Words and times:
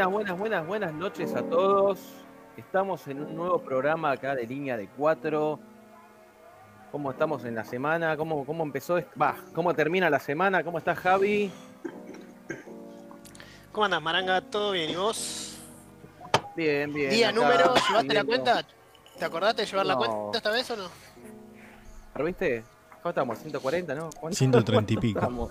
Buenas, 0.00 0.14
buenas, 0.14 0.38
buenas, 0.38 0.66
buenas 0.66 0.94
noches 0.94 1.34
a 1.34 1.42
todos. 1.42 1.98
Estamos 2.56 3.06
en 3.06 3.20
un 3.20 3.36
nuevo 3.36 3.58
programa 3.58 4.12
acá 4.12 4.34
de 4.34 4.46
línea 4.46 4.78
de 4.78 4.88
cuatro. 4.88 5.60
¿Cómo 6.90 7.10
estamos 7.10 7.44
en 7.44 7.54
la 7.54 7.64
semana? 7.64 8.16
¿Cómo, 8.16 8.46
cómo 8.46 8.64
empezó? 8.64 8.98
Va, 9.20 9.36
¿cómo 9.52 9.74
termina 9.74 10.08
la 10.08 10.18
semana? 10.18 10.64
¿Cómo 10.64 10.78
estás, 10.78 10.98
Javi? 11.00 11.50
¿Cómo 13.72 13.84
andas, 13.84 14.00
Maranga? 14.00 14.40
¿Todo 14.40 14.72
bien? 14.72 14.88
¿Y 14.88 14.96
vos? 14.96 15.58
Bien, 16.56 16.90
bien. 16.94 17.10
Día, 17.10 17.28
acá, 17.28 17.38
número, 17.38 17.74
¿llevaste 17.86 18.14
la 18.14 18.24
cuenta? 18.24 18.64
¿Te 19.18 19.24
acordaste 19.26 19.62
de 19.62 19.68
llevar 19.68 19.84
la 19.84 19.96
cuenta 19.96 20.38
esta 20.38 20.50
vez 20.50 20.70
o 20.70 20.76
no? 20.76 20.88
¿Pero 22.14 22.24
viste? 22.24 22.64
¿Cómo 23.02 23.10
estamos? 23.10 23.44
¿140, 23.44 23.96
no? 23.96 24.08
¿Cuánto? 24.18 24.38
130 24.38 24.92
y 24.94 24.96
pico. 24.96 25.18
Estamos 25.18 25.50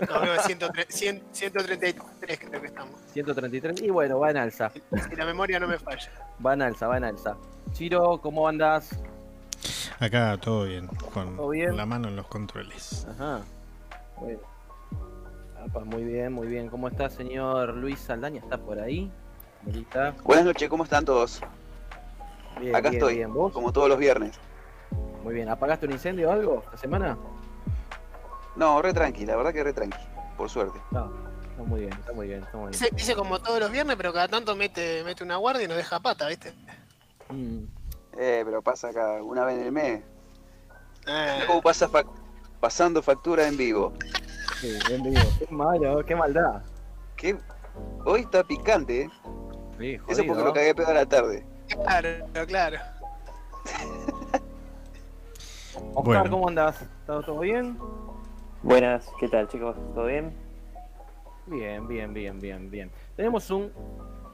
No, 0.00 0.20
creo 0.20 0.34
que 0.34 0.40
103 0.42 0.86
100 0.88 1.22
133 1.32 2.38
creo 2.38 2.60
que 2.60 2.66
estamos. 2.66 3.00
133. 3.12 3.82
Y 3.82 3.90
bueno, 3.90 4.18
va 4.18 4.30
en 4.30 4.36
alza. 4.38 4.70
Si 4.70 5.16
la 5.16 5.24
memoria 5.24 5.58
no 5.60 5.66
me 5.68 5.78
falla. 5.78 6.10
Va 6.44 6.54
en 6.54 6.62
alza, 6.62 6.86
va 6.86 6.96
en 6.96 7.04
alza. 7.04 7.36
Chiro, 7.72 8.20
¿cómo 8.20 8.48
andas? 8.48 8.90
Acá 9.98 10.36
todo 10.38 10.64
bien, 10.64 10.86
con 11.12 11.36
¿Todo 11.36 11.48
bien? 11.50 11.76
la 11.76 11.86
mano 11.86 12.08
en 12.08 12.16
los 12.16 12.26
controles. 12.26 13.06
Ajá. 13.10 13.40
Bueno. 14.20 14.40
Apa, 15.64 15.80
muy 15.80 16.04
bien, 16.04 16.32
muy 16.32 16.46
bien. 16.46 16.68
¿Cómo 16.68 16.88
está, 16.88 17.08
señor 17.08 17.74
Luis 17.74 17.98
Saldaña? 18.00 18.40
¿Está 18.40 18.58
por 18.58 18.78
ahí? 18.78 19.10
Ahí 19.66 19.80
está. 19.80 20.14
Buenas 20.22 20.44
noches, 20.44 20.68
¿cómo 20.68 20.84
están 20.84 21.04
todos? 21.04 21.40
Bien, 22.60 22.74
Acá 22.74 22.90
bien, 22.90 23.02
estoy, 23.02 23.16
bien. 23.16 23.32
¿Vos? 23.32 23.52
como 23.52 23.72
todos 23.72 23.88
los 23.88 23.98
viernes. 23.98 24.38
Muy 25.24 25.34
bien. 25.34 25.48
¿Apagaste 25.48 25.86
un 25.86 25.92
incendio 25.92 26.28
o 26.28 26.32
algo 26.32 26.62
esta 26.66 26.76
semana? 26.76 27.16
No, 28.56 28.80
re 28.82 28.92
tranqui, 28.92 29.26
la 29.26 29.36
verdad 29.36 29.52
que 29.52 29.62
re 29.64 29.72
tranqui, 29.72 29.98
por 30.36 30.48
suerte. 30.50 30.78
No. 30.90 31.12
Está 31.50 31.62
muy 31.62 31.80
bien, 31.80 31.92
está 31.92 32.12
muy 32.12 32.26
bien, 32.26 32.42
está 32.42 32.56
muy 32.56 32.68
bien. 32.68 32.72
Dice, 32.72 32.88
dice 32.92 33.14
como 33.14 33.38
todos 33.40 33.60
los 33.60 33.70
viernes, 33.70 33.96
pero 33.96 34.12
cada 34.12 34.28
tanto 34.28 34.54
mete, 34.56 35.02
mete 35.04 35.24
una 35.24 35.36
guardia 35.36 35.64
y 35.64 35.68
nos 35.68 35.76
deja 35.76 36.00
pata, 36.00 36.26
¿viste? 36.28 36.52
Mm. 37.30 37.64
Eh, 38.18 38.42
pero 38.44 38.62
pasa 38.62 38.88
acá 38.88 39.22
una 39.22 39.44
vez 39.44 39.58
en 39.58 39.64
el 39.66 39.72
mes. 39.72 40.02
Eh, 41.06 41.44
¿Cómo 41.46 41.62
pasa 41.62 41.88
fac- 41.88 42.10
pasando 42.60 43.02
factura 43.02 43.46
en 43.46 43.56
vivo? 43.56 43.92
Sí, 44.60 44.76
bien 44.88 45.02
vivo. 45.02 45.20
Qué 45.38 45.46
malo, 45.54 46.04
qué 46.04 46.16
maldad. 46.16 46.62
¿Qué? 47.16 47.36
Hoy 48.04 48.20
está 48.22 48.42
picante, 48.42 49.02
¿eh? 49.02 49.10
Sí, 49.78 49.94
Eso 49.94 50.04
jodido, 50.06 50.26
porque 50.26 50.40
¿no? 50.42 50.44
lo 50.46 50.52
cagué 50.54 50.74
pedo 50.74 50.88
a 50.88 50.94
la 50.94 51.06
tarde. 51.06 51.46
claro, 51.68 52.46
claro. 52.46 52.78
Oscar, 55.94 56.04
Bueno. 56.04 56.30
¿cómo 56.30 56.48
andás? 56.48 56.76
¿Todo, 57.06 57.22
todo 57.22 57.40
bien? 57.40 57.78
Buenas, 58.62 59.12
¿qué 59.20 59.28
tal 59.28 59.48
chicos? 59.48 59.76
¿Todo 59.94 60.06
bien? 60.06 60.32
Bien, 61.46 61.86
bien, 61.86 62.12
bien, 62.12 62.40
bien, 62.40 62.70
bien. 62.70 62.90
Tenemos 63.14 63.50
un 63.50 63.70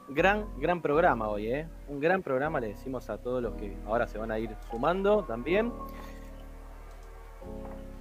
gran, 0.07 0.45
gran 0.59 0.81
programa 0.81 1.27
hoy, 1.27 1.47
¿eh? 1.47 1.67
Un 1.89 1.99
gran 1.99 2.23
programa, 2.23 2.59
le 2.59 2.69
decimos 2.69 3.09
a 3.09 3.17
todos 3.17 3.43
los 3.43 3.53
que 3.55 3.75
ahora 3.85 4.07
se 4.07 4.17
van 4.17 4.31
a 4.31 4.39
ir 4.39 4.55
sumando 4.71 5.23
también. 5.23 5.71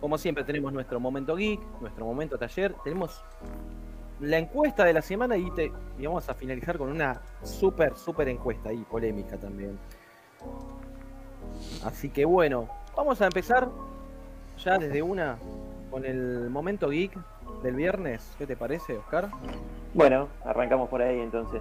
Como 0.01 0.17
siempre 0.17 0.45
tenemos 0.45 0.73
nuestro 0.73 1.01
momento 1.01 1.37
geek, 1.37 1.61
nuestro 1.81 2.07
momento 2.07 2.39
taller, 2.39 2.75
tenemos 2.85 3.23
la 4.21 4.39
encuesta 4.39 4.85
de 4.85 4.93
la 4.93 5.03
semana 5.03 5.37
y, 5.37 5.51
te, 5.51 5.73
vamos 5.99 6.29
a 6.29 6.35
finalizar 6.35 6.79
con 6.79 6.89
una 6.89 7.21
súper, 7.43 7.97
súper 7.97 8.29
encuesta 8.29 8.73
y 8.73 8.79
polémica 8.85 9.37
también. 9.37 9.79
Así 11.85 12.09
que 12.09 12.25
bueno, 12.25 12.69
vamos 12.97 13.21
a 13.21 13.27
empezar 13.27 13.69
ya 14.65 14.79
desde 14.79 15.03
una 15.03 15.37
con 15.93 16.05
el 16.07 16.49
momento 16.51 16.89
geek 16.89 17.13
del 17.63 17.75
viernes. 17.77 18.23
¿Qué 18.39 18.47
te 18.47 18.57
parece, 18.57 18.97
Oscar? 18.97 19.29
Bueno, 19.95 20.29
arrancamos 20.45 20.89
por 20.89 21.03
ahí 21.03 21.21
entonces. 21.21 21.61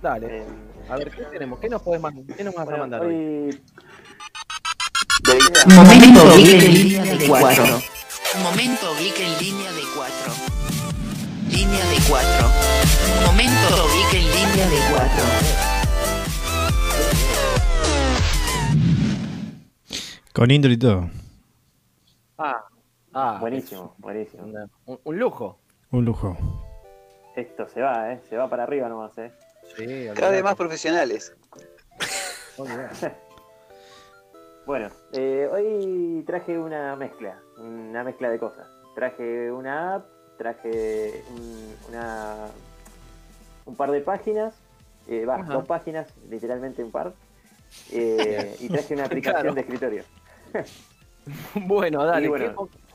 Dale, 0.00 0.38
Eh, 0.38 0.44
a 0.88 0.96
ver, 0.96 1.10
¿qué 1.10 1.22
tenemos? 1.24 1.58
¿Qué 1.58 1.68
nos 1.68 1.82
podés 1.82 2.00
man- 2.00 2.24
qué 2.36 2.44
nos 2.44 2.54
vas 2.54 2.68
a 2.68 2.76
mandar 2.76 3.02
hoy? 3.02 3.60
Momento 5.74 6.36
Geek 6.36 6.62
en 6.62 6.72
línea 6.74 7.02
de 7.04 7.26
4. 7.26 7.64
Momento 8.42 8.94
Geek 8.98 9.18
en 9.20 9.38
línea 9.44 9.72
de 9.72 9.82
4. 9.96 10.32
Línea 11.50 11.84
de 11.86 11.96
4. 12.08 12.48
Momento 13.26 13.88
Geek 13.92 14.14
en 14.14 14.26
línea 14.30 14.68
de 14.68 14.78
4. 14.92 15.24
Con 20.32 20.50
intro 20.52 20.70
y 20.70 20.76
todo. 20.76 21.10
Ah, 23.18 23.38
buenísimo, 23.40 23.94
es 23.96 24.02
buenísimo. 24.02 24.44
un, 24.84 25.00
un 25.02 25.18
lujo. 25.18 25.58
Un 25.90 26.04
lujo. 26.04 26.36
Esto 27.34 27.66
se 27.66 27.80
va, 27.80 28.12
¿eh? 28.12 28.20
Se 28.28 28.36
va 28.36 28.46
para 28.50 28.64
arriba 28.64 28.90
nomás, 28.90 29.16
¿eh? 29.16 29.32
Sí, 29.74 30.06
Cada 30.14 30.32
vez 30.32 30.44
más 30.44 30.54
profesionales. 30.54 31.34
Bueno, 34.66 34.88
eh, 35.12 35.48
hoy 35.52 36.24
traje 36.26 36.58
una 36.58 36.96
mezcla, 36.96 37.38
una 37.58 38.02
mezcla 38.02 38.28
de 38.30 38.38
cosas. 38.40 38.66
Traje 38.96 39.50
una 39.52 39.94
app, 39.94 40.06
traje 40.38 41.22
un, 41.30 41.74
una, 41.88 42.46
un 43.64 43.76
par 43.76 43.92
de 43.92 44.00
páginas, 44.00 44.56
eh, 45.06 45.24
va, 45.24 45.36
Ajá. 45.36 45.52
dos 45.52 45.66
páginas, 45.66 46.12
literalmente 46.28 46.82
un 46.82 46.90
par, 46.90 47.12
eh, 47.92 48.56
y 48.60 48.68
traje 48.68 48.94
una 48.94 49.04
aplicación 49.04 49.40
Claro. 49.42 49.54
de 49.54 49.60
escritorio. 49.60 50.02
Bueno, 51.54 52.04
dale, 52.04 52.28
bueno. 52.28 52.68
¿qué- 52.68 52.85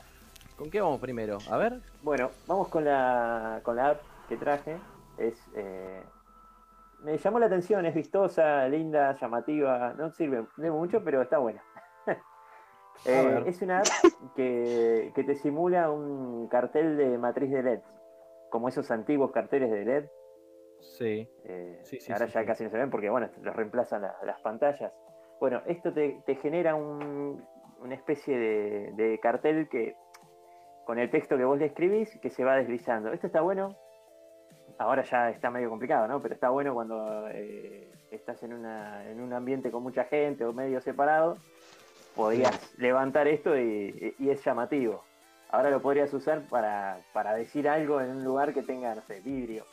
con, 0.62 0.70
qué 0.70 0.80
vamos 0.80 1.00
primero? 1.00 1.38
A 1.50 1.56
ver. 1.56 1.80
Bueno, 2.02 2.30
vamos 2.46 2.68
con 2.68 2.84
la, 2.84 3.60
con 3.64 3.76
la 3.76 3.90
app 3.90 4.00
que 4.28 4.36
traje. 4.36 4.80
Es, 5.16 5.50
eh, 5.56 6.04
me 7.02 7.18
llamó 7.18 7.38
la 7.40 7.46
atención, 7.46 7.84
es 7.84 7.94
vistosa, 7.94 8.68
linda, 8.68 9.14
llamativa. 9.20 9.92
No 9.94 10.10
sirve 10.10 10.46
de 10.56 10.70
mucho, 10.70 11.02
pero 11.04 11.22
está 11.22 11.38
buena. 11.38 11.62
Eh, 13.04 13.42
es 13.46 13.60
una 13.62 13.80
app 13.80 13.88
que, 14.36 15.10
que 15.12 15.24
te 15.24 15.34
simula 15.34 15.90
un 15.90 16.46
cartel 16.46 16.96
de 16.96 17.18
matriz 17.18 17.50
de 17.50 17.58
LED, 17.60 17.80
como 18.48 18.68
esos 18.68 18.92
antiguos 18.92 19.32
carteles 19.32 19.72
de 19.72 19.82
LED. 19.84 20.04
Sí. 20.78 21.28
eh, 21.44 21.80
Sí, 21.82 21.98
sí, 21.98 22.12
ahora 22.12 22.28
sí, 22.28 22.32
ya 22.34 22.46
casi 22.46 22.62
no 22.62 22.70
se 22.70 22.78
ven 22.78 22.90
porque 22.90 23.10
bueno, 23.10 23.28
los 23.40 23.56
reemplazan 23.56 24.02
la- 24.02 24.14
las 24.24 24.40
pantallas. 24.42 24.92
Bueno, 25.40 25.62
esto 25.66 25.92
te, 25.92 26.22
te 26.24 26.36
genera 26.36 26.76
un- 26.76 27.44
una 27.80 27.94
especie 27.96 28.38
de, 28.38 28.92
de 28.94 29.18
cartel 29.18 29.68
que 29.68 29.96
con 30.84 30.98
el 30.98 31.10
texto 31.10 31.36
que 31.36 31.44
vos 31.44 31.58
le 31.58 31.66
escribís 31.66 32.18
que 32.20 32.30
se 32.30 32.44
va 32.44 32.56
deslizando. 32.56 33.12
Esto 33.12 33.26
está 33.26 33.40
bueno. 33.40 33.76
Ahora 34.78 35.02
ya 35.04 35.30
está 35.30 35.50
medio 35.50 35.68
complicado, 35.70 36.08
¿no? 36.08 36.20
Pero 36.20 36.34
está 36.34 36.48
bueno 36.50 36.74
cuando 36.74 37.28
eh, 37.28 37.88
estás 38.10 38.42
en, 38.42 38.52
una, 38.54 39.08
en 39.08 39.20
un 39.20 39.32
ambiente 39.32 39.70
con 39.70 39.82
mucha 39.82 40.04
gente 40.04 40.44
o 40.44 40.52
medio 40.52 40.80
separado. 40.80 41.36
Podías 42.16 42.72
levantar 42.78 43.28
esto 43.28 43.56
y, 43.56 44.14
y 44.18 44.30
es 44.30 44.44
llamativo. 44.44 45.04
Ahora 45.50 45.70
lo 45.70 45.80
podrías 45.82 46.12
usar 46.14 46.42
para, 46.48 46.98
para 47.12 47.34
decir 47.34 47.68
algo 47.68 48.00
en 48.00 48.10
un 48.10 48.24
lugar 48.24 48.54
que 48.54 48.62
tenga, 48.62 48.94
no 48.94 49.02
sé, 49.02 49.20
vidrio 49.20 49.64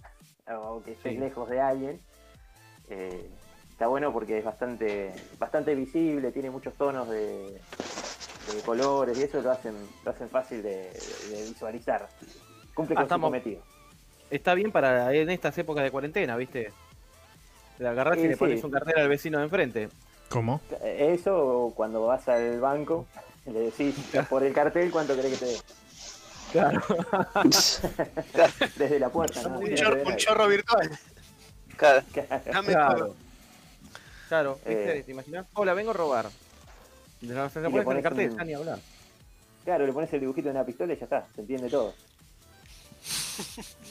o 0.51 0.81
que 0.83 0.91
estés 0.91 1.13
Sí. 1.13 1.17
lejos 1.17 1.49
de 1.49 1.61
alguien. 1.61 1.99
Eh, 2.89 3.29
está 3.69 3.87
bueno 3.87 4.11
porque 4.11 4.39
es 4.39 4.43
bastante, 4.45 5.13
bastante 5.37 5.75
visible, 5.75 6.31
tiene 6.31 6.49
muchos 6.49 6.73
tonos 6.73 7.09
de, 7.09 7.61
de 8.53 8.61
colores 8.61 9.17
y 9.17 9.23
eso 9.23 9.41
lo 9.41 9.51
hacen, 9.51 9.73
lo 10.03 10.11
hacen 10.11 10.29
fácil 10.29 10.61
de, 10.63 10.91
visualizar. 11.47 12.07
Cumple 12.73 12.93
Ah, 12.95 12.97
con 12.97 13.03
estamos- 13.03 13.27
su 13.27 13.31
cometido. 13.31 13.61
Está 14.29 14.53
bien 14.53 14.71
para 14.71 15.13
en 15.13 15.29
estas 15.29 15.57
épocas 15.57 15.83
de 15.83 15.91
cuarentena, 15.91 16.37
¿viste? 16.37 16.71
Le 17.79 17.87
agarrás 17.87 18.17
y 18.17 18.27
le 18.27 18.37
pones 18.37 18.63
un 18.63 18.71
cartel 18.71 18.99
al 18.99 19.09
vecino 19.09 19.39
de 19.39 19.45
enfrente. 19.45 19.89
¿Cómo? 20.29 20.61
Eso 20.83 21.73
cuando 21.75 22.05
vas 22.05 22.27
al 22.29 22.59
banco, 22.59 23.07
le 23.45 23.59
decís 23.59 23.95
por 24.29 24.43
el 24.43 24.53
cartel 24.53 24.91
cuánto 24.91 25.15
querés 25.15 25.39
que 25.39 25.45
te 25.45 25.51
dé. 25.51 25.57
Claro. 26.51 26.81
Desde 28.75 28.99
la 28.99 29.09
puerta, 29.09 29.41
¿no? 29.43 29.59
Un, 29.59 29.75
chorro 30.17 30.47
virtual. 30.47 30.89
Dame 32.51 32.71
Claro. 32.71 32.97
todo. 32.97 33.15
Claro, 34.27 34.55
¿viste? 34.65 34.97
Eh. 34.99 35.03
¿Te 35.03 35.11
imaginas? 35.11 35.47
Hola, 35.53 35.73
vengo 35.73 35.91
a 35.91 35.93
robar. 35.93 36.29
Le 37.21 37.83
pones 37.83 38.03
cartel, 38.03 38.31
un- 38.31 38.47
ni 38.47 38.53
hablar. 38.53 38.79
Claro, 39.65 39.85
le 39.85 39.93
pones 39.93 40.11
el 40.13 40.19
dibujito 40.21 40.47
de 40.47 40.51
una 40.51 40.65
pistola 40.65 40.93
y 40.93 40.97
ya 40.97 41.03
está, 41.03 41.27
se 41.35 41.41
entiende 41.41 41.69
todo. 41.69 41.93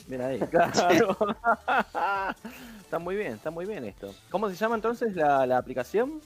Ven 0.07 0.21
ahí. 0.21 0.39
Claro. 0.51 1.17
está 2.81 2.99
muy 2.99 3.17
bien, 3.17 3.35
está 3.35 3.51
muy 3.51 3.67
bien 3.67 3.85
esto. 3.85 4.15
¿Cómo 4.31 4.49
se 4.49 4.57
llama 4.57 4.75
entonces 4.77 5.15
la, 5.15 5.47
la 5.47 5.59
aplicación? 5.59 6.21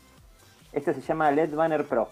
Esto 0.72 0.94
se 0.94 1.00
llama 1.00 1.30
LED 1.30 1.54
Banner 1.54 1.84
Pro. 1.86 2.08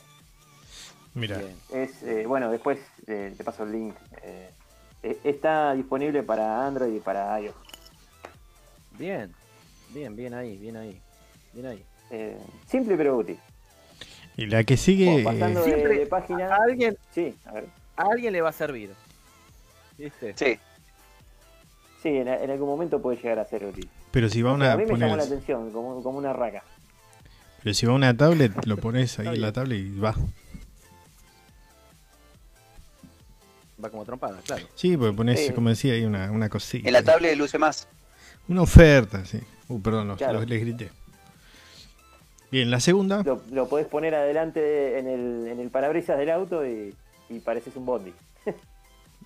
Mira. 1.15 1.41
Es, 1.71 2.03
eh, 2.03 2.25
bueno, 2.27 2.51
después 2.51 2.79
eh, 3.07 3.35
te 3.37 3.43
paso 3.45 3.65
el 3.65 3.73
link. 3.73 3.95
Eh, 4.23 4.51
eh, 5.03 5.19
está 5.25 5.73
disponible 5.75 6.23
para 6.23 6.67
Android 6.67 6.95
y 6.95 7.01
para 7.01 7.41
iOS. 7.41 7.55
Bien, 8.93 9.35
bien, 9.91 10.15
bien 10.15 10.35
ahí, 10.35 10.57
bien 10.59 10.77
ahí. 10.77 11.01
Bien 11.53 11.67
ahí. 11.67 11.85
Eh, 12.11 12.39
simple 12.69 12.97
pero 12.97 13.17
útil. 13.17 13.39
Y 14.37 14.47
la 14.47 14.65
que 14.65 14.77
sigue. 14.77 15.23
Pasando 15.25 15.61
eh, 15.61 15.65
de, 15.65 15.75
Siempre- 15.75 15.99
de 15.99 16.07
página. 16.07 16.47
A 16.55 16.63
alguien, 16.65 16.97
Sí, 17.15 17.35
a 17.45 17.53
ver. 17.53 17.67
a 17.97 18.03
alguien 18.11 18.33
le 18.33 18.41
va 18.41 18.51
a 18.51 18.53
servir. 18.53 18.91
¿Viste? 19.99 20.35
Sí, 20.37 20.59
Sí, 22.03 22.09
en, 22.09 22.29
en 22.29 22.51
algún 22.51 22.67
momento 22.69 23.03
puede 23.03 23.19
llegar 23.19 23.39
a 23.39 23.45
ser 23.45 23.65
útil. 23.65 23.87
Pero 24.11 24.29
si 24.31 24.41
va 24.41 24.53
O 24.53 24.57
sea, 24.59 24.65
una, 24.69 24.73
a 24.73 24.77
mí 24.79 24.87
me 24.87 24.99
llamó 24.99 25.17
la 25.17 25.23
atención, 25.25 25.71
como, 25.71 26.03
como 26.03 26.17
una 26.19 26.33
raca. 26.33 26.63
pero 27.63 27.75
si 27.75 27.85
va 27.85 27.93
una 27.93 28.17
tablet, 28.17 28.65
lo 28.65 28.79
pones 28.79 29.19
ahí 29.19 29.27
en 29.29 29.41
la 29.43 29.53
tablet 29.53 29.79
y 29.81 29.99
va. 29.99 30.15
Va 33.83 33.89
como 33.91 34.05
trompada, 34.05 34.39
claro. 34.45 34.67
Sí, 34.75 34.97
porque 34.97 35.17
pones, 35.17 35.47
Sí. 35.47 35.53
como 35.53 35.69
decía, 35.71 35.95
ahí 35.95 36.05
una, 36.05 36.31
una 36.31 36.49
cosita. 36.49 36.87
En 36.89 36.93
la 36.93 37.03
tablet 37.03 37.37
luce 37.37 37.59
más. 37.59 37.89
Una 38.49 38.63
oferta, 38.63 39.25
sí. 39.25 39.41
Uh, 39.69 39.81
perdón, 39.81 40.09
los, 40.09 40.19
Claro. 40.19 40.41
los- 40.41 40.49
les 40.49 40.61
grité. 40.61 40.91
Bien, 42.51 42.71
la 42.71 42.81
segunda. 42.81 43.23
Lo, 43.23 43.43
lo 43.51 43.69
podés 43.69 43.87
poner 43.87 44.15
adelante 44.15 44.99
en 44.99 45.07
el, 45.07 45.47
en 45.49 45.61
el 45.61 45.71
parabrisas 45.71 46.19
del 46.19 46.31
auto 46.31 46.67
y, 46.67 46.95
y 47.29 47.39
pareces 47.41 47.77
un 47.77 47.87
bondi. 47.87 48.13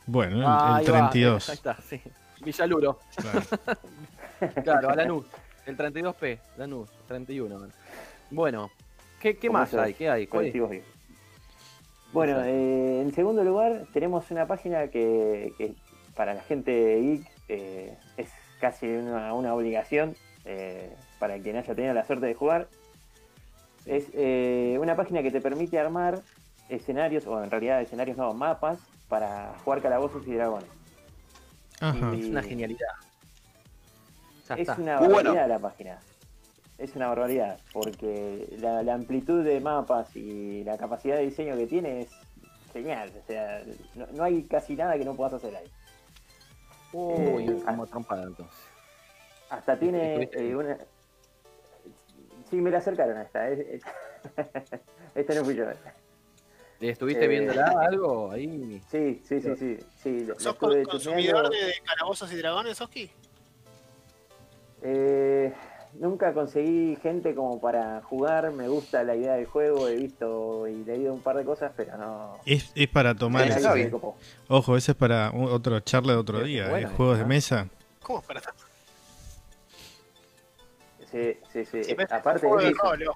Bueno, 0.06 0.36
el, 0.36 0.44
Ah, 0.46 0.80
el 0.82 0.86
ahí 0.86 0.92
va, 0.92 1.10
32. 1.10 1.48
Ahí 1.48 1.54
está, 1.54 1.76
sí. 1.80 2.00
Villaluro. 2.44 2.98
Claro. 3.16 3.40
Claro, 4.62 4.90
a 4.90 4.96
Lanús. 4.96 5.24
El 5.64 5.78
32P, 5.78 6.38
Lanús, 6.58 6.90
31. 7.08 7.68
Bueno, 8.30 8.70
¿qué, 9.20 9.38
qué 9.38 9.48
más 9.48 9.72
hay? 9.72 9.94
¿Qué 9.94 10.10
hay? 10.10 10.26
¿Cuál 10.26 10.46
es? 10.46 10.82
Bueno, 12.12 12.42
eh, 12.44 13.00
en 13.00 13.14
segundo 13.14 13.42
lugar 13.42 13.86
tenemos 13.94 14.30
una 14.30 14.46
página 14.46 14.88
que, 14.88 15.54
que 15.56 15.72
para 16.14 16.34
la 16.34 16.42
gente 16.42 17.00
geek 17.00 17.26
eh, 17.48 17.96
es 18.18 18.28
casi 18.60 18.86
una, 18.86 19.32
una 19.32 19.54
obligación 19.54 20.14
eh, 20.44 20.94
para 21.18 21.38
quien 21.38 21.56
haya 21.56 21.74
tenido 21.74 21.94
la 21.94 22.04
suerte 22.04 22.26
de 22.26 22.34
jugar. 22.34 22.68
Es 23.86 24.06
eh, 24.14 24.76
una 24.80 24.96
página 24.96 25.22
que 25.22 25.30
te 25.30 25.40
permite 25.40 25.78
armar 25.78 26.20
escenarios, 26.68 27.26
o 27.26 27.42
en 27.42 27.50
realidad 27.50 27.80
escenarios 27.82 28.16
no, 28.16 28.32
mapas 28.32 28.78
para 29.08 29.54
jugar 29.64 29.82
calabozos 29.82 30.26
y 30.26 30.32
dragones. 30.32 30.68
Ajá. 31.80 32.14
Es 32.14 32.26
una 32.26 32.42
genialidad. 32.42 32.94
Ya 34.48 34.54
Es 34.54 34.60
está. 34.68 34.80
una 34.80 34.98
Muy 34.98 35.08
bueno. 35.08 35.30
barbaridad 35.30 35.48
la 35.48 35.58
página. 35.58 35.98
Es 36.78 36.96
una 36.96 37.08
barbaridad, 37.08 37.58
porque 37.72 38.56
la, 38.58 38.82
la 38.82 38.94
amplitud 38.94 39.44
de 39.44 39.60
mapas 39.60 40.14
y 40.16 40.64
la 40.64 40.76
capacidad 40.76 41.16
de 41.16 41.22
diseño 41.26 41.56
que 41.56 41.66
tiene 41.66 42.00
es 42.00 42.10
genial. 42.72 43.12
O 43.22 43.26
sea, 43.26 43.62
no, 43.94 44.06
no 44.12 44.24
hay 44.24 44.42
casi 44.44 44.74
nada 44.74 44.98
que 44.98 45.04
no 45.04 45.14
puedas 45.14 45.34
hacer 45.34 45.54
ahí. 45.54 45.70
Uy, 46.92 47.44
eh, 47.44 47.62
como 47.64 47.86
trompada 47.86 48.24
entonces. 48.24 48.58
Hasta 49.50 49.78
tiene 49.78 50.28
eh, 50.32 50.56
una... 50.56 50.78
Sí, 52.50 52.56
me 52.56 52.70
la 52.70 52.78
acercaron 52.78 53.16
a 53.16 53.22
esta. 53.22 53.48
Esta 55.14 55.34
no 55.34 55.44
fui 55.44 55.54
yo. 55.54 55.64
¿Estuviste 56.80 57.24
eh, 57.24 57.28
viéndola 57.28 57.72
algo 57.80 58.30
ahí? 58.30 58.82
Sí, 58.90 59.22
sí, 59.26 59.40
sí, 59.40 59.56
sí. 59.56 59.78
sí 60.02 60.28
¿Sos 60.38 60.56
consumidor 60.56 61.48
de 61.50 61.74
calabozos 61.84 62.32
y 62.32 62.36
dragones, 62.36 62.80
Oski? 62.80 63.10
Eh, 64.82 65.52
nunca 65.94 66.34
conseguí 66.34 66.96
gente 66.96 67.34
como 67.34 67.60
para 67.60 68.02
jugar. 68.02 68.52
Me 68.52 68.68
gusta 68.68 69.02
la 69.02 69.16
idea 69.16 69.34
del 69.34 69.46
juego. 69.46 69.88
He 69.88 69.96
visto 69.96 70.66
y 70.68 70.84
leído 70.84 71.14
un 71.14 71.22
par 71.22 71.36
de 71.36 71.44
cosas, 71.44 71.72
pero 71.76 71.96
no. 71.96 72.38
Es, 72.44 72.70
es 72.74 72.88
para 72.88 73.14
tomar. 73.14 73.48
Copó. 73.90 74.16
Ojo, 74.48 74.76
ese 74.76 74.92
es 74.92 74.96
para 74.96 75.30
otro 75.32 75.80
charla 75.80 76.12
de 76.12 76.18
otro 76.18 76.42
día. 76.42 76.68
buena 76.68 76.88
eh, 76.88 76.92
juegos 76.94 77.16
de 77.16 77.22
esa. 77.22 77.28
mesa. 77.28 77.68
¿Cómo 78.02 78.18
es 78.18 78.26
para 78.26 78.40
estar? 78.40 78.54
Sí, 81.14 81.64
sí, 81.64 81.84
sí. 81.84 81.96
Aparte 82.10 82.46
de 82.46 82.52
eso, 82.70 82.82
rol. 82.82 83.04
No, 83.04 83.12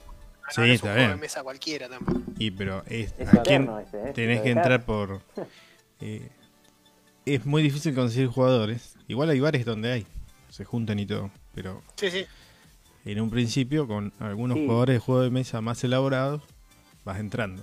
Sí, 0.51 0.61
no 0.61 0.67
es 0.67 0.71
está 0.77 0.87
un 0.89 0.93
juego 0.93 1.01
de 1.01 1.07
bien. 1.09 1.21
mesa 1.21 1.43
cualquiera 1.43 1.89
tampoco. 1.89 2.21
Y 2.39 2.51
pero 2.53 2.83
es, 2.87 3.13
es 3.19 3.35
¿a 3.35 3.43
quién 3.43 3.69
este, 3.83 4.09
¿eh? 4.09 4.13
tenés 4.15 4.41
que 4.41 4.51
entrar 4.51 4.85
por. 4.85 5.21
eh, 6.01 6.31
es 7.27 7.45
muy 7.45 7.63
difícil 7.63 7.95
conseguir 7.95 8.29
jugadores. 8.29 8.97
Igual 9.09 9.29
hay 9.31 9.41
bares 9.41 9.65
donde 9.67 9.93
hay. 9.93 10.07
Se 10.49 10.65
juntan 10.65 10.99
y 11.01 11.07
todo. 11.07 11.31
Pero 11.55 11.83
Sí, 11.97 12.11
sí. 12.11 12.25
en 13.05 13.21
un 13.21 13.29
principio, 13.31 13.87
con 13.87 14.13
algunos 14.21 14.57
Sí. 14.57 14.65
jugadores 14.65 14.95
de 14.95 15.01
juego 15.01 15.21
de 15.23 15.31
mesa 15.31 15.61
más 15.61 15.83
elaborados, 15.85 16.43
vas 17.05 17.19
entrando. 17.19 17.63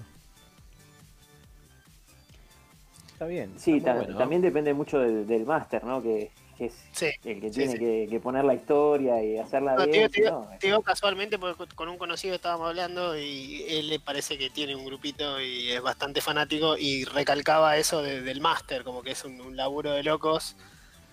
Está 3.14 3.26
bien. 3.28 3.54
Sí, 3.58 3.78
está 3.78 3.92
ta- 3.92 3.94
muy 3.94 4.00
bueno, 4.04 4.14
¿no? 4.14 4.20
también 4.20 4.42
depende 4.42 4.74
mucho 4.74 5.00
del, 5.00 5.26
del 5.26 5.46
máster, 5.46 5.84
¿no? 5.86 6.02
Que, 6.04 6.32
que 6.57 6.66
es 6.68 6.74
Sí. 6.92 7.07
el 7.25 7.42
que 7.42 7.50
Sí, 7.50 7.60
tiene 7.60 7.72
sí. 7.74 7.80
Que, 7.80 8.07
que 8.10 8.19
poner 8.19 8.46
la 8.46 8.54
historia 8.54 9.22
y 9.24 9.38
hacerla 9.38 9.75
No, 9.75 9.86
bien. 9.88 10.10
te 10.10 10.22
digo- 10.22 10.31
no, 10.31 10.57
te 10.60 10.68
digo 10.68 10.81
casualmente 10.81 11.38
porque 11.38 11.66
con 11.75 11.90
un 11.90 11.98
conocido 11.98 12.36
estábamos 12.36 12.69
hablando 12.69 13.18
y 13.18 13.63
él 13.68 13.90
le 13.90 14.00
parece 14.00 14.38
que 14.38 14.50
tiene 14.50 14.75
un 14.75 14.86
grupito 14.86 15.42
y 15.42 15.72
es 15.72 15.81
bastante 15.81 16.22
fanático 16.22 16.78
y 16.78 17.04
recalcaba 17.06 17.78
eso 17.78 18.02
de- 18.02 18.22
del 18.22 18.42
máster, 18.42 18.84
como 18.84 19.02
que 19.04 19.12
es 19.12 19.24
un, 19.25 19.40
un 19.42 19.56
laburo 19.57 19.91
de 19.91 20.03
locos 20.03 20.56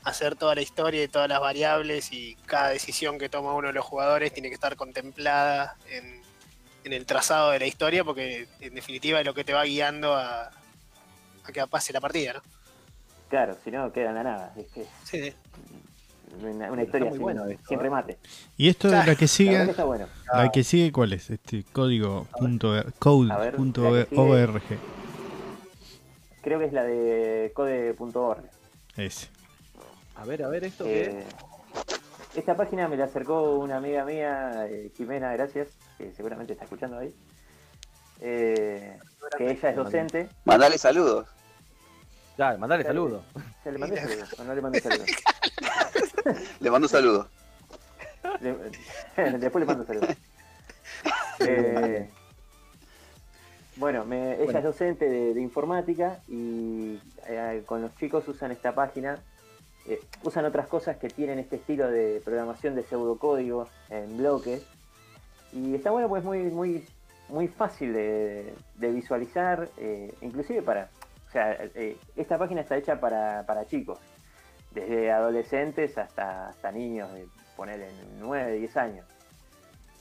hacer 0.04 0.34
toda 0.34 0.54
la 0.56 0.62
historia 0.62 1.02
y 1.04 1.08
todas 1.08 1.28
las 1.28 1.40
variables 1.40 2.12
y 2.12 2.34
cada 2.46 2.70
decisión 2.70 3.18
que 3.18 3.28
toma 3.28 3.54
uno 3.54 3.68
de 3.68 3.72
los 3.74 3.84
jugadores 3.84 4.32
tiene 4.32 4.48
que 4.48 4.54
estar 4.54 4.74
contemplada 4.74 5.76
en, 5.90 6.20
en 6.84 6.92
el 6.92 7.06
trazado 7.06 7.50
de 7.52 7.60
la 7.60 7.66
historia 7.66 8.02
porque 8.02 8.48
en 8.60 8.74
definitiva 8.74 9.20
es 9.20 9.26
lo 9.26 9.32
que 9.34 9.44
te 9.44 9.52
va 9.52 9.62
guiando 9.64 10.14
a, 10.14 10.50
a 11.44 11.52
que 11.52 11.64
pase 11.68 11.92
la 11.92 12.00
partida, 12.00 12.32
¿no? 12.34 12.42
Claro, 13.28 13.56
si 13.64 13.70
no, 13.70 13.92
queda 13.92 14.08
en 14.10 14.14
la 14.16 14.22
nada. 14.24 14.54
Es 14.56 14.66
que 14.72 14.82
Sí, 15.04 15.22
sí. 15.22 15.32
Una, 16.40 16.82
historia 16.82 17.10
sin, 17.12 17.20
bueno 17.20 17.46
esto, 17.46 17.64
sin 17.68 17.78
¿eh? 17.78 17.82
remate. 17.82 18.18
Y 18.56 18.68
esto 18.68 18.88
de 18.88 18.96
la 19.06 19.14
que 19.14 19.28
sigue. 19.28 19.64
que 19.64 19.70
está 19.70 19.84
bueno. 19.84 20.06
La 20.32 20.50
que 20.50 20.64
sigue, 20.64 20.92
¿cuál 20.92 21.12
es? 21.12 21.30
Este 21.30 21.64
código 21.72 22.26
punto 22.38 22.76
er- 22.76 22.92
code 22.98 23.34
ver, 23.36 23.56
punto 23.56 23.82
org. 23.82 24.62
Creo 26.42 26.58
que 26.58 26.64
es 26.64 26.72
la 26.72 26.84
de 26.84 27.52
code.org. 27.54 28.42
Ese. 28.96 29.28
A 30.16 30.24
ver, 30.24 30.42
a 30.44 30.48
ver, 30.48 30.64
¿esto 30.64 30.84
qué 30.84 31.02
es? 31.02 31.08
Eh, 31.08 31.24
esta 32.34 32.56
página 32.56 32.88
me 32.88 32.96
la 32.96 33.04
acercó 33.04 33.58
una 33.58 33.76
amiga 33.76 34.04
mía, 34.04 34.66
eh, 34.68 34.90
Jimena, 34.96 35.32
gracias, 35.32 35.68
que 35.98 36.12
seguramente 36.14 36.52
está 36.54 36.64
escuchando 36.64 36.98
ahí. 36.98 37.14
Eh, 38.20 38.96
que 39.36 39.50
ella 39.50 39.70
es 39.70 39.76
docente. 39.76 40.28
Mandale 40.44 40.78
saludos. 40.78 41.26
Ya, 42.38 42.56
mandale 42.56 42.82
saludos. 42.84 43.22
¿Se 43.62 43.70
le 43.70 43.78
mandé 43.78 44.00
saludos 44.00 44.34
o 44.38 44.44
no 44.44 44.54
le 44.54 44.60
mandé 44.62 44.80
saludos? 44.82 45.06
Le 46.60 46.70
mando 46.70 46.86
un 46.86 46.90
saludo. 46.90 47.28
Después 48.40 49.60
le 49.60 49.66
mando 49.66 49.84
saludos. 49.84 50.10
Eh, 51.44 52.08
bueno, 53.76 54.04
me- 54.04 54.34
ella 54.34 54.44
Bueno. 54.44 54.58
es 54.60 54.64
docente 54.64 55.08
de, 55.08 55.34
de 55.34 55.40
informática 55.40 56.20
y 56.28 57.00
eh, 57.26 57.62
con 57.66 57.82
los 57.82 57.96
chicos 57.96 58.28
usan 58.28 58.52
esta 58.52 58.74
página. 58.74 59.18
eh, 59.88 60.00
usan 60.22 60.44
otras 60.44 60.68
cosas 60.68 60.98
que 60.98 61.08
tienen 61.08 61.40
este 61.40 61.56
estilo 61.56 61.90
de 61.90 62.22
programación 62.24 62.76
de 62.76 62.84
pseudocódigo 62.84 63.66
en 63.90 64.16
bloques. 64.18 64.62
Y 65.52 65.74
está 65.74 65.90
bueno, 65.90 66.08
pues 66.08 66.22
muy, 66.22 66.38
muy, 66.44 66.84
muy 67.28 67.48
fácil 67.48 67.92
de, 67.92 68.54
de 68.76 68.92
visualizar, 68.92 69.68
eh, 69.78 70.14
inclusive 70.20 70.62
para. 70.62 70.88
O 71.28 71.32
sea, 71.32 71.58
esta 72.14 72.38
página 72.38 72.60
está 72.60 72.76
hecha 72.76 73.00
para, 73.00 73.44
para 73.46 73.66
chicos, 73.66 73.98
desde 74.74 75.10
adolescentes 75.10 75.96
hasta, 75.98 76.48
hasta 76.48 76.72
niños 76.72 77.12
de 77.12 77.26
poner 77.56 77.80
en 77.80 78.20
9, 78.20 78.52
10 78.58 78.76
años. 78.76 79.06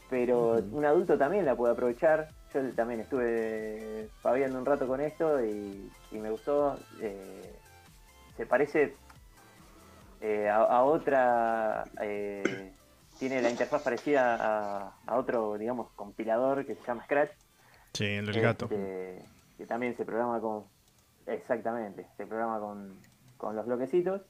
Pero 0.10 0.56
un 0.72 0.84
adulto 0.86 1.18
también 1.18 1.46
la 1.46 1.56
puede 1.56 1.74
aprovechar. 1.74 2.28
Yo 2.54 2.62
también 2.74 3.00
estuve 3.00 4.10
paviando 4.22 4.60
un 4.60 4.66
rato 4.66 4.88
con 4.88 5.00
esto 5.00 5.44
y, 5.44 5.90
y 6.12 6.18
me 6.18 6.30
gustó. 6.30 6.78
eh, 7.02 7.56
se 8.36 8.46
parece 8.46 8.96
eh, 10.20 10.50
a, 10.50 10.58
a 10.58 10.84
otra. 10.84 11.86
eh, 12.02 12.74
tiene 13.20 13.42
la 13.42 13.50
interfaz 13.50 13.84
parecida 13.84 14.36
a, 14.36 14.94
a 15.06 15.16
otro, 15.18 15.58
digamos, 15.58 15.92
compilador 15.92 16.66
que 16.66 16.76
se 16.76 16.84
llama 16.86 17.04
Scratch. 17.06 17.32
Sí, 17.94 18.06
el 18.06 18.26
del 18.26 18.42
gato. 18.42 18.66
este, 18.66 19.24
que 19.58 19.66
también 19.66 19.96
se 19.96 20.04
programa 20.06 20.40
con. 20.42 20.66
Exactamente, 21.28 22.08
se 22.18 22.26
programa 22.26 22.60
con, 22.60 22.98
con 23.38 23.56
los 23.56 23.66
bloquecitos. 23.66 24.22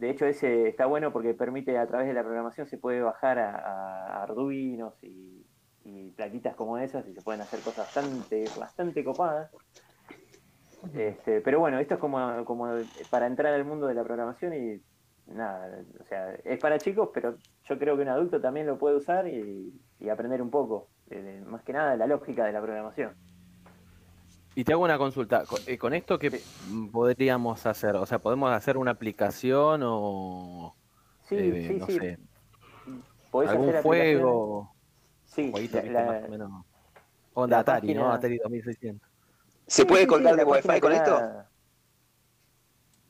De 0.00 0.08
hecho, 0.10 0.24
ese 0.24 0.68
está 0.68 0.86
bueno 0.86 1.12
porque 1.12 1.34
permite 1.34 1.76
a 1.76 1.86
través 1.86 2.06
de 2.08 2.14
la 2.14 2.22
programación 2.22 2.66
se 2.66 2.78
puede 2.78 3.02
bajar 3.02 3.38
a, 3.38 3.50
a 3.58 4.22
Arduinos 4.22 4.94
y, 5.02 5.46
y 5.84 6.10
plaquitas 6.12 6.56
como 6.56 6.78
esas 6.78 7.06
y 7.06 7.12
se 7.12 7.20
pueden 7.22 7.42
hacer 7.42 7.60
cosas 7.62 7.84
bastante, 7.86 8.48
bastante 8.56 9.04
copadas. 9.04 9.50
Este, 10.94 11.42
pero 11.42 11.60
bueno, 11.60 11.78
esto 11.78 11.94
es 11.94 12.00
como, 12.00 12.44
como 12.46 12.66
para 13.10 13.26
entrar 13.26 13.52
al 13.52 13.66
mundo 13.66 13.86
de 13.86 13.94
la 13.94 14.02
programación 14.02 14.54
y 14.54 14.82
nada, 15.26 15.84
o 16.00 16.04
sea, 16.04 16.34
es 16.44 16.58
para 16.60 16.78
chicos, 16.78 17.10
pero 17.12 17.36
yo 17.64 17.78
creo 17.78 17.94
que 17.96 18.02
un 18.02 18.08
adulto 18.08 18.40
también 18.40 18.66
lo 18.66 18.78
puede 18.78 18.96
usar 18.96 19.28
y, 19.28 19.70
y 19.98 20.08
aprender 20.08 20.40
un 20.40 20.50
poco, 20.50 20.92
de- 21.04 21.42
más 21.42 21.62
que 21.62 21.74
nada 21.74 21.94
la 21.96 22.06
lógica 22.06 22.46
de 22.46 22.52
la 22.52 22.62
programación. 22.62 23.14
Y 24.54 24.64
te 24.64 24.72
hago 24.72 24.82
una 24.82 24.98
consulta. 24.98 25.44
¿Con, 25.44 25.60
eh, 25.66 25.78
con 25.78 25.94
esto 25.94 26.18
qué 26.18 26.40
podríamos 26.92 27.64
hacer? 27.66 27.96
O 27.96 28.06
sea, 28.06 28.18
¿podemos 28.18 28.50
hacer 28.52 28.76
una 28.76 28.90
aplicación 28.90 29.82
o 29.84 30.74
Sí, 31.28 31.36
eh, 31.38 31.64
sí, 31.68 31.74
no 31.78 31.86
sí. 31.86 31.98
sé, 31.98 32.18
Podés 33.30 33.50
algún 33.50 33.68
hacer 33.68 33.82
juego? 33.82 34.74
Sí, 35.24 35.50
Jueguito, 35.52 35.80
la- 35.82 36.04
más 36.04 36.24
o 36.24 36.28
menos. 36.28 36.64
Onda 37.34 37.56
la 37.58 37.60
Atari, 37.60 37.94
¿no? 37.94 38.00
página- 38.00 38.14
Atari 38.16 38.38
2600. 38.38 39.08
¿Se 39.68 39.82
Sí, 39.82 39.88
puede 39.88 40.02
sí, 40.02 40.06
colgar 40.08 40.32
sí, 40.34 40.38
de 40.40 40.44
Wi-Fi 40.44 40.80
con 40.80 40.92
esto? 40.92 41.20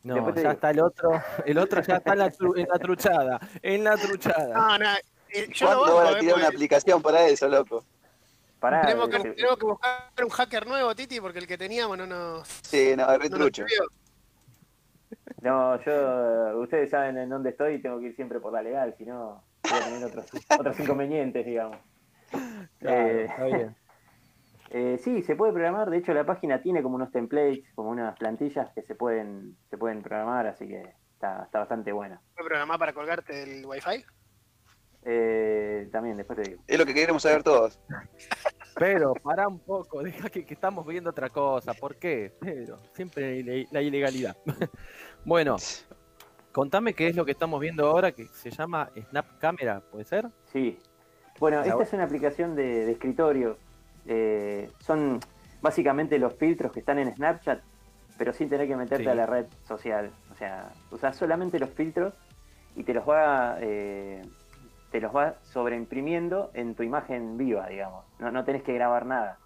No, 0.02 0.14
ya 0.14 0.32
digo. 0.32 0.50
está 0.50 0.70
el 0.70 0.80
otro. 0.80 1.10
El 1.46 1.58
otro 1.58 1.82
ya 1.82 1.96
está 1.96 2.12
en 2.12 2.18
la, 2.18 2.30
tru- 2.32 2.58
en 2.58 2.68
la 2.68 2.78
truchada. 2.78 3.40
En 3.62 3.84
la 3.84 3.96
truchada. 3.96 4.54
No, 4.54 4.78
no, 4.78 4.90
eh, 5.30 5.48
yo 5.54 5.70
lo 5.70 5.76
¿Cuándo 5.78 5.94
van 5.96 6.04
banco, 6.04 6.08
a 6.08 6.18
eh, 6.18 6.20
tirar 6.20 6.36
una 6.36 6.48
aplicación 6.48 7.02
para 7.02 7.26
eso, 7.26 7.48
loco? 7.48 7.84
Pará, 8.60 8.82
tenemos, 8.82 9.08
que, 9.08 9.16
eh, 9.16 9.34
tenemos 9.34 9.58
que 9.58 9.64
buscar 9.64 10.12
un 10.22 10.28
hacker 10.28 10.66
nuevo, 10.66 10.94
Titi, 10.94 11.18
porque 11.18 11.38
el 11.38 11.46
que 11.46 11.56
teníamos 11.56 11.96
no 11.96 12.06
nos, 12.06 12.46
Sí, 12.46 12.94
no, 12.94 13.16
retrucho. 13.16 13.64
No, 15.40 15.82
yo, 15.82 16.58
ustedes 16.60 16.90
saben 16.90 17.16
en 17.16 17.30
dónde 17.30 17.50
estoy 17.50 17.74
y 17.74 17.82
tengo 17.82 17.98
que 17.98 18.08
ir 18.08 18.16
siempre 18.16 18.38
por 18.38 18.52
la 18.52 18.62
legal, 18.62 18.94
si 18.98 19.06
no 19.06 19.42
voy 19.62 19.80
a 19.80 19.84
tener 19.84 20.04
otros, 20.04 20.26
otros 20.60 20.78
inconvenientes, 20.78 21.46
digamos. 21.46 21.78
Claro, 22.78 23.08
Eh, 23.08 23.24
está 23.24 23.44
bien. 23.46 23.76
eh, 24.70 25.00
sí, 25.02 25.22
se 25.22 25.36
puede 25.36 25.54
programar, 25.54 25.88
de 25.88 25.96
hecho 25.96 26.12
la 26.12 26.26
página 26.26 26.60
tiene 26.60 26.82
como 26.82 26.96
unos 26.96 27.10
templates, 27.10 27.64
como 27.74 27.88
unas 27.88 28.14
plantillas 28.18 28.70
que 28.74 28.82
se 28.82 28.94
pueden, 28.94 29.56
se 29.70 29.78
pueden 29.78 30.02
programar, 30.02 30.46
así 30.46 30.68
que 30.68 30.82
está, 31.14 31.44
está 31.44 31.60
bastante 31.60 31.92
buena. 31.92 32.20
¿Fue 32.34 32.44
programado 32.44 32.78
para 32.78 32.92
colgarte 32.92 33.42
el 33.42 33.64
wifi? 33.64 34.04
Eh, 35.04 35.88
también, 35.90 36.16
después 36.16 36.40
te 36.42 36.50
digo. 36.50 36.62
Es 36.66 36.78
lo 36.78 36.84
que 36.86 36.94
queremos 36.94 37.22
saber 37.22 37.42
todos. 37.42 37.78
Pero 38.76 39.14
pará 39.14 39.48
un 39.48 39.58
poco, 39.58 40.02
deja 40.02 40.28
que, 40.30 40.44
que 40.44 40.54
estamos 40.54 40.86
viendo 40.86 41.10
otra 41.10 41.28
cosa. 41.30 41.74
¿Por 41.74 41.96
qué? 41.96 42.34
Pero 42.40 42.78
siempre 42.94 43.42
la 43.70 43.82
ilegalidad. 43.82 44.36
bueno, 45.24 45.56
contame 46.52 46.94
qué 46.94 47.08
es 47.08 47.16
lo 47.16 47.24
que 47.24 47.32
estamos 47.32 47.60
viendo 47.60 47.86
ahora 47.86 48.12
que 48.12 48.26
se 48.26 48.50
llama 48.50 48.90
Snap 49.10 49.38
Camera, 49.38 49.80
¿puede 49.90 50.04
ser? 50.04 50.28
Sí. 50.52 50.78
Bueno, 51.38 51.60
La 51.60 51.66
esta 51.66 51.82
es 51.82 51.92
una 51.94 52.04
aplicación 52.04 52.54
de, 52.54 52.86
de 52.86 52.92
escritorio. 52.92 53.56
Eh, 54.06 54.70
son 54.80 55.20
básicamente 55.62 56.18
los 56.18 56.34
filtros 56.34 56.72
que 56.72 56.80
están 56.80 56.98
en 56.98 57.14
Snapchat, 57.14 57.60
pero 58.18 58.32
sin 58.32 58.48
tener 58.48 58.68
que 58.68 58.76
meterte 58.76 59.04
Sí. 59.04 59.10
a 59.10 59.14
la 59.14 59.26
red 59.26 59.46
social. 59.66 60.10
O 60.30 60.34
sea, 60.36 60.72
usas 60.90 61.16
solamente 61.16 61.58
los 61.58 61.70
filtros 61.70 62.14
y 62.76 62.84
te 62.84 62.94
los 62.94 63.08
va 63.08 63.56
eh, 63.60 64.22
te 64.90 65.00
los 65.00 65.14
va 65.14 65.34
sobreimprimiendo 65.42 66.50
en 66.54 66.74
tu 66.74 66.82
imagen 66.82 67.36
viva, 67.36 67.66
digamos. 67.68 68.04
No, 68.18 68.30
no 68.30 68.44
tenés 68.44 68.62
que 68.62 68.74
grabar 68.74 69.06
nada. 69.06 69.38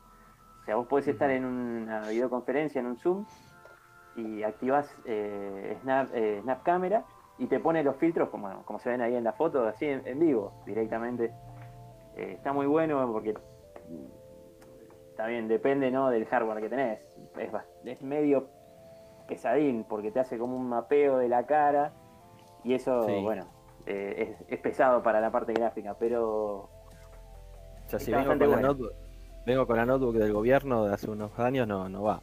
O 0.63 0.65
sea, 0.65 0.77
vos 0.77 0.87
podés 0.87 1.09
estar 1.09 1.31
en 1.31 1.45
una 1.45 2.09
videoconferencia, 2.09 2.81
en 2.81 2.87
un 2.87 2.97
Zoom, 2.97 3.27
y 4.17 4.43
activás 4.43 4.95
eh, 5.05 5.77
Snap, 5.83 6.09
eh, 6.15 6.39
Snap 6.43 6.63
Camera 6.63 7.05
y 7.37 7.47
te 7.49 7.59
pone 7.59 7.83
los 7.83 7.97
filtros 7.97 8.29
como, 8.31 8.63
como 8.65 8.79
se 8.79 8.89
ven 8.91 9.01
ahí 9.03 9.15
en 9.17 9.25
la 9.25 9.33
foto, 9.33 9.67
así 9.67 9.87
en, 9.87 10.07
en 10.07 10.19
vivo, 10.21 10.53
directamente. 10.65 11.33
Eh, 12.17 12.35
está 12.37 12.53
muy 12.53 12.67
bueno 12.67 13.11
porque 13.13 13.33
mm, 13.33 15.11
está 15.11 15.27
bien, 15.27 15.49
depende 15.49 15.91
¿no? 15.91 16.11
del 16.11 16.27
hardware 16.27 16.61
que 16.63 16.69
tenés. 16.69 17.01
Es, 17.37 17.51
es 17.85 18.03
medio 18.03 18.49
pesadín 19.27 19.85
porque 19.85 20.11
te 20.13 20.21
hace 20.21 20.39
como 20.39 20.57
un 20.57 20.69
mapeo 20.69 21.19
de 21.19 21.29
la 21.29 21.45
cara 21.45 21.93
y 22.63 22.75
eso, 22.75 23.03
Sí. 23.03 23.21
bueno, 23.23 23.47
eh, 23.87 24.37
es, 24.41 24.49
es 24.49 24.59
pesado 24.61 25.03
para 25.03 25.21
la 25.21 25.31
parte 25.31 25.53
gráfica, 25.53 25.95
pero 25.99 26.69
O 26.69 26.71
sea, 27.89 27.99
si 27.99 28.11
vengo 28.13 28.29
con, 28.29 28.39
la 28.39 28.47
bueno. 28.47 28.69
notebook, 28.69 28.93
vengo 29.47 29.67
con 29.67 29.77
la 29.77 29.87
notebook 29.87 30.15
del 30.17 30.33
gobierno 30.33 30.87
de 30.87 30.95
hace 30.95 31.11
unos 31.11 31.39
años, 31.39 31.67
no, 31.69 31.89
no 31.89 32.03
va. 32.03 32.23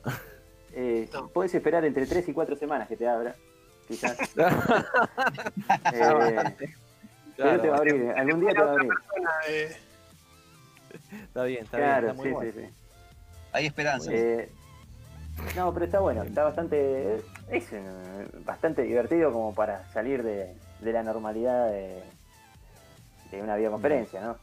eh, 0.73 1.07
No. 1.13 1.27
puedes 1.29 1.53
esperar 1.53 1.85
entre 1.85 2.05
3 2.05 2.29
y 2.29 2.33
4 2.33 2.55
semanas 2.55 2.87
que 2.87 2.97
te 2.97 3.07
abra. 3.07 3.35
Quizás. 3.87 4.17
Claro, 4.33 4.57
Eh, 5.93 6.55
pero 7.37 7.61
te 7.61 7.69
va 7.69 7.75
a 7.75 7.79
abrir, 7.79 8.13
algún 8.15 8.39
día 8.41 8.51
te 8.51 8.61
va 8.61 8.69
a 8.69 8.73
abrir. 8.73 8.89
Persona 8.89 9.31
Está 11.23 11.43
bien, 11.45 11.63
está 11.63 11.77
Claro, 11.77 12.01
bien, 12.01 12.11
está 12.11 12.13
muy 12.13 12.27
sí, 12.29 12.33
bueno. 12.33 12.51
sí, 12.51 12.59
sí. 12.59 12.73
Hay 13.53 13.65
esperanza. 13.65 14.11
Eh, 14.13 14.49
no, 15.55 15.73
pero 15.73 15.85
está 15.85 15.99
bueno, 15.99 16.23
está 16.23 16.43
bastante. 16.43 17.15
Es 17.49 17.69
bastante 18.45 18.83
divertido 18.83 19.31
como 19.31 19.53
para 19.55 19.87
salir 19.91 20.21
de, 20.23 20.53
de 20.81 20.93
la 20.93 21.03
normalidad 21.03 21.71
de, 21.71 22.03
de 23.31 23.41
una 23.41 23.55
videoconferencia, 23.55 24.21
¿no? 24.21 24.37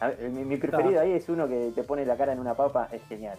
A 0.00 0.08
mi, 0.08 0.44
mi 0.44 0.56
preferido 0.56 1.00
ahí 1.00 1.12
es 1.12 1.28
uno 1.28 1.46
que 1.46 1.70
te 1.74 1.84
pone 1.84 2.04
la 2.04 2.16
cara 2.16 2.32
en 2.32 2.40
una 2.40 2.54
papa, 2.54 2.88
es 2.90 3.02
genial. 3.08 3.38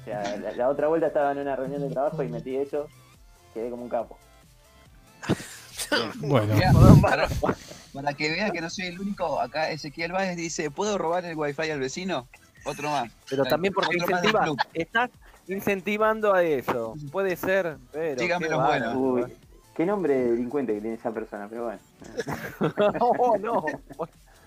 O 0.00 0.04
sea, 0.04 0.36
la, 0.36 0.52
la 0.52 0.68
otra 0.68 0.88
vuelta 0.88 1.06
estaba 1.06 1.32
en 1.32 1.38
una 1.38 1.56
reunión 1.56 1.80
de 1.80 1.90
trabajo 1.90 2.22
y 2.22 2.28
metí 2.28 2.56
eso, 2.56 2.88
quedé 3.54 3.70
como 3.70 3.84
un 3.84 3.88
capo. 3.88 4.18
Bueno, 6.20 6.54
para, 7.02 7.28
para 7.92 8.14
que 8.14 8.30
vean 8.30 8.50
que 8.50 8.62
no 8.62 8.70
soy 8.70 8.86
el 8.86 8.98
único, 8.98 9.38
acá 9.38 9.70
Ezequiel 9.70 10.12
Báez 10.12 10.36
dice, 10.36 10.70
¿puedo 10.70 10.96
robar 10.96 11.26
el 11.26 11.36
wifi 11.36 11.70
al 11.70 11.80
vecino? 11.80 12.28
Otro 12.64 12.90
más. 12.90 13.12
Pero 13.28 13.44
también 13.44 13.74
porque 13.74 13.96
incentiva, 13.96 14.46
estás 14.72 15.10
incentivando 15.48 16.32
a 16.32 16.42
eso. 16.42 16.94
Puede 17.10 17.36
ser, 17.36 17.76
pero. 17.90 18.20
Dígame 18.20 18.48
lo. 18.48 18.98
Uy, 18.98 19.36
qué 19.74 19.86
nombre 19.86 20.14
de 20.14 20.30
delincuente 20.32 20.74
que 20.74 20.80
tiene 20.80 20.96
esa 20.96 21.10
persona, 21.12 21.46
pero 21.48 21.64
bueno. 21.64 21.80
no, 23.38 23.38
no. 23.38 23.64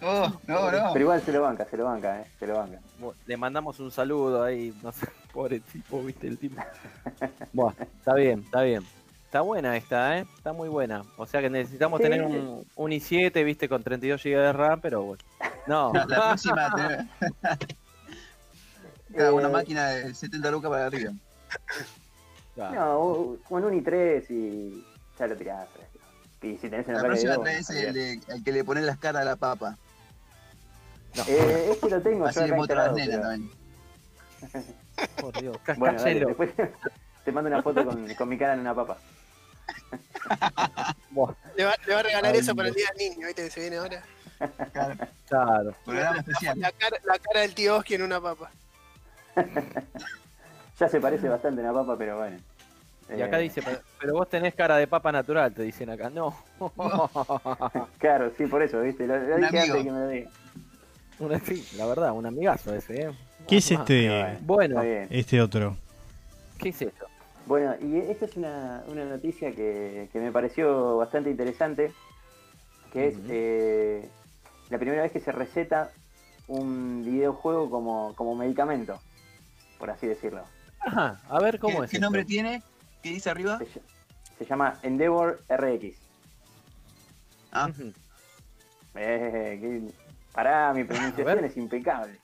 Oh, 0.01 0.29
no, 0.47 0.71
no. 0.71 0.93
Pero 0.93 0.99
igual 0.99 1.21
se 1.21 1.31
lo 1.31 1.41
banca, 1.41 1.65
se 1.65 1.77
lo 1.77 1.85
banca, 1.85 2.21
eh, 2.21 2.25
se 2.37 2.45
lo 2.47 2.55
banca. 2.57 2.79
Bueno, 2.99 3.15
Le 3.25 3.37
mandamos 3.37 3.79
un 3.79 3.91
saludo 3.91 4.43
ahí, 4.43 4.73
no 4.83 4.91
sé, 4.91 5.07
pobre 5.33 5.59
tipo, 5.61 6.01
viste 6.03 6.27
el 6.27 6.37
tipo. 6.37 6.61
Bueno, 7.53 7.73
está 7.79 8.13
bien, 8.15 8.39
está 8.41 8.61
bien. 8.61 8.83
Está 9.25 9.41
buena 9.41 9.75
esta, 9.75 10.17
¿eh? 10.19 10.25
Está 10.37 10.53
muy 10.53 10.69
buena. 10.69 11.01
O 11.17 11.25
sea 11.25 11.41
que 11.41 11.49
necesitamos 11.49 11.97
Sí. 11.99 12.03
tener 12.03 12.21
un, 12.23 12.65
un 12.75 12.91
i7, 12.91 13.43
viste, 13.43 13.67
con 13.67 13.83
32 13.83 14.21
GB 14.23 14.29
de 14.37 14.53
RAM, 14.53 14.79
pero 14.81 15.03
bueno. 15.03 15.23
No, 15.67 15.91
La, 15.93 16.05
la 16.05 16.15
próxima, 16.27 16.73
te- 16.75 17.07
cada 19.15 19.33
una 19.33 19.47
Eh, 19.47 19.51
máquina 19.51 19.87
de 19.89 20.13
70 20.13 20.51
lucas 20.51 20.69
para 20.71 20.85
arriba. 20.85 21.11
No, 22.55 23.35
con 23.49 23.63
un 23.65 23.73
i3 23.83 24.25
y 24.29 24.85
ya 25.19 25.27
lo 25.27 25.35
tirás. 25.35 25.67
fresco. 25.69 25.99
Y 26.41 26.57
si 26.57 26.69
tenés 26.69 26.87
una 26.87 26.97
La 26.97 27.03
placa 27.05 27.19
de 27.21 27.27
dos, 27.27 27.43
traes 27.43 27.69
el, 27.71 27.93
de- 27.93 28.21
el 28.27 28.43
que 28.43 28.51
le 28.51 28.63
pones 28.63 28.83
las 28.83 28.97
caras 28.99 29.21
a 29.23 29.25
la 29.25 29.35
papa. 29.35 29.77
Eh, 31.27 31.69
este 31.71 31.89
lo 31.89 32.01
tengo 32.01 32.25
Así 32.25 32.39
yo 32.47 32.63
acá 32.63 32.75
las 32.75 32.85
también. 32.87 33.49
por 35.21 35.41
Dios. 35.41 35.57
Bueno, 35.77 35.99
dale, 35.99 36.25
después 36.25 36.51
te 37.25 37.31
mando 37.31 37.49
una 37.49 37.61
foto 37.63 37.85
con, 37.85 38.13
con 38.13 38.29
mi 38.29 38.37
cara 38.37 38.53
en 38.53 38.59
una 38.59 38.75
papa. 38.75 38.97
Le 41.55 41.65
va, 41.65 41.75
le 41.87 41.93
va 41.93 41.99
a 41.99 42.03
regalar 42.03 42.33
Ay, 42.33 42.39
eso 42.39 42.55
para 42.55 42.67
el 42.69 42.73
día 42.75 42.87
del 42.95 43.09
niño, 43.09 43.27
¿viste? 43.27 43.43
Que 43.43 43.49
se 43.49 43.59
viene 43.61 43.77
ahora. 43.77 44.03
Claro. 45.27 45.75
Programa 45.85 46.17
especial. 46.19 46.59
La 46.59 46.71
cara, 46.71 46.97
la 47.05 47.17
cara 47.19 47.39
del 47.41 47.55
tío 47.55 47.77
Oski 47.77 47.95
en 47.95 48.01
una 48.03 48.19
papa. 48.21 48.51
Ya 50.79 50.89
se 50.89 50.99
parece 50.99 51.29
bastante 51.29 51.61
a 51.61 51.63
una 51.71 51.73
papa, 51.81 51.95
pero 51.97 52.17
bueno. 52.17 52.37
Y 53.09 53.21
acá 53.21 53.39
Eh, 53.39 53.43
dice, 53.43 53.61
pero, 53.99 54.13
vos 54.13 54.27
tenés 54.29 54.55
cara 54.55 54.77
de 54.77 54.87
papa 54.87 55.11
natural, 55.11 55.53
te 55.53 55.63
dicen 55.63 55.89
acá. 55.89 56.09
No. 56.09 56.35
Claro, 57.99 58.31
sí, 58.37 58.45
por 58.47 58.61
eso, 58.61 58.81
¿viste? 58.81 59.05
Lo, 59.07 59.19
dije 59.37 59.59
antes 59.59 59.83
que 59.83 59.91
me 59.91 59.99
lo 59.99 60.07
diga. 60.07 60.29
Una- 61.19 61.39
sí, 61.39 61.65
la 61.77 61.85
verdad, 61.85 62.11
un 62.11 62.25
amigazo 62.25 62.73
ese, 62.73 63.01
¿eh? 63.01 63.11
¿qué 63.47 63.57
es 63.57 63.71
este, 63.71 64.37
Bueno, 64.41 64.81
Está 64.81 64.81
bien. 64.81 65.07
este 65.11 65.41
otro? 65.41 65.77
¿qué 66.59 66.69
es 66.69 66.81
esto? 66.81 67.05
Bueno, 67.45 67.75
y 67.81 67.97
esta 67.97 68.25
es 68.25 68.35
una, 68.37 68.83
una 68.87 69.05
noticia 69.05 69.51
que, 69.51 70.09
que 70.11 70.19
me 70.19 70.31
pareció 70.31 70.97
bastante 70.97 71.29
interesante, 71.29 71.91
que 72.91 73.07
es 73.09 73.15
eh, 73.29 74.09
la 74.69 74.77
primera 74.79 75.03
vez 75.03 75.11
que 75.11 75.19
se 75.19 75.31
receta 75.31 75.91
un 76.47 77.03
videojuego 77.05 77.69
como, 77.69 78.13
como 78.15 78.35
medicamento, 78.35 78.99
por 79.77 79.89
así 79.91 80.07
decirlo. 80.07 80.41
Ajá, 80.79 81.19
a 81.29 81.39
ver 81.39 81.59
cómo 81.59 81.79
¿Qué, 81.79 81.85
es. 81.85 81.91
qué 81.91 81.97
esto? 81.97 82.05
nombre 82.05 82.25
tiene? 82.25 82.61
¿Qué 83.05 83.11
dice 83.11 83.29
arriba? 83.29 83.59
Se, 83.59 83.65
ll- 83.65 83.81
se 84.39 84.45
llama 84.45 84.79
Endeavor 84.81 85.39
RX. 85.47 85.95
Ah. 87.51 87.69
Eh, 88.95 89.59
que- 89.61 89.93
pará, 90.33 90.73
mi 90.73 90.85
pronunciación 90.85 91.45
es 91.45 91.55
impecable. 91.55 92.17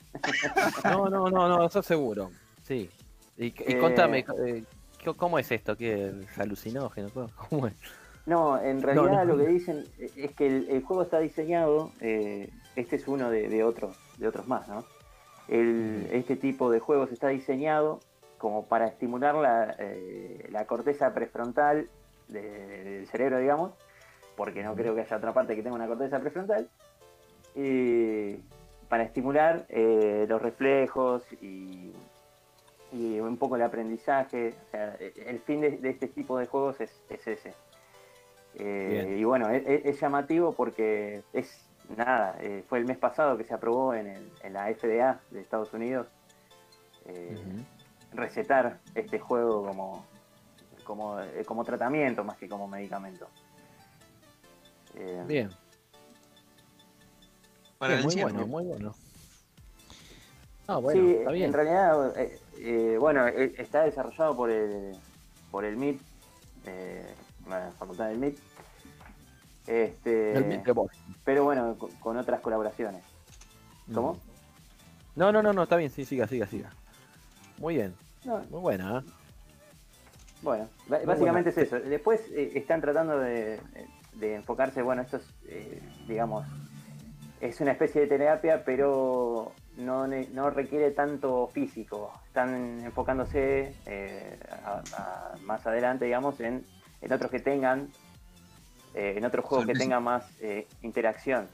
No, 0.84 1.08
no, 1.08 1.30
no, 1.30 1.48
no, 1.48 1.64
eso 1.68 1.84
seguro. 1.84 2.32
Sí. 2.64 2.90
Y, 3.38 3.46
y 3.46 3.54
Eh, 3.60 3.78
contame, 3.80 4.26
eh, 4.44 4.64
¿qué- 4.98 5.14
¿cómo 5.14 5.38
es 5.38 5.52
esto? 5.52 5.78
¿Qué 5.78 6.08
es 6.28 6.40
alucinógeno? 6.40 7.10
¿Cómo 7.50 7.68
es? 7.68 7.76
No, 8.26 8.60
en 8.60 8.82
realidad 8.82 9.26
no. 9.26 9.36
lo 9.36 9.38
que 9.38 9.52
dicen 9.52 9.86
es 10.00 10.32
que 10.34 10.48
el, 10.48 10.68
el 10.68 10.82
juego 10.82 11.04
está 11.04 11.20
diseñado, 11.20 11.92
eh, 12.02 12.50
este 12.76 12.96
es 12.96 13.08
uno 13.08 13.30
de, 13.30 13.50
de 13.50 13.64
otros, 13.64 13.96
de 14.18 14.28
otros 14.28 14.48
más, 14.48 14.68
¿no? 14.68 14.84
El- 15.48 16.08
este 16.12 16.36
tipo 16.36 16.72
de 16.72 16.80
juegos 16.80 17.12
está 17.12 17.28
diseñado 17.28 18.00
como 18.42 18.66
para 18.66 18.88
estimular 18.88 19.36
la, 19.36 19.76
eh, 19.78 20.48
la 20.50 20.66
corteza 20.66 21.14
prefrontal 21.14 21.88
de- 22.28 22.84
del 22.84 23.08
cerebro, 23.08 23.38
digamos, 23.38 23.74
porque 24.36 24.64
no 24.64 24.74
creo 24.74 24.96
que 24.96 25.02
haya 25.02 25.16
otra 25.18 25.32
parte 25.32 25.56
que 25.56 25.62
tenga 25.62 25.76
una 25.76 25.86
corteza 25.86 26.20
prefrontal, 26.20 26.68
y 27.54 28.38
para 28.90 29.04
estimular 29.04 29.66
eh, 29.70 30.26
los 30.28 30.42
reflejos 30.42 31.22
y, 31.40 31.94
y 32.92 33.20
un 33.20 33.38
poco 33.38 33.58
el 33.58 33.62
aprendizaje. 33.62 34.56
O 34.68 34.72
sea, 34.72 34.96
el 35.28 35.40
fin 35.42 35.62
de, 35.62 35.78
de 35.78 35.90
este 35.92 36.08
tipo 36.08 36.40
de 36.40 36.48
juegos 36.48 36.82
es, 36.82 36.90
es 37.10 37.28
ese. 37.28 37.54
Eh, 38.56 39.18
y 39.20 39.24
bueno, 39.24 39.50
es, 39.52 39.64
es- 39.68 39.86
es 39.86 40.00
llamativo 40.02 40.54
porque 40.54 41.22
es 41.32 41.70
nada, 41.96 42.38
fue 42.68 42.80
el 42.80 42.86
mes 42.86 42.98
pasado 42.98 43.38
que 43.38 43.44
se 43.44 43.54
aprobó 43.54 43.94
en, 43.94 44.08
el- 44.08 44.32
en 44.42 44.54
la 44.54 44.68
FDA 44.74 45.20
de 45.30 45.42
Estados 45.42 45.72
Unidos 45.74 46.08
recetar 48.14 48.80
este 48.96 49.20
juego 49.20 49.66
como 49.66 50.06
como, 50.84 51.20
eh, 51.22 51.46
como 51.46 51.64
tratamiento 51.64 52.24
más 52.24 52.38
que 52.38 52.50
como 52.50 52.68
medicamento. 52.68 53.28
Eh, 54.96 55.24
Bien, 55.26 55.50
Para 57.78 57.98
el 57.98 58.04
muy 58.04 58.16
bueno, 58.22 58.48
muy 58.48 58.66
bueno. 58.66 58.96
Ah, 60.68 60.78
bueno, 60.78 61.02
sí, 61.02 61.16
está 61.16 61.32
bien. 61.32 61.46
en 61.46 61.54
realidad, 61.54 62.20
eh, 62.20 62.40
eh, 62.58 62.98
bueno, 63.00 63.28
eh, 63.28 63.54
está 63.58 63.84
desarrollado 63.84 64.36
por 64.36 64.50
el, 64.50 64.96
por 65.50 65.66
el 65.66 65.78
MIT, 65.78 66.02
eh, 66.66 67.14
la 67.48 67.72
facultad 67.78 68.10
del 68.10 68.18
MIT. 68.18 68.40
Este, 69.68 70.34
El 70.38 70.64
the 70.64 70.72
Box. 70.72 70.98
pero 71.24 71.44
bueno, 71.44 71.78
con, 71.78 71.92
con 71.92 72.18
otras 72.18 72.42
colaboraciones. 72.42 73.04
¿Cómo? 73.94 74.18
No, 75.16 75.32
no, 75.32 75.42
no, 75.42 75.54
no, 75.54 75.64
está 75.64 75.76
bien, 75.76 75.90
sí, 75.90 76.04
siga, 76.06 76.28
siga, 76.28 76.48
siga. 76.48 76.72
Muy 77.62 77.76
bien, 77.76 77.94
No, 78.26 78.40
muy 78.50 78.60
buena, 78.60 78.98
¿eh? 79.00 79.12
Bueno, 80.42 80.68
Muy 80.88 81.06
básicamente 81.06 81.52
buena. 81.52 81.62
es 81.62 81.72
eso. 81.72 81.80
Después 81.80 82.22
eh, 82.32 82.54
están 82.56 82.82
tratando 82.82 83.20
de, 83.20 83.60
de 84.14 84.34
enfocarse, 84.36 84.82
bueno, 84.82 85.04
esto 85.04 85.18
es, 85.18 85.24
eh, 85.48 85.80
digamos, 86.08 86.44
es 87.40 87.62
una 87.62 87.72
especie 87.74 88.02
de 88.02 88.08
terapia, 88.08 88.64
pero 88.66 89.52
no, 89.78 90.08
ne- 90.08 90.28
no 90.34 90.50
requiere 90.50 90.90
tanto 90.90 91.48
físico. 91.54 92.12
Están 92.26 92.84
enfocándose 92.84 93.76
eh, 93.86 94.40
a- 94.66 94.82
a- 94.94 95.38
más 95.46 95.66
adelante, 95.68 96.06
digamos, 96.06 96.40
en, 96.40 96.66
en 97.02 97.14
otros 97.14 97.30
que 97.30 97.40
tengan, 97.40 97.90
eh, 98.96 99.14
en 99.18 99.24
otros 99.26 99.46
juegos 99.46 99.68
que 99.68 99.76
tengan 99.76 100.02
más 100.02 100.26
eh, 100.42 100.68
interacción. 100.82 101.48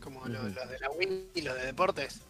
Como 0.00 0.24
lo- 0.28 0.44
los 0.48 0.68
de 0.70 0.78
la 0.78 0.90
Wii 0.96 1.30
y 1.34 1.42
los 1.42 1.56
de 1.56 1.66
deportes. 1.66 2.22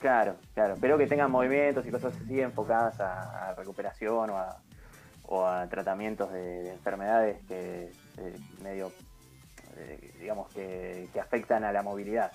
Claro, 0.00 0.36
claro, 0.54 0.76
pero 0.80 0.96
que 0.96 1.06
tengan 1.08 1.30
movimientos 1.30 1.84
y 1.86 1.90
cosas 1.90 2.14
así 2.24 2.40
enfocadas 2.40 3.00
a, 3.00 3.48
a 3.50 3.54
recuperación 3.54 4.30
o 4.30 4.36
a, 4.38 4.56
o 5.24 5.44
a 5.44 5.68
tratamientos 5.68 6.32
de, 6.32 6.62
de 6.62 6.72
enfermedades 6.72 7.44
que 7.48 7.90
eh, 8.18 8.36
medio, 8.62 8.92
eh, 9.76 10.14
digamos, 10.20 10.52
que, 10.52 11.08
que 11.12 11.20
afectan 11.20 11.64
a 11.64 11.72
la 11.72 11.82
movilidad. 11.82 12.30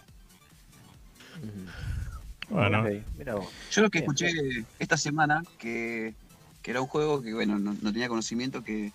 Bueno, 2.49 2.81
Ok, 2.81 2.89
mira 3.17 3.35
vos. 3.35 3.47
Yo 3.71 3.81
lo 3.81 3.89
que 3.89 3.99
Bien, 3.99 4.11
escuché 4.11 4.65
esta 4.79 4.97
semana, 4.97 5.41
que, 5.57 6.13
que 6.61 6.71
era 6.71 6.81
un 6.81 6.87
juego 6.87 7.21
que, 7.21 7.33
bueno, 7.33 7.57
no, 7.59 7.73
no 7.81 7.91
tenía 7.93 8.09
conocimiento, 8.09 8.63
que, 8.63 8.91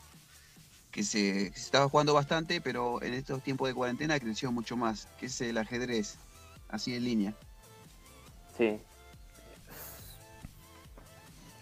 que 0.90 1.02
se, 1.02 1.50
que 1.50 1.59
se 1.59 1.64
estaba 1.64 1.88
jugando 1.88 2.12
bastante, 2.14 2.61
pero 2.61 3.02
en 3.02 3.14
estos 3.14 3.42
tiempos 3.42 3.68
de 3.68 3.74
cuarentena 3.74 4.20
creció 4.20 4.52
mucho 4.52 4.76
más, 4.76 5.09
que 5.18 5.26
es 5.26 5.40
el 5.40 5.57
ajedrez, 5.59 6.16
así 6.68 6.94
en 6.94 7.04
línea. 7.04 7.35
Sí, 8.59 8.81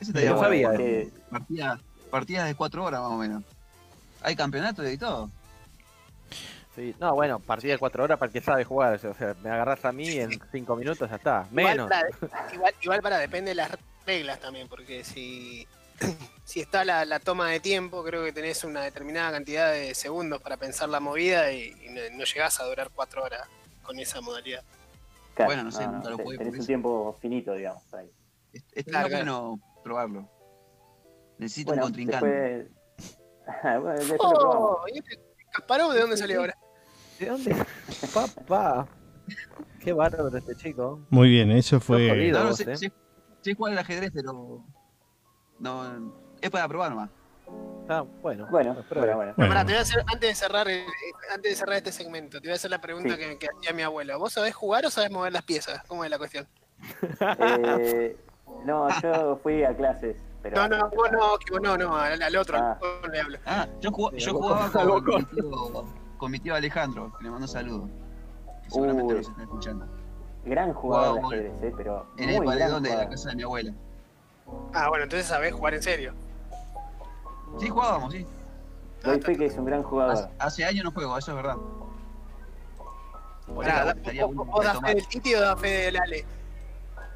Ese 0.00 0.12
Pero 0.12 0.18
estaría 0.18 0.30
no 0.30 0.36
bueno, 0.36 0.48
sabía 0.48 0.68
porque 0.68 1.00
eso. 1.02 1.10
partida- 1.30 1.80
partidas 2.10 2.46
de 2.48 2.54
cuatro 2.54 2.84
horas 2.84 3.00
más 3.02 3.10
o 3.10 3.16
menos. 3.16 3.42
Hay 4.22 4.34
campeonatos 4.36 4.88
y 4.90 4.98
todo. 4.98 5.30
Sí. 6.74 6.94
No, 7.00 7.14
bueno, 7.14 7.38
partida 7.38 7.72
de 7.72 7.78
cuatro 7.78 8.04
horas 8.04 8.18
para 8.18 8.28
el 8.28 8.32
que 8.34 8.40
sabe 8.42 8.64
jugar. 8.64 8.94
O 8.94 9.14
sea, 9.14 9.34
me 9.42 9.50
agarras 9.50 9.84
a 9.84 9.92
mí 9.92 10.08
en 10.10 10.38
cinco 10.52 10.76
minutos, 10.76 11.08
ya 11.08 11.16
está. 11.16 11.46
Menos. 11.50 11.86
Igual 11.86 11.88
para, 11.88 12.54
igual, 12.54 12.74
igual 12.82 13.02
para 13.02 13.18
depende 13.18 13.50
de 13.50 13.54
las 13.54 13.70
reglas 14.06 14.38
también, 14.40 14.68
porque 14.68 15.02
si, 15.02 15.66
si 16.44 16.60
está 16.60 16.84
la, 16.84 17.04
la 17.06 17.18
toma 17.18 17.50
de 17.50 17.60
tiempo, 17.60 18.04
creo 18.04 18.22
que 18.24 18.32
tenés 18.32 18.62
una 18.64 18.82
determinada 18.82 19.32
cantidad 19.32 19.72
de 19.72 19.94
segundos 19.94 20.42
para 20.42 20.58
pensar 20.58 20.88
la 20.90 21.00
movida 21.00 21.50
y, 21.50 21.74
y 21.84 21.88
no, 21.88 22.00
no 22.18 22.24
llegás 22.24 22.60
a 22.60 22.64
durar 22.64 22.90
cuatro 22.94 23.22
horas 23.24 23.48
con 23.82 23.98
esa 23.98 24.20
modalidad. 24.20 24.62
Claro, 25.36 25.48
Bueno, 25.50 25.62
no 25.64 25.70
sé, 25.70 25.86
nunca 25.86 26.10
lo 26.10 26.18
jugué 26.18 26.38
Tenés 26.38 26.52
un 26.54 26.58
eso. 26.58 26.66
tiempo 26.66 27.16
finito, 27.20 27.52
digamos. 27.54 27.94
Ahí. 27.94 28.10
Claro, 28.86 29.08
claro. 29.08 29.24
bueno 29.24 29.60
probarlo. 29.84 30.28
Necesito 31.38 31.68
Bueno, 31.70 31.82
un 31.84 31.88
contrincante. 31.88 32.26
después, 32.26 32.70
bueno, 33.82 33.92
después. 33.92 34.20
Oh, 34.20 34.84
¿y 34.92 34.98
este 34.98 35.20
Kasparov 35.52 35.92
de 35.92 36.00
dónde 36.00 36.16
salió 36.16 36.40
ahora? 36.40 36.56
¿De 37.20 37.26
dónde? 37.26 37.56
Papá. 38.12 38.88
Qué 39.80 39.92
bárbaro 39.92 40.36
este 40.36 40.56
chico. 40.56 41.06
muy 41.10 41.28
bien, 41.28 41.50
eso 41.50 41.78
fue. 41.80 42.08
jodido. 42.08 42.38
No, 42.38 42.44
no, 42.44 42.50
vos, 42.50 42.56
sé, 42.58 42.72
eh. 42.72 42.76
sé- 42.76 42.92
sé 43.42 43.54
jugar 43.54 43.72
al 43.72 43.78
ajedrez, 43.78 44.10
pero. 44.12 44.64
No. 45.60 46.12
Es 46.40 46.50
para 46.50 46.66
probar 46.68 46.90
nomás. 46.90 47.10
Ah, 47.88 48.04
bueno. 48.22 48.46
Bueno, 48.50 48.76
pero- 48.88 49.00
bueno, 49.02 49.16
bueno. 49.16 49.32
Bueno. 49.36 49.50
Pará, 49.52 49.64
te 49.64 49.72
voy 49.72 49.78
a 49.78 49.82
hacer, 49.82 50.00
antes 50.12 50.28
de 50.30 50.34
cerrar 50.34 50.68
el- 50.68 50.84
antes 51.32 51.52
de 51.52 51.56
cerrar 51.56 51.76
este 51.76 51.92
segmento, 51.92 52.40
te 52.40 52.48
voy 52.48 52.52
a 52.52 52.56
hacer 52.56 52.70
la 52.70 52.80
pregunta 52.80 53.14
Sí. 53.14 53.20
que, 53.20 53.38
que 53.38 53.46
hacía 53.56 53.72
mi 53.72 53.82
abuela. 53.82 54.16
¿Vos 54.16 54.32
sabés 54.32 54.54
jugar 54.54 54.84
o 54.86 54.90
sabés 54.90 55.10
mover 55.10 55.32
las 55.32 55.42
piezas? 55.42 55.82
¿Cómo 55.86 56.04
es 56.04 56.10
la 56.10 56.18
cuestión? 56.18 56.46
Eh, 57.38 58.16
no, 58.64 58.88
yo 59.00 59.38
fui 59.42 59.62
a 59.64 59.74
clases. 59.76 60.16
Pero 60.42 60.68
No, 60.68 60.76
no, 60.78 60.90
vos 60.90 61.10
no, 61.12 61.38
que 61.38 61.52
vos 61.52 61.60
no, 61.60 61.76
no, 61.76 61.96
al, 61.96 62.20
al 62.22 62.36
otro, 62.36 62.56
Ah. 62.58 62.78
le 63.10 63.20
hablo. 63.20 63.38
Ah, 63.46 63.66
yo, 63.80 63.90
jugaba- 63.90 64.16
yo 64.16 64.34
con- 64.38 65.16
mi 65.18 65.24
tío, 65.24 65.84
con 66.18 66.30
mi 66.30 66.38
tío 66.40 66.54
Alejandro, 66.54 67.12
que 67.18 67.24
le 67.24 67.30
mando 67.30 67.44
un 67.46 67.48
saludo. 67.48 67.88
Que 68.64 68.70
seguramente 68.70 69.14
Uy. 69.14 69.20
nos 69.20 69.28
está 69.28 69.42
escuchando. 69.42 69.86
Gran 70.44 70.72
jugador 70.72 71.20
Jugaba 71.20 71.36
de 71.36 71.48
ajedrez, 71.48 71.62
eh, 71.62 71.74
pero 71.76 72.06
En 72.16 72.26
muy 72.26 72.34
el 72.36 72.44
paredón 72.44 72.82
de 72.82 72.96
la 72.96 73.08
casa 73.08 73.30
de 73.30 73.36
mi 73.36 73.42
abuela. 73.42 73.72
Ah, 74.74 74.88
bueno, 74.88 75.04
entonces 75.04 75.26
sabés 75.26 75.52
jugar 75.52 75.74
en 75.74 75.82
serio. 75.82 76.14
Sí, 77.58 77.68
jugábamos, 77.68 78.12
sí. 78.12 78.26
Doy 79.02 79.20
fe 79.20 79.36
que 79.36 79.46
es 79.46 79.56
un 79.56 79.64
gran 79.66 79.80
Hace, 79.80 79.88
jugador. 79.88 80.28
hace 80.38 80.64
años 80.64 80.84
no 80.84 80.90
juego, 80.92 81.16
eso 81.18 81.30
es 81.32 81.36
verdad. 81.36 81.56
Pará, 83.54 83.84
da- 83.84 83.94
das 83.94 84.04
retomar. 84.04 84.76
fe 84.84 84.94
del 84.94 85.06
Titi 85.08 85.34
o 85.34 85.40
das 85.40 85.60
fe 85.60 85.68
del 85.68 85.96
Ale. 85.96 86.24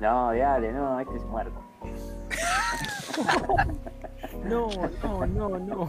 No, 0.01 0.33
dale, 0.33 0.73
no, 0.73 1.01
este 1.01 1.17
es 1.17 1.25
muerto. 1.25 1.61
No, 4.45 4.69
no, 5.03 5.27
no, 5.27 5.59
no. 5.59 5.89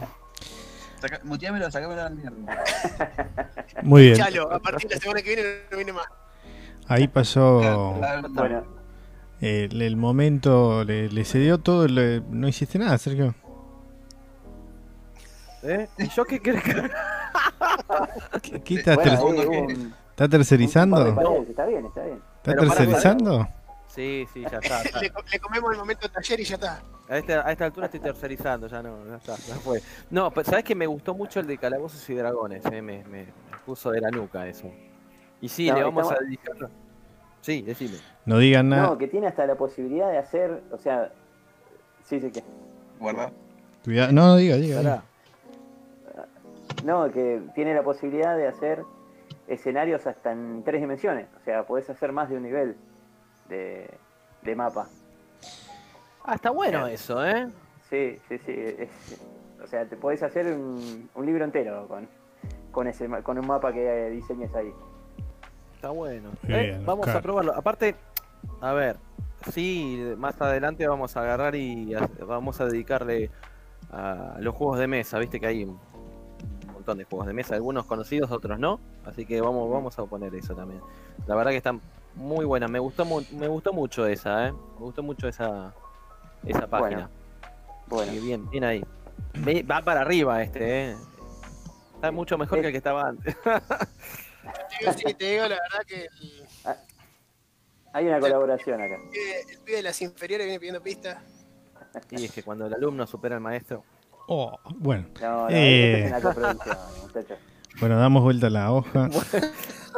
Saca, 1.00 1.20
muteámelo, 1.24 1.70
sacámelo 1.70 2.00
a 2.02 2.04
la 2.04 2.10
mierda. 2.10 2.36
Muy 3.82 4.02
bien. 4.02 4.16
Chalo, 4.16 4.52
a 4.52 4.58
partir 4.58 4.88
de 4.88 4.94
la 4.96 5.00
semana 5.00 5.22
que 5.22 5.34
viene 5.34 5.48
no 5.70 5.76
viene 5.76 5.92
más. 5.92 6.06
Ahí 6.88 7.08
pasó 7.08 7.58
Bueno, 8.34 8.64
el, 9.40 9.80
el 9.82 9.96
momento, 9.96 10.84
le, 10.84 11.08
le 11.08 11.24
cedió 11.24 11.58
todo. 11.58 11.86
le- 11.88 12.20
no 12.30 12.46
hiciste 12.48 12.78
nada, 12.78 12.98
Sergio. 12.98 13.34
¿Eh? 15.62 15.88
¿Y 15.98 16.08
yo 16.08 16.24
qué 16.24 16.40
crees 16.40 16.62
que.? 16.62 16.90
¿Qué, 18.42 18.60
qué 18.62 18.74
estás, 18.76 18.96
bueno, 18.96 19.40
ter- 19.40 19.48
un- 19.48 19.94
de 20.16 20.28
tercerizando? 20.28 21.06
Está 21.48 21.66
bien, 21.66 21.86
está 21.86 22.02
bien. 22.04 22.16
¿Estás 22.16 22.40
Pero 22.42 22.56
para- 22.58 22.74
tercerizando? 22.74 23.48
Sí, 23.88 24.26
sí, 24.32 24.42
ya 24.50 24.58
está. 24.58 24.82
está. 24.82 25.00
Le, 25.00 25.12
le 25.30 25.38
comemos 25.38 25.72
el 25.72 25.78
momento 25.78 26.08
taller 26.08 26.40
y 26.40 26.44
ya 26.44 26.54
está. 26.56 26.82
A, 27.08 27.18
esta, 27.18 27.46
a 27.46 27.52
esta 27.52 27.64
altura 27.66 27.86
estoy 27.86 28.00
tercerizando, 28.00 28.66
ya 28.66 28.82
no, 28.82 29.06
ya 29.06 29.16
está, 29.16 29.36
ya 29.36 29.54
fue. 29.56 29.82
No, 30.10 30.30
pero 30.30 30.48
sabes 30.48 30.64
que 30.64 30.74
me 30.74 30.86
gustó 30.86 31.14
mucho 31.14 31.40
el 31.40 31.46
de 31.46 31.58
Calabozos 31.58 32.08
y 32.08 32.14
Dragones, 32.14 32.64
eh? 32.66 32.80
me, 32.80 33.04
me, 33.04 33.04
me 33.04 33.26
puso 33.66 33.90
de 33.90 34.00
la 34.00 34.10
nuca 34.10 34.46
eso. 34.46 34.70
Y 35.40 35.48
sí, 35.48 35.68
No, 35.68 35.74
le 35.76 35.82
vamos 35.84 36.04
estamos- 36.04 36.22
a 36.22 36.24
dedicar. 36.24 36.70
Sí, 37.42 37.60
decime. 37.62 37.96
No 38.24 38.38
digan 38.38 38.68
nada. 38.68 38.82
No, 38.84 38.98
que 38.98 39.08
tiene 39.08 39.26
hasta 39.26 39.44
la 39.46 39.56
posibilidad 39.56 40.10
de 40.10 40.18
hacer, 40.18 40.62
o 40.70 40.78
sea, 40.78 41.10
sí, 42.04 42.20
sí 42.20 42.30
que. 42.30 42.42
Guarda. 42.98 43.30
Cuidado. 43.84 44.12
No, 44.12 44.36
diga, 44.36 44.56
diga. 44.56 45.02
No, 46.82 47.10
que 47.10 47.42
tiene 47.54 47.74
la 47.74 47.82
posibilidad 47.82 48.36
de 48.36 48.48
hacer 48.48 48.82
escenarios 49.46 50.06
hasta 50.06 50.32
en 50.32 50.62
tres 50.64 50.80
dimensiones. 50.80 51.28
O 51.40 51.44
sea, 51.44 51.64
podés 51.64 51.88
hacer 51.90 52.12
más 52.12 52.28
de 52.28 52.36
un 52.36 52.42
nivel 52.42 52.76
de, 53.48 53.88
de 54.42 54.56
mapa. 54.56 54.88
Ah, 56.24 56.34
está 56.34 56.50
bueno 56.50 56.86
eso, 56.86 57.24
¿eh? 57.26 57.48
Sí, 57.90 58.18
sí, 58.28 58.38
sí. 58.38 58.52
es- 58.56 59.20
o 59.62 59.66
sea, 59.66 59.84
te 59.86 59.96
podés 59.96 60.22
hacer 60.24 60.46
un, 60.56 61.08
un 61.14 61.26
libro 61.26 61.44
entero 61.44 61.86
con, 61.86 62.08
con, 62.72 62.88
ese, 62.88 63.08
con 63.22 63.38
un 63.38 63.46
mapa 63.46 63.72
que 63.72 64.10
diseñes 64.10 64.52
ahí. 64.56 64.72
Está 65.76 65.90
bueno. 65.90 66.30
Bien, 66.42 66.60
Eh, 66.60 66.82
vamos 66.84 67.06
a 67.08 67.20
probarlo. 67.20 67.54
Aparte, 67.54 67.94
a 68.60 68.72
ver, 68.72 68.96
sí, 69.52 70.14
más 70.16 70.40
adelante 70.40 70.86
vamos 70.88 71.16
a 71.16 71.20
agarrar 71.22 71.54
y 71.54 71.94
a- 71.94 72.08
vamos 72.26 72.60
a 72.60 72.66
dedicarle 72.66 73.30
a 73.92 74.36
los 74.40 74.54
juegos 74.54 74.78
de 74.80 74.86
mesa. 74.88 75.18
Viste 75.20 75.38
que 75.38 75.46
hay 75.46 75.66
montón 76.82 76.98
de 76.98 77.04
juegos 77.04 77.26
de 77.26 77.32
mesa, 77.32 77.54
algunos 77.54 77.86
conocidos, 77.86 78.30
otros 78.30 78.58
no. 78.58 78.80
Así 79.04 79.24
que 79.24 79.40
vamos, 79.40 79.70
vamos 79.70 79.98
a 79.98 80.04
poner 80.04 80.34
eso 80.34 80.54
también. 80.54 80.80
La 81.26 81.34
verdad 81.34 81.50
que 81.52 81.56
están 81.56 81.80
muy 82.14 82.44
buenas. 82.44 82.70
Me 82.70 82.78
gustó, 82.78 83.04
me 83.04 83.48
gustó 83.48 83.72
mucho 83.72 84.06
esa, 84.06 84.48
¿eh? 84.48 84.52
Me 84.52 84.80
gustó 84.80 85.02
mucho 85.02 85.28
esa, 85.28 85.72
esa 86.44 86.66
página. 86.66 87.08
Bueno, 87.86 88.12
bien, 88.20 88.48
bien 88.50 88.64
ahí. 88.64 88.84
Va 89.70 89.82
para 89.82 90.00
arriba 90.02 90.42
este, 90.42 90.90
¿eh? 90.90 90.96
Está 91.94 92.10
mucho 92.10 92.36
mejor 92.36 92.60
que 92.60 92.66
el 92.66 92.72
que 92.72 92.78
estaba 92.78 93.08
antes. 93.08 93.36
Te 93.42 94.78
digo, 94.80 94.92
sí, 94.92 95.14
te 95.14 95.30
digo 95.30 95.42
la 95.42 95.56
verdad 95.56 95.86
que 95.86 96.02
el, 96.04 96.46
hay 97.92 98.06
una 98.06 98.18
colaboración 98.20 98.80
acá. 98.80 98.96
el 98.96 99.58
pibe 99.58 99.76
de 99.76 99.82
las 99.82 100.00
inferiores 100.02 100.46
viene 100.46 100.58
pidiendo 100.58 100.82
pistas. 100.82 101.22
Y 102.10 102.24
es 102.24 102.32
que 102.32 102.42
cuando 102.42 102.66
el 102.66 102.74
alumno 102.74 103.06
supera 103.06 103.36
al 103.36 103.42
maestro. 103.42 103.84
Oh, 104.28 104.56
bueno, 104.78 105.06
No, 105.20 105.42
no, 105.44 105.48
Eh. 105.50 106.04
es 106.06 106.24
una 106.36 106.56
bueno, 107.80 107.98
damos 107.98 108.22
vuelta 108.22 108.46
a 108.46 108.50
la 108.50 108.72
hoja. 108.72 109.08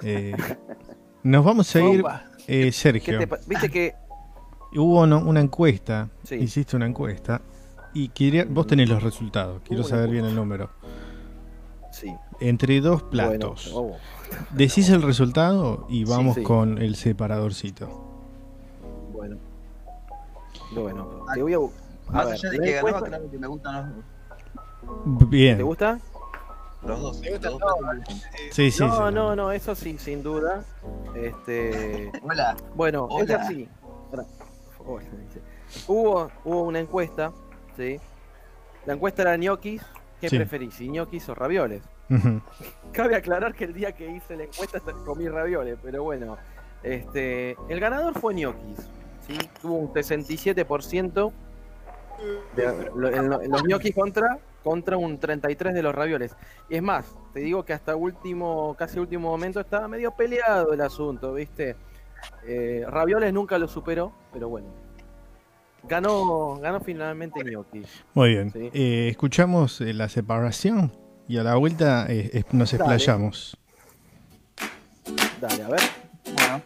Eh, 0.02 0.34
nos 1.22 1.44
vamos 1.44 1.74
a 1.76 1.80
ir, 1.80 2.04
eh, 2.48 2.64
¿Qué 2.64 2.72
Sergio. 2.72 3.18
te 3.20 3.28
Viste 3.46 3.70
que 3.70 3.94
Hubo 4.74 5.02
una, 5.02 5.18
una 5.18 5.40
encuesta, 5.40 6.08
Sí. 6.24 6.34
hiciste 6.34 6.74
una 6.76 6.86
encuesta, 6.86 7.40
Y 7.94 8.08
quería, 8.08 8.44
vos 8.44 8.66
tenés 8.66 8.88
los 8.88 9.00
resultados, 9.04 9.62
quiero 9.64 9.84
saber 9.84 10.10
bien 10.10 10.24
el 10.24 10.34
número. 10.34 10.68
Sí. 11.92 12.12
Entre 12.40 12.80
dos 12.80 13.02
Bueno, 13.02 13.28
platos. 13.38 13.70
oh, 13.72 13.92
Decís 14.50 14.90
el 14.90 15.00
resultado 15.02 15.86
y 15.88 16.04
vamos 16.04 16.34
sí. 16.34 16.42
con 16.42 16.78
el 16.78 16.96
separadorcito. 16.96 17.86
bueno. 19.12 19.36
Bueno, 20.74 21.24
te 21.32 21.40
voy 21.40 21.54
a. 21.54 21.58
bu- 21.58 21.70
A 22.08 22.12
Más 22.12 22.26
ver, 22.26 22.34
allá 22.34 22.50
de 22.50 22.58
que 22.58 22.72
ganaba, 22.72 22.88
encuesta- 22.90 23.08
claro 23.08 23.30
que 23.30 23.38
me 23.38 23.46
gustan 23.46 23.74
los, 23.96 24.04
Bien. 25.04 25.56
¿Te 25.56 25.62
gusta? 25.62 25.98
los 26.82 27.00
dos. 27.00 27.18
Platos 27.18 27.58
me 27.60 27.98
gustan. 28.00 28.04
Sí, 28.52 28.70
sí, 28.70 28.82
no, 28.84 29.08
sí. 29.08 29.14
no, 29.14 29.34
no, 29.36 29.52
eso 29.52 29.74
sí, 29.74 29.96
sin 29.98 30.22
duda. 30.22 30.64
Este. 31.14 32.12
Hola. 32.22 32.54
Bueno, 32.74 33.08
es 33.20 33.30
Hola. 33.30 33.48
dice. 33.48 35.40
Hubo, 35.88 36.30
hubo 36.44 36.62
una 36.64 36.78
encuesta, 36.80 37.32
¿sí? 37.76 37.98
La 38.86 38.92
encuesta 38.94 39.22
era 39.22 39.36
ñoquis. 39.36 39.82
¿Qué 40.20 40.28
Sí. 40.28 40.36
preferís, 40.36 40.74
si 40.74 40.88
ñoquis 40.88 41.26
o 41.28 41.34
ravioles? 41.34 41.82
Cabe 42.92 43.16
aclarar 43.16 43.54
que 43.54 43.64
el 43.64 43.72
día 43.74 43.92
que 43.92 44.06
hice 44.08 44.36
la 44.36 44.44
encuesta 44.44 44.78
comí 45.04 45.28
ravioles, 45.28 45.78
pero 45.82 46.02
bueno. 46.02 46.36
Este, 46.82 47.56
el 47.70 47.80
ganador 47.80 48.18
fue 48.18 48.34
ñoquis, 48.34 48.78
¿sí? 49.26 49.38
Tuvo 49.60 49.76
un 49.78 49.92
67% 49.94 51.32
de 52.54 52.90
lo- 52.94 53.08
en 53.08 53.28
lo- 53.30 53.40
en 53.42 53.50
los 53.50 53.64
ñoquis 53.64 53.94
contra, 53.94 54.38
contra 54.64 54.96
un 54.96 55.20
33% 55.20 55.72
de 55.72 55.82
los 55.82 55.94
ravioles. 55.94 56.34
Y 56.68 56.76
es 56.76 56.82
más, 56.82 57.14
te 57.32 57.40
digo 57.40 57.64
que 57.64 57.74
hasta 57.74 57.94
último, 57.94 58.74
casi 58.76 58.98
último 58.98 59.30
momento 59.30 59.60
estaba 59.60 59.86
medio 59.86 60.10
peleado 60.10 60.72
el 60.72 60.80
asunto, 60.80 61.34
¿viste? 61.34 61.76
Eh, 62.46 62.84
ravioles 62.88 63.32
nunca 63.32 63.58
lo 63.58 63.68
superó, 63.68 64.12
pero 64.32 64.48
bueno. 64.48 64.68
Ganó, 65.86 66.56
ganó 66.56 66.80
finalmente 66.80 67.44
ñoquis. 67.44 67.86
Muy 68.14 68.30
bien. 68.30 68.50
Sí. 68.50 68.70
Eh, 68.72 69.08
escuchamos 69.10 69.82
eh, 69.82 69.92
la 69.92 70.08
separación 70.08 70.90
y 71.28 71.36
a 71.36 71.42
la 71.42 71.56
vuelta 71.56 72.06
eh, 72.08 72.30
eh, 72.32 72.42
nos 72.52 72.72
Dale. 72.72 72.82
explayamos. 72.82 73.58
Dale, 75.40 75.62
a 75.62 75.68
ver. 75.68 75.80
Bueno, 76.24 76.62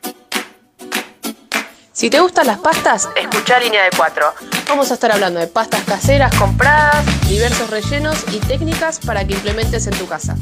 Si 1.99 2.11
te 2.11 2.21
gustan 2.21 2.47
las 2.47 2.61
pastas, 2.61 3.09
escucha 3.21 3.59
Línea 3.59 3.83
de 3.83 3.91
4. 3.97 4.25
Vamos 4.69 4.89
a 4.93 4.95
estar 4.95 5.11
hablando 5.11 5.41
de 5.41 5.49
pastas 5.49 5.83
caseras 5.83 6.33
compradas, 6.39 7.05
diversos 7.29 7.69
rellenos 7.71 8.25
y 8.33 8.39
técnicas 8.39 9.01
para 9.01 9.27
que 9.27 9.35
implementes 9.35 9.85
en 9.89 9.99
tu 9.99 10.07
casa. 10.07 10.37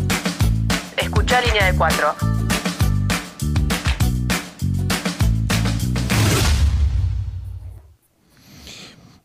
Escucha 0.99 1.41
Línea 1.41 1.73
de 1.73 1.79
4. 1.79 2.15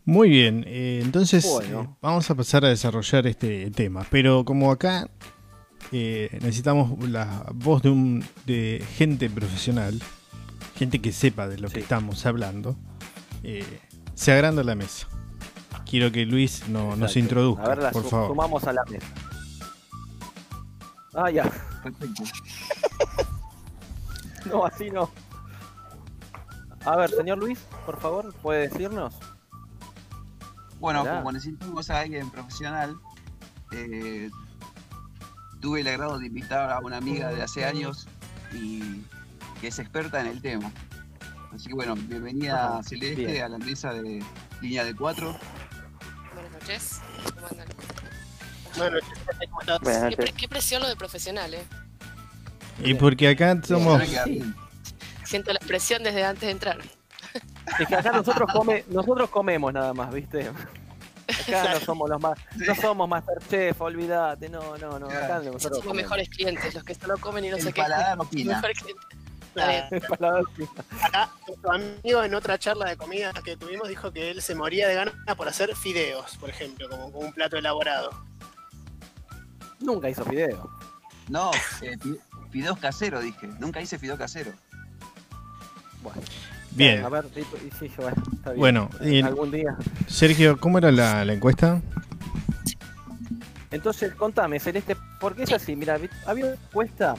Muy 0.06 0.30
bien, 0.30 0.64
eh, 0.68 1.02
entonces 1.04 1.46
Bueno. 1.46 1.82
eh, 1.82 1.98
vamos 2.02 2.30
a 2.30 2.36
pasar 2.36 2.64
a 2.64 2.70
desarrollar 2.70 3.28
este 3.28 3.70
tema. 3.72 4.06
Pero 4.10 4.46
como 4.46 4.72
acá 4.72 5.10
eh, 5.92 6.30
necesitamos 6.40 6.98
la 7.10 7.44
voz 7.54 7.82
de, 7.82 7.90
un, 7.90 8.26
de 8.46 8.82
gente 8.96 9.30
profesional, 9.30 10.02
gente 10.82 11.00
que 11.00 11.12
sepa 11.12 11.48
de 11.48 11.60
lo 11.60 11.70
que 11.70 11.80
estamos 11.80 12.26
hablando, 12.26 12.76
eh, 13.44 13.80
se 14.16 14.32
agranda 14.32 14.64
la 14.64 14.74
mesa. 14.74 15.06
Quiero 15.86 16.12
que 16.12 16.26
Luis 16.26 16.68
no, 16.70 16.96
nos 16.96 17.16
introduzca, 17.18 17.66
A 17.66 17.70
ver, 17.70 17.78
la 17.84 17.92
por 17.92 18.02
su- 18.02 18.10
favor. 18.10 18.30
sumamos 18.30 18.64
a 18.64 18.74
la 18.74 18.84
mesa. 18.86 19.06
Ah, 21.14 21.30
ya. 21.30 21.44
perfecto. 21.84 22.24
No, 24.46 24.66
así 24.66 24.90
no. 24.90 25.12
A 26.84 26.96
ver, 26.96 27.12
señor 27.12 27.38
Luis, 27.38 27.60
por 27.86 28.00
favor, 28.00 28.34
¿puede 28.42 28.68
decirnos? 28.70 29.14
Bueno, 30.80 31.02
Hola. 31.04 31.18
como 31.20 31.32
necesitamos 31.32 31.92
a 31.92 32.00
alguien 32.00 32.32
profesional, 32.32 32.98
eh, 33.72 34.32
tuve 35.60 35.82
el 35.82 35.88
agrado 35.90 36.18
de 36.18 36.26
invitar 36.26 36.72
a 36.72 36.80
una 36.80 36.98
amiga 36.98 37.30
de 37.30 37.44
hace 37.44 37.66
años 37.66 38.08
y 38.52 39.04
que 39.62 39.68
es 39.68 39.80
experta 39.80 40.20
en 40.20 40.28
el 40.28 40.42
tema. 40.42 40.72
Así 41.54 41.68
que 41.70 41.76
bueno, 41.76 41.96
bienvenida 41.96 42.66
Ajá, 42.80 42.84
Celeste 42.84 43.26
bien. 43.26 43.44
a 43.44 43.50
la 43.50 43.58
mesa 43.60 43.94
de 43.94 44.24
línea 44.62 44.84
de 44.84 44.96
cuatro. 44.96 45.38
Buenas 46.34 46.52
noches. 46.54 47.02
¿Cómo 47.36 47.48
andan? 47.48 47.68
Bueno, 48.78 48.98
¿cómo 49.50 49.62
estás? 49.62 49.80
Buenas 49.82 50.02
Qué, 50.10 50.18
noches. 50.18 50.36
qué 50.36 50.48
presión 50.48 50.82
lo 50.82 50.88
de 50.88 50.96
profesional, 50.96 51.54
eh. 51.54 51.64
Y 52.84 52.94
porque 52.96 53.28
acá 53.30 53.60
somos... 53.64 54.02
Siento 55.26 55.54
la 55.54 55.60
presión 55.60 56.04
desde 56.04 56.24
antes 56.26 56.42
de 56.44 56.52
entrar. 56.52 56.78
Es 57.80 57.88
que 57.88 57.96
acá 57.96 58.12
nosotros 58.12 58.50
come, 58.52 58.84
nosotros 58.90 59.30
comemos 59.30 59.72
nada 59.72 59.94
más, 59.94 60.12
¿viste? 60.14 60.50
Acá 61.48 61.74
no 61.74 61.80
somos 61.80 62.10
los 62.10 62.20
más, 62.22 62.38
no 62.58 62.76
somos 62.76 63.08
Masterchef, 63.08 63.80
olvídate, 63.80 64.50
no, 64.50 64.78
no, 64.78 65.00
no, 65.00 65.06
acá 65.06 65.28
Claro. 65.28 65.44
nosotros 65.46 65.62
Somos 65.62 65.80
comemos. 65.80 65.96
mejores 65.96 66.30
clientes, 66.30 66.74
los 66.74 66.84
que 66.84 66.94
solo 66.96 67.18
comen 67.20 67.46
y 67.46 67.50
no 67.50 67.56
El 67.58 67.62
sé 67.64 67.72
qué. 67.72 67.82
paladar 67.82 68.20
opina. 68.20 68.62
Acá, 71.02 71.30
tu 71.62 71.72
amigo 71.72 72.24
en 72.24 72.34
otra 72.36 72.58
charla 72.58 72.90
de 72.90 72.98
comida 72.98 73.34
que 73.44 73.58
tuvimos 73.58 73.88
dijo 73.90 74.12
que 74.12 74.32
él 74.32 74.42
se 74.42 74.56
moría 74.56 74.88
de 74.88 74.96
ganas 74.96 75.14
por 75.36 75.48
hacer 75.48 75.76
fideos, 75.76 76.38
por 76.38 76.50
ejemplo, 76.50 76.90
como, 76.90 77.12
como 77.12 77.26
un 77.28 77.34
plato 77.34 77.58
elaborado. 77.58 78.12
Nunca 79.80 80.10
hizo. 80.10 80.24
No, 81.30 81.52
eh, 81.82 81.98
fi- 82.00 82.20
fideos 82.52 82.78
caseros 82.78 83.24
dije. 83.24 83.48
Nunca 83.60 83.82
hice 83.82 83.98
fideo 83.98 84.18
casero. 84.18 84.52
Bueno, 86.02 86.22
Bien. 86.72 87.04
a 87.06 87.10
ver, 87.10 87.26
sí, 87.34 87.44
sí, 87.80 87.92
bueno, 87.98 88.24
está 88.34 88.50
bien. 88.52 88.60
Bueno, 88.60 88.90
y- 89.02 89.22
algún 89.22 89.52
día. 89.52 89.76
Sergio, 90.08 90.58
¿cómo 90.60 90.78
era 90.78 90.92
la, 90.92 91.26
la 91.26 91.34
encuesta? 91.34 91.82
Entonces, 93.72 94.14
contame, 94.16 94.60
Celeste, 94.60 94.98
porque 95.20 95.44
es 95.44 95.52
así, 95.54 95.76
mira, 95.76 95.98
había 96.26 96.46
una 96.46 96.54
encuesta 96.56 97.16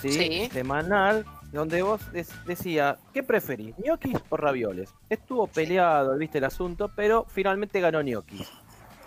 ¿sí? 0.00 0.12
Sí. 0.12 0.48
semanal 0.52 1.26
donde 1.52 1.82
vos 1.82 2.12
des- 2.12 2.32
decía, 2.46 2.98
¿qué 3.12 3.22
preferís, 3.22 3.74
ñoquis 3.78 4.16
o 4.28 4.36
ravioles? 4.36 4.90
Estuvo 5.08 5.46
peleado, 5.46 6.16
viste 6.16 6.38
el 6.38 6.44
asunto, 6.44 6.90
pero 6.94 7.26
finalmente 7.28 7.80
ganó 7.80 8.02
ñoquis, 8.02 8.48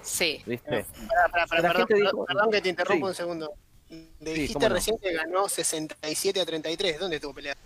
Sí. 0.01 0.41
¿viste? 0.45 0.85
Pará, 1.07 1.29
pará, 1.31 1.47
pará, 1.47 1.61
La 1.61 1.69
perdón, 1.69 1.87
gente 1.87 1.93
perdón, 1.95 2.11
dijo- 2.11 2.25
perdón 2.25 2.51
que 2.51 2.61
te 2.61 2.69
interrumpo 2.69 3.05
Sí. 3.07 3.09
un 3.09 3.15
segundo. 3.15 3.51
Sí, 3.89 4.09
dijiste 4.19 4.67
no. 4.69 4.73
recién 4.75 4.97
que 4.97 5.13
ganó 5.13 5.47
67 5.47 6.41
a 6.41 6.45
33. 6.45 6.99
¿Dónde 6.99 7.17
estuvo 7.17 7.33
peleado? 7.33 7.59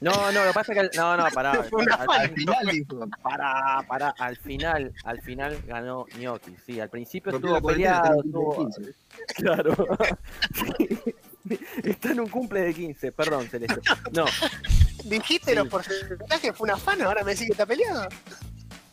No, 0.00 0.12
no, 0.32 0.40
lo 0.42 0.48
que 0.48 0.52
pasa 0.54 0.72
es 0.74 0.90
que, 0.90 0.96
no, 0.98 1.16
no, 1.16 1.24
pará, 1.32 1.52
al, 1.52 1.92
Al 1.92 2.10
al- 2.10 2.30
final 2.34 2.66
dijo. 2.66 3.06
pará, 3.22 3.82
pará, 3.88 4.14
al 4.18 4.36
final, 4.36 4.92
al 5.04 5.22
final 5.22 5.62
ganó 5.66 6.06
ñoquis, 6.18 6.60
sí, 6.66 6.80
al 6.80 6.90
principio 6.90 7.32
estuvo 7.32 7.62
peleado, 7.62 8.02
tenía 8.02 8.16
un 8.16 8.26
estuvo, 8.26 8.56
15. 8.56 8.94
claro, 9.36 9.74
Sí. 10.54 11.14
está 11.84 12.12
en 12.12 12.20
un 12.20 12.28
cumple 12.28 12.60
de 12.62 12.74
15, 12.74 13.12
perdón, 13.12 13.46
Celeste, 13.48 13.80
no, 14.12 14.24
Dijiste 15.04 15.50
Sí. 15.50 15.56
los 15.56 15.68
porcentajes, 15.68 16.56
fue 16.56 16.64
una 16.66 16.76
fan, 16.78 17.02
ahora 17.02 17.22
me 17.24 17.32
decís 17.32 17.46
que 17.46 17.52
está 17.52 17.66
peleado. 17.66 18.08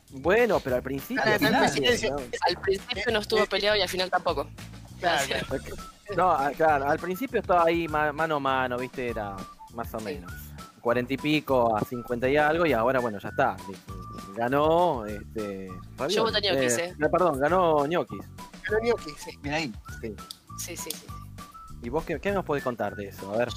bueno, 0.09 0.59
pero 0.59 0.75
al 0.75 0.83
principio, 0.83 1.23
¿no? 1.39 1.57
Al 1.59 2.57
principio 2.61 3.11
no 3.13 3.19
estuvo 3.19 3.45
peleado 3.45 3.77
y 3.77 3.81
al 3.81 3.89
final 3.89 4.09
tampoco. 4.09 4.49
Claro, 4.99 5.25
claro. 5.27 5.75
No, 6.17 6.31
ah, 6.31 6.51
claro, 6.55 6.89
al 6.89 6.99
principio 6.99 7.39
estaba 7.39 7.63
ahí 7.65 7.87
ma- 7.87 8.11
mano 8.11 8.35
a 8.35 8.39
mano, 8.39 8.77
viste, 8.77 9.07
era 9.09 9.35
más 9.73 9.93
o 9.93 9.99
menos. 10.01 10.31
40 10.81 11.13
y 11.13 11.17
pico 11.17 11.77
a 11.77 11.81
50 11.85 12.27
y 12.27 12.35
algo, 12.37 12.65
y 12.65 12.73
ahora, 12.73 12.99
bueno, 12.99 13.17
ya 13.19 13.29
está. 13.29 13.55
Ganó, 14.35 15.05
este. 15.05 15.69
Yo 16.09 16.23
voté 16.23 16.41
ñoquis, 16.41 16.77
Eh, 16.77 16.95
eh. 16.99 17.09
Perdón, 17.09 17.39
ganó 17.39 17.85
ñoquis. 17.87 18.21
Ganó 18.69 18.79
Gnocchi, 18.83 19.11
sí. 19.17 19.37
Bien 19.41 19.55
ahí. 19.55 19.73
Sí, 20.01 20.15
sí, 20.57 20.75
sí. 20.77 20.91
sí. 20.91 21.05
¿Y 21.83 21.89
vos 21.89 22.03
qué, 22.05 22.19
qué 22.19 22.31
nos 22.31 22.45
podés 22.45 22.63
contar 22.63 22.95
de 22.95 23.07
eso? 23.09 23.33
A 23.33 23.37
ver. 23.37 23.49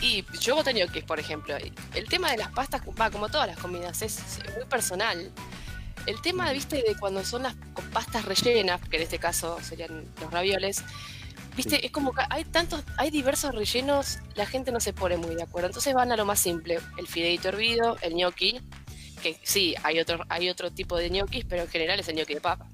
Y 0.00 0.24
yo 0.40 0.54
voté 0.56 0.72
ñoquis, 0.72 1.04
por 1.04 1.20
ejemplo. 1.20 1.54
El 1.94 2.08
tema 2.08 2.30
de 2.30 2.38
las 2.38 2.50
pastas, 2.52 2.80
va, 2.98 3.10
como 3.10 3.28
todas 3.28 3.46
las 3.46 3.58
comidas, 3.58 4.00
es 4.02 4.18
muy 4.56 4.64
personal. 4.64 5.30
El 6.06 6.20
tema, 6.22 6.50
viste, 6.52 6.76
de 6.76 6.96
cuando 6.98 7.22
son 7.24 7.42
las 7.42 7.54
pastas 7.92 8.24
rellenas, 8.24 8.80
que 8.88 8.96
en 8.96 9.02
este 9.02 9.18
caso 9.18 9.58
serían 9.60 10.06
los 10.20 10.30
ravioles, 10.30 10.82
viste, 11.54 11.76
Sí. 11.76 11.86
es 11.86 11.92
como 11.92 12.14
que 12.14 12.22
hay 12.30 12.44
tantos, 12.44 12.82
hay 12.96 13.10
diversos 13.10 13.54
rellenos, 13.54 14.18
la 14.34 14.46
gente 14.46 14.72
no 14.72 14.80
se 14.80 14.94
pone 14.94 15.18
muy 15.18 15.34
de 15.34 15.42
acuerdo. 15.42 15.66
Entonces 15.68 15.92
van 15.92 16.10
a 16.10 16.16
lo 16.16 16.24
más 16.24 16.40
simple, 16.40 16.80
el 16.96 17.06
fideito 17.06 17.48
hervido, 17.48 17.98
el 18.00 18.14
ñoqui, 18.14 18.58
que 19.22 19.38
sí, 19.42 19.74
hay 19.82 20.00
otro, 20.00 20.24
hay 20.30 20.48
otro 20.48 20.70
tipo 20.70 20.96
de 20.96 21.10
ñoquis, 21.10 21.44
pero 21.44 21.60
en 21.62 21.68
general 21.68 22.00
es 22.00 22.08
el 22.08 22.16
ñoqui 22.16 22.32
de 22.32 22.40
papa. 22.40 22.66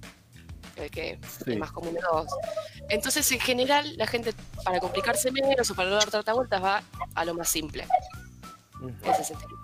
El 0.77 0.91
que 0.91 1.19
Sí. 1.27 1.53
el 1.53 1.59
más 1.59 1.73
común 1.73 1.95
de 1.95 2.01
todos. 2.01 2.29
Entonces, 2.91 3.31
en 3.33 3.41
general, 3.41 3.97
la 3.97 4.07
gente, 4.07 4.35
para 4.65 4.79
complicarse 4.79 5.31
menos 5.33 5.71
o 5.71 5.75
para 5.75 5.89
no 5.91 5.97
dar 5.97 6.11
tanta 6.11 6.33
vueltas, 6.35 6.63
va 6.63 6.83
a 7.15 7.25
lo 7.25 7.35
más 7.35 7.49
simple, 7.49 7.87
ese 9.03 9.25
sentido. 9.25 9.59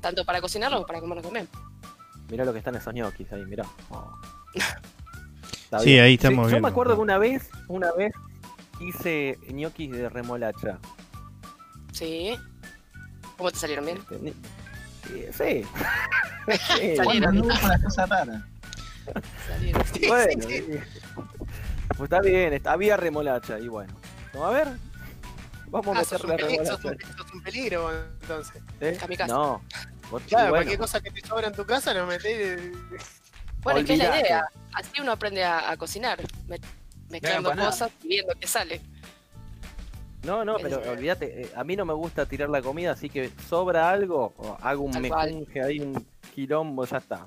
Tanto 0.00 0.24
para 0.24 0.40
cocinarlo 0.40 0.78
como 0.78 0.86
para 0.86 1.00
comerlo 1.00 1.22
también. 1.22 1.48
Mirá 2.30 2.44
lo 2.44 2.52
que 2.52 2.58
están 2.60 2.74
esos 2.74 2.92
ñoquis 2.94 3.30
ahí, 3.32 3.44
mirá. 3.44 3.64
Oh. 3.90 4.10
Está 4.54 5.80
Sí, 5.80 5.90
bien. 5.90 6.04
ahí 6.04 6.14
estamos 6.14 6.44
Yo 6.46 6.50
viendo. 6.52 6.62
me 6.68 6.70
acuerdo 6.72 6.94
que 6.96 7.00
una 7.02 7.18
vez, 7.18 7.50
una 7.68 7.92
vez 7.92 8.12
hice 8.80 9.38
ñoquis 9.52 9.90
de 9.92 10.08
remolacha. 10.08 10.78
Sí. 11.92 12.36
¿Cómo 13.36 13.50
te 13.50 13.58
salieron 13.58 13.84
bien? 13.84 13.98
Este, 15.14 15.32
Sí. 15.32 15.68
Sí, 16.78 16.96
Salieron. 16.96 17.04
Cuando 17.40 17.54
no 17.54 17.60
con 17.60 17.68
las 17.70 17.82
cosas 17.82 18.08
raras. 18.08 18.42
Salieron. 19.48 19.84
Sí, 19.92 20.06
Bueno, 20.08 20.42
sí, 20.42 20.48
sí. 20.48 20.54
eh, 20.72 20.82
pues 21.88 22.02
está 22.10 22.20
bien, 22.20 22.52
está, 22.52 22.72
había 22.72 22.96
remolacha 22.96 23.58
y 23.58 23.68
bueno. 23.68 23.94
Vamos 24.34 24.48
a 24.48 24.50
ver. 24.52 24.68
Vamos 25.68 25.96
a 25.96 26.00
Ah, 26.00 26.04
sos 26.04 26.22
un, 26.24 26.30
meterle 26.30 26.56
peligro, 26.56 26.66
sos 26.76 26.82
remolacha. 26.82 27.08
un- 27.10 27.16
sos 27.18 27.32
un 27.34 27.42
peligro, 27.42 27.90
entonces. 28.22 28.62
¿Eh? 28.80 28.96
Kamikaze. 29.00 29.32
No. 29.32 29.62
Vos- 30.10 30.22
Claro, 30.28 30.50
bueno, 30.50 30.56
cualquier 30.64 30.78
cosa 30.78 31.00
que 31.00 31.10
te 31.10 31.20
sobra 31.26 31.48
en 31.48 31.54
tu 31.54 31.64
casa 31.66 31.92
lo 31.94 32.06
metés. 32.06 32.60
Bueno, 33.62 33.80
es 33.80 33.86
que 33.86 33.92
es 33.94 33.98
la 33.98 34.20
idea. 34.20 34.44
Así 34.74 35.00
uno 35.00 35.10
aprende 35.12 35.42
a, 35.42 35.70
a 35.70 35.76
cocinar, 35.76 36.18
me- 36.46 36.60
mezclando 37.10 37.52
cosas 37.54 37.90
y 38.04 38.08
viendo 38.08 38.32
qué 38.38 38.46
sale. 38.46 38.80
No, 40.22 40.44
no, 40.44 40.56
pero 40.60 40.80
olvídate, 40.90 41.42
eh, 41.42 41.50
a 41.54 41.62
mí 41.62 41.76
no 41.76 41.84
me 41.84 41.92
gusta 41.94 42.26
tirar 42.26 42.48
la 42.48 42.60
comida, 42.60 42.92
así 42.92 43.08
que 43.08 43.30
sobra 43.48 43.90
algo, 43.90 44.34
o 44.36 44.58
hago 44.60 44.82
un 44.82 44.90
Tal 44.92 45.08
cual. 45.08 45.28
mejunje 45.30 45.62
ahí, 45.62 45.78
un 45.80 46.04
quilombo, 46.34 46.84
ya 46.84 46.98
está. 46.98 47.26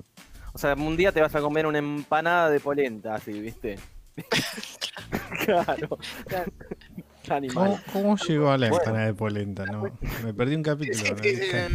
O 0.52 0.58
sea, 0.58 0.74
un 0.74 0.96
día 0.96 1.12
te 1.12 1.20
vas 1.20 1.34
a 1.34 1.40
comer 1.40 1.66
una 1.66 1.78
empanada 1.78 2.50
de 2.50 2.60
polenta, 2.60 3.14
así, 3.14 3.32
¿viste? 3.40 3.78
claro. 5.44 5.98
¿Cómo, 7.54 7.80
cómo 7.92 8.16
llegó 8.16 8.50
a 8.50 8.58
la 8.58 8.68
Bueno. 8.68 8.82
empanada 8.84 9.06
de 9.06 9.14
polenta? 9.14 9.66
No, 9.66 9.82
me 10.24 10.34
perdí 10.34 10.56
un 10.56 10.62
capítulo. 10.62 11.14
¿no? 11.14 11.22
Eh, 11.24 11.68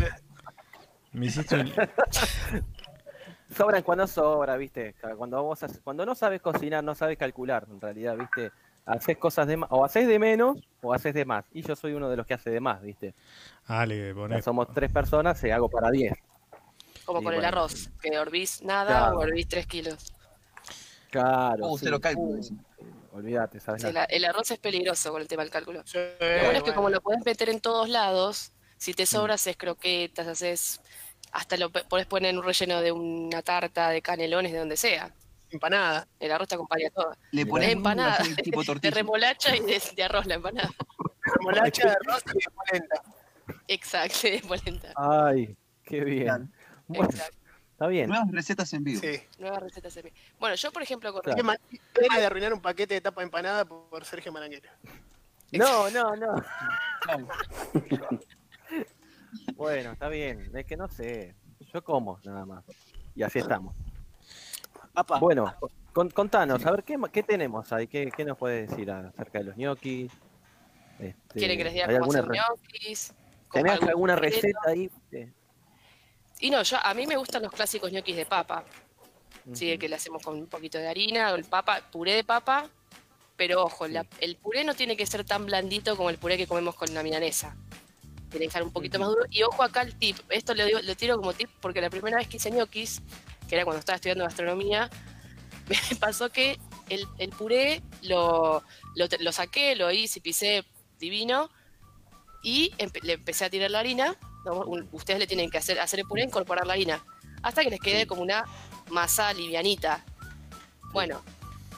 Me 1.14 1.28
hiciste 1.28 1.56
un... 1.56 1.72
Sobran 3.56 3.84
cuando 3.84 4.06
sobra, 4.08 4.58
¿viste? 4.58 4.96
Cuando 5.18 5.42
vos 5.44 5.62
haces- 5.64 5.80
cuando 5.84 6.06
no 6.06 6.16
sabes 6.16 6.42
cocinar, 6.42 6.84
no 6.84 6.94
sabes 6.96 7.18
calcular, 7.18 7.66
en 7.72 7.80
realidad, 7.80 8.18
¿viste? 8.18 8.52
Haces 8.86 9.18
cosas 9.18 9.48
de 9.48 9.56
más, 9.58 9.70
o 9.72 9.86
haces 9.86 10.08
de 10.08 10.20
menos 10.20 10.58
o 10.82 10.94
haces 10.94 11.14
de 11.14 11.26
más. 11.26 11.46
Y 11.54 11.62
yo 11.62 11.76
soy 11.76 11.94
uno 11.94 12.10
de 12.10 12.18
los 12.18 12.26
que 12.26 12.34
hace 12.34 12.50
de 12.50 12.60
más, 12.60 12.82
¿viste? 12.82 13.14
Ah, 13.68 13.86
le 13.86 14.14
ponés. 14.14 14.44
somos 14.44 14.72
tres 14.74 14.92
personas, 14.92 15.40
se 15.40 15.54
hago 15.54 15.70
para 15.70 15.90
diez. 15.92 16.14
Como 17.06 17.22
con 17.24 17.34
el 17.34 17.46
arroz, 17.46 17.90
que 18.02 18.10
hervís 18.10 18.62
nada 18.64 18.86
Claro. 19.02 19.18
o 19.20 19.24
hervís 19.24 19.48
3 19.48 19.68
kilos. 19.68 20.12
Claro. 21.12 21.68
Uh, 21.68 21.78
sí. 21.78 21.86
cero 21.86 22.02
cálculo. 22.02 22.40
Uh, 22.42 23.18
olvídate, 23.18 23.60
¿sabes? 23.60 23.82
Sí, 23.84 23.92
la- 23.92 24.06
el 24.06 24.26
arroz 24.26 24.52
es 24.52 24.60
peligroso 24.60 25.12
con 25.12 25.22
el 25.22 25.28
tema 25.28 25.44
del 25.44 25.52
cálculo. 25.52 25.84
sí, 25.86 25.98
Lo 26.20 26.44
bueno 26.44 26.58
es 26.58 26.64
que 26.64 26.74
como 26.74 26.90
lo 26.90 27.02
puedes 27.02 27.24
meter 27.26 27.50
en 27.50 27.62
todos 27.62 27.88
lados, 27.90 28.52
si 28.78 28.92
Mm. 28.92 28.96
te 28.96 29.06
sobra 29.06 29.34
haces 29.36 29.56
croquetas, 29.56 30.28
haces 30.28 30.82
hasta 31.32 31.58
lo 31.58 31.70
podés 31.70 32.06
poner 32.06 32.30
en 32.32 32.38
un 32.40 32.44
relleno 32.46 32.82
de 32.82 32.92
una 32.92 33.42
tarta, 33.42 33.90
de 33.90 34.02
canelones, 34.02 34.52
de 34.54 34.60
donde 34.60 34.78
sea. 34.78 35.14
Empanada. 35.52 36.08
El 36.20 36.32
arroz 36.32 36.48
te 36.48 36.56
acompaña 36.56 36.90
todo. 36.90 37.12
Le 37.32 37.46
pones 37.46 37.70
empanada, 37.70 38.18
tipo 38.44 38.62
de 38.82 38.92
remolacha 38.92 39.56
y 39.56 39.60
de, 39.62 39.82
de 39.96 40.04
arroz 40.04 40.26
la 40.26 40.36
empanada. 40.36 40.70
Remolacha 41.38 41.84
de 41.88 41.92
arroz 41.92 42.24
y 42.34 42.38
de 42.38 42.46
polenta. 42.56 43.02
Exacto, 43.68 44.18
de 44.24 44.40
polenta. 44.48 44.92
Ay, 44.96 45.56
qué 45.84 46.04
bien. 46.04 46.52
Bueno, 46.88 47.06
Exacto. 47.06 47.38
está 47.72 47.88
bien. 47.88 48.10
Nuevas 48.10 48.32
recetas 48.32 48.74
en 48.74 48.84
vivo. 48.84 49.02
Sí. 49.02 49.22
Nuevas 49.40 49.62
recetas 49.64 49.94
de 49.96 50.04
mí. 50.04 50.12
Bueno, 50.40 50.56
yo 50.56 50.72
por 50.72 50.82
ejemplo 50.82 51.12
con 51.14 51.22
Claro. 51.22 51.44
Manera 51.44 52.20
de 52.20 52.26
arruinar 52.26 52.54
un 52.54 52.62
paquete 52.62 52.94
de 52.96 53.02
tapa 53.02 53.22
de 53.22 53.26
empanada 53.26 53.66
por, 53.66 54.06
Sergio 54.06 54.32
Maranguero. 54.32 54.70
No, 55.52 55.90
no, 55.90 56.16
no. 56.16 56.36
Bueno, 59.56 59.92
está 59.92 60.08
bien. 60.10 60.50
Es 60.56 60.66
que 60.66 60.78
no 60.78 60.88
sé. 60.88 61.36
Yo 61.74 61.84
como, 61.84 62.20
nada 62.24 62.46
más. 62.46 62.64
Y 63.16 63.24
así 63.24 63.40
estamos. 63.40 63.76
Apa. 64.94 65.20
Bueno, 65.20 65.54
con- 65.94 66.10
contanos, 66.10 66.66
a 66.66 66.72
ver, 66.72 66.84
¿qué, 66.84 66.98
ma- 66.98 67.10
qué 67.10 67.22
tenemos 67.24 67.72
ahí? 67.74 67.88
¿Qué, 67.88 68.12
qué 68.16 68.24
nos 68.26 68.38
puedes 68.38 68.70
decir 68.70 68.90
acerca 68.92 69.40
de 69.40 69.46
los 69.46 69.58
ñoquis? 69.58 70.12
Este, 71.00 71.40
quieren 71.40 71.58
que 71.58 71.64
les 71.66 71.74
diga 71.74 71.88
¿hay 71.88 71.98
cómo 72.00 72.14
alguna 72.14 72.42
hacer 72.44 73.16
con 73.50 73.62
¿Tenés 73.62 73.74
algún 73.74 73.90
alguna 73.90 74.16
receta 74.16 74.60
ahí? 74.68 74.90
Y 76.40 76.50
no, 76.50 76.62
yo 76.64 76.78
a 76.82 76.94
mí 76.94 77.08
me 77.08 77.16
gustan 77.18 77.44
los 77.44 77.52
clásicos 77.52 77.92
ñoquis 77.92 78.16
de 78.16 78.26
papa. 78.26 78.64
Sí, 79.54 79.70
ujú. 79.72 79.80
que 79.80 79.90
le 79.90 79.96
hacemos 79.96 80.24
con 80.24 80.36
un 80.38 80.48
poquito 80.48 80.78
de 80.80 80.88
harina, 80.88 81.32
o 81.32 81.36
el 81.36 81.44
papa, 81.46 81.80
puré 81.92 82.14
de 82.16 82.24
papa, 82.24 82.68
pero 83.38 83.64
ojo, 83.64 83.86
Sí. 83.86 83.94
la- 83.94 84.06
el 84.20 84.38
puré 84.38 84.64
no 84.64 84.74
tiene 84.74 84.98
que 84.98 85.06
ser 85.06 85.24
tan 85.24 85.46
blandito 85.46 85.96
como 85.96 86.10
el 86.10 86.18
puré 86.18 86.36
que 86.36 86.48
comemos 86.48 86.74
con 86.76 86.92
la 86.96 87.04
milanesa. 87.04 87.56
Tiene 88.32 88.46
que 88.46 88.48
estar 88.48 88.64
un 88.64 88.72
poquito 88.72 88.98
más 88.98 89.08
duro. 89.10 89.24
Y 89.30 89.44
ojo 89.44 89.62
acá 89.62 89.82
el 89.84 89.96
tip, 90.00 90.18
esto 90.30 90.56
lo, 90.56 90.66
digo, 90.66 90.80
lo 90.82 90.96
tiro 90.96 91.16
como 91.18 91.34
tip 91.34 91.50
porque 91.62 91.80
la 91.80 91.90
primera 91.92 92.18
vez 92.18 92.28
que 92.28 92.38
hice 92.38 92.50
ñoquis, 92.50 93.02
que 93.48 93.56
era 93.56 93.64
cuando 93.66 93.80
estaba 93.80 93.96
estudiando 93.98 94.24
gastronomía, 94.24 94.90
me 95.92 95.96
pasó 96.00 96.30
que 96.32 96.60
el, 96.90 97.08
el 97.20 97.30
puré 97.30 97.84
lo, 98.02 98.64
lo, 98.96 99.06
lo 99.20 99.32
saqué, 99.32 99.76
lo 99.76 99.92
hice, 99.92 100.22
pisé 100.22 100.66
divino 101.00 101.50
y 102.42 102.72
empe- 102.80 103.02
le 103.04 103.14
empecé 103.14 103.46
a 103.46 103.50
tirar 103.52 103.70
la 103.70 103.80
harina. 103.80 104.18
¿No? 104.46 104.62
Un- 104.62 104.88
Ustedes 104.92 105.20
le 105.20 105.28
tienen 105.28 105.50
que 105.50 105.58
hacer, 105.58 105.80
hacer 105.80 106.00
el 106.00 106.06
puré, 106.08 106.24
incorporar 106.24 106.66
la 106.68 106.74
harina, 106.74 107.04
hasta 107.42 107.64
que 107.64 107.70
les 107.70 107.80
quede 107.80 108.08
como 108.08 108.22
una 108.22 108.46
masa 108.90 109.34
livianita. 109.34 110.04
Bueno, 110.94 111.22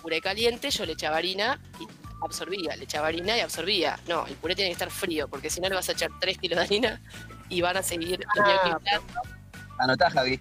puré 0.01 0.21
caliente, 0.21 0.69
yo 0.69 0.86
le 0.86 0.93
echaba 0.93 1.17
harina 1.17 1.60
y 1.80 1.88
absorbía, 2.23 2.75
le 2.75 2.84
echaba 2.84 3.08
harina 3.08 3.38
y 3.38 3.39
absorbía. 3.41 3.99
No, 4.08 4.25
el 4.27 4.36
puré 4.36 4.56
tiene 4.56 4.69
que 4.69 4.73
estar 4.73 4.91
frío, 4.91 5.27
porque 5.27 5.49
si 5.49 5.60
no 5.62 5.69
le 5.69 5.75
vas 5.75 5.89
a 5.89 5.93
echar 5.93 6.12
3 6.19 6.38
kilos 6.38 6.58
de 6.60 6.65
harina 6.65 7.01
y 7.49 7.62
van 7.62 7.77
a 7.77 7.84
seguir 7.84 8.25
Ah. 8.39 8.80
Anotá, 9.80 10.10
Javi. 10.10 10.39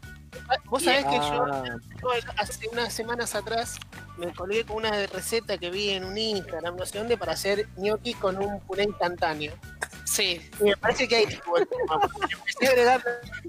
Vos 0.66 0.82
sabés 0.82 1.04
que 1.06 1.16
yo 1.16 1.44
Ah, 1.50 1.64
yo 2.02 2.08
hace 2.36 2.68
unas 2.68 2.92
semanas 2.92 3.34
atrás 3.34 3.78
me 4.18 4.32
colgué 4.34 4.64
con 4.64 4.76
una 4.76 4.90
receta 5.06 5.56
que 5.58 5.70
vi 5.70 5.90
en 5.90 6.04
un 6.04 6.16
Instagram, 6.16 6.76
no 6.76 6.84
sé 6.86 6.98
dónde, 6.98 7.16
para 7.16 7.32
hacer 7.32 7.66
gnocchi 7.76 8.14
con 8.14 8.36
un 8.36 8.60
puré 8.60 8.84
instantáneo. 8.84 9.54
Sí, 10.06 10.40
Y 10.60 10.64
me 10.64 10.76
parece 10.76 11.08
que 11.08 11.16
ahí 11.16 11.24
estuvo 11.24 11.58
el 11.58 11.66
tema. 11.66 11.98
Empecé 12.38 12.66
a 12.66 12.70
agregar 12.70 13.02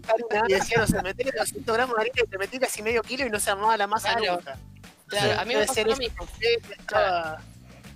harina 0.08 0.46
y 0.50 0.54
decía, 0.54 0.78
no 0.80 0.88
sé, 0.88 1.02
metés 1.04 1.32
200 1.38 1.76
gramos 1.76 1.96
de 1.96 2.02
harina 2.02 2.22
y 2.26 2.28
te 2.28 2.38
metí 2.39 2.58
casi 2.60 2.82
medio 2.82 3.04
kilo 3.04 3.28
y 3.28 3.30
no 3.30 3.39
se 3.39 3.52
armaba 3.52 3.78
la 3.78 3.86
masa 3.86 4.15
Claro. 4.15 4.38
nunca. 4.38 4.58
claro, 5.08 5.34
Sí, 5.34 5.39
a 5.39 5.46
mí 5.46 5.56
me 5.56 5.65
pasó 5.67 5.84
lo 5.86 5.96
mismo. 5.98 6.28
Estaba- 6.80 7.41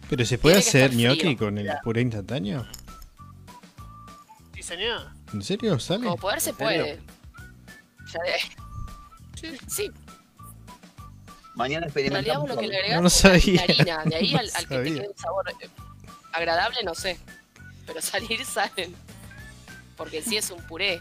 ¿Pero 0.09 0.25
se 0.25 0.37
puede 0.37 0.59
hacer 0.59 0.91
gnocchi 0.91 1.35
con 1.35 1.57
el 1.57 1.65
Ya. 1.65 1.79
puré 1.83 2.01
instantáneo? 2.01 2.67
Sí, 4.53 4.61
señor. 4.61 5.07
¿En 5.33 5.41
serio? 5.41 5.79
¿Sale? 5.79 6.03
Como 6.03 6.17
poder 6.17 6.39
se 6.39 6.53
puede. 6.53 6.99
Ya 8.13 8.19
de- 8.21 9.57
Sí, 9.67 9.91
Mañana 11.55 11.85
experimentamos. 11.87 12.47
lo 12.47 12.57
que 12.57 12.67
le 12.67 12.93
No 12.95 13.01
lo 13.01 13.07
es 13.07 13.13
sabía. 13.13 13.55
la 13.55 13.63
harina, 13.63 14.03
de 14.05 14.15
ahí 14.15 14.33
No 14.33 14.39
al, 14.39 14.51
al 14.55 14.67
que 14.67 14.77
te 14.77 14.83
quede 14.93 15.09
un 15.09 15.17
sabor 15.17 15.45
agradable, 16.31 16.83
no 16.83 16.93
sé. 16.93 17.17
Pero 17.93 18.01
salir 18.05 18.45
salen. 18.45 18.95
Porque 19.97 20.21
sí 20.21 20.37
es 20.37 20.49
un 20.51 20.61
puré. 20.63 20.99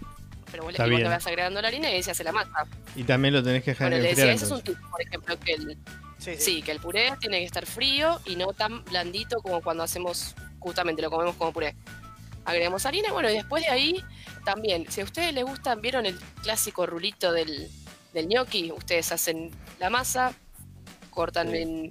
Pero 0.50 0.64
vos 0.64 0.72
le, 0.76 0.84
igual 0.84 1.02
le 1.04 1.08
vas 1.08 1.26
agregando 1.26 1.62
la 1.62 1.68
harina 1.68 1.92
y 1.94 2.02
se 2.02 2.10
hace 2.10 2.24
la 2.24 2.32
masa. 2.32 2.66
Y 2.96 3.04
también 3.04 3.32
lo 3.34 3.42
tenés 3.42 3.62
que 3.62 3.70
dejar 3.70 3.90
Bueno, 3.90 4.02
le 4.02 4.10
enfriar. 4.10 4.28
decía, 4.30 4.36
ese 4.36 4.44
es 4.46 4.50
un 4.58 4.62
tip, 4.62 4.78
por 4.90 5.00
ejemplo, 5.00 5.38
que 5.38 5.52
el, 5.54 5.78
Sí, 6.18 6.34
sí. 6.36 6.40
sí, 6.56 6.62
que 6.62 6.72
el 6.72 6.80
puré 6.80 7.12
tiene 7.20 7.38
que 7.38 7.44
estar 7.46 7.64
frío 7.64 8.20
y 8.26 8.34
no 8.36 8.52
tan 8.52 8.84
blandito 8.84 9.40
como 9.42 9.62
cuando 9.62 9.84
hacemos, 9.84 10.34
justamente 10.58 11.00
lo 11.02 11.10
comemos 11.10 11.36
como 11.36 11.52
puré. 11.52 11.76
Agregamos 12.44 12.84
harina, 12.84 13.12
bueno, 13.12 13.30
y 13.30 13.34
después 13.34 13.62
de 13.62 13.70
ahí 13.70 14.04
también, 14.44 14.90
si 14.90 15.00
a 15.02 15.04
ustedes 15.04 15.32
les 15.32 15.44
gustan, 15.44 15.80
vieron 15.80 16.04
el 16.04 16.18
clásico 16.42 16.84
rulito 16.84 17.32
del, 17.32 17.70
del 18.12 18.26
gnocchi, 18.26 18.72
ustedes 18.72 19.12
hacen 19.12 19.50
la 19.78 19.88
masa, 19.88 20.32
cortan 21.10 21.50
Sí. 21.52 21.56
en 21.58 21.90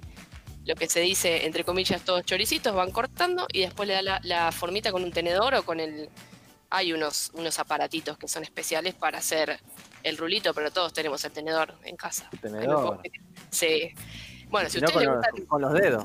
lo 0.70 0.76
que 0.76 0.88
se 0.88 1.00
dice, 1.00 1.44
entre 1.46 1.64
comillas, 1.64 2.00
todos 2.02 2.24
choricitos, 2.24 2.74
van 2.74 2.90
cortando 2.92 3.46
y 3.52 3.60
después 3.60 3.86
le 3.88 3.94
da 3.94 4.02
la, 4.02 4.20
la 4.22 4.52
formita 4.52 4.92
con 4.92 5.02
un 5.02 5.10
tenedor 5.12 5.54
o 5.54 5.62
con 5.64 5.80
el... 5.80 6.08
Hay 6.72 6.92
unos, 6.92 7.32
unos 7.34 7.58
aparatitos 7.58 8.16
que 8.16 8.28
son 8.28 8.44
especiales 8.44 8.94
para 8.94 9.18
hacer 9.18 9.58
el 10.04 10.16
rulito, 10.16 10.54
pero 10.54 10.70
todos 10.70 10.92
tenemos 10.92 11.24
el 11.24 11.32
tenedor 11.32 11.74
en 11.82 11.96
casa. 11.96 12.28
Me 12.32 12.38
tenedor. 12.38 13.00
Sí. 13.50 13.90
Bueno, 14.48 14.68
si 14.70 14.78
Si 14.78 14.80
no, 14.80 14.86
ustedes 14.86 15.06
con 15.08 15.16
los, 15.16 15.24
gustan 15.26 15.46
con 15.46 15.62
los 15.62 15.72
dedos. 15.72 16.04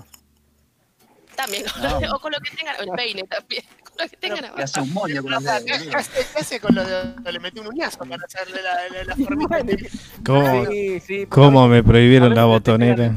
también, 1.35 1.65
con 1.71 1.81
No. 1.83 1.99
lo- 2.01 2.15
o 2.15 2.19
con 2.19 2.31
lo 2.31 2.39
que 2.39 2.49
tengan, 2.57 2.75
o 2.79 2.81
el 2.83 2.89
peine 2.95 3.23
también, 3.23 3.63
con 3.83 3.93
lo 4.03 4.09
que 4.09 4.17
tengan 4.17 4.41
Le 4.41 5.21
con 5.21 5.31
los 5.31 5.43
¿Qué 5.43 5.77
dedos. 5.77 5.95
hace, 5.95 6.25
qué 6.33 6.39
hace 6.39 6.59
con 6.59 6.73
metí 7.39 7.59
un 7.59 7.67
uñazo 7.67 7.99
para 7.99 8.23
hacerle 8.25 8.61
la, 8.63 8.89
la, 8.89 9.03
la 9.03 9.15
formita. 9.23 9.59
¿Cómo, 10.25 10.65
Sí, 10.65 10.99
sí, 10.99 11.15
pero 11.17 11.29
cómo 11.29 11.67
me 11.67 11.83
prohibieron 11.83 12.33
la 12.33 12.45
botonera? 12.45 13.13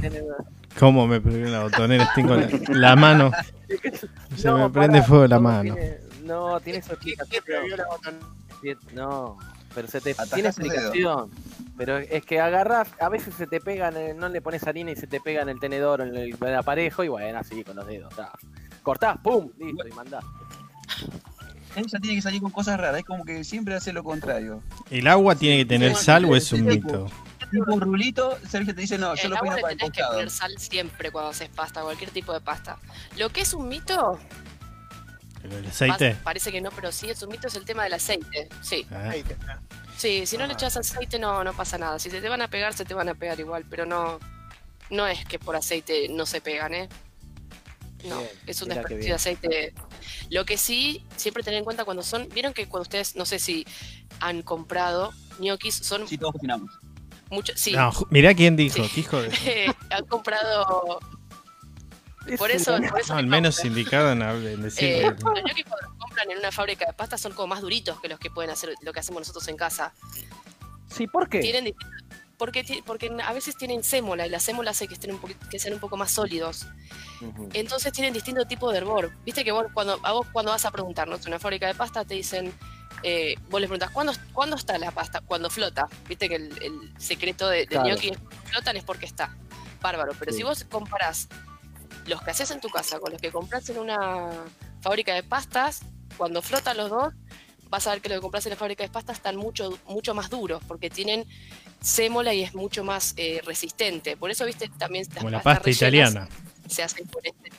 ¿Cómo 0.78 1.06
me 1.06 1.20
la 1.20 1.62
botonera? 1.64 2.10
Tengo 2.14 2.34
la, 2.36 2.48
la 2.68 2.96
mano. 2.96 3.30
Se 4.36 4.48
No, 4.48 4.58
me 4.58 4.70
prende 4.70 5.02
fuego 5.02 5.26
la 5.26 5.36
no, 5.36 5.42
mano. 5.42 5.74
tiene- 5.74 5.98
no, 6.24 6.60
tiene 6.60 6.82
su 6.82 6.90
¿Qué, 6.98 7.14
qué 7.30 7.36
explicación. 7.38 8.18
No, 8.94 9.36
pero 9.74 9.88
se 9.88 10.00
te 10.00 10.14
tiene 10.34 10.48
explicación. 10.48 11.30
Pero 11.76 11.98
es 11.98 12.24
que 12.24 12.40
agarras, 12.40 12.88
a 13.00 13.08
veces 13.08 13.34
se 13.34 13.46
te 13.46 13.60
pega, 13.60 13.88
en 13.88 13.96
el- 13.96 14.16
no 14.16 14.28
le 14.28 14.40
pones 14.40 14.66
harina 14.66 14.90
y 14.90 14.96
se 14.96 15.06
te 15.06 15.20
pega 15.20 15.42
en 15.42 15.48
el 15.48 15.60
tenedor, 15.60 16.00
en 16.00 16.08
el, 16.08 16.34
en 16.34 16.36
el 16.48 16.54
aparejo, 16.56 17.04
y 17.04 17.08
bueno, 17.08 17.38
así 17.38 17.62
con 17.64 17.76
los 17.76 17.86
dedos. 17.86 18.12
Cortás, 18.82 19.18
pum, 19.18 19.50
listo, 19.58 19.86
y 19.86 19.92
mandás. 19.92 20.24
Ella 21.76 21.98
tiene 22.00 22.16
que 22.16 22.22
salir 22.22 22.40
con 22.40 22.50
cosas 22.50 22.78
raras. 22.80 22.98
Es 23.00 23.04
como 23.04 23.24
que 23.24 23.44
siempre 23.44 23.74
hace 23.74 23.92
lo 23.92 24.02
contrario. 24.02 24.62
¿El 24.90 25.06
agua 25.06 25.34
tiene 25.36 25.58
que 25.58 25.66
tener 25.66 25.94
Sí, 25.94 26.04
sal 26.06 26.24
o 26.24 26.34
es 26.34 26.52
un 26.52 26.64
mito? 26.64 27.06
Tipo 27.50 27.72
un 27.72 27.80
rulito, 27.80 28.38
Sergio 28.48 28.74
te 28.74 28.80
dice, 28.82 28.98
no, 28.98 29.14
yo 29.14 29.22
El 29.24 29.30
lo 29.30 29.36
pongo 29.38 29.56
para 29.60 29.72
el 29.72 29.78
que 29.92 30.02
poner 30.04 30.30
sal 30.30 30.54
siempre 30.58 31.10
cuando 31.10 31.30
haces 31.30 31.48
pasta, 31.48 31.82
cualquier 31.82 32.10
tipo 32.10 32.32
de 32.32 32.40
pasta. 32.40 32.78
Lo 33.16 33.30
que 33.30 33.40
es 33.40 33.54
un 33.54 33.68
mito, 33.68 34.18
¿El 35.42 35.66
aceite? 35.66 36.14
pa- 36.16 36.24
parece 36.24 36.52
que 36.52 36.60
no, 36.60 36.70
pero 36.70 36.92
sí 36.92 37.08
es 37.08 37.22
un 37.22 37.30
mito, 37.30 37.46
es 37.48 37.54
el 37.54 37.64
tema 37.64 37.84
del 37.84 37.94
aceite. 37.94 38.48
Sí. 38.62 38.86
Está. 38.90 39.60
Sí, 39.96 40.26
si 40.26 40.36
no 40.36 40.46
le 40.46 40.52
Ah. 40.52 40.56
echas 40.56 40.76
aceite 40.76 41.18
no, 41.18 41.42
no 41.42 41.52
pasa 41.54 41.78
nada. 41.78 41.98
Si 41.98 42.10
se 42.10 42.20
te 42.20 42.28
van 42.28 42.42
a 42.42 42.48
pegar, 42.48 42.74
se 42.74 42.84
te 42.84 42.94
van 42.94 43.08
a 43.08 43.14
pegar 43.14 43.38
igual, 43.40 43.64
pero 43.68 43.86
no, 43.86 44.18
no 44.90 45.06
es 45.06 45.24
que 45.24 45.38
por 45.38 45.56
aceite 45.56 46.08
no 46.10 46.26
se 46.26 46.40
pegan, 46.40 46.74
¿eh? 46.74 46.88
No, 48.04 48.18
Bien, 48.18 48.30
es 48.46 48.62
un 48.62 48.68
desperdicio 48.68 49.08
de 49.08 49.14
aceite. 49.14 49.74
Lo 50.30 50.44
que 50.44 50.56
sí, 50.56 51.04
siempre 51.16 51.42
tener 51.42 51.58
en 51.58 51.64
cuenta 51.64 51.84
cuando 51.84 52.02
son, 52.04 52.28
vieron 52.28 52.52
que 52.52 52.68
cuando 52.68 52.82
ustedes, 52.82 53.16
no 53.16 53.26
sé 53.26 53.38
si 53.40 53.66
han 54.20 54.42
comprado 54.42 55.12
ñoquis, 55.40 55.74
son 55.74 56.06
Sí, 56.06 56.16
todos 56.18 56.34
cocinamos. 56.34 56.70
Muchos, 57.30 57.58
sí, 57.60 57.72
No, 57.72 57.92
mirá 58.10 58.34
quién 58.34 58.56
dijo, 58.56 58.82
Sí. 58.84 59.00
hijo 59.00 59.20
de... 59.22 59.30
han 59.90 60.04
comprado, 60.06 60.98
por 62.38 62.50
Es 62.50 62.60
eso, 62.62 62.76
por 62.90 63.00
eso 63.00 63.12
No, 63.14 63.18
al 63.18 63.26
me 63.26 63.36
menos 63.36 63.56
compran. 63.56 63.78
indicado 63.78 64.12
en, 64.12 64.22
en 64.22 64.62
decir 64.62 64.84
Eh, 64.88 65.14
que- 65.16 65.24
los 65.24 65.42
ñoquis 65.46 65.64
compran 65.98 66.30
en 66.30 66.38
una 66.38 66.52
fábrica 66.52 66.84
de 66.86 66.92
pasta 66.92 67.16
son 67.18 67.32
como 67.32 67.48
más 67.48 67.60
duritos 67.60 68.00
que 68.00 68.08
los 68.08 68.18
que 68.18 68.30
pueden 68.30 68.50
hacer 68.50 68.74
lo 68.82 68.92
que 68.92 69.00
hacemos 69.00 69.20
nosotros 69.22 69.46
en 69.48 69.56
casa. 69.56 69.92
Sí, 70.90 71.06
¿por 71.06 71.28
qué? 71.28 71.40
tienen 71.40 71.74
porque, 72.38 72.82
porque 72.86 73.10
a 73.26 73.32
veces 73.32 73.56
tienen 73.56 73.82
sémola 73.82 74.24
y 74.24 74.30
la 74.30 74.38
sémola 74.38 74.70
hace 74.70 74.86
que 74.86 74.94
estén 74.94 75.10
un 75.10 75.18
poquito, 75.18 75.44
que 75.50 75.58
sean 75.58 75.74
un 75.74 75.80
poco 75.80 75.96
más 75.96 76.12
sólidos. 76.12 76.66
Entonces 77.52 77.92
tienen 77.92 78.12
distinto 78.14 78.46
tipo 78.46 78.70
de 78.70 78.78
hervor. 78.78 79.10
Viste 79.24 79.42
que 79.42 79.50
vos 79.50 79.66
cuando, 79.74 79.98
a 80.04 80.12
vos 80.12 80.24
cuando 80.32 80.52
vas 80.52 80.64
a 80.64 80.70
preguntarnos 80.70 81.20
en 81.22 81.28
una 81.32 81.40
fábrica 81.40 81.66
de 81.66 81.74
pasta 81.74 82.04
te 82.04 82.14
dicen, 82.14 82.52
eh, 83.02 83.34
vos 83.50 83.60
les 83.60 83.68
preguntas, 83.68 83.90
¿cuándo, 83.90 84.12
¿cuándo 84.32 84.56
está 84.56 84.76
la 84.78 84.90
pasta? 84.90 85.20
Cuando 85.20 85.50
flota. 85.50 85.88
Viste 86.08 86.28
que 86.28 86.36
el, 86.36 86.62
el 86.62 86.92
secreto 86.98 87.48
de, 87.48 87.58
del 87.58 87.68
Claro. 87.68 87.86
gnocchi 87.88 88.10
es 88.10 88.18
que 88.18 88.24
flotan 88.50 88.76
es 88.76 88.84
porque 88.84 89.06
está. 89.06 89.34
Bárbaro. 89.80 90.12
Pero 90.18 90.32
Sí. 90.32 90.38
si 90.38 90.42
vos 90.44 90.64
comparás 90.70 91.28
los 92.06 92.20
que 92.22 92.30
haces 92.30 92.50
en 92.50 92.60
tu 92.60 92.68
casa 92.68 92.98
con 92.98 93.12
los 93.12 93.20
que 93.20 93.30
compras 93.30 93.68
en 93.68 93.78
una 93.78 94.28
fábrica 94.80 95.14
de 95.14 95.22
pastas, 95.22 95.80
cuando 96.16 96.42
flotan 96.42 96.76
los 96.76 96.90
dos, 96.90 97.14
vas 97.70 97.86
a 97.86 97.90
ver 97.90 98.00
que 98.00 98.08
lo 98.08 98.14
que 98.16 98.20
compras 98.22 98.44
en 98.46 98.50
la 98.50 98.56
fábrica 98.56 98.82
de 98.82 98.88
pastas 98.90 99.16
están 99.18 99.36
mucho, 99.36 99.78
mucho 99.86 100.14
más 100.14 100.30
duros, 100.30 100.62
porque 100.66 100.88
tienen 100.90 101.26
sémola 101.80 102.32
y 102.34 102.42
es 102.42 102.54
mucho 102.54 102.82
más 102.82 103.14
eh, 103.18 103.40
resistente. 103.44 104.16
Por 104.16 104.30
eso, 104.30 104.44
viste, 104.46 104.68
también 104.78 105.04
las 105.10 105.18
como 105.18 105.30
la 105.30 105.42
pastas 105.42 105.64
pasta 105.68 105.86
rellenas 105.86 106.10
italiana. 106.12 106.28
se 106.68 106.82
hacen 106.82 107.06
con 107.06 107.24
este, 107.24 107.50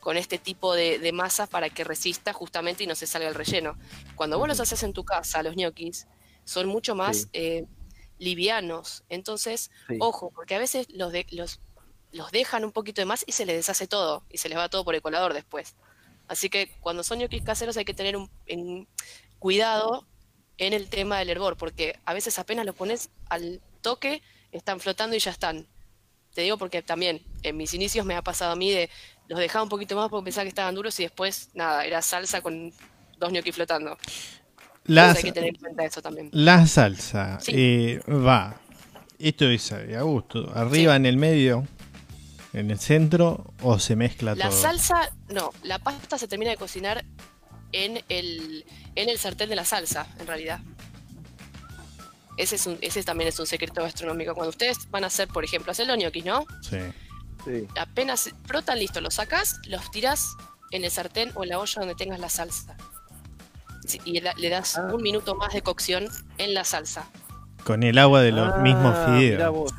con 0.00 0.16
este 0.16 0.38
tipo 0.38 0.74
de, 0.74 0.98
de 0.98 1.12
masa 1.12 1.46
para 1.46 1.70
que 1.70 1.84
resista 1.84 2.32
justamente 2.32 2.84
y 2.84 2.86
no 2.86 2.94
se 2.94 3.06
salga 3.06 3.28
el 3.28 3.34
relleno. 3.34 3.76
Cuando 4.16 4.38
vos 4.38 4.48
los 4.48 4.60
haces 4.60 4.82
en 4.82 4.92
tu 4.92 5.04
casa, 5.04 5.42
los 5.42 5.56
ñoquis, 5.56 6.06
son 6.44 6.66
mucho 6.68 6.94
más 6.94 7.16
Sí. 7.22 7.28
eh, 7.32 7.64
livianos. 8.18 9.04
Entonces, 9.08 9.70
Sí. 9.88 9.96
ojo, 10.00 10.30
porque 10.34 10.54
a 10.54 10.58
veces 10.58 10.86
los, 10.90 11.12
de, 11.12 11.26
los, 11.30 11.60
los 12.12 12.30
dejan 12.32 12.64
un 12.64 12.72
poquito 12.72 13.00
de 13.00 13.06
más 13.06 13.24
y 13.26 13.32
se 13.32 13.46
les 13.46 13.56
deshace 13.56 13.86
todo 13.86 14.24
y 14.30 14.38
se 14.38 14.48
les 14.48 14.58
va 14.58 14.68
todo 14.68 14.84
por 14.84 14.94
el 14.94 15.02
colador 15.02 15.34
después. 15.34 15.74
Así 16.26 16.48
que 16.50 16.70
cuando 16.80 17.02
son 17.04 17.18
ñoquis 17.18 17.42
caseros 17.42 17.76
hay 17.76 17.84
que 17.84 17.94
tener 17.94 18.16
un 18.16 18.30
en- 18.46 18.86
cuidado 19.38 20.06
en 20.58 20.72
el 20.72 20.88
tema 20.88 21.18
del 21.18 21.30
hervor, 21.30 21.56
porque 21.56 21.98
a 22.04 22.12
veces 22.12 22.38
apenas 22.38 22.66
los 22.66 22.74
pones 22.74 23.10
al 23.28 23.62
toque, 23.80 24.22
están 24.50 24.80
flotando 24.80 25.14
y 25.14 25.20
ya 25.20 25.30
están. 25.30 25.66
Te 26.34 26.42
digo 26.42 26.58
porque 26.58 26.82
también 26.82 27.24
en 27.42 27.56
mis 27.56 27.72
inicios 27.74 28.04
me 28.04 28.14
ha 28.16 28.22
pasado 28.22 28.52
a 28.52 28.56
mí 28.56 28.70
de 28.70 28.90
los 29.28 29.38
dejaba 29.38 29.62
un 29.62 29.68
poquito 29.68 29.94
más 29.96 30.08
porque 30.08 30.24
pensaba 30.24 30.44
que 30.44 30.48
estaban 30.50 30.74
duros 30.74 30.98
y 31.00 31.04
después 31.04 31.50
nada, 31.54 31.84
era 31.84 32.02
salsa 32.02 32.40
con 32.40 32.72
dos 33.18 33.32
ñoquis 33.32 33.54
flotando. 33.54 33.96
La, 34.84 35.10
hay 35.12 35.22
que 35.22 35.32
tener 35.32 35.50
en 35.50 35.56
cuenta 35.60 35.84
eso 35.84 36.00
también. 36.00 36.30
la 36.32 36.66
salsa 36.66 37.38
Sí. 37.40 37.52
eh, 37.54 38.00
va. 38.08 38.56
Esto 39.18 39.46
es 39.50 39.72
a 39.72 40.02
gusto. 40.02 40.50
Arriba 40.54 40.96
en 40.96 41.04
el 41.04 41.16
medio, 41.16 41.66
en 42.52 42.70
el 42.70 42.78
centro, 42.78 43.52
o 43.62 43.78
se 43.78 43.96
mezcla 43.96 44.34
La 44.34 44.48
todo. 44.48 44.60
salsa, 44.62 45.10
no, 45.28 45.50
la 45.64 45.78
pasta 45.78 46.16
se 46.16 46.26
termina 46.28 46.52
de 46.52 46.56
cocinar 46.56 47.04
en 47.72 48.02
el, 48.08 48.64
en 48.94 49.08
el 49.10 49.18
sartén 49.18 49.50
de 49.50 49.56
la 49.56 49.64
salsa, 49.64 50.06
en 50.20 50.26
realidad. 50.26 50.60
Ese, 52.36 52.54
es 52.54 52.66
un, 52.66 52.78
ese 52.80 53.02
también 53.02 53.28
es 53.28 53.38
un 53.40 53.46
secreto 53.46 53.82
gastronómico. 53.82 54.32
Cuando 54.34 54.50
ustedes 54.50 54.88
van 54.90 55.02
a 55.04 55.08
hacer, 55.08 55.26
por 55.28 55.44
ejemplo, 55.44 55.72
hacer 55.72 55.86
los 55.88 55.98
ñoquis, 55.98 56.24
¿no? 56.24 56.46
Sí. 56.62 56.78
Sí. 57.48 57.66
Apenas 57.78 58.30
frotan, 58.44 58.78
listo, 58.78 59.00
los 59.00 59.14
sacas, 59.14 59.60
los 59.66 59.90
tiras 59.90 60.28
en 60.70 60.84
el 60.84 60.90
sartén 60.90 61.30
o 61.34 61.42
en 61.44 61.50
la 61.50 61.58
olla 61.58 61.74
donde 61.80 61.94
tengas 61.94 62.20
la 62.20 62.28
salsa. 62.28 62.76
Sí, 63.86 64.00
y 64.04 64.20
la- 64.20 64.34
le 64.34 64.50
das 64.50 64.76
Ah. 64.76 64.88
un 64.92 65.02
minuto 65.02 65.34
más 65.34 65.52
de 65.54 65.62
cocción 65.62 66.06
en 66.36 66.52
la 66.54 66.64
salsa. 66.64 67.06
Con 67.64 67.82
el 67.82 67.96
agua 67.98 68.20
de 68.20 68.32
los 68.32 68.52
Ah, 68.54 68.58
mismos 68.58 68.94
fideos. 69.06 69.50
vos. 69.52 69.72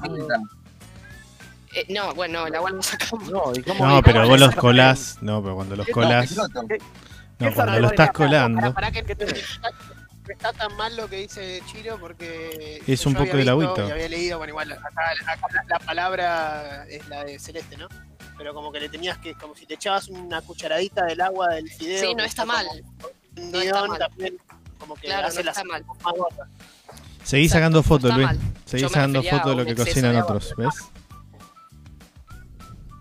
Eh, 1.76 1.86
no, 1.90 2.14
bueno, 2.16 2.48
el 2.48 2.56
agua 2.56 2.72
lo 2.72 2.82
sacamos. 2.82 3.30
No, 3.30 3.52
¿y 3.56 3.62
cómo- 3.62 3.86
No, 3.88 4.02
pero 4.02 4.28
vos 4.28 4.40
los 4.40 4.56
colás. 4.56 5.18
No, 5.22 5.42
pero 5.44 5.56
cuando 5.56 5.76
los 5.76 5.86
¿Qué 5.86 5.92
colás. 5.92 6.32
No, 6.36 6.48
No, 6.48 6.68
¿Qué 6.68 7.54
cuando 7.54 7.80
lo 7.80 7.88
estás 7.88 8.08
Para, 8.08 8.14
colando. 8.14 8.74
para 8.74 8.92
que 8.92 9.04
¿Qué 9.06 9.16
te- 9.16 9.26
está 10.34 10.54
tan 10.54 10.76
mal 10.76 10.96
lo 10.96 11.08
que 11.10 11.18
dice 11.18 11.62
Chiro 11.72 11.98
porque 12.00 12.82
Es 12.88 13.06
un 13.06 13.14
poco 13.14 13.32
agüito. 13.38 13.88
y 13.88 13.92
había 13.92 14.10
leído, 14.10 14.38
bueno, 14.38 14.52
igual 14.52 14.72
acá, 14.72 14.88
acá 15.26 15.48
la, 15.54 15.64
la 15.68 15.80
palabra 15.80 16.86
es 16.90 17.08
la 17.08 17.24
de 17.24 17.40
celeste, 17.40 17.78
¿no? 17.78 17.88
Pero 18.38 18.54
como 18.54 18.72
que 18.72 18.80
le 18.80 18.90
tenías 18.90 19.18
que, 19.18 19.34
como 19.34 19.56
si 19.56 19.66
te 19.66 19.74
echabas 19.74 20.08
una 20.08 20.42
cucharadita 20.42 21.06
del 21.06 21.20
agua 21.22 21.50
del 21.56 21.70
fideo. 21.70 22.00
Sí, 22.02 22.16
no 22.16 22.24
está 22.24 22.46
mal. 22.46 22.66
como 23.36 23.46
un 23.46 23.52
No 23.52 23.60
está 23.62 23.88
mal. 23.88 24.00
también 24.00 24.38
como 24.78 24.96
que 24.96 25.08
Claro, 25.08 25.28
hace 25.28 25.40
no 25.40 25.46
las 25.46 25.58
está 25.58 25.68
mal. 25.70 25.84
más 25.86 26.14
gordas. 26.14 26.50
Seguí 27.24 27.44
Exacto, 27.46 27.60
sacando 27.60 27.84
fotos, 27.84 28.14
Luis. 28.16 28.26
mal. 28.28 28.40
Seguí 28.66 28.82
Yo 28.84 28.88
me 28.90 28.94
sacando 28.94 29.24
fotos 29.24 29.46
de 29.50 29.56
lo 29.56 29.66
que 29.66 29.76
cocinan 29.76 30.14
de 30.14 30.22
otros, 30.22 30.54
¿ves? 30.58 30.76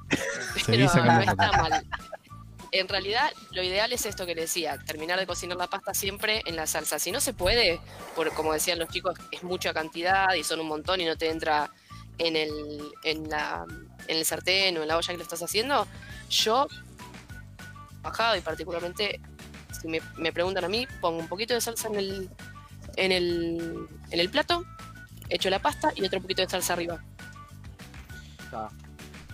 Seguí 0.55 0.64
Pero 0.67 0.83
no 0.85 0.88
sacando 0.88 1.21
está 1.31 1.51
fotos. 1.53 1.79
En 2.79 2.88
realidad, 2.88 3.33
lo 3.51 3.62
ideal 3.62 3.93
es 3.93 4.07
esto 4.07 4.25
que 4.25 4.35
le 4.35 4.43
decía, 4.43 4.79
terminar 4.79 5.19
de 5.19 5.27
cocinar 5.27 5.57
la 5.57 5.67
pasta 5.67 5.95
siempre 5.95 6.43
en 6.47 6.55
la 6.55 6.67
salsa. 6.67 6.99
Si 6.99 7.11
no 7.11 7.21
se 7.21 7.33
puede, 7.33 7.81
por, 8.14 8.33
como 8.35 8.53
decían 8.53 8.79
los 8.79 8.88
chicos, 8.88 9.19
es 9.33 9.43
mucha 9.43 9.75
cantidad 9.75 10.33
y 10.35 10.45
son 10.45 10.61
un 10.61 10.69
montón 10.69 11.01
y 11.01 11.05
no 11.05 11.17
te 11.17 11.29
entra 11.29 11.71
en 12.19 12.37
el, 12.37 12.93
en 13.05 13.29
la, 13.29 13.64
en 14.07 14.17
el 14.17 14.25
sartén 14.25 14.77
o 14.77 14.83
en 14.83 14.88
la 14.88 14.97
olla 14.97 15.09
que 15.09 15.17
lo 15.17 15.23
estás 15.23 15.43
haciendo, 15.43 15.87
yo, 16.31 16.69
bajado 18.03 18.37
y 18.37 18.41
particularmente, 18.41 19.21
si 19.81 19.88
me, 19.88 20.33
preguntan 20.33 20.64
a 20.64 20.69
mí, 20.69 20.87
pongo 21.01 21.19
un 21.19 21.29
poquito 21.29 21.55
de 21.55 21.61
salsa 21.61 21.88
en 21.88 21.97
el, 21.97 22.31
en 22.97 23.12
el, 23.12 23.89
en 24.11 24.20
el 24.20 24.31
plato, 24.31 24.64
echo 25.29 25.51
la 25.51 25.61
pasta 25.61 25.93
y 25.97 26.05
otro 26.05 26.20
poquito 26.20 26.43
de 26.43 26.49
salsa 26.49 26.74
arriba. 26.74 27.03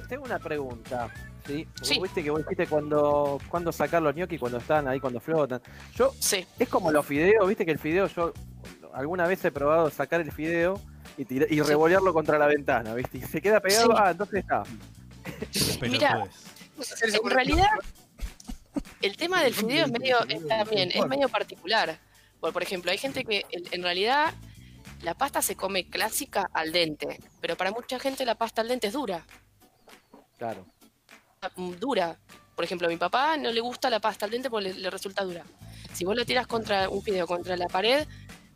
Tengo 0.09 0.25
una 0.25 0.39
pregunta. 0.39 1.11
¿Sí? 1.47 1.67
Porque 1.67 1.85
Sí. 1.85 2.01
Viste 2.01 2.23
que 2.25 2.31
vos 2.31 2.41
dijiste 2.41 2.67
cuando, 2.67 3.39
cuando 3.49 3.73
sacar 3.73 4.03
los 4.03 4.15
gnocchi 4.15 4.39
cuando 4.39 4.59
están 4.59 4.89
ahí, 4.89 5.01
cuando 5.01 5.21
flotan. 5.21 5.61
Yo, 5.95 6.13
Sí, 6.19 6.47
es 6.59 6.69
como 6.69 6.91
los 6.91 7.05
fideos, 7.07 7.47
viste 7.49 7.65
que 7.65 7.73
el 7.73 7.79
fideo, 7.79 8.07
yo 8.09 8.33
alguna 8.93 9.27
vez 9.27 9.45
he 9.45 9.51
probado 9.51 9.91
sacar 9.91 10.21
el 10.21 10.31
fideo 10.33 10.81
y, 11.17 11.25
tira- 11.25 11.47
y 11.51 11.61
revolearlo 11.61 12.13
contra 12.13 12.39
la 12.39 12.47
ventana, 12.47 12.95
viste. 12.95 13.19
Y 13.19 13.23
se 13.23 13.41
queda 13.41 13.61
pegado, 13.61 13.91
Sí. 13.91 13.97
ah, 13.99 14.11
entonces 14.11 14.41
está. 14.41 14.63
Mira. 15.83 16.25
En 17.23 17.31
realidad, 17.31 17.69
el 19.03 19.17
tema 19.17 19.43
del 19.43 19.55
fideo 19.55 19.85
es 19.87 19.93
medio, 19.93 20.19
es 20.29 20.47
también, 20.49 20.91
es 20.93 21.07
medio 21.07 21.29
particular. 21.29 21.99
Por, 22.41 22.53
por 22.53 22.63
ejemplo, 22.63 22.91
hay 22.91 22.99
gente 22.99 23.25
que 23.25 23.45
en 23.51 23.83
realidad 23.83 24.35
la 25.03 25.15
pasta 25.15 25.41
se 25.43 25.55
come 25.57 25.89
clásica 25.89 26.49
al 26.53 26.73
dente, 26.73 27.21
pero 27.41 27.57
para 27.57 27.71
mucha 27.71 27.99
gente 27.99 28.25
la 28.25 28.35
pasta 28.35 28.61
al 28.63 28.69
dente 28.69 28.89
es 28.89 28.93
dura, 28.95 29.25
Claro. 30.37 30.67
Dura. 31.79 32.19
Por 32.55 32.65
ejemplo, 32.65 32.87
a 32.87 32.91
mi 32.91 32.97
papá 32.97 33.37
no 33.37 33.51
le 33.51 33.61
gusta 33.61 33.91
la 33.91 34.01
pasta 34.01 34.27
al 34.27 34.31
dente 34.31 34.49
porque 34.51 34.69
le, 34.69 34.75
le 34.75 34.91
resulta 34.91 35.25
dura. 35.25 35.43
Si 35.93 36.05
vos 36.05 36.15
la 36.17 36.25
tiras 36.25 36.47
contra 36.47 36.89
un 36.89 37.03
fideo 37.03 37.27
contra 37.27 37.57
la 37.57 37.67
pared, 37.67 38.07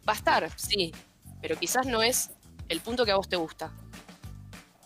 va 0.08 0.12
a 0.12 0.16
estar, 0.16 0.50
sí, 0.58 0.92
pero 1.40 1.56
quizás 1.56 1.86
no 1.86 2.02
es 2.02 2.30
el 2.68 2.80
punto 2.80 3.04
que 3.04 3.10
a 3.12 3.16
vos 3.16 3.28
te 3.28 3.36
gusta. 3.36 3.72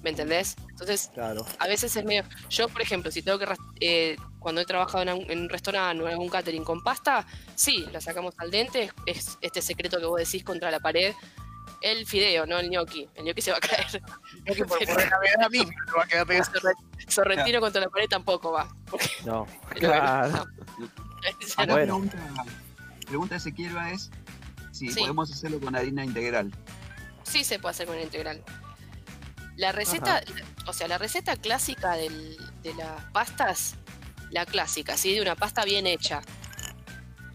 ¿Me 0.01 0.11
entendés? 0.11 0.57
Entonces, 0.71 1.11
Claro. 1.15 1.47
a 1.61 1.69
veces 1.69 1.95
es 1.95 2.05
medio. 2.05 2.25
Yo, 2.51 2.69
por 2.69 2.83
ejemplo, 2.83 3.11
si 3.13 3.23
tengo 3.23 3.39
que. 3.39 3.47
eh, 3.81 4.17
cuando 4.41 4.61
he 4.61 4.65
trabajado 4.65 5.03
en 5.05 5.11
un, 5.13 5.31
en 5.31 5.41
un 5.43 5.49
restaurante 5.49 6.03
o 6.03 6.07
en 6.09 6.13
algún 6.15 6.29
catering 6.29 6.65
con 6.65 6.83
pasta, 6.83 7.25
sí, 7.55 7.87
la 7.93 8.01
sacamos 8.01 8.35
al 8.39 8.51
dente. 8.51 8.91
Es, 9.07 9.19
es 9.29 9.39
este 9.43 9.63
secreto 9.63 9.99
que 10.01 10.07
vos 10.07 10.19
decís 10.19 10.43
contra 10.43 10.73
la 10.73 10.81
pared. 10.81 11.15
El 11.83 12.07
fideo, 12.07 12.47
no 12.47 12.59
el 12.59 12.69
gnocchi. 12.71 13.09
El 13.17 13.25
gnocchi 13.25 13.43
se 13.43 13.51
va 13.51 13.57
a 13.59 13.61
caer. 13.61 13.87
Es 14.45 14.57
que 14.57 14.65
por, 14.65 14.81
la 14.87 14.95
gravedad 14.95 15.51
misma 15.51 15.73
no 15.89 15.97
va 15.97 16.05
a 16.05 16.07
quedar 16.07 16.27
pegado. 16.27 16.51
Sorre- 16.53 16.75
Sorrentino 17.09 17.61
contra 17.61 17.81
la 17.81 17.89
pared 17.91 18.09
tampoco 18.09 18.53
va. 18.53 18.69
No. 19.25 19.47
Claro. 19.75 20.31
bueno, 20.31 20.39
no. 20.39 21.67
Bueno. 21.67 21.75
pregunta, 21.75 22.19
pregunta 23.07 23.37
Ezequielba 23.37 23.91
es 23.91 24.11
si 24.73 24.91
Sí. 24.91 25.01
podemos 25.01 25.31
hacerlo 25.31 25.61
con 25.61 25.77
harina 25.77 26.05
integral. 26.05 26.51
Sí 27.25 27.45
se 27.45 27.59
puede 27.59 27.73
hacer 27.73 27.87
con 27.87 27.97
el 27.97 28.03
integral. 28.05 28.43
La 29.57 29.71
receta, 29.73 30.23
o 30.67 30.73
sea, 30.73 30.89
la 30.89 30.99
receta 30.99 31.37
clásica 31.37 31.93
del- 31.95 32.37
de 32.63 32.75
las 32.75 33.05
pastas, 33.13 33.75
la 34.31 34.47
clásica, 34.47 34.97
¿sí? 34.97 35.15
De 35.15 35.21
una 35.21 35.37
pasta 35.37 35.65
bien 35.65 35.87
hecha. 35.87 36.23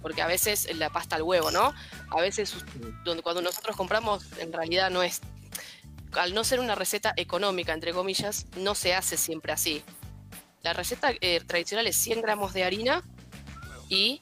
Porque 0.02 0.22
a 0.22 0.28
veces 0.28 0.68
la 0.78 0.90
pasta 0.90 1.16
al 1.16 1.22
huevo, 1.24 1.52
¿no? 1.52 1.74
A 2.10 2.22
veces 2.22 2.56
cuando 3.24 3.42
nosotros 3.42 3.76
compramos, 3.76 4.26
en 4.40 4.54
realidad 4.54 4.90
no 4.90 5.04
es. 5.04 5.22
Al 6.14 6.34
no 6.34 6.44
ser 6.44 6.60
una 6.60 6.76
receta 6.76 7.14
económica, 7.18 7.74
entre 7.74 7.94
comillas, 7.94 8.46
no 8.56 8.76
se 8.76 8.94
hace 8.94 9.18
siempre 9.18 9.52
así. 9.52 9.84
La 10.64 10.74
receta 10.74 11.12
eh, 11.22 11.42
tradicional 11.46 11.86
es 11.88 11.98
100 11.98 12.22
gramos 12.22 12.54
de 12.54 12.64
harina 12.64 13.04
y, 13.90 14.22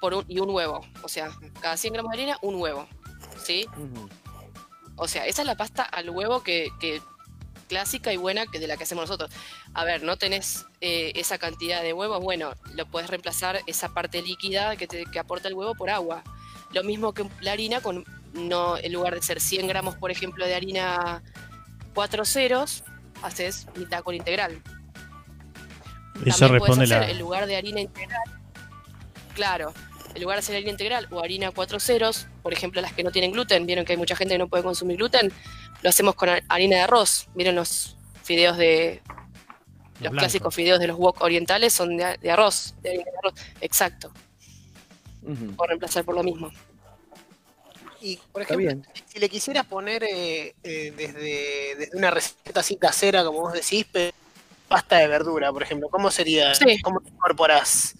por 0.00 0.14
un, 0.14 0.24
y 0.28 0.38
un 0.38 0.50
huevo. 0.50 0.80
O 1.02 1.08
sea, 1.08 1.30
cada 1.60 1.76
100 1.76 1.92
gramos 1.92 2.12
de 2.12 2.18
harina, 2.18 2.38
un 2.42 2.56
huevo. 2.56 2.88
¿sí? 3.42 3.66
O 4.96 5.08
sea, 5.08 5.26
esa 5.26 5.42
es 5.42 5.46
la 5.46 5.56
pasta 5.56 5.82
al 5.82 6.10
huevo 6.10 6.42
que, 6.42 6.70
que 6.80 7.02
clásica 7.68 8.12
y 8.12 8.16
buena 8.16 8.46
que 8.46 8.58
de 8.58 8.66
la 8.66 8.76
que 8.76 8.84
hacemos 8.84 9.08
nosotros. 9.08 9.30
A 9.74 9.84
ver, 9.84 10.02
no 10.02 10.16
tenés 10.16 10.66
eh, 10.80 11.12
esa 11.14 11.38
cantidad 11.38 11.82
de 11.82 11.92
huevos, 11.92 12.22
bueno, 12.22 12.52
lo 12.74 12.86
puedes 12.86 13.08
reemplazar 13.08 13.60
esa 13.66 13.90
parte 13.94 14.22
líquida 14.22 14.76
que, 14.76 14.86
te, 14.86 15.04
que 15.06 15.18
aporta 15.18 15.48
el 15.48 15.54
huevo 15.54 15.74
por 15.74 15.90
agua. 15.90 16.22
Lo 16.72 16.82
mismo 16.84 17.12
que 17.12 17.28
la 17.40 17.52
harina, 17.52 17.80
con 17.80 18.04
no 18.32 18.76
en 18.78 18.92
lugar 18.92 19.14
de 19.14 19.22
ser 19.22 19.40
100 19.40 19.66
gramos, 19.66 19.96
por 19.96 20.10
ejemplo, 20.10 20.46
de 20.46 20.54
harina 20.54 21.22
4 21.94 22.24
ceros, 22.24 22.84
haces 23.22 23.66
mitad 23.76 24.02
con 24.02 24.14
integral. 24.14 24.62
Eso 26.24 26.48
responde 26.48 26.84
hacer, 26.84 27.00
la. 27.00 27.10
en 27.10 27.18
lugar 27.18 27.46
de 27.46 27.56
harina 27.56 27.80
integral, 27.80 28.20
claro, 29.34 29.72
en 30.14 30.22
lugar 30.22 30.36
de 30.36 30.40
hacer 30.40 30.54
harina 30.56 30.70
integral 30.70 31.08
o 31.10 31.20
harina 31.20 31.50
cuatro 31.50 31.80
ceros, 31.80 32.26
por 32.42 32.52
ejemplo 32.52 32.80
las 32.82 32.92
que 32.92 33.02
no 33.02 33.10
tienen 33.10 33.32
gluten, 33.32 33.64
vieron 33.66 33.84
que 33.84 33.92
hay 33.92 33.98
mucha 33.98 34.16
gente 34.16 34.34
que 34.34 34.38
no 34.38 34.48
puede 34.48 34.62
consumir 34.62 34.96
gluten, 34.98 35.32
lo 35.82 35.88
hacemos 35.88 36.14
con 36.14 36.28
har- 36.28 36.42
harina 36.48 36.76
de 36.76 36.82
arroz. 36.82 37.28
Miren 37.34 37.54
los 37.56 37.96
fideos 38.22 38.56
de 38.58 39.02
los 40.00 40.12
clásicos 40.20 40.54
fideos 40.54 40.78
de 40.78 40.88
los 40.88 40.96
wok 40.98 41.20
orientales 41.22 41.72
son 41.72 41.96
de, 41.96 42.18
de 42.20 42.30
arroz, 42.30 42.74
de 42.82 42.90
harina 42.90 43.04
de 43.04 43.18
arroz. 43.18 43.34
Exacto, 43.60 44.12
Por 45.56 45.68
reemplazar 45.68 46.04
por 46.04 46.14
lo 46.14 46.22
mismo. 46.22 46.50
Y, 48.00 48.16
por 48.32 48.42
ejemplo, 48.42 48.82
si 49.06 49.18
le 49.18 49.28
quisieras 49.28 49.66
poner 49.66 50.02
eh, 50.04 50.54
eh, 50.62 50.92
desde, 50.96 51.76
desde 51.76 51.96
una 51.98 52.10
receta 52.10 52.60
así 52.60 52.76
casera, 52.76 53.22
como 53.24 53.40
vos 53.40 53.52
decís, 53.52 53.86
pero 53.92 54.14
pasta 54.68 54.96
de 54.98 55.06
verdura, 55.08 55.52
por 55.52 55.62
ejemplo, 55.62 55.88
¿cómo 55.90 56.10
sería? 56.10 56.54
Sí. 56.54 56.80
¿Cómo 56.80 57.00
te 57.00 57.10
incorporás? 57.10 57.94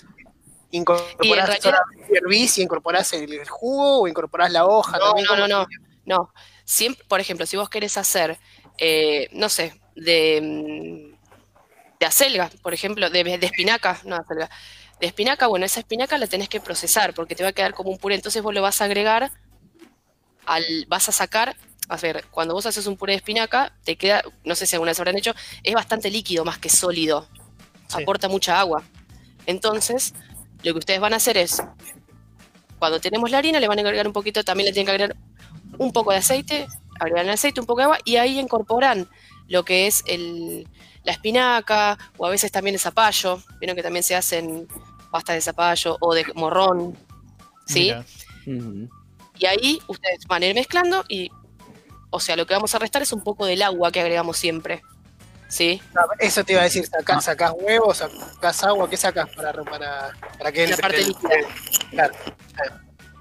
¿Incorporás 0.70 1.18
Y 1.20 1.32
realidad- 1.34 1.74
hervís 2.14 2.56
y 2.58 2.62
incorporás 2.62 3.12
el, 3.12 3.30
el 3.32 3.48
jugo 3.48 4.00
o 4.02 4.08
incorporás 4.08 4.50
la 4.52 4.64
hoja? 4.64 4.96
No, 4.98 5.06
también? 5.08 5.26
no, 5.26 5.34
¿Cómo 5.34 5.46
no, 5.48 5.66
no. 6.06 6.32
siempre, 6.64 7.04
por 7.06 7.20
ejemplo, 7.20 7.44
si 7.44 7.56
vos 7.58 7.68
querés 7.68 7.98
hacer, 7.98 8.38
eh, 8.78 9.28
no 9.32 9.48
sé, 9.50 9.78
de, 9.96 10.40
mm, 10.40 11.98
de 11.98 12.06
acelga, 12.06 12.50
por 12.62 12.72
ejemplo, 12.72 13.10
de, 13.10 13.24
de 13.36 13.46
espinaca, 13.46 14.00
no 14.04 14.14
de 14.16 14.22
acelga, 14.22 14.50
de 15.00 15.06
espinaca, 15.06 15.46
bueno, 15.46 15.64
esa 15.66 15.80
espinaca 15.80 16.18
la 16.18 16.26
tenés 16.26 16.48
que 16.48 16.60
procesar 16.60 17.14
porque 17.14 17.34
te 17.34 17.42
va 17.42 17.50
a 17.50 17.52
quedar 17.52 17.72
como 17.74 17.90
un 17.90 17.98
puré, 17.98 18.14
entonces 18.14 18.42
vos 18.42 18.52
lo 18.54 18.62
vas 18.62 18.80
a 18.80 18.84
agregar, 18.84 19.32
al, 20.46 20.64
vas 20.88 21.08
a 21.08 21.12
sacar, 21.12 21.56
a 21.88 21.96
ver, 21.96 22.24
cuando 22.30 22.54
vos 22.54 22.66
haces 22.66 22.86
un 22.86 22.96
puré 22.96 23.14
de 23.14 23.18
espinaca, 23.18 23.72
te 23.84 23.96
queda, 23.96 24.22
no 24.44 24.54
sé 24.54 24.66
si 24.66 24.76
alguna 24.76 24.90
vez 24.90 24.98
habrán 25.00 25.16
hecho, 25.16 25.34
es 25.62 25.74
bastante 25.74 26.10
líquido 26.10 26.44
más 26.44 26.58
que 26.58 26.68
sólido, 26.68 27.28
Sí. 27.88 28.02
aporta 28.02 28.28
mucha 28.28 28.60
agua. 28.60 28.84
Entonces, 29.46 30.14
lo 30.62 30.72
que 30.72 30.78
ustedes 30.78 31.00
van 31.00 31.12
a 31.12 31.16
hacer 31.16 31.36
es, 31.36 31.60
cuando 32.78 33.00
tenemos 33.00 33.30
la 33.30 33.38
harina, 33.38 33.58
le 33.58 33.66
van 33.66 33.78
a 33.78 33.82
agregar 33.82 34.06
un 34.06 34.12
poquito, 34.12 34.44
también 34.44 34.66
le 34.66 34.72
tienen 34.72 34.86
que 34.86 34.92
agregar 34.92 35.16
un 35.78 35.92
poco 35.92 36.12
de 36.12 36.18
aceite, 36.18 36.68
agregan 37.00 37.26
el 37.26 37.32
aceite, 37.32 37.60
un 37.60 37.66
poco 37.66 37.78
de 37.80 37.84
agua 37.84 37.98
y 38.04 38.16
ahí 38.16 38.38
incorporan 38.38 39.08
lo 39.48 39.64
que 39.64 39.86
es 39.88 40.04
el, 40.06 40.68
la 41.02 41.12
espinaca 41.12 41.98
o 42.16 42.26
a 42.26 42.30
veces 42.30 42.52
también 42.52 42.74
el 42.74 42.80
zapallo. 42.80 43.42
Vieron 43.58 43.76
que 43.76 43.82
también 43.82 44.02
se 44.02 44.14
hacen 44.14 44.68
pasta 45.10 45.32
de 45.32 45.40
zapallo 45.40 45.96
o 46.00 46.14
de 46.14 46.24
morrón. 46.34 46.96
¿Sí? 47.66 47.92
Y 49.38 49.46
ahí 49.46 49.80
ustedes 49.86 50.24
van 50.26 50.42
a 50.42 50.46
ir 50.46 50.54
mezclando 50.54 51.04
y, 51.08 51.30
o 52.10 52.20
sea, 52.20 52.36
lo 52.36 52.46
que 52.46 52.54
vamos 52.54 52.74
a 52.74 52.78
restar 52.78 53.02
es 53.02 53.12
un 53.12 53.22
poco 53.22 53.46
del 53.46 53.62
agua 53.62 53.90
que 53.92 54.00
agregamos 54.00 54.36
siempre. 54.36 54.82
¿Sí? 55.48 55.82
Eso 56.20 56.44
te 56.44 56.52
iba 56.52 56.60
a 56.60 56.64
decir, 56.64 56.86
sacás, 56.86 57.24
sacás 57.24 57.52
huevos, 57.58 57.98
sacás 57.98 58.62
agua, 58.62 58.88
¿qué 58.88 58.96
sacás 58.96 59.28
para, 59.34 59.52
para, 59.64 60.12
para 60.38 60.52
que 60.52 60.66
La 60.68 60.76
parte 60.76 60.98
el- 61.00 61.08
líquida. 61.08 61.30
Claro. 61.90 62.14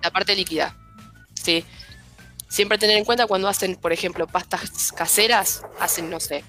La 0.04 0.12
parte 0.12 0.36
líquida. 0.36 0.76
¿Sí? 1.34 1.66
Siempre 2.48 2.78
tener 2.78 2.98
en 2.98 3.06
cuenta 3.06 3.26
cuando 3.28 3.48
hacen, 3.48 3.76
por 3.76 3.94
ejemplo, 3.94 4.28
pastas 4.28 4.92
caseras, 4.92 5.64
hacen, 5.80 6.10
no 6.10 6.20
sé, 6.20 6.44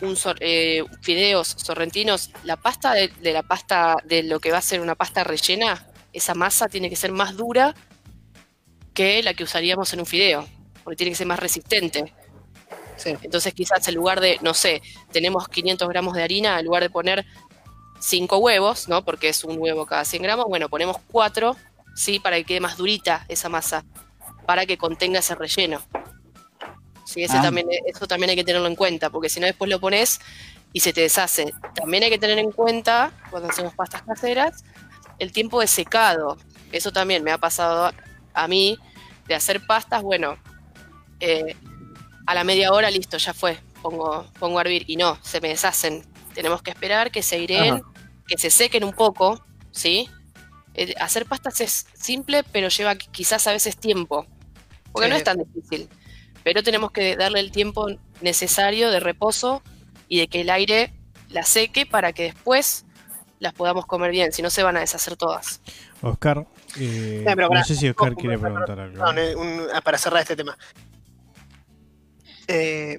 un 0.00 0.16
sor- 0.16 0.38
eh, 0.40 0.84
fideos 1.02 1.48
sorrentinos, 1.58 2.30
la 2.44 2.56
pasta 2.56 2.92
de, 2.92 3.08
de 3.08 3.32
la 3.32 3.42
pasta 3.42 3.96
de 4.04 4.22
lo 4.22 4.40
que 4.40 4.50
va 4.52 4.58
a 4.58 4.62
ser 4.62 4.80
una 4.80 4.94
pasta 4.94 5.24
rellena, 5.24 5.86
esa 6.12 6.34
masa 6.34 6.68
tiene 6.68 6.88
que 6.90 6.96
ser 6.96 7.12
más 7.12 7.36
dura 7.36 7.74
que 8.94 9.22
la 9.22 9.34
que 9.34 9.44
usaríamos 9.44 9.92
en 9.92 10.00
un 10.00 10.06
fideo, 10.06 10.46
porque 10.82 10.96
tiene 10.96 11.10
que 11.10 11.16
ser 11.16 11.26
más 11.26 11.38
resistente. 11.38 12.12
Sí. 12.96 13.14
Entonces 13.22 13.52
quizás 13.52 13.86
en 13.88 13.94
lugar 13.94 14.20
de, 14.20 14.38
no 14.40 14.54
sé, 14.54 14.80
tenemos 15.12 15.48
500 15.48 15.86
gramos 15.88 16.14
de 16.14 16.22
harina, 16.22 16.58
en 16.58 16.64
lugar 16.64 16.82
de 16.82 16.88
poner 16.90 17.26
5 18.00 18.38
huevos, 18.38 18.88
¿no? 18.88 19.04
Porque 19.04 19.28
es 19.28 19.44
un 19.44 19.58
huevo 19.58 19.84
cada 19.84 20.04
100 20.04 20.22
gramos, 20.22 20.46
bueno, 20.48 20.68
ponemos 20.70 20.96
4, 21.10 21.56
¿sí? 21.94 22.20
Para 22.20 22.36
que 22.36 22.44
quede 22.44 22.60
más 22.60 22.78
durita 22.78 23.26
esa 23.28 23.50
masa, 23.50 23.84
para 24.46 24.64
que 24.64 24.78
contenga 24.78 25.18
ese 25.18 25.34
relleno. 25.34 25.82
Sí, 27.16 27.24
ese 27.24 27.38
Ah. 27.38 27.42
también, 27.42 27.66
eso 27.86 28.06
también 28.06 28.28
hay 28.28 28.36
que 28.36 28.44
tenerlo 28.44 28.68
en 28.68 28.76
cuenta, 28.76 29.08
porque 29.08 29.30
si 29.30 29.40
no 29.40 29.46
después 29.46 29.70
lo 29.70 29.80
pones 29.80 30.20
y 30.74 30.80
se 30.80 30.92
te 30.92 31.00
deshace. 31.00 31.54
También 31.74 32.02
hay 32.04 32.10
que 32.10 32.18
tener 32.18 32.38
en 32.38 32.52
cuenta, 32.52 33.10
cuando 33.30 33.48
hacemos 33.48 33.74
pastas 33.74 34.02
caseras, 34.02 34.64
el 35.18 35.32
tiempo 35.32 35.60
de 35.60 35.66
secado. 35.66 36.36
Eso 36.72 36.92
también 36.92 37.24
me 37.24 37.32
ha 37.32 37.38
pasado 37.38 37.90
a 38.34 38.48
mí, 38.48 38.78
de 39.26 39.34
hacer 39.34 39.66
pastas, 39.66 40.02
bueno, 40.02 40.36
eh, 41.20 41.56
a 42.26 42.34
la 42.34 42.44
media 42.44 42.70
hora, 42.72 42.90
listo, 42.90 43.16
ya 43.16 43.32
fue, 43.32 43.58
pongo, 43.80 44.30
pongo 44.38 44.58
a 44.58 44.60
hervir. 44.60 44.84
Y 44.86 44.96
no, 44.96 45.18
se 45.22 45.40
me 45.40 45.48
deshacen. 45.48 46.04
Tenemos 46.34 46.60
que 46.60 46.70
esperar 46.70 47.10
que 47.10 47.22
se 47.22 47.46
Ajá. 47.58 47.80
que 48.28 48.36
se 48.36 48.50
sequen 48.50 48.84
un 48.84 48.92
poco, 48.92 49.42
¿sí? 49.70 50.10
Eh, 50.74 50.92
hacer 51.00 51.24
pastas 51.24 51.62
es 51.62 51.86
simple, 51.98 52.44
pero 52.52 52.68
lleva 52.68 52.94
qui- 52.96 53.08
quizás 53.10 53.46
a 53.46 53.52
veces 53.52 53.78
tiempo, 53.78 54.26
porque 54.92 55.06
Sí. 55.06 55.10
no 55.10 55.16
es 55.16 55.24
tan 55.24 55.38
difícil. 55.38 55.88
Pero 56.46 56.62
tenemos 56.62 56.92
que 56.92 57.16
darle 57.16 57.40
el 57.40 57.50
tiempo 57.50 57.88
necesario 58.20 58.92
de 58.92 59.00
reposo 59.00 59.62
y 60.06 60.20
de 60.20 60.28
que 60.28 60.42
el 60.42 60.50
aire 60.50 60.92
las 61.28 61.48
seque 61.48 61.86
para 61.86 62.12
que 62.12 62.22
después 62.22 62.86
las 63.40 63.52
podamos 63.52 63.84
comer 63.84 64.12
bien, 64.12 64.30
si 64.30 64.42
no 64.42 64.50
se 64.50 64.62
van 64.62 64.76
a 64.76 64.80
deshacer 64.80 65.16
todas. 65.16 65.60
Oscar, 66.02 66.46
eh, 66.78 67.24
pero 67.26 67.48
no 67.48 67.64
sé 67.64 67.74
si 67.74 67.88
Oscar 67.88 68.14
quiere 68.14 68.38
preguntar 68.38 68.78
algo. 68.78 69.04
Un- 69.40 69.66
ah, 69.74 69.80
para 69.80 69.98
cerrar 69.98 70.20
este 70.22 70.36
tema. 70.36 70.56
Eh, 72.46 72.96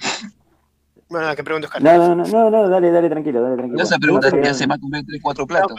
bueno, 1.08 1.34
que 1.34 1.42
pregunto 1.46 1.68
Oscar. 1.68 1.82
No, 1.82 1.98
no, 1.98 2.16
no, 2.16 2.26
no, 2.26 2.50
no, 2.50 2.68
dale, 2.68 2.92
dale, 2.92 3.10
tranquilo, 3.10 3.42
dale, 3.44 3.56
tranquilo. 3.56 3.78
No 3.78 3.84
esa 3.86 3.98
pregunta 3.98 4.30
quedan- 4.30 4.48
hace 4.48 4.68
más 4.68 4.78
comer 4.80 5.06
3, 5.08 5.22
4 5.24 5.48
platos. 5.48 5.72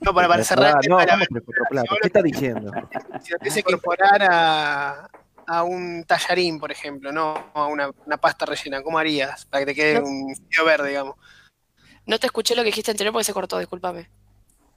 No, 0.00 0.14
para, 0.14 0.44
cerrar 0.44 0.68
el 0.68 0.74
Ah, 0.76 0.80
tema 0.80 1.02
no, 1.16 1.26
plato. 1.70 1.96
¿Qué 2.02 2.06
está 2.06 2.22
diciendo? 2.22 2.70
Si 3.20 3.34
que 3.52 3.58
incorporar 3.58 4.22
a, 4.22 5.10
a 5.50 5.64
un 5.64 6.04
tallarín, 6.04 6.58
por 6.60 6.70
ejemplo, 6.70 7.10
no 7.12 7.50
a 7.54 7.66
una, 7.66 7.90
una 8.06 8.16
pasta 8.16 8.46
rellena, 8.46 8.82
¿cómo 8.82 8.98
harías? 8.98 9.46
Para 9.46 9.60
que 9.64 9.72
te 9.72 9.74
quede 9.74 9.94
No. 10.00 10.06
un 10.06 10.34
fideo 10.48 10.64
verde, 10.64 10.88
digamos. 10.88 11.16
No 12.06 12.18
te 12.18 12.26
escuché 12.26 12.54
lo 12.54 12.62
que 12.62 12.66
dijiste 12.66 12.92
anterior 12.92 13.12
porque 13.12 13.24
se 13.24 13.32
cortó, 13.32 13.58
discúlpame. 13.58 14.08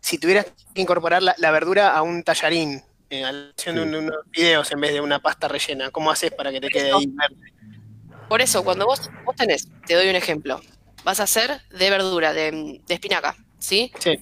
Si 0.01 0.17
tuvieras 0.17 0.47
que 0.73 0.81
incorporar 0.81 1.21
la, 1.21 1.35
la 1.37 1.51
verdura 1.51 1.95
a 1.95 2.01
un 2.01 2.23
tallarín, 2.23 2.81
eh, 3.09 3.23
a 3.23 3.31
la 3.31 3.49
acción 3.49 3.75
de, 3.75 3.81
un- 3.83 3.91
de 3.91 3.97
unos 3.99 4.15
videos 4.31 4.71
en 4.71 4.81
vez 4.81 4.93
de 4.93 5.01
una 5.01 5.19
pasta 5.19 5.47
rellena, 5.47 5.91
¿cómo 5.91 6.09
haces 6.11 6.31
para 6.31 6.51
que 6.51 6.59
te 6.59 6.69
quede 6.69 6.91
ahí 6.91 7.05
verde? 7.07 7.53
Por 8.27 8.41
eso, 8.41 8.63
cuando 8.63 8.85
vos, 8.85 9.09
vos 9.23 9.35
tenés, 9.35 9.67
te 9.85 9.93
doy 9.93 10.09
un 10.09 10.15
ejemplo, 10.15 10.59
vas 11.03 11.19
a 11.19 11.23
hacer 11.23 11.61
de 11.69 11.89
verdura, 11.91 12.33
de, 12.33 12.81
de 12.85 12.93
espinaca, 12.93 13.35
¿sí? 13.59 13.91
Sí. 13.99 14.19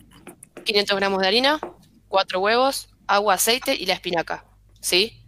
500 0.66 0.98
gramos 0.98 1.22
de 1.22 1.28
harina, 1.28 1.60
4 2.10 2.42
huevos, 2.42 2.90
agua, 3.08 3.36
aceite 3.36 3.74
y 3.74 3.86
la 3.86 3.94
espinaca, 3.94 4.44
¿sí? 4.82 5.21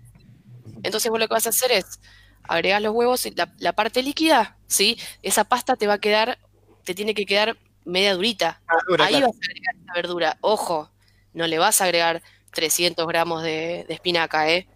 Entonces 0.83 1.09
vos 1.09 1.19
lo 1.19 1.27
que 1.27 1.33
vas 1.33 1.45
a 1.47 1.49
hacer 1.49 1.71
es 1.71 1.99
agregar 2.43 2.81
los 2.81 2.93
huevos 2.93 3.25
y 3.25 3.31
la, 3.31 3.53
la 3.57 3.73
parte 3.73 4.03
líquida, 4.03 4.57
¿sí? 4.67 4.97
Esa 5.21 5.43
pasta 5.45 5.75
te 5.75 5.87
va 5.87 5.93
a 5.93 5.99
quedar, 5.99 6.37
te 6.83 6.93
tiene 6.93 7.13
que 7.13 7.25
quedar 7.25 7.57
media 7.85 8.13
durita. 8.15 8.61
Ah, 8.67 8.75
dura, 8.87 9.05
Ahí 9.05 9.13
claro. 9.13 9.27
vas 9.27 9.35
a 9.35 9.51
agregar 9.51 9.75
esa 9.83 9.93
verdura. 9.95 10.37
Ojo, 10.41 10.91
no 11.33 11.47
le 11.47 11.57
vas 11.57 11.81
a 11.81 11.85
agregar 11.85 12.21
300 12.51 13.07
gramos 13.07 13.43
de, 13.43 13.85
de 13.87 13.93
espinaca, 13.93 14.49
¿eh? 14.49 14.67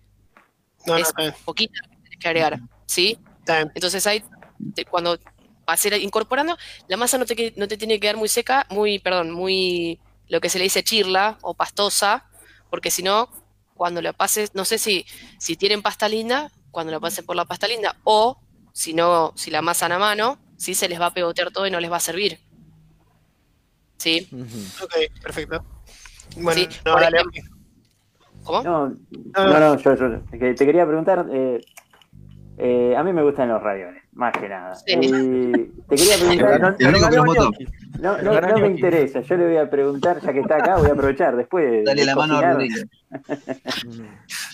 No, 0.85 0.93
no, 0.93 0.99
es 0.99 1.09
está 1.09 1.21
bien, 1.21 1.35
poquita 1.45 1.79
que 1.83 1.97
tienes 1.97 2.19
que 2.19 2.27
agregar, 2.27 2.59
¿sí? 2.85 3.17
Entonces 3.75 4.05
ahí, 4.07 4.23
te- 4.73 4.85
cuando 4.85 5.19
vas 5.65 5.83
a 5.83 5.87
ir 5.87 5.93
incorporando, 5.95 6.57
la 6.87 6.97
masa 6.97 7.17
no 7.17 7.25
te, 7.25 7.53
no 7.57 7.67
te 7.67 7.77
tiene 7.77 7.95
que 7.95 7.99
quedar 8.01 8.17
muy 8.17 8.29
seca, 8.29 8.65
muy, 8.69 8.99
perdón, 8.99 9.31
muy, 9.31 9.99
lo 10.27 10.39
que 10.39 10.49
se 10.49 10.57
le 10.57 10.63
dice 10.63 10.83
chirla 10.83 11.37
o 11.41 11.53
pastosa, 11.53 12.25
porque 12.69 12.91
si 12.91 13.03
no, 13.03 13.29
cuando 13.77 14.01
la 14.01 14.13
pases, 14.13 14.53
no 14.55 14.65
sé 14.65 14.77
si, 14.77 15.05
si 15.39 15.55
tienen 15.55 15.81
pasta 15.81 16.09
linda, 16.09 16.51
cuando 16.71 16.91
la 16.91 16.99
pasen 16.99 17.25
por 17.25 17.35
la 17.35 17.45
pasta 17.45 17.67
linda, 17.67 17.95
o 18.03 18.37
si 18.73 18.93
no, 18.93 19.31
si 19.35 19.49
la 19.51 19.59
amasan 19.59 19.91
a 19.91 19.99
mano, 19.99 20.37
sí 20.57 20.73
se 20.73 20.89
les 20.89 20.99
va 20.99 21.07
a 21.07 21.13
pegotear 21.13 21.51
todo 21.51 21.65
y 21.67 21.71
no 21.71 21.79
les 21.79 21.91
va 21.91 21.97
a 21.97 22.01
servir. 22.01 22.39
¿Sí? 23.97 24.27
Ok, 24.83 24.93
perfecto. 25.21 25.63
Bueno, 26.35 26.61
Sí, 26.61 26.67
no, 26.85 26.91
por 26.93 27.01
dale, 27.01 27.17
ejemplo. 27.17 27.41
¿Cómo? 28.43 28.63
No, 28.63 28.89
no, 29.35 29.59
no, 29.59 29.77
yo, 29.77 29.95
yo 29.95 30.21
te 30.31 30.65
quería 30.65 30.85
preguntar. 30.85 31.25
eh, 31.31 31.59
eh, 32.57 32.95
a 32.97 33.03
mí 33.03 33.13
me 33.13 33.21
gustan 33.23 33.49
los 33.49 33.61
ravioles, 33.61 34.01
más 34.13 34.33
que 34.33 34.49
nada. 34.49 34.75
Sí. 34.75 34.93
Y 34.99 35.51
te 35.87 35.95
quería 35.95 36.15
preguntar. 36.39 36.75
No, 37.99 38.17
no, 38.21 38.57
me 38.59 38.67
interesa, 38.67 39.21
yo 39.21 39.37
le 39.37 39.45
voy 39.47 39.57
a 39.57 39.69
preguntar, 39.69 40.19
ya 40.21 40.33
que 40.33 40.39
está 40.41 40.55
acá, 40.57 40.77
voy 40.77 40.89
a 40.89 40.93
aprovechar 40.93 41.35
después. 41.35 41.69
de- 41.69 41.83
Dale 41.83 42.01
de 42.01 42.05
la 42.05 42.15
mano 42.15 42.37
a. 42.37 42.53
Rodrigo. 42.53 42.75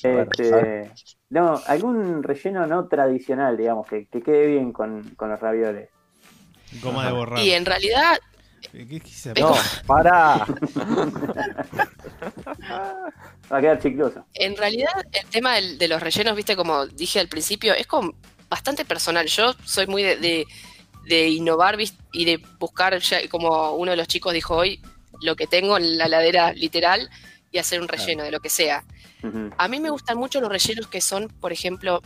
Este, 0.04 0.92
no, 1.30 1.60
algún 1.68 2.24
relleno 2.24 2.68
no 2.68 2.88
tradicional, 2.88 3.56
digamos, 3.58 3.88
que, 3.88 4.06
que 4.08 4.22
quede 4.22 4.48
bien 4.48 4.72
con, 4.74 5.02
con 5.16 5.30
los 5.30 5.40
ravioles. 5.40 5.90
Goma 6.82 7.06
de 7.06 7.12
borrar. 7.14 7.40
Y 7.40 7.52
en 7.52 7.66
realidad, 7.66 8.18
¿Qué 8.74 9.00
quise 9.00 9.34
No, 9.40 9.54
pará. 9.86 10.46
Va 13.52 13.58
a 13.58 13.62
quedar 13.62 13.80
chicloso. 13.80 14.26
en 14.34 14.58
realidad 14.58 14.92
el 15.12 15.26
tema 15.30 15.56
del- 15.56 15.78
de 15.78 15.88
los 15.88 16.02
rellenos, 16.02 16.36
viste, 16.36 16.56
como 16.56 16.88
dije 16.88 17.20
al 17.20 17.28
principio, 17.28 17.74
es 17.74 17.86
como 17.88 18.16
bastante 18.50 18.84
personal. 18.86 19.28
Yo 19.28 19.54
soy 19.64 19.88
muy 19.88 20.02
de, 20.04 20.18
de- 20.18 20.48
de 21.06 21.28
innovar 21.30 21.78
¿viste? 21.78 22.02
y 22.14 22.26
de 22.26 22.38
buscar, 22.60 22.98
ya, 23.00 23.28
como 23.30 23.72
uno 23.74 23.92
de 23.92 23.98
los 23.98 24.08
chicos 24.08 24.34
dijo 24.34 24.56
hoy, 24.56 24.82
lo 25.22 25.36
que 25.36 25.48
tengo 25.48 25.78
en 25.78 25.98
la 25.98 26.08
ladera 26.08 26.54
literal 26.54 27.10
y 27.52 27.58
hacer 27.60 27.80
un 27.82 27.88
relleno 27.88 28.24
de 28.24 28.32
lo 28.32 28.40
que 28.40 28.50
sea. 28.50 28.84
Ujú. 29.22 29.52
A 29.58 29.68
mí 29.68 29.80
me 29.80 29.90
gustan 29.92 30.18
mucho 30.18 30.42
los 30.42 30.50
rellenos 30.50 30.88
que 30.88 31.02
son, 31.02 31.28
por 31.28 31.52
ejemplo, 31.54 32.02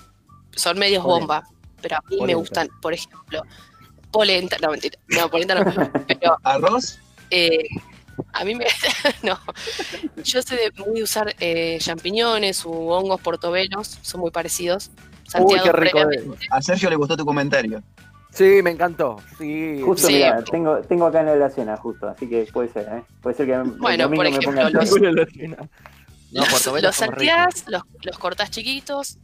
son 0.51 0.78
medios 0.78 1.03
Polenta. 1.03 1.20
bomba, 1.41 1.47
pero 1.82 1.95
a 1.97 1.99
mí 2.09 2.15
me 2.15 2.18
Polenta. 2.18 2.39
gustan, 2.39 2.68
por 2.82 2.93
ejemplo, 2.93 3.41
polenta, 4.12 4.58
no 4.62 4.72
mentira, 4.72 4.97
no, 5.08 5.30
polenta 5.30 5.55
no, 5.55 5.91
pero 6.08 6.38
¿Arroz? 6.43 6.99
eh, 7.30 7.68
a 8.34 8.43
mí 8.43 8.55
me, 8.55 8.66
no, 9.24 9.39
yo 10.24 10.41
soy 10.41 10.58
de 10.58 10.72
muy 10.86 11.03
usar 11.03 11.36
eh, 11.39 11.78
champiñones 11.80 12.66
u 12.66 12.72
hongos 12.89 13.22
portobelos, 13.22 13.99
son 14.01 14.22
muy 14.22 14.32
parecidos, 14.32 14.89
Uy, 14.89 15.24
salteados 15.28 15.64
qué 15.64 15.72
rico. 15.74 15.99
A 16.51 16.62
Sergio 16.62 16.89
le 16.89 16.95
gustó 16.95 17.16
tu 17.18 17.26
comentario. 17.26 17.84
Sí, 18.32 18.60
me 18.62 18.72
encantó. 18.72 19.18
Sí. 19.38 19.82
Justo, 19.84 20.08
Sí. 20.08 20.14
mirá, 20.16 20.43
tengo, 20.43 20.78
tengo 20.82 21.08
acá 21.08 21.22
en 21.22 21.39
la 21.39 21.49
cena, 21.49 21.76
justo, 21.78 22.08
así 22.08 22.28
que 22.30 22.47
puede 22.53 22.72
ser, 22.72 22.88
¿eh? 22.91 23.03
Puede 23.22 23.36
ser 23.36 23.45
que 23.47 23.53
el 23.53 23.64
Bueno, 23.64 24.03
domingo 24.03 24.24
por 24.24 24.32
me 24.32 24.38
ejemplo, 24.38 24.70
los- 24.70 24.91
No, 26.30 26.41
Los, 26.41 26.66
los 26.66 26.95
son 26.95 27.08
salteás, 27.08 27.64
los, 27.68 27.84
los 28.03 28.18
cortás 28.20 28.51
chiquitos. 28.51 29.18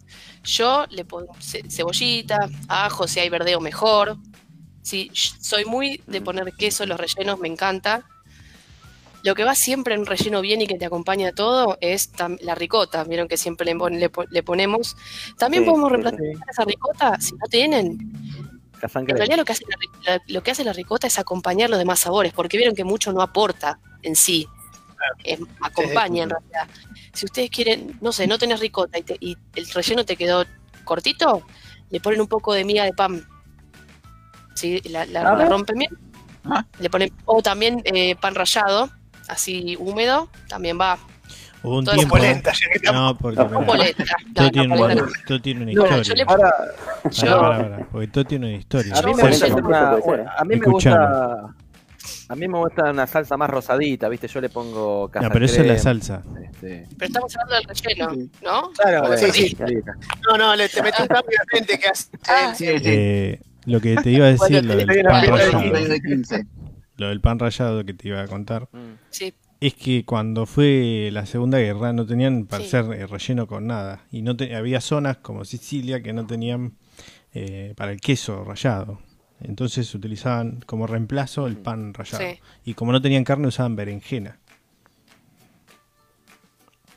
Yo 0.44 0.86
le 0.90 1.04
pongo 1.04 1.36
ce- 1.40 1.64
cebollita, 1.70 2.38
ajo, 2.70 3.08
si 3.08 3.20
hay 3.20 3.30
verdeo 3.30 3.60
mejor. 3.60 4.16
Sí, 4.84 5.10
soy 5.14 5.66
muy 5.66 6.02
de 6.08 6.22
poner 6.22 6.52
queso 6.54 6.84
en 6.84 6.90
los 6.90 7.00
rellenos, 7.00 7.40
me 7.40 7.48
encanta. 7.48 8.06
Lo 9.24 9.34
que 9.36 9.46
va 9.46 9.56
siempre 9.56 9.96
en 9.96 10.06
relleno 10.06 10.42
bien 10.42 10.62
y 10.62 10.68
que 10.68 10.78
te 10.78 10.86
acompaña 10.86 11.30
a 11.30 11.32
todo 11.32 11.78
es 11.80 12.12
la 12.42 12.56
ricota. 12.56 13.06
Vieron 13.06 13.30
que 13.30 13.38
siempre 13.38 13.66
le, 13.66 13.76
pon- 13.78 13.98
le 13.98 14.10
po- 14.10 14.26
le 14.30 14.44
ponemos. 14.44 14.98
También 15.38 15.64
Sí, 15.64 15.70
podemos 15.70 15.90
reemplazar 15.90 16.20
sí. 16.20 16.40
esa 16.52 16.66
ricota 16.66 17.18
si 17.22 17.32
no 17.36 17.48
tienen. 17.50 17.98
En 18.82 19.08
realidad 19.16 19.38
lo 19.38 19.46
que, 19.46 19.54
hace 19.54 19.64
la, 20.06 20.22
lo 20.28 20.44
que 20.44 20.52
hace 20.52 20.66
la 20.66 20.74
ricota 20.74 21.08
es 21.08 21.18
acompañar 21.18 21.70
los 21.70 21.80
demás 21.80 22.00
sabores, 22.00 22.34
porque 22.34 22.58
vieron 22.58 22.76
que 22.76 22.84
mucho 22.84 23.14
no 23.14 23.22
aporta 23.22 23.80
en 24.02 24.18
sí. 24.18 24.46
Acompaña 25.62 26.24
en 26.24 26.30
realidad. 26.32 26.68
Si 27.14 27.26
ustedes 27.26 27.50
quieren, 27.50 27.98
no 28.02 28.12
sé, 28.12 28.28
no 28.28 28.38
tenés 28.38 28.60
ricota 28.60 28.98
y, 29.00 29.04
te- 29.04 29.18
y 29.22 29.38
el 29.56 29.70
relleno 29.70 30.04
te 30.04 30.18
quedó 30.18 30.44
cortito, 30.84 31.46
le 31.92 32.02
ponen 32.02 32.20
un 32.20 32.28
poco 32.28 32.54
de 32.54 32.66
miga 32.66 32.84
de 32.84 32.92
pan. 32.92 33.26
¿Sí? 34.64 34.82
La, 34.90 35.06
la- 35.08 35.36
la 35.36 35.46
rompen 35.50 35.78
bien. 35.78 35.92
Ah. 36.46 36.66
Le 36.80 36.90
ponen, 36.90 37.12
o 37.26 37.42
también 37.42 37.82
eh, 37.84 38.16
pan 38.16 38.34
rallado, 38.34 38.90
así 39.28 39.76
húmedo, 39.78 40.30
también 40.48 40.80
va. 40.80 40.98
Hubo 41.64 41.80
un 41.80 41.86
Todo 41.86 41.96
tiempo. 41.96 42.16
polenta. 42.16 42.54
No, 42.94 43.18
porque 43.18 43.38
No, 43.40 43.46
mirá, 43.48 43.60
O 43.60 43.66
polenta. 43.66 44.04
todo, 44.34 44.46
No, 44.46 44.52
tiene 44.52 44.68
no, 44.76 44.84
una, 44.86 44.96
no. 44.96 45.08
todo 45.28 45.42
tiene 45.42 45.64
una 45.64 45.72
No, 45.74 45.84
historia. 45.84 46.04
yo 46.04 46.14
le- 46.16 46.24
Ahora, 46.28 46.54
Yo- 47.12 47.40
pará, 47.42 47.58
pará, 47.70 47.88
porque 47.92 48.08
todo 48.08 48.26
tiene 48.26 48.48
una 48.48 48.56
historia. 48.58 48.94
a 48.96 49.02
mí 49.02 49.14
me 49.14 49.24
gusta 49.30 49.46
a 50.38 50.46
mí 50.46 50.56
me 50.58 50.66
gusta 50.72 51.56
a 52.30 52.36
mí 52.36 52.48
me 52.48 52.58
gusta 52.58 52.90
una 52.92 53.08
salsa 53.08 53.38
más 53.38 53.50
rosadita, 53.50 54.08
¿viste? 54.10 54.28
Yo 54.28 54.42
le 54.42 54.50
pongo 54.50 55.10
No, 55.22 55.30
pero 55.30 55.46
eso 55.46 55.62
es 55.62 55.68
la 55.68 55.78
salsa. 55.78 56.22
este. 56.44 56.86
Pero 56.98 57.08
estamos 57.08 57.36
hablando 57.38 57.68
del 57.68 57.78
relleno, 57.84 58.30
¿no? 58.44 58.72
Claro, 58.72 59.18
Sí, 59.18 59.32
sí. 59.32 59.58
No, 60.30 60.38
no, 60.38 60.56
le, 60.56 60.68
te 60.70 60.82
metí 60.82 61.02
un 61.02 61.08
cambio 61.08 61.38
de 61.40 61.46
frente 61.50 61.80
que 61.80 61.88
hace. 61.88 62.08
Ah. 62.28 62.54
Sí, 62.56 62.66
sí. 62.80 62.82
Eh, 62.86 63.42
lo 63.66 63.80
que 63.82 63.96
te 63.96 64.12
iba 64.12 64.26
a 64.26 64.30
decir, 64.34 64.64
lo 64.66 64.76
del 64.76 64.88
pan 65.04 65.26
rallado, 65.28 65.60
premio 65.60 65.88
de 65.90 66.02
15. 66.02 66.46
lo 66.98 67.08
del 67.10 67.22
pan 67.22 67.40
rallado 67.40 67.84
que 67.86 67.94
te 67.94 68.08
iba 68.10 68.22
a 68.22 68.28
contar, 68.28 68.68
Mm. 68.72 68.98
Sí, 69.10 69.34
es 69.60 69.74
que 69.76 70.04
cuando 70.06 70.46
fue 70.46 71.10
la 71.14 71.26
Segunda 71.26 71.58
Guerra 71.60 71.94
no 71.94 72.06
tenían 72.06 72.46
para 72.46 72.64
Sí. 72.64 72.68
hacer 72.76 72.92
eh, 72.94 73.08
relleno 73.08 73.48
con 73.48 73.66
nada. 73.68 74.04
Y 74.12 74.22
no 74.22 74.36
te- 74.36 74.56
había 74.56 74.82
zonas 74.82 75.18
como 75.18 75.46
Sicilia 75.46 76.02
que 76.04 76.12
no 76.14 76.26
tenían 76.28 76.74
eh, 77.34 77.74
para 77.78 77.92
el 77.92 78.00
queso 78.02 78.44
rallado. 78.44 79.00
Entonces 79.42 79.94
utilizaban 79.96 80.62
como 80.66 80.86
reemplazo 80.88 81.48
el 81.48 81.58
pan 81.58 81.94
rallado. 81.94 82.24
sí. 82.24 82.40
Y 82.66 82.74
como 82.76 82.92
no 82.92 83.02
tenían 83.02 83.24
carne 83.24 83.48
usaban 83.48 83.76
berenjena. 83.76 84.38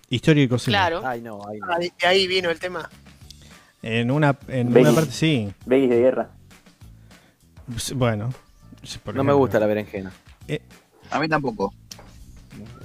Historia 0.08 0.44
y 0.44 0.48
cocina. 0.48 0.78
Claro. 0.78 1.02
Ay, 1.06 1.20
no, 1.20 1.40
ay, 1.48 1.58
no. 1.58 1.72
Ahí, 1.72 1.90
ahí 2.06 2.26
vino 2.28 2.50
el 2.50 2.58
tema. 2.60 2.88
En 3.82 4.10
una, 4.10 4.36
en 4.48 4.76
una 4.76 4.92
parte 4.92 5.10
sí. 5.10 5.52
Veggies 5.64 5.90
de 5.90 5.98
guerra. 6.00 6.30
Bueno. 7.94 8.32
No 9.12 9.24
me 9.24 9.32
gusta 9.32 9.58
la 9.58 9.66
berenjena. 9.66 10.12
A 11.10 11.18
mí 11.20 11.28
tampoco. 11.28 11.72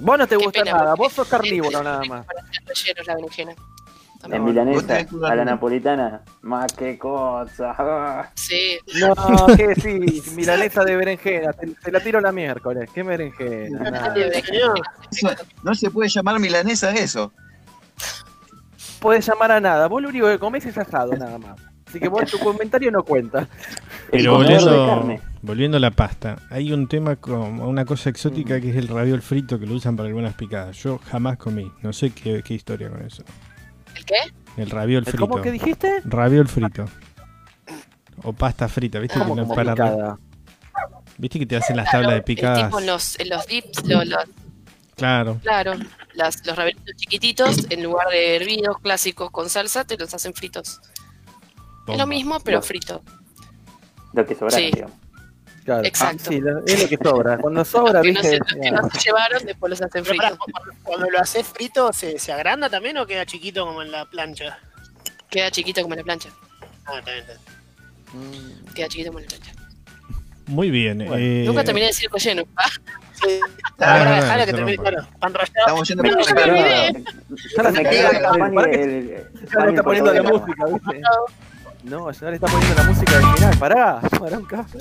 Vos 0.00 0.18
no 0.18 0.26
te 0.26 0.36
Qué 0.36 0.44
gusta 0.44 0.62
pena, 0.64 0.76
nada, 0.78 0.94
vos 0.94 1.12
sos 1.12 1.28
carnívoro 1.28 1.78
es 1.78 1.84
nada 1.84 2.04
más. 2.04 2.26
La 3.06 3.14
berenjena. 3.14 3.52
Milanesa, 4.38 5.04
que 5.04 5.16
a 5.26 5.34
la 5.34 5.44
napolitana. 5.44 6.22
Más 6.42 6.72
que 6.72 6.96
cosa. 6.98 8.30
Sí, 8.34 8.78
No, 9.00 9.46
¿qué 9.56 9.74
sí? 9.74 10.22
Milanesa 10.34 10.84
de 10.84 10.96
berenjena, 10.96 11.52
te, 11.52 11.66
te 11.68 11.90
la 11.90 12.00
tiro 12.00 12.20
la 12.20 12.30
miércoles. 12.32 12.88
¿Qué 12.94 13.02
berenjena? 13.02 13.90
Nada. 13.90 14.14
No 15.62 15.74
se 15.74 15.90
puede 15.90 16.08
llamar 16.08 16.38
milanesa 16.38 16.92
eso. 16.92 17.32
Podés 19.00 19.26
llamar 19.26 19.50
a 19.52 19.60
nada, 19.60 19.88
vos 19.88 20.00
lo 20.00 20.08
único 20.08 20.28
que 20.28 20.38
comés 20.38 20.64
es 20.66 20.78
asado 20.78 21.16
nada 21.16 21.38
más. 21.38 21.56
Así 21.92 22.00
que 22.00 22.08
vos 22.08 22.24
tu 22.30 22.38
comentario 22.38 22.90
no 22.90 23.02
cuenta. 23.04 23.40
El 23.40 23.48
Pero 24.12 24.36
volviendo, 24.36 24.86
carne. 24.86 25.20
volviendo 25.42 25.76
a 25.76 25.80
la 25.80 25.90
pasta, 25.90 26.36
hay 26.48 26.72
un 26.72 26.88
tema 26.88 27.16
como 27.16 27.68
una 27.68 27.84
cosa 27.84 28.08
exótica 28.08 28.62
que 28.62 28.70
es 28.70 28.76
el 28.76 28.88
raviol 28.88 29.20
frito 29.20 29.58
que 29.58 29.66
lo 29.66 29.74
usan 29.74 29.94
para 29.94 30.06
algunas 30.08 30.32
picadas. 30.32 30.78
Yo 30.82 30.98
jamás 31.10 31.36
comí, 31.36 31.70
no 31.82 31.92
sé 31.92 32.08
qué, 32.10 32.42
qué 32.42 32.54
historia 32.54 32.88
con 32.88 33.02
eso. 33.04 33.22
¿el 33.94 34.04
qué? 34.06 34.14
El 34.56 34.70
raviol 34.70 35.04
frito. 35.04 35.18
¿Cómo 35.28 35.42
que 35.42 35.50
dijiste? 35.50 36.00
Raviol 36.06 36.48
frito. 36.48 36.86
O 38.22 38.32
pasta 38.32 38.68
frita, 38.68 38.98
¿viste? 39.00 39.18
¿Cómo 39.18 39.34
Que 39.34 39.40
no 39.42 39.46
como 39.48 39.54
para- 39.54 39.72
picada? 39.74 40.18
¿Viste 41.18 41.38
que 41.38 41.44
te 41.46 41.56
hacen 41.56 41.76
las 41.76 41.90
Claro, 41.90 42.04
tablas 42.04 42.14
de 42.20 42.22
picadas? 42.22 42.64
tipo 42.64 42.80
los, 42.80 43.20
en 43.20 43.28
los 43.28 43.46
dips, 43.46 43.84
lo- 43.86 44.02
lo- 44.04 44.16
Claro. 44.96 45.38
claro, 45.42 45.72
las, 46.14 46.46
los 46.46 46.56
ravelitos 46.56 46.94
chiquititos, 46.96 47.66
en 47.70 47.82
lugar 47.82 48.08
de 48.08 48.36
hervidos 48.36 48.78
clásicos 48.82 49.30
con 49.30 49.48
salsa, 49.50 49.84
te 49.84 49.96
los 49.98 50.12
hacen 50.14 50.32
fritos. 50.34 50.80
Es 51.82 51.86
bomba. 51.86 52.02
lo 52.04 52.06
mismo, 52.06 52.40
pero 52.40 52.58
No. 52.58 52.62
frito. 52.62 53.02
Lo 54.12 54.26
que 54.26 54.34
sobra, 54.34 54.50
Sí. 54.56 54.70
digamos. 54.72 54.96
Claro. 55.64 55.84
Exacto. 55.84 56.24
Ah, 56.26 56.28
sí, 56.28 56.40
es 56.66 56.82
lo 56.82 56.88
que 56.88 56.96
sobra. 57.02 57.38
Cuando 57.38 57.64
sobra, 57.64 57.92
Los 57.94 58.02
que, 58.02 58.12
no 58.12 58.22
se, 58.22 58.30
viste. 58.30 58.54
los 58.56 58.60
que 58.64 58.70
no 58.72 58.90
se 58.90 58.98
llevaron, 58.98 59.44
después 59.46 59.70
los 59.70 59.82
hacen 59.82 60.04
fritos. 60.04 60.36
cuando, 60.38 60.72
cuando 60.82 61.10
lo 61.10 61.18
haces 61.20 61.46
frito, 61.46 61.92
¿se, 61.92 62.18
¿se 62.18 62.32
agranda 62.32 62.68
también 62.68 62.98
o 62.98 63.06
queda 63.06 63.24
chiquito 63.26 63.64
como 63.64 63.80
en 63.82 63.92
la 63.92 64.04
plancha? 64.06 64.58
Queda 65.30 65.50
chiquito 65.52 65.82
como 65.82 65.94
en 65.94 65.98
la 65.98 66.04
plancha. 66.04 66.30
Ah, 66.86 66.98
está 66.98 67.12
bien, 67.12 67.24
está 67.28 67.34
bien. 68.12 68.30
Mm, 68.68 68.74
Queda 68.74 68.88
chiquito 68.88 69.10
como 69.10 69.20
en 69.20 69.24
la 69.24 69.28
plancha. 69.30 69.52
Muy 70.46 70.70
bien. 70.70 70.98
Bueno, 70.98 71.14
eh, 71.16 71.44
Nunca 71.46 71.62
terminé 71.64 71.86
de 71.86 71.92
decir 71.92 72.10
relleno. 72.12 72.42
Ah, 72.56 72.68
Sí, 73.24 73.38
Ah, 73.78 74.34
no, 74.36 74.46
que 74.46 74.52
termine, 74.52 74.78
claro. 74.78 75.02
Estamos 75.02 75.88
yendo 75.88 76.02
por 76.02 76.16
me 76.16 77.82
queda 77.84 78.10
el- 78.10 78.74
el- 78.74 79.24
No, 81.82 82.10
ya 82.12 82.28
le 82.30 82.34
está 82.36 82.46
poniendo 82.46 82.74
la 82.76 82.84
música 82.84 83.12
del 83.18 83.26
final. 83.34 83.58
Pará, 83.58 84.00
Maronca. 84.20 84.66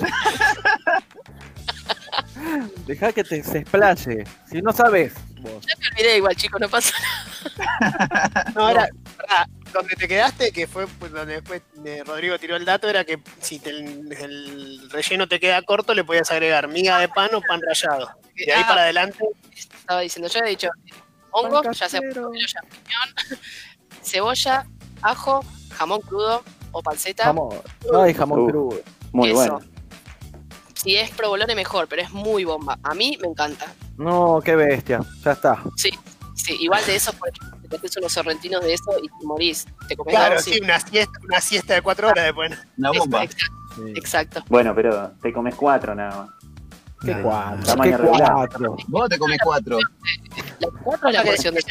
Dejá 2.86 3.12
que 3.12 3.24
te, 3.24 3.44
se 3.44 3.60
explaye. 3.60 4.24
Si 4.50 4.62
no 4.62 4.72
sabes, 4.74 5.14
vos. 5.40 5.66
Ya 5.66 5.74
me 5.80 5.88
olvidé 5.90 6.18
igual, 6.18 6.36
chicos, 6.36 6.60
no 6.62 6.70
pasa 6.70 6.94
nada. 7.00 8.52
No, 8.56 8.70
era, 8.70 8.88
pará, 9.18 9.48
donde 9.74 9.96
te 9.96 10.08
quedaste, 10.08 10.52
que 10.52 10.68
fue 10.68 10.86
pues, 10.88 11.12
donde 11.12 11.36
después 11.36 11.62
eh, 11.86 12.04
Rodrigo 12.06 12.38
tiró 12.38 12.56
el 12.56 12.66
dato, 12.66 12.88
era 12.90 13.04
que 13.04 13.20
si 13.40 13.60
te- 13.60 13.70
el, 13.72 14.12
el 14.12 14.90
relleno 14.92 15.28
te 15.28 15.40
queda 15.40 15.62
corto, 15.64 15.94
le 15.94 16.04
podías 16.04 16.30
agregar 16.32 16.68
miga 16.68 17.00
de 17.00 17.08
pan 17.10 17.30
o 17.34 17.42
pan 17.42 17.62
rallado. 17.66 18.12
De 18.36 18.52
ahí 18.54 18.62
Ah, 18.64 18.68
para 18.68 18.82
adelante, 18.84 19.24
Estaba 19.56 20.02
diciendo, 20.02 20.28
yo 20.30 20.40
he 20.42 20.50
dicho 20.50 20.70
hongos, 21.32 21.64
ya 21.80 21.88
portobelo, 22.00 22.46
champiñón, 22.48 23.40
cebolla, 24.04 24.66
ajo, 25.02 25.44
jamón 25.72 26.02
crudo 26.02 26.44
o 26.72 26.82
panceta. 26.82 27.24
Jamón. 27.26 27.50
Ay, 27.94 28.14
jamón 28.14 28.42
Uh. 28.42 28.48
crudo. 28.48 28.80
Muy 29.12 29.30
Eso. 29.30 29.36
bueno. 29.36 29.60
Si 30.76 30.96
es 30.96 31.12
provolone 31.12 31.54
mejor, 31.56 31.88
pero 31.88 32.02
es 32.02 32.12
muy 32.12 32.44
bomba. 32.44 32.80
A 32.84 32.94
mí 32.96 33.18
me 33.22 33.28
encanta. 33.28 33.68
No, 33.98 34.42
qué 34.44 34.56
bestia. 34.56 35.02
Ya 35.24 35.32
está. 35.34 35.62
Sí, 35.76 35.92
sí, 36.36 36.58
igual 36.60 36.84
de 36.88 36.96
eso, 36.96 37.14
por 37.14 37.30
ejemplo, 37.30 37.70
te 37.70 37.76
haces 37.78 37.98
unos 37.98 38.12
sorrentinos 38.12 38.62
de 38.64 38.74
eso 38.74 38.92
y 39.02 39.08
te 39.08 39.26
morís. 39.28 39.66
Te 39.88 39.96
comes 39.96 40.16
claro, 40.16 40.40
sí, 40.42 40.60
una 40.64 40.80
siesta, 40.80 41.20
una 41.24 41.40
siesta 41.40 41.74
de 41.76 41.82
cuatro 41.84 42.08
horas 42.10 42.26
después. 42.26 42.52
una 42.78 42.92
bomba. 42.92 43.24
Exacto, 43.24 43.56
Sí. 43.76 43.94
exacto. 43.96 44.44
Bueno, 44.50 44.74
pero 44.76 45.12
te 45.22 45.32
comes 45.32 45.56
cuatro 45.56 45.94
nada 45.96 46.26
más. 46.26 46.30
¿Qué 47.04 47.20
cuatro? 47.22 47.64
Tamaño 47.64 47.92
¿Qué 47.92 47.98
regular. 47.98 48.34
cuatro? 48.34 48.78
Vos 48.88 49.10
te 49.10 49.18
comes 49.18 49.40
cuatro. 49.44 49.80
La 50.60 50.70
cuatro 50.84 51.10
es 51.10 51.16
la 51.16 51.24
porción 51.24 51.56
de 51.56 51.64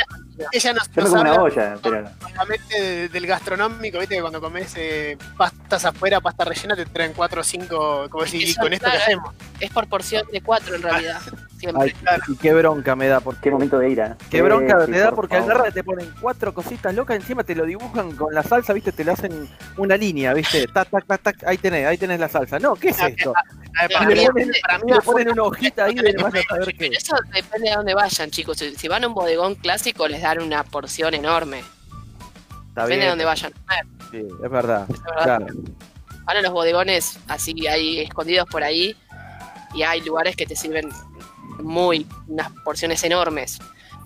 Ella 0.52 0.72
nos, 0.72 0.88
Yo 0.88 0.92
me 0.96 1.02
nos 1.02 1.10
como 1.10 1.20
una 1.22 1.30
habla 1.30 1.42
olla, 1.42 1.78
pero 1.82 3.10
del 3.12 3.26
gastronómico, 3.26 3.98
viste 3.98 4.16
que 4.16 4.20
cuando 4.20 4.40
comes 4.40 4.72
eh, 4.76 5.16
pastas 5.36 5.84
afuera, 5.84 6.20
pasta 6.20 6.44
rellena, 6.44 6.74
te 6.74 6.86
traen 6.86 7.12
4 7.12 7.40
o 7.40 7.44
5, 7.44 8.06
como 8.10 8.24
decir, 8.24 8.40
¿y 8.42 8.50
Eso, 8.50 8.60
con 8.60 8.72
esto 8.72 8.88
hacemos? 8.88 9.34
Es 9.60 9.70
por 9.70 9.86
porción 9.88 10.26
de 10.32 10.40
cuatro 10.40 10.74
en 10.74 10.82
realidad. 10.82 11.20
Siempre. 11.60 11.94
Ay, 12.06 12.18
y 12.28 12.36
qué 12.36 12.54
bronca 12.54 12.96
me 12.96 13.06
da, 13.06 13.20
porque 13.20 13.40
qué 13.42 13.50
momento 13.50 13.78
de 13.78 13.90
ira. 13.90 14.16
Qué 14.30 14.40
bronca 14.42 14.86
Sí, 14.86 14.92
te 14.92 14.98
da 14.98 15.06
por 15.10 15.16
porque 15.16 15.36
favor. 15.36 15.52
agarra 15.52 15.68
y 15.68 15.72
te 15.72 15.84
ponen 15.84 16.10
cuatro 16.20 16.54
cositas 16.54 16.94
locas, 16.94 17.16
encima 17.16 17.44
te 17.44 17.54
lo 17.54 17.66
dibujan 17.66 18.12
con 18.16 18.34
la 18.34 18.42
salsa, 18.42 18.72
viste, 18.72 18.92
te 18.92 19.04
lo 19.04 19.12
hacen 19.12 19.48
una 19.76 19.96
línea, 19.96 20.32
viste, 20.32 20.66
tac, 20.68 20.88
tac, 20.88 21.06
tac, 21.06 21.22
tac, 21.22 21.44
ahí 21.46 21.58
tenés, 21.58 21.86
ahí 21.86 21.98
tenés 21.98 22.18
la 22.18 22.28
salsa. 22.28 22.58
No, 22.58 22.74
¿qué 22.74 22.88
es 22.88 23.00
esto? 23.02 23.34
A 23.78 23.86
ver, 23.86 23.90
Y 23.90 23.94
para, 23.94 24.06
mí, 24.08 24.26
ponen, 24.26 24.50
para 24.62 24.78
mí 24.78 24.84
y 24.86 24.90
le 24.92 24.98
afuera- 24.98 25.02
ponen 25.12 25.28
una 25.32 25.42
hojita 25.42 25.84
ahí 25.84 25.94
de 25.94 26.12
vas 26.14 26.34
a 26.34 26.42
saber 26.42 26.74
qué. 26.78 26.86
Eso 26.86 27.14
depende 27.34 27.68
de 27.70 27.76
dónde 27.76 27.94
vayan, 27.94 28.30
chicos. 28.30 28.56
Si 28.56 28.74
si 28.76 28.88
van 28.88 29.04
a 29.04 29.08
un 29.08 29.14
bodegón 29.14 29.54
clásico, 29.54 30.08
les 30.08 30.22
dan 30.22 30.40
una 30.42 30.64
porción 30.64 31.12
enorme. 31.14 31.58
Está 32.68 32.82
Depende 32.86 32.88
bien, 32.96 33.00
de 33.00 33.08
dónde 33.08 33.24
vayan. 33.26 33.52
sí, 34.10 34.18
es 34.44 34.50
verdad. 34.50 34.86
Es 34.90 35.02
verdad. 35.02 35.24
Claro. 35.24 35.46
Van 36.24 36.36
a 36.36 36.42
los 36.42 36.52
bodegones 36.52 37.18
así 37.28 37.66
ahí 37.66 38.00
escondidos 38.00 38.46
por 38.48 38.62
ahí 38.62 38.96
y 39.74 39.82
hay 39.82 40.00
lugares 40.02 40.36
que 40.36 40.46
te 40.46 40.54
sirven 40.54 40.88
muy 41.62 42.06
unas 42.28 42.50
porciones 42.64 43.02
enormes. 43.04 43.58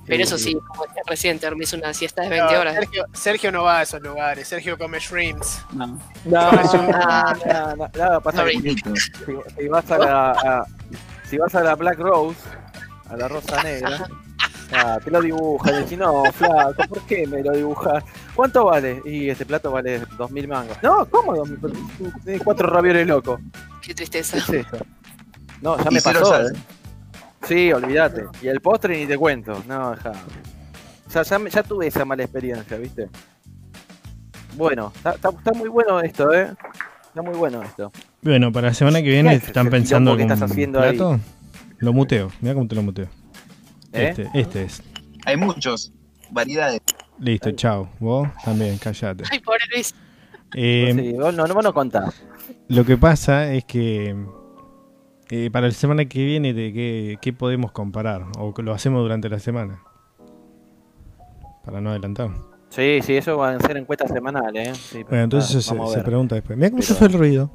Pero 0.07 0.23
eso 0.23 0.37
sí, 0.37 0.55
como 0.69 0.85
decía 0.85 1.03
recién, 1.07 1.39
te 1.39 1.47
dormís 1.47 1.73
una 1.73 1.95
siesta 1.95 2.23
de 2.23 2.29
20 2.29 2.53
no, 2.53 2.61
horas. 2.61 2.75
Sergio, 2.75 3.05
Sergio 3.15 3.53
no 3.53 3.65
va 3.65 3.79
a 3.79 3.83
esos 3.83 4.03
lugares, 4.03 4.47
Sergio 4.47 4.77
come 4.77 4.99
shrimps. 4.99 5.65
No. 5.73 5.99
No, 6.27 6.53
no, 6.53 7.33
no, 7.47 7.77
no, 7.77 7.89
no, 8.13 8.21
pasa 8.21 8.45
si, 8.47 8.77
si 9.57 9.69
vas 9.69 9.91
a 9.91 9.99
la 9.99 10.31
a- 10.33 10.67
si 11.29 11.39
vas 11.39 11.55
a 11.55 11.63
la 11.63 11.75
Black 11.75 11.99
Rose, 11.99 12.39
a 13.09 13.17
la 13.17 13.29
rosa 13.29 13.63
negra, 13.63 14.07
ah, 14.73 14.99
te 15.03 15.11
lo 15.11 15.23
dibujan, 15.23 15.83
y 15.83 15.89
si 15.89 15.97
no, 15.97 16.25
flaco, 16.33 16.87
¿por 16.87 17.01
qué 17.07 17.27
me 17.27 17.43
lo 17.43 17.53
dibujas? 17.53 18.05
¿Cuánto 18.35 18.67
vale? 18.67 19.01
Y 19.07 19.31
este 19.31 19.47
plato 19.47 19.71
vale 19.71 20.03
2000 20.19 20.49
mangos. 20.49 20.77
No, 20.83 21.07
¿cómo 21.07 21.35
2000? 21.35 21.59
Tienes 22.25 22.43
cuatro 22.43 22.69
ravioles 22.69 23.07
locos. 23.07 23.41
Qué 23.81 23.95
tristeza. 23.95 24.37
¿Qué 24.47 24.61
es 24.61 24.67
eso? 24.67 24.85
No, 25.63 25.79
ya 25.79 25.91
Y 25.91 25.95
me 25.95 26.03
pasó. 26.03 26.43
Sí, 27.47 27.73
olvídate. 27.73 28.25
Y 28.43 28.49
el 28.49 28.61
postre 28.61 28.99
ni 28.99 29.07
te 29.07 29.17
cuento. 29.19 29.63
No, 29.67 29.91
deja. 29.93 30.13
Ya, 31.13 31.23
ya, 31.23 31.39
me- 31.39 31.51
ya 31.51 31.63
tuve 31.63 31.87
esa 31.87 32.05
mala 32.05 32.23
experiencia, 32.25 32.77
¿viste? 32.77 33.09
Bueno, 34.57 34.93
está, 34.95 35.13
está- 35.13 35.31
está 35.31 35.53
muy 35.53 35.69
bueno 35.69 36.01
esto, 36.01 36.33
¿eh? 36.33 36.53
Está 37.07 37.23
muy 37.23 37.35
bueno 37.37 37.63
esto. 37.63 37.93
Bueno, 38.23 38.51
para 38.53 38.69
la 38.69 38.75
semana 38.75 39.03
que 39.03 39.09
viene 39.09 39.35
están 39.35 39.69
pensando 39.71 40.13
algún 40.13 40.31
estás 40.31 40.51
haciendo 40.51 40.81
ahí? 40.81 40.99
Lo 41.79 41.93
muteo, 41.93 42.31
mira 42.41 42.55
cómo 42.55 42.67
te 42.67 42.75
lo 42.75 42.83
muteo. 42.83 43.07
¿Eh? 43.93 44.09
Este, 44.11 44.31
este 44.35 44.65
es. 44.65 44.83
Hay 45.27 45.37
muchos. 45.37 45.93
Variedades. 46.31 46.81
Listo, 47.19 47.53
chao. 47.53 47.89
Vos 48.01 48.29
también, 48.45 48.79
callate. 48.79 49.25
Ay, 49.31 49.39
pobre 49.41 49.61
Luis. 49.73 49.95
Eh, 50.55 50.93
Sí, 50.97 51.13
vos 51.13 51.35
no, 51.35 51.47
no, 51.47 51.55
vos 51.55 51.63
no 51.65 51.73
contás. 51.75 52.23
Lo 52.69 52.85
que 52.85 52.97
pasa 52.97 53.53
es 53.53 53.65
que 53.65 54.17
eh, 55.31 55.51
para 55.51 55.67
la 55.69 55.73
semana 55.73 56.05
que 56.07 56.25
viene, 56.25 56.53
¿de 56.55 56.73
qué, 56.73 57.19
qué 57.21 57.33
podemos 57.33 57.73
comparar? 57.73 58.25
¿O 58.39 58.53
que 58.55 58.63
lo 58.63 58.73
hacemos 58.75 59.03
durante 59.03 59.29
la 59.29 59.39
semana? 59.39 59.83
Para 61.65 61.81
no 61.81 61.91
adelantar. 61.91 62.31
Sí, 62.71 63.01
sí, 63.03 63.17
eso 63.17 63.37
van 63.37 63.57
a 63.57 63.61
ser 63.61 63.77
encuestas 63.77 64.11
semanales, 64.11 64.69
¿eh? 64.69 64.75
Sí, 64.75 65.03
Bueno, 65.05 65.25
entonces 65.25 65.55
ah, 65.57 65.75
eso 65.75 65.87
se, 65.89 65.95
se 65.99 66.05
pregunta 66.05 66.35
después. 66.35 66.59
Mira 66.59 66.71
cómo 66.71 66.83
se 66.83 66.89
Pero- 66.95 66.99
fue 66.99 67.07
el 67.09 67.13
ruido. 67.15 67.51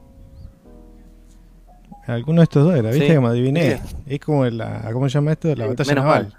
Alguno 2.07 2.41
de 2.41 2.43
estos 2.45 2.63
dos 2.63 2.73
era, 2.75 2.89
¿viste? 2.89 3.07
Sí, 3.09 3.15
Como 3.15 3.27
adiviné. 3.27 3.77
sí. 3.77 3.95
Es 4.07 4.19
como 4.19 4.45
la. 4.45 4.89
¿Cómo 4.91 5.07
se 5.07 5.13
llama 5.13 5.33
esto? 5.33 5.53
La 5.55 5.67
batalla 5.67 5.89
menos 5.91 6.05
naval. 6.05 6.33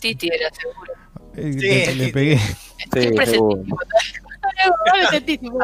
Titi 0.00 0.28
era 0.28 0.48
seguro. 0.54 0.92
Eh, 1.36 1.52
Sí, 1.52 1.58
le, 1.58 1.94
le 2.06 2.12
pegué. 2.12 2.38
Sí, 2.38 2.54
Siempre 2.92 3.26
sentísimo. 5.10 5.58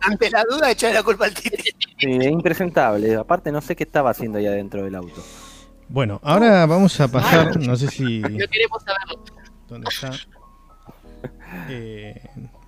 Ante 0.00 0.30
la 0.30 0.44
duda, 0.48 0.70
echar 0.70 0.94
la 0.94 1.02
culpa 1.02 1.26
al 1.26 1.34
Titi. 1.34 1.56
Sí, 1.98 2.06
es 2.10 2.26
impresentable. 2.30 3.16
Aparte, 3.16 3.50
no 3.52 3.60
sé 3.60 3.74
qué 3.76 3.84
estaba 3.84 4.10
haciendo 4.10 4.38
ahí 4.38 4.46
adentro 4.46 4.84
del 4.84 4.94
auto. 4.94 5.22
Bueno, 5.88 6.20
ahora 6.22 6.64
vamos 6.66 6.98
a 7.00 7.08
pasar. 7.08 7.58
No 7.60 7.76
sé 7.76 7.88
si. 7.88 8.20
No 8.20 8.28
queremos 8.28 8.82
saberlo. 8.84 9.24
¿Dónde 9.68 9.88
está? 9.90 10.10
Eh, 11.70 12.14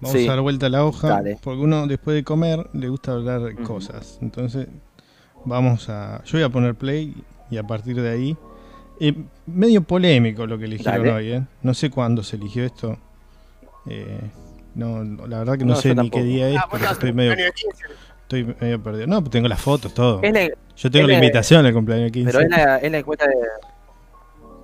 vamos 0.00 0.12
Sí. 0.16 0.26
a 0.26 0.30
dar 0.30 0.40
vuelta 0.40 0.66
a 0.66 0.68
la 0.70 0.84
hoja. 0.84 1.08
Dale. 1.08 1.38
Porque 1.42 1.60
uno 1.62 1.86
después 1.86 2.14
de 2.14 2.24
comer 2.24 2.68
le 2.72 2.88
gusta 2.88 3.12
hablar 3.12 3.54
cosas. 3.62 4.18
Entonces, 4.22 4.68
vamos 5.44 5.88
a. 5.90 6.22
Yo 6.24 6.38
voy 6.38 6.42
a 6.44 6.48
poner 6.48 6.74
play 6.74 7.14
y 7.50 7.58
a 7.58 7.62
partir 7.62 8.00
de 8.00 8.10
ahí. 8.10 8.36
eh, 8.98 9.14
medio 9.46 9.82
polémico 9.82 10.46
lo 10.46 10.58
que 10.58 10.64
eligieron 10.64 10.98
Dale. 11.06 11.12
hoy, 11.12 11.32
¿eh? 11.32 11.42
No 11.62 11.72
sé 11.74 11.90
cuándo 11.90 12.22
se 12.22 12.36
eligió 12.36 12.64
esto. 12.64 12.98
Eh, 13.86 14.20
no, 14.74 15.02
la 15.26 15.38
verdad 15.40 15.56
que 15.58 15.64
no, 15.64 15.74
No, 15.74 15.80
sé 15.80 15.90
ni 15.90 15.94
tampoco. 15.96 16.18
qué 16.18 16.24
día 16.24 16.48
es, 16.50 16.56
Ah, 16.58 16.68
estás 16.74 16.92
estoy 16.92 17.12
medio, 17.12 17.32
el 17.32 17.38
año 17.40 17.52
15. 17.52 17.84
Estoy 18.30 18.44
medio 18.60 18.82
perdido. 18.82 19.06
No, 19.06 19.20
pues 19.20 19.30
tengo 19.30 19.48
las 19.48 19.60
fotos, 19.60 19.92
todo. 19.92 20.20
La, 20.22 20.48
Yo 20.76 20.90
tengo 20.90 21.06
la 21.08 21.14
la- 21.14 21.18
invitación 21.18 21.66
al 21.66 21.72
cumpleaños 21.72 22.12
15. 22.12 22.30
pero 22.32 22.44
es 22.44 22.50
la, 22.50 22.76
es 22.78 22.92
la 22.92 22.98
encuesta 22.98 23.26
de. 23.26 23.34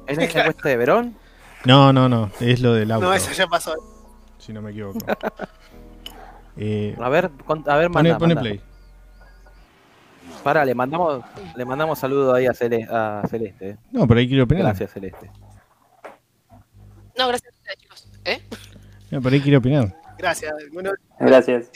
¿Es 0.07 0.17
la 0.17 0.25
encuesta 0.25 0.69
de 0.69 0.77
Verón? 0.77 1.17
No, 1.65 1.93
no, 1.93 2.09
no, 2.09 2.31
es 2.41 2.61
lo 2.61 2.75
del 2.75 2.91
auto, 2.93 3.07
No, 3.07 3.13
eso 3.15 3.33
ya 3.33 3.47
pasó. 3.49 3.75
si 4.39 4.53
no 4.53 4.63
me 4.63 4.71
equivoco. 4.71 4.99
Eh, 6.59 6.97
A 6.99 7.11
ver, 7.11 7.27
a 7.67 7.77
ver, 7.77 7.91
pone, 7.91 8.09
manda, 8.09 8.19
pone 8.19 8.35
manda. 8.35 8.41
play. 8.41 8.61
Pará, 10.43 10.65
le 10.65 10.75
mandamos, 10.75 11.23
le 11.55 11.65
mandamos 11.67 11.99
saludo 11.99 12.33
ahí 12.33 12.47
a, 12.47 12.53
Cele- 12.55 12.89
a 12.91 13.23
Celeste. 13.29 13.71
eh. 13.71 13.77
No, 13.93 14.07
pero 14.09 14.21
ahí 14.21 14.27
quiero 14.27 14.45
opinar. 14.45 14.63
Gracias, 14.65 14.91
Celeste. 14.93 15.31
No, 17.19 17.29
gracias 17.29 17.53
a 17.53 17.57
ustedes, 17.57 17.77
chicos. 17.79 18.09
¿Eh? 18.25 18.43
No, 19.11 19.21
pero 19.21 19.35
ahí 19.35 19.41
quiero 19.43 19.59
opinar. 19.59 19.95
Gracias. 20.17 20.55
Bueno, 20.73 20.93
Gracias. 21.21 21.71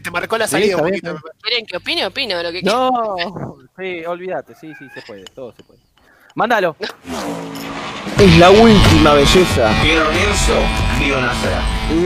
Te 0.00 0.10
marcó 0.10 0.38
la 0.38 0.46
Sí, 0.46 0.52
salida 0.52 0.76
un 0.76 0.82
poquito. 0.82 1.16
¿Quieren 1.42 1.66
que 1.66 1.76
opine? 1.76 2.06
Opino 2.06 2.36
de 2.36 2.42
lo 2.42 2.52
que. 2.52 2.62
No, 2.62 3.16
sí, 3.76 4.04
olvídate, 4.04 4.54
sí, 4.54 4.72
sí, 4.78 4.86
se 4.94 5.02
puede, 5.02 5.24
todo 5.24 5.52
se 5.56 5.62
puede. 5.62 5.80
Mándalo. 6.34 6.76
Es 8.18 8.36
la 8.38 8.50
última 8.50 9.14
belleza 9.14 9.70
que 9.82 9.94
Lorenzo 9.94 10.54
vio 10.98 11.20
nacer. 11.20 11.52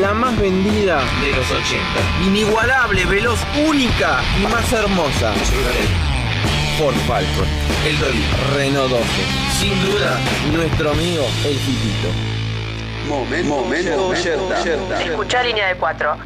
La 0.00 0.12
más 0.12 0.38
vendida 0.38 1.00
de 1.20 1.32
los 1.32 1.50
80. 1.50 1.82
Inigualable, 2.26 3.04
veloz, 3.06 3.38
única 3.68 4.20
y 4.40 4.46
más 4.46 4.72
hermosa. 4.72 5.32
Ford 6.78 6.94
Falcon, 7.06 7.46
el 7.86 7.98
Dolly, 7.98 8.24
Renault 8.54 8.90
12. 8.90 9.04
Sin 9.58 9.86
duda, 9.86 10.18
nuestro 10.52 10.90
amigo 10.90 11.24
el 11.44 11.54
Fitito. 11.56 12.08
Momento, 13.08 13.48
momento, 13.48 14.14
yerta. 14.14 15.02
Escuchar 15.02 15.46
línea 15.46 15.68
de 15.68 15.76
cuatro. 15.76 16.16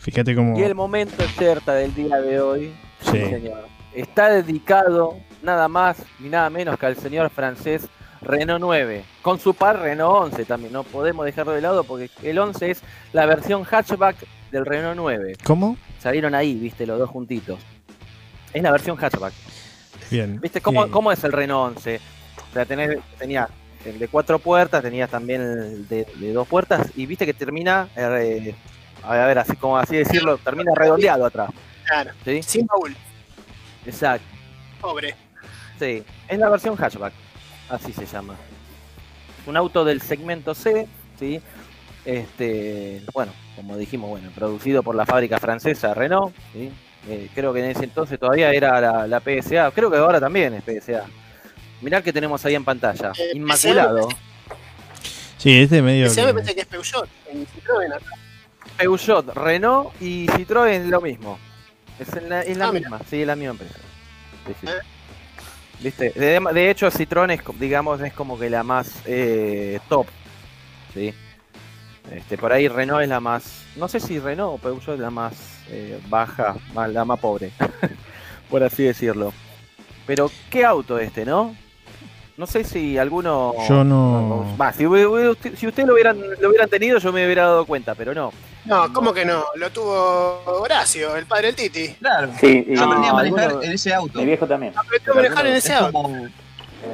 Fíjate 0.00 0.34
cómo. 0.34 0.58
Y 0.58 0.62
el 0.62 0.74
momento 0.74 1.22
certa 1.38 1.74
del 1.74 1.94
día 1.94 2.16
de 2.20 2.40
hoy, 2.40 2.72
Sí. 3.02 3.12
señor, 3.18 3.66
está 3.94 4.28
dedicado 4.30 5.16
nada 5.42 5.68
más 5.68 5.98
ni 6.18 6.28
nada 6.28 6.50
menos 6.50 6.78
que 6.78 6.86
al 6.86 6.96
señor 6.96 7.30
francés 7.30 7.86
Renault 8.22 8.60
9, 8.60 9.02
con 9.22 9.38
su 9.40 9.54
par 9.54 9.80
Renault 9.80 10.32
11 10.32 10.44
también, 10.44 10.72
no 10.72 10.82
podemos 10.84 11.24
dejarlo 11.24 11.52
de 11.52 11.62
lado 11.62 11.84
porque 11.84 12.10
el 12.22 12.38
11 12.38 12.70
es 12.70 12.82
la 13.14 13.24
versión 13.24 13.64
hatchback 13.64 14.16
del 14.50 14.66
Renault 14.66 14.96
9. 14.96 15.36
¿Cómo? 15.44 15.76
Salieron 15.98 16.34
ahí, 16.34 16.54
viste, 16.54 16.86
los 16.86 16.98
dos 16.98 17.08
juntitos. 17.08 17.58
Es 18.52 18.62
la 18.62 18.72
versión 18.72 18.96
hatchback. 18.96 19.32
Bien. 20.10 20.38
¿Viste 20.40 20.60
cómo, 20.60 20.90
cómo 20.90 21.12
es 21.12 21.22
el 21.24 21.32
Renault 21.32 21.76
11? 21.78 21.96
O 21.96 22.52
sea, 22.52 22.64
tenés, 22.66 22.98
tenía 23.18 23.48
el 23.86 23.98
de 23.98 24.08
cuatro 24.08 24.38
puertas, 24.38 24.82
tenías 24.82 25.08
también 25.08 25.40
el 25.40 25.88
de, 25.88 26.06
de 26.16 26.32
dos 26.32 26.46
puertas 26.46 26.88
y 26.96 27.06
viste 27.06 27.24
que 27.24 27.32
termina, 27.32 27.88
eh, 27.96 28.54
a 29.02 29.26
ver, 29.26 29.38
así 29.38 29.56
como 29.56 29.76
así 29.78 29.96
decirlo, 29.96 30.38
termina 30.38 30.72
redondeado 30.74 31.26
atrás. 31.26 31.50
Claro. 31.86 32.10
¿sí? 32.24 32.42
Sin 32.42 32.66
baúl. 32.66 32.94
Exacto. 33.86 34.26
Pobre. 34.80 35.14
Sí, 35.78 36.02
es 36.28 36.38
la 36.38 36.48
versión 36.48 36.76
hatchback, 36.76 37.12
así 37.68 37.92
se 37.92 38.06
llama. 38.06 38.34
Un 39.46 39.56
auto 39.56 39.84
del 39.84 40.00
segmento 40.02 40.54
C, 40.54 40.86
¿sí? 41.18 41.40
Este, 42.04 43.02
bueno, 43.12 43.32
como 43.56 43.76
dijimos, 43.76 44.10
bueno, 44.10 44.30
producido 44.34 44.82
por 44.82 44.94
la 44.94 45.04
fábrica 45.06 45.38
francesa 45.38 45.94
Renault, 45.94 46.34
¿sí? 46.52 46.70
Eh, 47.08 47.28
creo 47.34 47.52
que 47.52 47.60
en 47.60 47.70
ese 47.70 47.84
entonces 47.84 48.18
todavía 48.18 48.52
era 48.52 48.78
la, 48.80 49.06
la 49.06 49.20
PSA, 49.20 49.70
creo 49.70 49.90
que 49.90 49.96
ahora 49.96 50.20
también 50.20 50.54
es 50.54 50.64
PSA. 50.64 51.04
Mirá 51.80 52.02
que 52.02 52.12
tenemos 52.12 52.44
ahí 52.44 52.54
en 52.54 52.64
pantalla, 52.64 53.12
Eh, 53.18 53.32
Inmaculado, 53.34 54.08
Sí, 55.38 55.62
este 55.62 55.80
medio. 55.80 56.04
Ese 56.06 56.22
me 56.22 56.34
pensé 56.34 56.54
que 56.54 56.60
es 56.60 56.66
Peugeot. 56.66 57.08
En 57.30 57.46
Citroën 57.46 57.94
acá. 57.94 58.12
Peugeot, 58.80 59.34
Renault 59.34 59.92
y 60.00 60.26
Citroën 60.28 60.86
lo 60.86 61.00
mismo. 61.00 61.38
Es 61.98 62.08
en 62.16 62.28
la, 62.30 62.40
Ah, 62.40 62.44
mira. 62.46 62.72
misma, 62.72 63.00
sí, 63.08 63.20
es 63.20 63.26
la 63.26 63.36
misma 63.36 63.52
empresa. 63.52 63.74
Sí, 64.46 64.52
sí. 64.60 64.66
Eh. 64.66 64.70
¿Viste? 65.80 66.10
De, 66.10 66.40
de 66.40 66.70
hecho, 66.70 66.90
Citroën 66.90 67.30
es, 67.32 67.40
digamos, 67.58 68.00
es 68.00 68.12
como 68.14 68.38
que 68.38 68.48
la 68.48 68.62
más 68.62 69.02
eh, 69.04 69.78
top. 69.88 70.06
¿sí? 70.94 71.12
Este, 72.10 72.38
por 72.38 72.52
ahí 72.52 72.68
Renault 72.68 73.02
es 73.02 73.08
la 73.08 73.20
más, 73.20 73.64
no 73.76 73.86
sé 73.86 74.00
si 74.00 74.18
Renault 74.18 74.54
o 74.54 74.58
Peugeot 74.58 74.94
es 74.94 75.00
la 75.00 75.10
más 75.10 75.34
eh, 75.68 76.00
baja, 76.08 76.56
la 76.74 77.04
más 77.04 77.20
pobre, 77.20 77.52
por 78.50 78.62
así 78.62 78.82
decirlo. 78.84 79.32
Pero 80.06 80.30
qué 80.50 80.64
auto 80.64 80.98
este, 80.98 81.24
¿no? 81.24 81.54
No 82.40 82.46
sé 82.46 82.64
si 82.64 82.96
alguno... 82.96 83.52
Yo 83.68 83.84
no. 83.84 84.56
Va, 84.58 84.72
si, 84.72 84.84
si 85.56 85.66
ustedes 85.66 85.86
lo 85.86 85.92
hubieran, 85.92 86.18
lo 86.40 86.48
hubieran 86.48 86.70
tenido 86.70 86.98
yo 86.98 87.12
me 87.12 87.26
hubiera 87.26 87.42
dado 87.42 87.66
cuenta, 87.66 87.94
pero 87.94 88.14
no. 88.14 88.32
No, 88.64 88.90
¿cómo 88.94 89.12
que 89.12 89.26
no? 89.26 89.44
Lo 89.56 89.68
tuvo 89.70 90.40
Horacio, 90.46 91.16
el 91.16 91.26
padre 91.26 91.48
del 91.52 91.56
Titi. 91.56 91.88
Claro. 91.96 92.30
Sí, 92.40 92.64
y 92.66 92.76
Yo 92.76 92.84
aprendí 92.84 93.08
a 93.08 93.12
manejar 93.12 93.40
alguno- 93.44 93.62
en 93.62 93.72
ese 93.72 93.92
auto. 93.92 94.18
mi 94.18 94.24
viejo 94.24 94.46
también. 94.46 94.72
Aprendió 94.74 95.12
a 95.12 95.16
manejar 95.16 95.46
en 95.48 95.52
ese 95.52 95.68
Es 95.74 95.74
auto. 95.80 95.92
como, 95.92 96.28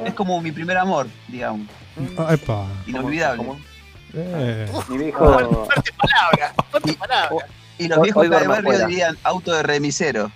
es 0.05 0.13
como 0.15 0.41
mi 0.41 0.51
primer 0.51 0.77
amor, 0.77 1.07
digamos. 1.29 1.65
Ah, 2.17 2.33
epa. 2.33 2.67
Inolvidable. 2.85 3.37
¿Cómo? 3.45 3.57
Eh, 4.15 4.67
Mi 4.89 4.97
viejo. 4.97 5.33
Fuerte 5.65 5.93
palabra, 5.93 6.53
fuerte 6.69 6.91
palabra. 6.91 7.47
Y 7.77 7.87
los 7.87 8.01
viejos 8.01 8.29
de 8.29 8.47
barrio 8.47 8.85
dirían 8.85 9.17
auto 9.23 9.53
de 9.53 9.63
remisero. 9.63 10.29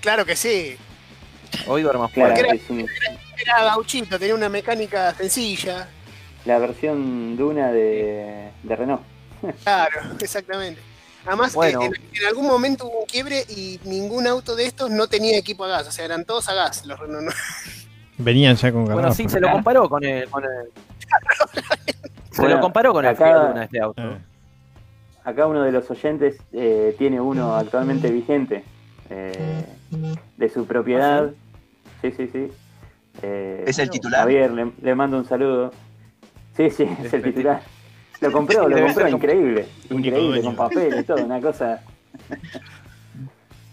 Claro 0.00 0.24
que 0.26 0.34
sí. 0.34 0.76
Hoy 1.68 1.82
duermo 1.82 2.08
Claro, 2.08 2.32
afuera. 2.34 2.48
era- 2.48 2.56
es 2.60 2.68
un- 2.68 2.84
Era 3.40 3.64
gauchito, 3.64 4.18
tenía 4.18 4.34
una 4.34 4.48
mecánica 4.48 5.12
sencilla. 5.14 5.88
la 6.44 6.58
versión 6.58 7.36
Duna 7.36 7.72
de, 7.72 8.50
de 8.62 8.76
Renault. 8.76 9.02
Claro, 9.62 10.00
exactamente. 10.20 10.80
Además, 11.26 11.52
que 11.52 11.56
Bueno. 11.56 11.82
en, 11.84 11.92
en 11.94 12.26
algún 12.28 12.46
momento 12.46 12.86
hubo 12.86 13.00
un 13.00 13.06
quiebre 13.06 13.44
y 13.48 13.80
ningún 13.84 14.26
auto 14.26 14.54
de 14.54 14.66
estos 14.66 14.90
no 14.90 15.06
tenía 15.08 15.38
equipo 15.38 15.64
a 15.64 15.68
gas. 15.68 15.88
O 15.88 15.92
sea, 15.92 16.04
eran 16.04 16.24
todos 16.24 16.48
a 16.48 16.54
gas. 16.54 16.84
Los 16.86 16.98
Renault. 17.00 17.34
venían 18.18 18.56
ya 18.56 18.70
con 18.72 18.84
Bueno, 18.84 18.96
garrafa. 18.98 19.14
sí, 19.16 19.28
se 19.28 19.40
lo 19.40 19.50
comparó 19.50 19.88
con 19.88 20.04
el... 20.04 20.28
Con 20.28 20.44
el- 20.44 20.70
se 22.30 22.40
Bueno, 22.42 22.56
lo 22.56 22.60
comparó 22.62 22.92
con 22.92 23.04
el 23.06 23.16
Fiat 23.16 23.48
Duna 23.48 23.64
este 23.64 23.80
auto. 23.80 24.02
Eh, 24.02 24.18
Acá 25.24 25.46
uno 25.46 25.62
de 25.62 25.72
los 25.72 25.90
oyentes 25.90 26.36
eh, 26.52 26.94
tiene 26.98 27.18
uno 27.20 27.56
actualmente 27.56 28.10
vigente 28.10 28.62
eh, 29.08 29.64
de 30.36 30.48
su 30.50 30.66
propiedad. 30.66 31.30
Sí, 32.02 32.12
sí, 32.14 32.28
sí. 32.30 32.52
Eh, 33.22 33.64
¿Es 33.66 33.78
el 33.78 33.90
titular? 33.90 34.20
Javier, 34.20 34.50
le, 34.50 34.72
le 34.82 34.94
mando 34.94 35.16
un 35.18 35.26
saludo. 35.26 35.72
Sí, 36.56 36.70
sí, 36.70 36.84
es 37.02 37.12
el 37.12 37.22
titular. 37.22 37.62
Lo 38.20 38.32
compró, 38.32 38.68
lo 38.68 38.74
Debe 38.74 38.86
compró, 38.88 39.04
ser 39.06 39.12
como- 39.12 39.16
increíble. 39.24 39.66
Increíble, 39.90 40.40
dueño. 40.40 40.44
con 40.44 40.56
papel 40.56 40.98
y 41.00 41.04
todo, 41.04 41.24
una 41.24 41.40
cosa. 41.40 41.82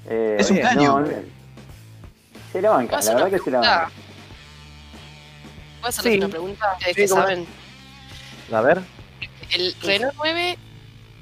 Eh, 0.09 0.37
Es 0.39 0.49
un 0.49 0.57
Bien, 0.57 0.67
caño. 0.67 0.99
no, 1.01 1.07
se 2.51 2.61
la 2.61 2.69
banca, 2.71 2.97
¿Puedo 2.97 3.09
la 3.13 3.15
verdad 3.23 3.37
que 3.37 3.43
se 3.43 3.51
la 3.51 3.59
banca. 3.59 3.91
¿Puedo 5.79 5.89
hacerles 5.89 6.13
Sí. 6.13 6.19
una 6.19 6.27
pregunta? 6.29 6.65
Sí, 6.85 6.93
que 6.93 7.07
saben. 7.07 7.45
A 8.51 8.61
ver. 8.61 8.81
El 9.53 9.73
Renault 9.81 10.13
9 10.17 10.57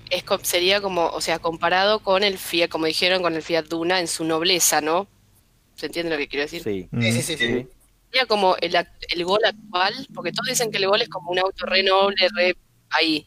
es, 0.09 0.23
sería 0.43 0.81
como, 0.81 1.07
o 1.07 1.21
sea, 1.21 1.39
comparado 1.39 1.99
con 1.99 2.23
el 2.23 2.37
Fiat, 2.37 2.69
como 2.69 2.85
dijeron, 2.85 3.21
con 3.21 3.35
el 3.35 3.41
Fiat 3.43 3.65
Duna 3.67 3.99
en 3.99 4.07
su 4.07 4.23
nobleza, 4.23 4.81
¿no? 4.81 5.07
¿Se 5.75 5.85
entiende 5.87 6.11
lo 6.11 6.17
que 6.17 6.27
quiero 6.27 6.43
decir? 6.43 6.63
Sí. 6.63 6.87
mm. 6.91 7.01
Sí, 7.01 7.11
sí, 7.11 7.21
sí. 7.21 7.37
sí. 7.37 7.67
Sería 8.11 8.25
como 8.25 8.55
el, 8.57 8.75
el 8.75 9.25
Gol 9.25 9.39
actual, 9.45 9.93
porque 10.15 10.31
todos 10.31 10.47
dicen 10.47 10.71
que 10.71 10.77
el 10.77 10.87
Gol 10.87 11.01
es 11.01 11.09
como 11.09 11.31
un 11.31 11.39
auto 11.39 11.65
re 11.65 11.83
noble, 11.83 12.27
re 12.35 12.55
ahí. 12.89 13.25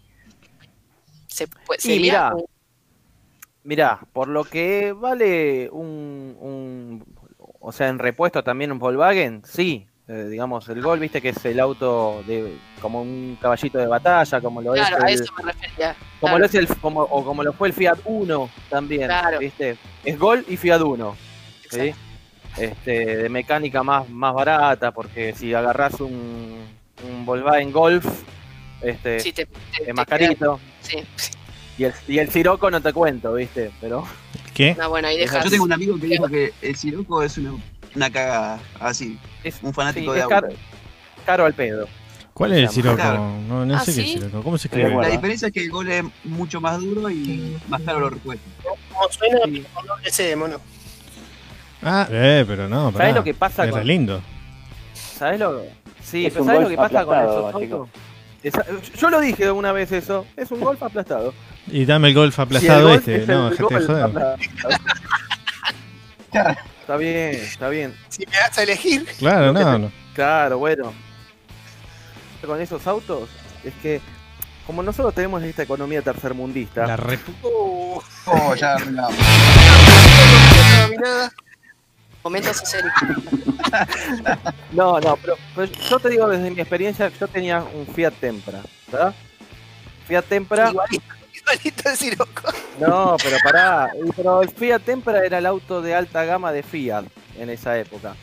Se 1.28 1.46
puede, 1.46 1.80
Y 1.94 2.00
mirá, 2.00 2.30
como- 2.32 2.46
Mirá, 3.64 4.00
por 4.12 4.26
lo 4.26 4.42
que 4.42 4.92
vale 4.92 5.68
un, 5.70 6.36
un- 6.40 7.04
o 7.60 7.70
sea, 7.70 7.88
en 7.88 8.00
repuesto 8.00 8.42
también 8.42 8.72
un 8.72 8.80
Volkswagen, 8.80 9.42
sí, 9.44 9.86
eh, 10.08 10.26
digamos, 10.28 10.68
el 10.68 10.82
Gol, 10.82 10.98
viste 10.98 11.22
que 11.22 11.28
es 11.28 11.44
el 11.44 11.60
auto 11.60 12.24
de 12.26 12.58
como 12.80 13.00
un 13.02 13.38
caballito 13.40 13.78
de 13.78 13.86
batalla, 13.86 14.40
como 14.40 14.60
lo 14.60 14.72
claro, 14.72 14.96
es 14.96 15.02
a 15.04 15.06
el, 15.06 15.20
eso 15.22 15.32
me 15.34 15.52
refería. 15.52 15.94
como 16.18 16.32
claro. 16.32 16.38
lo 16.40 16.44
es 16.46 16.54
el 16.56 16.66
como 16.78 17.02
o 17.02 17.24
como 17.24 17.44
lo 17.44 17.52
fue 17.52 17.68
el 17.68 17.74
Fiat 17.74 18.00
Uno 18.04 18.50
también, 18.68 19.06
Claro. 19.06 19.38
viste, 19.38 19.78
es 20.04 20.18
Gol 20.18 20.44
y 20.48 20.56
Fiat 20.56 20.80
Uno, 20.82 21.16
¿sí? 21.70 21.94
Este, 22.56 23.16
de 23.16 23.28
mecánica 23.28 23.82
más, 23.82 24.08
más 24.08 24.34
barata, 24.34 24.92
porque 24.92 25.34
si 25.34 25.54
agarrás 25.54 26.00
un, 26.00 26.64
un 27.08 27.24
Volkswagen 27.26 27.72
Golf, 27.72 28.04
este, 28.82 29.20
Sí, 29.20 29.32
te- 29.32 29.46
te- 29.46 29.88
es 29.90 29.94
más 29.94 30.06
carito, 30.06 30.60
Sí, 30.82 30.98
sí. 31.16 31.30
y 31.78 31.84
el, 31.84 31.94
y 32.08 32.18
el 32.18 32.30
Sirocco 32.30 32.70
no 32.70 32.80
te 32.80 32.92
cuento, 32.92 33.32
viste, 33.34 33.70
pero 33.80 34.04
¿Qué? 34.54 34.74
No, 34.74 34.90
bueno, 34.90 35.08
ahí 35.08 35.16
dejas. 35.16 35.44
Yo 35.44 35.50
tengo 35.50 35.64
un 35.64 35.72
amigo 35.72 35.98
que 35.98 36.06
dijo 36.06 36.28
que 36.28 36.52
el 36.60 36.76
Siroco 36.76 37.22
es 37.22 37.38
una, 37.38 37.54
una 37.96 38.10
cagada, 38.10 38.60
así. 38.80 39.18
es, 39.42 39.58
Un 39.62 39.72
fanático 39.72 40.12
sí, 40.12 40.18
de 40.18 40.18
es 40.18 40.24
auto. 40.24 40.34
caro, 40.34 40.48
caro 41.24 41.44
al 41.46 41.54
pedo. 41.54 41.88
¿Cuál 42.34 42.52
es 42.52 42.58
el 42.58 42.68
Siroco? 42.68 42.96
Claro. 42.96 43.18
No, 43.48 43.64
no 43.64 43.76
Ah, 43.76 43.80
sé 43.80 43.94
qué 43.94 44.00
es 44.02 44.06
el 44.08 44.12
Siroco. 44.20 44.42
¿Cómo 44.42 44.58
se 44.58 44.68
de 44.68 44.76
escribe? 44.82 45.00
La 45.02 45.08
diferencia 45.08 45.48
es 45.48 45.54
que 45.54 45.60
el 45.60 45.70
gol 45.70 45.90
es 45.90 46.04
mucho 46.24 46.60
más 46.60 46.78
duro 46.80 47.08
y 47.08 47.56
más 47.68 47.80
caro 47.80 48.00
los 48.00 48.12
repuestos. 48.12 48.46
Como 48.62 49.08
suena 49.10 49.38
Sí. 49.46 49.64
doble 49.86 50.10
C, 50.10 50.36
mono. 50.36 50.60
Ah, 51.82 52.06
eh, 52.10 52.44
pero 52.46 52.68
no, 52.68 52.92
¿Sabés 52.92 52.96
pará. 52.98 53.12
lo 53.12 53.24
que 53.24 53.34
pasa 53.34 53.64
Es 53.64 53.70
con- 53.72 53.86
lindo. 53.86 54.20
¿Sabes 54.94 55.40
lo 55.40 55.62
Sí, 56.02 56.26
Es 56.26 56.32
pero 56.32 56.44
¿sabes 56.44 56.62
lo 56.62 56.68
que 56.68 56.76
pasa 56.76 57.04
con 57.04 57.18
esos 57.18 57.54
autos? 57.54 57.88
Esa- 58.42 58.64
yo 58.98 59.10
lo 59.10 59.20
dije 59.20 59.50
una 59.52 59.70
vez 59.72 59.92
eso, 59.92 60.26
es 60.36 60.50
un 60.50 60.60
golf 60.60 60.82
aplastado. 60.82 61.32
Y 61.68 61.84
dame 61.84 62.08
el 62.08 62.14
golf 62.14 62.34
Si 62.34 62.40
el 62.40 62.44
aplastado 62.46 62.88
Golf 62.88 62.96
este. 63.08 63.16
es 63.22 63.28
No, 63.28 63.50
dejate 63.50 63.74
de 63.78 63.86
joder. 63.86 64.36
Está 66.80 66.96
bien, 66.96 67.30
está 67.34 67.68
bien. 67.68 67.94
Si 68.08 68.26
me 68.26 68.32
das 68.36 68.58
a 68.58 68.62
elegir, 68.64 69.04
Claro, 69.18 69.52
no, 69.52 69.78
no. 69.78 69.92
Claro, 70.14 70.58
bueno. 70.58 70.92
Con 72.44 72.60
esos 72.60 72.84
autos 72.88 73.28
es 73.62 73.72
que 73.82 74.00
como 74.66 74.82
nosotros 74.82 75.14
tenemos 75.14 75.40
esta 75.44 75.62
economía 75.62 76.02
tercermundista, 76.02 76.84
La 76.86 76.96
re... 76.96 77.18
uh, 77.42 78.00
Oh, 78.26 78.54
ya 78.54 78.76
Momentos 82.24 82.62
escénicos. 82.62 83.02
No, 84.72 85.00
no, 85.00 85.16
pero, 85.16 85.36
pero 85.56 85.72
yo 85.72 85.98
te 85.98 86.08
digo 86.10 86.28
desde 86.28 86.50
mi 86.50 86.60
experiencia, 86.60 87.10
yo 87.18 87.26
tenía 87.28 87.62
un 87.74 87.86
Fiat 87.86 88.12
Tempra, 88.20 88.60
¿verdad? 88.90 89.14
Fiat 90.06 90.24
Tempra, 90.26 90.70
Igualito, 90.70 91.04
igualito 91.34 91.88
el 91.88 91.96
Siroco. 91.96 92.52
no, 92.78 93.16
pero 93.22 93.36
pará, 93.42 93.90
pero 94.16 94.42
el 94.42 94.50
Fiat 94.50 94.82
Tempra 94.82 95.24
era 95.24 95.38
el 95.38 95.46
auto 95.46 95.80
de 95.80 95.94
alta 95.94 96.24
gama 96.24 96.52
de 96.52 96.62
Fiat 96.62 97.04
en 97.38 97.48
esa 97.50 97.78
época. 97.78 98.14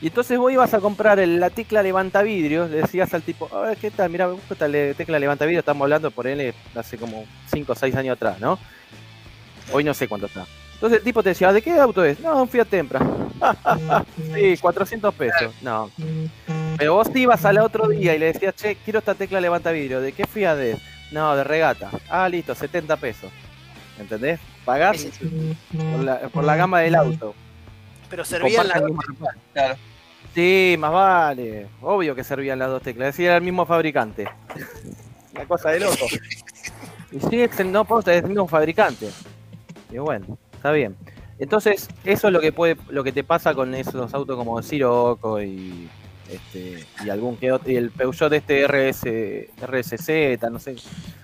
Y 0.00 0.06
entonces 0.08 0.38
vos 0.38 0.50
ibas 0.52 0.72
a 0.74 0.80
comprar 0.80 1.18
el- 1.18 1.38
la 1.40 1.50
tecla 1.50 1.82
levantavidrios, 1.82 2.70
le 2.70 2.78
decías 2.78 3.12
al 3.12 3.22
tipo, 3.22 3.48
a 3.54 3.60
ver, 3.60 3.76
¿qué 3.76 3.90
tal? 3.90 4.08
Mira, 4.10 4.26
me 4.26 4.34
gusta 4.34 4.54
esta 4.54 4.68
le- 4.68 4.94
tecla 4.94 5.18
levantavidrios, 5.18 5.60
estamos 5.62 5.84
hablando 5.84 6.10
por 6.10 6.26
él 6.26 6.54
hace 6.74 6.96
como 6.96 7.26
5 7.52 7.72
o 7.72 7.74
6 7.74 7.94
años 7.94 8.16
atrás, 8.16 8.40
¿no? 8.40 8.58
Hoy 9.72 9.84
no 9.84 9.92
sé 9.92 10.08
cuánto 10.08 10.26
está. 10.26 10.46
Entonces 10.74 10.98
el 10.98 11.04
tipo 11.04 11.22
te 11.22 11.30
decía, 11.30 11.52
¿de 11.52 11.60
qué 11.62 11.78
auto 11.78 12.04
es? 12.04 12.20
No, 12.20 12.42
un 12.42 12.48
Fiat 12.48 12.68
Tempra. 12.68 13.00
Sí, 14.34 14.56
400 14.60 15.14
pesos. 15.14 15.54
No. 15.62 15.90
Pero 16.76 16.94
vos 16.94 17.08
ibas 17.14 17.44
al 17.44 17.58
otro 17.58 17.88
día 17.88 18.14
y 18.14 18.18
le 18.18 18.32
decías, 18.32 18.54
che, 18.54 18.76
quiero 18.76 18.98
esta 18.98 19.14
tecla 19.14 19.40
levanta 19.40 19.70
vidrio. 19.70 20.00
¿De 20.00 20.12
qué 20.12 20.26
Fiat 20.26 20.58
es? 20.58 20.78
No, 21.12 21.36
de 21.36 21.44
regata. 21.44 21.90
Ah, 22.08 22.28
listo, 22.28 22.54
70 22.54 22.96
pesos. 22.96 23.30
¿Entendés? 23.98 24.40
Pagás 24.64 25.00
Sí, 25.00 25.10
sí, 25.18 25.56
por 25.70 26.04
la, 26.04 26.18
por 26.28 26.44
la 26.44 26.56
gama 26.56 26.80
del 26.80 26.94
auto. 26.94 27.34
Pero 28.10 28.24
servían 28.24 28.68
las 28.68 28.80
dos. 28.80 28.90
Claro. 29.52 29.76
Sí, 30.34 30.76
más 30.78 30.92
vale. 30.92 31.68
Obvio 31.80 32.14
que 32.14 32.24
servían 32.24 32.58
las 32.58 32.68
dos 32.68 32.82
teclas. 32.82 33.10
Es 33.10 33.14
decir, 33.14 33.26
era 33.26 33.36
el 33.36 33.42
mismo 33.42 33.66
fabricante. 33.66 34.28
Una 35.34 35.46
cosa 35.46 35.70
de 35.70 35.80
loco. 35.80 36.06
Y 37.12 37.20
sí, 37.20 37.40
es 37.42 37.60
el 37.60 37.70
no 37.70 37.86
es 38.00 38.06
el 38.08 38.26
mismo 38.28 38.48
fabricante. 38.48 39.10
Y 39.90 39.98
bueno, 39.98 40.38
está 40.54 40.72
bien. 40.72 40.96
Entonces, 41.38 41.88
eso 42.04 42.28
es 42.28 42.32
lo 42.32 42.40
que 42.40 42.52
puede, 42.52 42.76
lo 42.90 43.02
que 43.04 43.12
te 43.12 43.24
pasa 43.24 43.54
con 43.54 43.74
esos 43.74 44.14
autos 44.14 44.36
como 44.36 44.58
el 44.58 44.64
Sirocco 44.64 45.42
y 45.42 45.88
este 46.30 46.84
y 47.04 47.10
algún 47.10 47.36
que 47.36 47.52
otro, 47.52 47.70
y 47.70 47.76
el 47.76 47.90
Peugeot 47.90 48.32
este 48.32 48.64
RS, 48.66 49.48
RSZ, 49.60 50.50
no 50.50 50.58
sé. 50.58 50.76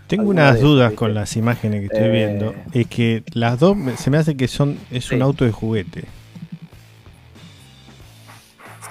Tengo 0.09 0.29
unas 0.31 0.55
de 0.57 0.61
dudas 0.61 0.93
con 0.93 1.15
las 1.15 1.37
imágenes 1.37 1.81
que 1.81 1.87
estoy 1.87 2.09
Eh. 2.09 2.13
viendo. 2.13 2.55
Es 2.73 2.87
que 2.89 3.23
las 3.33 3.59
dos 3.61 3.77
se 3.97 4.11
me 4.11 4.19
hace 4.19 4.37
que 4.37 4.49
son 4.49 4.77
es 4.91 5.11
un 5.13 5.19
Sí. 5.19 5.23
auto 5.23 5.45
de 5.45 5.53
juguete. 5.53 6.05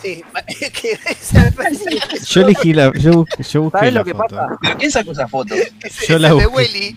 Sí, 0.01 0.23
Yo 2.27 2.41
elegí 2.41 2.73
la. 2.73 2.91
Yo, 2.93 3.25
yo 3.49 3.61
busqué 3.63 3.77
¿Sabes 3.79 3.93
la 3.93 3.99
lo 3.99 4.05
que 4.05 4.13
foto. 4.13 4.35
pasa? 4.35 4.57
¿Pero 4.61 4.77
quién 4.77 4.91
sacó 4.91 5.11
esa 5.11 5.27
foto? 5.27 5.55
Yo 6.07 6.19
la 6.19 6.33
busqué. 6.33 6.95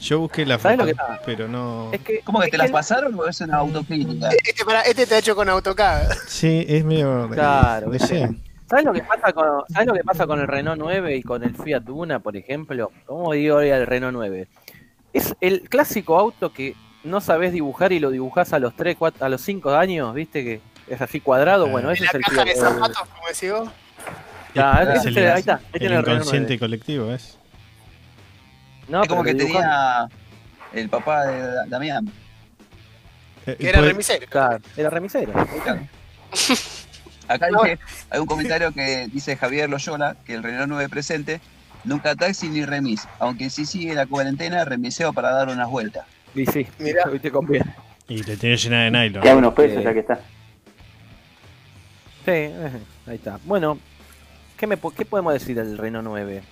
Yo 0.00 0.20
busqué 0.20 0.44
la 0.46 0.58
¿Sabes 0.58 0.76
foto, 0.78 0.86
lo 0.86 0.86
que 0.86 0.94
pasa? 0.96 1.20
pero 1.24 1.48
no. 1.48 1.90
Es 1.92 2.00
que, 2.00 2.20
¿Cómo 2.20 2.40
que 2.40 2.46
es 2.46 2.50
te 2.50 2.58
las 2.58 2.70
pasaron 2.70 3.14
o 3.18 3.26
es 3.26 3.40
una 3.40 3.58
autocrítica? 3.58 4.30
Este, 4.30 4.64
este 4.90 5.06
te 5.06 5.14
ha 5.14 5.18
hecho 5.18 5.36
con 5.36 5.48
AutoCAD. 5.48 6.10
Sí, 6.26 6.64
es 6.68 6.84
medio. 6.84 7.28
Claro, 7.30 7.90
¿viste? 7.90 8.06
sé. 8.08 8.30
¿Sabes 8.68 8.84
lo 8.86 8.92
que 8.92 9.02
pasa 9.02 9.32
con 9.32 9.44
¿sabes 9.68 9.86
lo 9.86 9.92
que 9.94 10.02
pasa 10.02 10.26
con 10.26 10.40
el 10.40 10.48
Renault 10.48 10.80
9 10.80 11.16
y 11.16 11.22
con 11.22 11.44
el 11.44 11.54
Fiat 11.54 11.82
Duna, 11.82 12.20
por 12.20 12.36
ejemplo? 12.36 12.90
¿Cómo 13.06 13.32
digo 13.32 13.56
hoy 13.56 13.70
al 13.70 13.86
Renault 13.86 14.14
9? 14.14 14.48
Es 15.12 15.34
el 15.40 15.68
clásico 15.68 16.18
auto 16.18 16.52
que 16.52 16.74
no 17.04 17.20
sabes 17.20 17.52
dibujar 17.52 17.92
y 17.92 18.00
lo 18.00 18.10
dibujás 18.10 18.52
a 18.52 18.58
los 18.58 18.74
3, 18.74 18.96
4, 18.98 19.26
a 19.26 19.28
los 19.28 19.42
5 19.42 19.70
años, 19.74 20.14
¿viste? 20.14 20.42
Que 20.42 20.60
es 20.94 21.00
así 21.00 21.20
cuadrado. 21.20 21.68
Bueno, 21.68 21.90
ese 21.90 22.04
La 22.04 22.10
es 22.10 22.14
el 22.14 22.22
caja 22.22 22.44
de 22.44 22.54
zapatos, 22.54 23.08
como 23.08 23.28
decís 23.28 23.50
vos. 23.52 23.70
Ya, 24.54 24.82
Es 24.82 24.98
ese 25.00 25.08
el, 25.08 25.16
es 25.18 25.24
el- 25.24 25.30
ahí 25.32 25.40
está, 25.40 25.54
ahí 25.54 25.62
el 25.72 25.78
tiene 25.80 25.94
el 25.96 26.02
Renault 26.02 26.08
inconsciente 26.22 26.48
9. 26.54 26.58
colectivo, 26.58 27.12
¿es? 27.12 27.38
No, 28.88 29.02
es 29.02 29.08
como 29.08 29.22
que 29.24 29.34
dibujando- 29.34 30.08
tenía 30.72 30.82
el 30.82 30.88
papá 30.90 31.24
de 31.26 31.40
Da- 31.42 31.64
Damián. 31.66 32.10
Eh, 33.46 33.56
Que 33.58 33.68
era 33.68 33.78
puede- 33.78 33.92
remisero. 33.92 34.26
Claro, 34.28 34.58
era 34.76 34.90
remisero. 34.90 35.32
Acá 37.28 37.46
dice, 37.62 37.78
hay 38.10 38.20
un 38.20 38.26
comentario 38.26 38.72
que 38.72 39.08
dice 39.12 39.36
Javier 39.36 39.70
Loyola 39.70 40.16
que 40.26 40.34
el 40.34 40.42
Renault 40.42 40.68
9 40.68 40.88
presente 40.88 41.40
nunca 41.84 42.14
taxi 42.14 42.48
ni 42.48 42.64
remis, 42.64 43.08
aunque 43.18 43.50
sí 43.50 43.64
sigue 43.66 43.94
la 43.94 44.06
cuarentena, 44.06 44.64
remiseo 44.64 45.12
para 45.12 45.30
dar 45.32 45.48
unas 45.48 45.68
vueltas. 45.68 46.04
Y 46.34 46.46
sí, 46.46 46.66
Mirá. 46.78 47.04
hoy 47.10 47.18
te 47.18 47.30
conviene. 47.30 47.74
Y 48.08 48.22
te 48.22 48.36
tiene 48.36 48.56
llena 48.56 48.84
de 48.84 48.90
nylon. 48.90 49.22
Haga 49.22 49.36
unos 49.36 49.54
pesos 49.54 49.78
Eh, 49.78 49.84
ya 49.84 49.92
que 49.92 50.00
está. 50.00 50.20
Sí, 52.24 52.30
eh, 52.30 52.70
ahí 53.06 53.16
está. 53.16 53.38
Bueno, 53.44 53.78
¿qué, 54.56 54.66
me, 54.66 54.76
po- 54.76 54.92
qué 54.92 55.04
podemos 55.04 55.32
decir 55.32 55.56
del 55.56 55.76
Renault 55.78 56.06
9? 56.06 56.42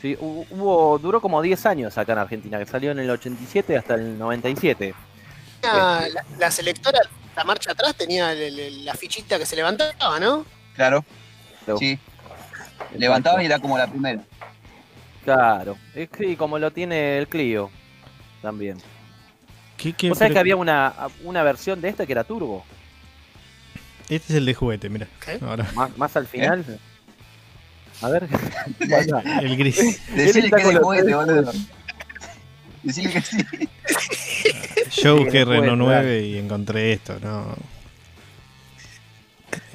Sí, 0.00 0.16
hu- 0.16 0.46
hubo, 0.50 0.98
duró 0.98 1.20
como 1.20 1.40
10 1.42 1.66
años 1.66 1.96
acá 1.98 2.12
en 2.12 2.18
Argentina, 2.18 2.58
que 2.58 2.66
salió 2.66 2.90
en 2.90 2.98
el 2.98 3.10
87 3.10 3.76
hasta 3.76 3.94
el 3.94 4.18
97. 4.18 4.94
La, 5.62 6.08
la- 6.12 6.24
la 6.38 6.50
selectora, 6.50 6.98
la 7.36 7.44
marcha 7.44 7.72
atrás, 7.72 7.94
tenía 7.96 8.32
el- 8.32 8.58
el- 8.58 8.84
la 8.84 8.94
fichita 8.94 9.38
que 9.38 9.46
se 9.46 9.54
levantaba, 9.56 10.18
¿no? 10.18 10.44
Claro, 10.74 11.04
sí. 11.78 11.98
Levantaba 12.96 13.42
y 13.42 13.46
era 13.46 13.58
como 13.58 13.78
la 13.78 13.86
primera. 13.86 14.22
Claro, 15.24 15.76
es 15.94 16.08
que 16.08 16.36
como 16.36 16.58
lo 16.58 16.70
tiene 16.72 17.18
el 17.18 17.28
Clio 17.28 17.70
también. 18.40 18.78
¿Qué- 19.76 19.92
qué 19.92 20.08
¿Vos 20.08 20.18
sabés 20.18 20.32
que 20.32 20.38
había 20.40 20.56
una, 20.56 20.92
una 21.22 21.42
versión 21.42 21.80
de 21.80 21.90
este 21.90 22.06
que 22.06 22.12
era 22.12 22.24
turbo? 22.24 22.64
Este 24.08 24.32
es 24.32 24.38
el 24.38 24.46
de 24.46 24.54
juguete, 24.54 24.88
mira. 24.88 25.06
¿Qué? 25.24 25.38
Ahora, 25.44 25.68
Más, 25.74 25.96
más 25.96 26.16
al 26.16 26.26
final. 26.26 26.64
A 28.02 28.08
ver. 28.08 28.28
El 29.42 29.56
gris. 29.56 30.00
Decirle 30.14 30.50
que 30.50 30.62
es 30.62 30.68
de 30.68 30.76
juguete, 30.76 31.14
boludo. 31.14 31.52
Decirle 32.82 33.12
que 33.12 33.20
sí. 33.22 33.38
Yo 35.02 35.16
busqué 35.18 35.44
Renault 35.44 35.80
claro. 35.80 36.02
9 36.02 36.22
y 36.26 36.38
encontré 36.38 36.92
esto, 36.92 37.18
¿no? 37.22 37.56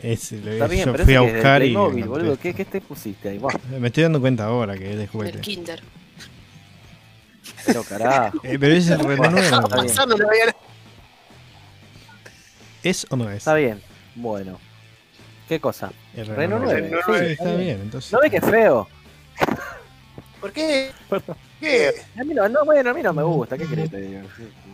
Es, 0.02 0.32
lo- 0.32 0.52
está 0.52 0.68
bien, 0.68 0.86
yo 0.86 0.92
pero 0.92 1.06
fui 1.06 1.16
a 1.16 1.22
buscar 1.22 1.64
y 1.64 1.72
encontré 1.72 2.04
boludo. 2.04 2.38
¿Qué, 2.40 2.54
¿Qué 2.54 2.66
te 2.66 2.82
pusiste 2.82 3.30
ahí? 3.30 3.38
Buah, 3.40 3.54
Me 3.80 3.88
estoy 3.88 4.04
dando 4.04 4.20
cuenta 4.22 4.46
ahora 4.46 4.78
que 4.78 4.90
es 4.92 4.96
de 4.98 5.04
El 5.04 5.10
juguete. 5.10 5.40
Kinder. 5.40 5.82
pero 7.66 7.84
carajo. 7.84 8.40
Eh, 8.44 8.58
pero 8.60 8.74
es 8.76 8.88
el 8.90 9.00
Renault 9.00 9.32
9. 9.32 9.40
Está 9.48 9.60
bien. 9.60 9.88
Pasar 9.88 10.08
no 10.08 10.18
lo 10.18 10.28
veía 10.28 10.56
¿Es 12.84 13.08
o 13.10 13.16
no 13.16 13.30
es? 13.30 13.38
Está 13.38 13.56
bien. 13.56 13.82
Bueno. 14.18 14.60
¿Qué 15.48 15.60
cosa? 15.62 15.92
El 16.16 16.28
Renault 16.28 16.64
9. 16.66 16.90
9. 17.08 17.20
Sí, 17.20 17.26
Sí, 17.26 17.32
está 17.34 17.56
bien. 17.56 17.80
Entonces, 17.82 18.12
¿No 18.12 18.20
ves 18.20 18.32
que 18.32 18.38
es 18.38 18.46
feo? 18.46 18.88
¿Por 20.42 20.52
qué? 20.52 20.92
¿Qué? 21.60 21.92
A 22.20 22.24
mí 22.24 22.34
no, 22.34 22.48
no, 22.50 22.66
bueno, 22.66 22.90
a 22.90 22.94
mí 22.94 23.02
no 23.02 23.14
me 23.14 23.24
gusta, 23.24 23.58
¿qué 23.58 23.66
querés 23.66 23.90
te 23.90 24.02
digo? 24.02 24.22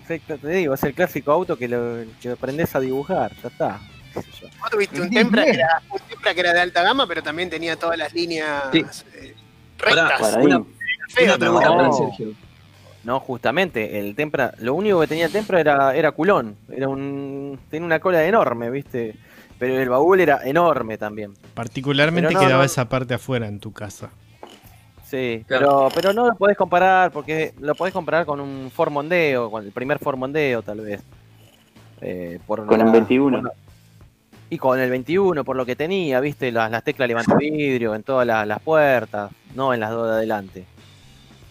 Te 0.07 0.47
digo, 0.49 0.73
es 0.73 0.83
el 0.83 0.93
clásico 0.93 1.31
auto 1.31 1.57
que 1.57 1.67
lo 1.67 2.03
que 2.21 2.29
aprendes 2.31 2.75
a 2.75 2.79
dibujar, 2.79 3.31
ya 3.41 3.47
está. 3.49 3.79
Vos 4.13 4.69
tuviste 4.69 4.99
un 5.01 5.09
Tempra, 5.09 5.45
que 5.45 5.51
era, 5.51 5.81
un 5.89 5.99
Tempra 6.09 6.33
que 6.33 6.39
era 6.41 6.53
de 6.53 6.59
alta 6.59 6.83
gama, 6.83 7.07
pero 7.07 7.23
también 7.23 7.49
tenía 7.49 7.77
todas 7.77 7.97
las 7.97 8.13
líneas 8.13 8.63
Sí. 8.73 8.85
eh, 9.15 9.33
rectas. 9.77 10.19
Para 10.19 10.37
ahí. 10.39 10.45
una, 10.45 10.63
Feo, 11.09 11.25
una 11.25 11.37
pregunta 11.37 11.67
no. 11.69 11.75
para 11.77 11.93
Sergio. 11.93 12.33
No, 13.05 13.19
justamente, 13.21 13.99
el 13.99 14.15
Tempra, 14.15 14.53
lo 14.59 14.73
único 14.73 14.99
que 15.01 15.07
tenía 15.07 15.25
el 15.27 15.31
Tempra 15.31 15.59
era, 15.61 15.95
era 15.95 16.11
culón, 16.11 16.57
era 16.69 16.87
un, 16.89 17.59
tenía 17.69 17.85
una 17.85 17.99
cola 17.99 18.25
enorme, 18.25 18.69
¿viste? 18.69 19.15
Pero 19.59 19.79
el 19.79 19.89
baúl 19.89 20.19
era 20.19 20.41
enorme 20.43 20.97
también. 20.97 21.33
particularmente 21.53 22.33
no, 22.33 22.39
quedaba 22.39 22.57
no. 22.59 22.63
esa 22.63 22.89
parte 22.89 23.13
afuera 23.13 23.47
en 23.47 23.59
tu 23.59 23.71
casa. 23.71 24.09
Sí, 25.05 25.43
Claro. 25.47 25.89
pero, 25.89 25.89
pero 25.95 26.13
no 26.13 26.27
lo 26.27 26.35
podés 26.35 26.57
comparar 26.57 27.11
porque 27.11 27.53
lo 27.59 27.75
podés 27.75 27.93
comparar 27.93 28.25
con 28.25 28.39
un 28.39 28.71
Ford 28.73 28.91
Mondeo, 28.91 29.51
con 29.51 29.63
el 29.63 29.71
primer 29.71 29.99
Ford 29.99 30.17
Mondeo 30.17 30.61
tal 30.63 30.81
vez. 30.81 31.01
Eh, 32.01 32.39
por 32.47 32.65
Con 32.65 32.79
la- 32.79 32.85
el 32.85 32.91
21. 32.91 33.37
por 33.37 33.43
la- 33.49 33.53
y 34.49 34.57
con 34.57 34.79
el 34.79 34.89
21, 34.89 35.43
por 35.43 35.55
lo 35.55 35.65
que 35.65 35.75
tenía, 35.75 36.19
viste, 36.19 36.51
las, 36.51 36.69
las 36.69 36.83
teclas 36.83 37.07
levanta 37.07 37.35
vidrio 37.35 37.95
en 37.95 38.03
todas 38.03 38.25
las, 38.27 38.45
las 38.47 38.59
puertas, 38.59 39.31
no 39.55 39.73
en 39.73 39.79
las 39.79 39.91
dos 39.91 40.07
de 40.07 40.13
adelante. 40.13 40.65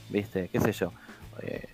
Viste, 0.08 0.48
qué 0.52 0.60
sé 0.60 0.72
yo. 0.72 0.92
Eh, 1.42 1.64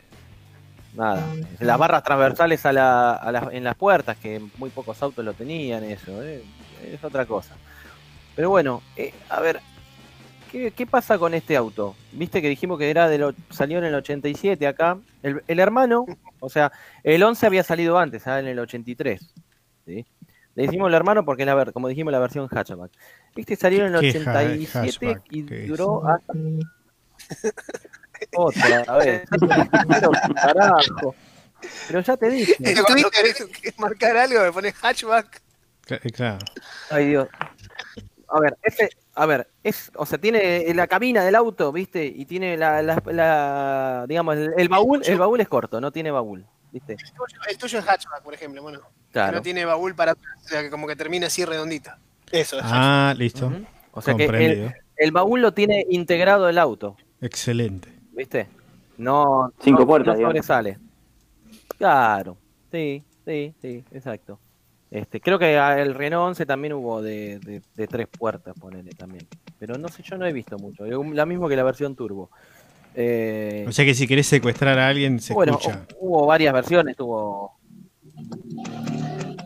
nada, 0.98 1.24
las 1.60 1.78
barras 1.78 2.02
transversales 2.02 2.66
a 2.66 2.72
la, 2.72 3.12
a 3.14 3.32
las- 3.32 3.52
en 3.52 3.64
las 3.64 3.74
puertas, 3.76 4.16
que 4.18 4.42
muy 4.58 4.68
pocos 4.70 5.00
autos 5.02 5.24
lo 5.24 5.32
tenían, 5.32 5.84
eso, 5.84 6.22
eh, 6.22 6.42
es 6.92 7.02
otra 7.02 7.24
cosa. 7.24 7.56
Pero 8.36 8.50
bueno, 8.50 8.82
eh, 8.96 9.14
a 9.30 9.40
ver, 9.40 9.60
¿qué, 10.52 10.70
qué 10.72 10.86
pasa 10.86 11.18
con 11.18 11.32
este 11.34 11.56
auto? 11.56 11.94
Viste 12.12 12.42
que 12.42 12.48
dijimos 12.48 12.78
que 12.78 12.90
era 12.90 13.08
de 13.08 13.18
lo, 13.18 13.32
salió 13.50 13.78
en 13.78 13.84
el 13.84 13.94
87 13.94 14.66
acá. 14.66 14.98
El, 15.22 15.42
el 15.48 15.58
hermano, 15.60 16.04
o 16.40 16.48
sea, 16.48 16.70
el 17.02 17.22
11 17.22 17.46
había 17.46 17.62
salido 17.64 17.98
antes, 17.98 18.26
ah, 18.26 18.38
en 18.40 18.46
el 18.48 18.58
83. 18.58 19.20
¿sí? 19.86 20.04
Le 20.54 20.62
decimos 20.64 20.88
el 20.88 20.94
hermano 20.94 21.24
porque 21.24 21.42
es 21.44 21.46
la 21.46 21.64
como 21.72 21.88
dijimos 21.88 22.12
la 22.12 22.18
versión 22.18 22.48
hatchback. 22.48 22.90
Este 23.36 23.54
salió 23.56 23.86
en 23.86 23.94
el 23.94 24.00
¿Qué 24.00 24.18
ha- 24.18 24.30
87 24.42 25.06
hatchback? 25.06 25.22
y 25.32 25.42
duró 25.66 26.06
hasta 26.08 26.32
otra 28.36 28.96
vez. 28.98 29.22
Pero, 29.88 30.10
carajo. 30.34 31.14
Pero 31.88 32.00
ya 32.00 32.16
te 32.16 32.28
dije. 32.30 32.54
En 32.60 32.84
Twitter 32.84 33.10
querés 33.10 33.78
marcar 33.78 34.16
algo, 34.16 34.40
me 34.42 34.52
pones 34.52 34.74
hatchback. 34.74 35.42
Eh, 35.88 36.10
Claro. 36.12 36.38
Ay 36.90 37.08
Dios. 37.08 37.28
A 38.30 38.40
ver, 38.40 38.58
ese, 38.62 38.90
a 39.14 39.24
ver, 39.24 39.48
es, 39.62 39.90
o 39.94 40.04
sea, 40.04 40.18
tiene 40.18 40.72
la 40.74 40.86
cabina 40.86 41.24
del 41.24 41.34
auto, 41.34 41.72
¿viste? 41.72 42.04
Y 42.04 42.26
tiene 42.26 42.58
la, 42.58 42.82
la, 42.82 43.02
la- 43.06 44.04
digamos, 44.06 44.36
el, 44.36 44.52
el 44.58 44.68
baúl, 44.68 45.00
el 45.06 45.16
baúl 45.18 45.40
es 45.40 45.48
corto, 45.48 45.80
no 45.80 45.90
tiene 45.90 46.10
baúl, 46.10 46.44
¿viste? 46.70 46.92
El 46.92 46.98
tuyo, 46.98 47.40
el 47.48 47.56
tuyo 47.58 47.78
es 47.78 47.84
hatchback, 47.86 48.22
por 48.22 48.34
ejemplo, 48.34 48.62
bueno. 48.62 48.80
Que 48.80 49.12
Claro. 49.12 49.38
no 49.38 49.42
tiene 49.42 49.64
baúl 49.64 49.94
para 49.94 50.12
o 50.12 50.16
sea, 50.42 50.60
que 50.62 50.68
como 50.68 50.86
que 50.86 50.94
termina 50.94 51.28
así 51.28 51.42
redondita. 51.46 51.98
Eso 52.30 52.56
es 52.58 52.62
hatchback. 52.64 52.78
Ah, 52.82 53.14
listo. 53.16 53.50
O 53.92 54.02
sea 54.02 54.14
que 54.14 54.24
el, 54.24 54.28
Comprendido. 54.28 54.72
el 54.98 55.10
baúl 55.12 55.40
lo 55.40 55.54
tiene 55.54 55.86
integrado 55.88 56.48
el 56.50 56.58
auto, 56.58 56.98
Excelente. 57.22 57.97
¿Viste? 58.18 58.46
No, 58.98 59.52
Cinco 59.62 59.80
no- 59.80 59.86
puertas, 59.86 60.08
no 60.14 60.18
digamos. 60.18 60.32
sobresale. 60.46 60.78
Claro, 61.78 62.36
sí, 62.70 63.02
sí, 63.24 63.54
sí, 63.62 63.84
exacto. 63.92 64.38
Este, 64.90 65.20
creo 65.20 65.38
que 65.38 65.54
el 65.56 65.94
Renault 65.94 66.28
11 66.28 66.46
también 66.46 66.72
hubo 66.72 67.00
de, 67.00 67.38
de- 67.40 67.62
de 67.74 67.86
tres 67.86 68.08
puertas, 68.08 68.54
ponele 68.58 68.90
también. 68.92 69.26
Pero 69.58 69.76
no 69.78 69.88
sé, 69.88 70.02
yo 70.02 70.16
no 70.18 70.26
he 70.26 70.32
visto 70.32 70.58
mucho. 70.58 70.84
La 70.86 71.26
mismo 71.26 71.48
que 71.48 71.56
la 71.56 71.62
versión 71.62 71.94
turbo. 71.94 72.30
Eh, 72.94 73.64
O 73.68 73.72
sea 73.72 73.84
que 73.84 73.94
si 73.94 74.06
querés 74.08 74.26
secuestrar 74.26 74.78
a 74.78 74.88
alguien, 74.88 75.20
se 75.20 75.32
bueno, 75.34 75.52
escucha. 75.52 75.86
hu- 75.90 75.96
hubo 76.00 76.26
varias 76.26 76.52
versiones, 76.52 76.96
tuvo. 76.96 77.52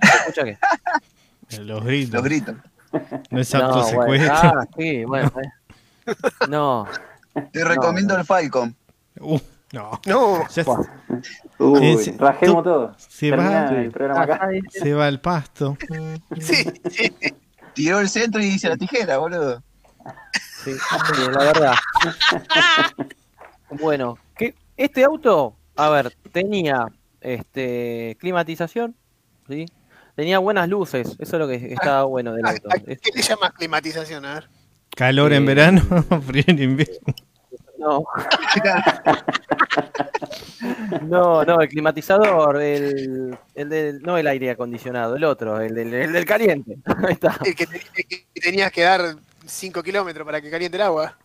¿Se 0.00 0.16
escucha 0.18 0.44
qué? 0.44 0.58
Los 1.60 1.84
gritos. 1.84 2.14
Los 2.14 2.22
gritos. 2.24 2.54
No 3.30 3.40
es 3.40 3.52
No, 3.54 3.58
apto 3.60 3.74
bueno, 3.96 4.14
secuestro. 4.22 4.32
ah, 4.34 4.66
sí, 4.78 5.04
bueno. 5.06 5.32
eh. 5.42 6.12
No, 6.48 6.86
Te 7.52 7.64
recomiendo 7.64 8.14
no. 8.14 8.20
el 8.20 8.26
Falcon. 8.26 8.74
Uh, 9.20 9.38
no. 9.72 10.00
No, 10.06 10.46
Ya. 10.54 10.64
Uy, 11.58 11.86
Ese- 11.92 12.16
rajemos 12.18 12.56
tú- 12.64 12.70
todo. 12.70 12.94
se 12.98 13.30
Termina 13.30 13.64
va, 13.64 13.70
el 13.80 13.90
programa 13.90 14.22
acá. 14.22 14.34
Acá 14.34 14.48
se 14.70 14.94
va 14.94 15.06
al 15.06 15.20
pasto. 15.20 15.76
sí, 16.40 16.64
sí. 16.90 17.12
Tiró 17.74 18.00
el 18.00 18.08
centro 18.08 18.40
y 18.40 18.44
dice 18.46 18.68
la 18.68 18.76
tijera, 18.76 19.18
boludo. 19.18 19.62
Sí, 20.64 20.72
la 21.32 21.38
verdad. 21.44 21.74
bueno, 23.70 24.18
que 24.36 24.54
este 24.76 25.04
auto, 25.04 25.56
a 25.76 25.88
ver, 25.88 26.14
tenía 26.32 26.86
este 27.20 28.16
climatización, 28.20 28.94
¿sí? 29.48 29.66
Tenía 30.14 30.38
buenas 30.38 30.68
luces, 30.68 31.16
eso 31.18 31.36
es 31.36 31.40
lo 31.40 31.48
que 31.48 31.72
estaba 31.72 32.04
bueno 32.04 32.34
del 32.34 32.44
¿A, 32.46 32.50
auto. 32.50 32.68
a 32.70 32.76
Es- 32.86 33.00
qué 33.00 33.10
le 33.14 33.22
llamas 33.22 33.52
climatización? 33.52 34.24
A 34.26 34.34
ver. 34.34 34.48
Calor 34.96 35.32
en 35.32 35.42
Eh, 35.42 35.46
verano, 35.46 35.80
frío 36.26 36.44
en 36.46 36.62
invierno. 36.62 37.14
no. 37.78 38.04
no, 41.02 41.44
no, 41.44 41.60
el 41.60 41.68
climatizador, 41.68 42.60
el, 42.62 43.36
el 43.54 43.68
del, 43.68 44.02
no 44.02 44.16
el 44.18 44.26
aire 44.26 44.50
acondicionado, 44.50 45.16
el 45.16 45.24
otro, 45.24 45.60
el 45.60 45.74
del, 45.74 45.92
el 45.94 46.12
del 46.12 46.24
caliente. 46.24 46.76
Ahí 47.06 47.12
está. 47.14 47.36
El 47.44 47.54
que, 47.54 47.66
te- 47.66 47.76
el 47.76 48.06
que 48.34 48.40
tenías 48.40 48.70
que 48.70 48.82
dar 48.82 49.16
5 49.46 49.82
kilómetros 49.82 50.24
para 50.24 50.40
que 50.40 50.50
caliente 50.50 50.76
el 50.76 50.82
agua. 50.82 51.16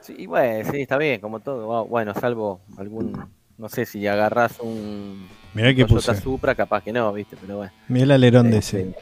Sí, 0.00 0.26
bueno, 0.26 0.70
sí, 0.70 0.80
está 0.82 0.96
bien, 0.98 1.20
como 1.20 1.40
todo. 1.40 1.74
Ah, 1.76 1.82
Bueno, 1.82 2.12
salvo 2.14 2.60
algún, 2.76 3.12
no 3.58 3.68
sé 3.68 3.86
si 3.86 4.06
agarras 4.06 4.58
un 4.60 5.28
Mirá 5.54 5.74
que 5.74 5.84
Toyota 5.84 6.12
puse. 6.12 6.20
Supra, 6.22 6.54
capaz 6.54 6.82
que 6.82 6.92
no, 6.92 7.12
viste, 7.12 7.36
pero 7.40 7.58
bueno. 7.58 7.72
Mirá 7.88 8.04
el 8.04 8.10
alerón 8.12 8.50
de 8.50 8.58
Este, 8.58 8.80
ese. 8.80 8.94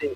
Sí. 0.00 0.08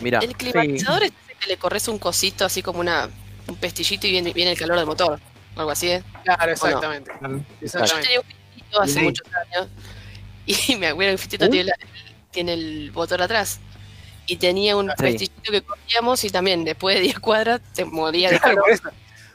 Mira, 0.00 0.18
El 0.20 0.34
climatizador 0.36 1.02
es 1.04 1.12
ese 1.24 1.25
que 1.40 1.48
le 1.48 1.56
corres 1.56 1.88
un 1.88 1.98
cosito 1.98 2.44
así 2.44 2.62
como 2.62 2.80
una, 2.80 3.08
un 3.46 3.56
pestillito 3.56 4.06
y 4.06 4.10
viene, 4.12 4.32
viene 4.32 4.52
el 4.52 4.58
calor 4.58 4.76
del 4.78 4.86
motor. 4.86 5.20
Algo 5.56 5.70
así, 5.70 5.88
¿eh? 5.90 6.02
Claro, 6.24 6.52
exactamente. 6.52 7.10
Yo 7.20 7.40
Exactamente. 7.62 8.02
tenía 8.08 8.20
un 8.20 8.26
fitito 8.26 8.80
hace 8.82 8.92
Sí. 8.94 9.00
muchos 9.00 9.26
años 9.34 9.68
y 10.46 10.76
me 10.76 10.88
acuerdo 10.88 11.08
que 11.08 11.12
el 11.12 11.18
fitito 11.18 11.48
tiene, 11.48 11.64
la- 11.70 11.76
tiene 12.30 12.52
el 12.52 12.92
motor 12.92 13.22
atrás. 13.22 13.60
Y 14.26 14.36
tenía 14.36 14.76
un 14.76 14.88
Sí. 14.90 14.94
pestillito 14.98 15.52
que 15.52 15.62
corríamos 15.62 16.24
y 16.24 16.30
también 16.30 16.64
después 16.64 16.96
de 16.96 17.02
10 17.02 17.18
cuadras 17.20 17.60
se 17.72 17.84
moría 17.84 18.28
de 18.30 18.38
Claro, 18.40 18.56
calor. 18.56 18.64
por 18.64 18.72
eso. 18.72 18.82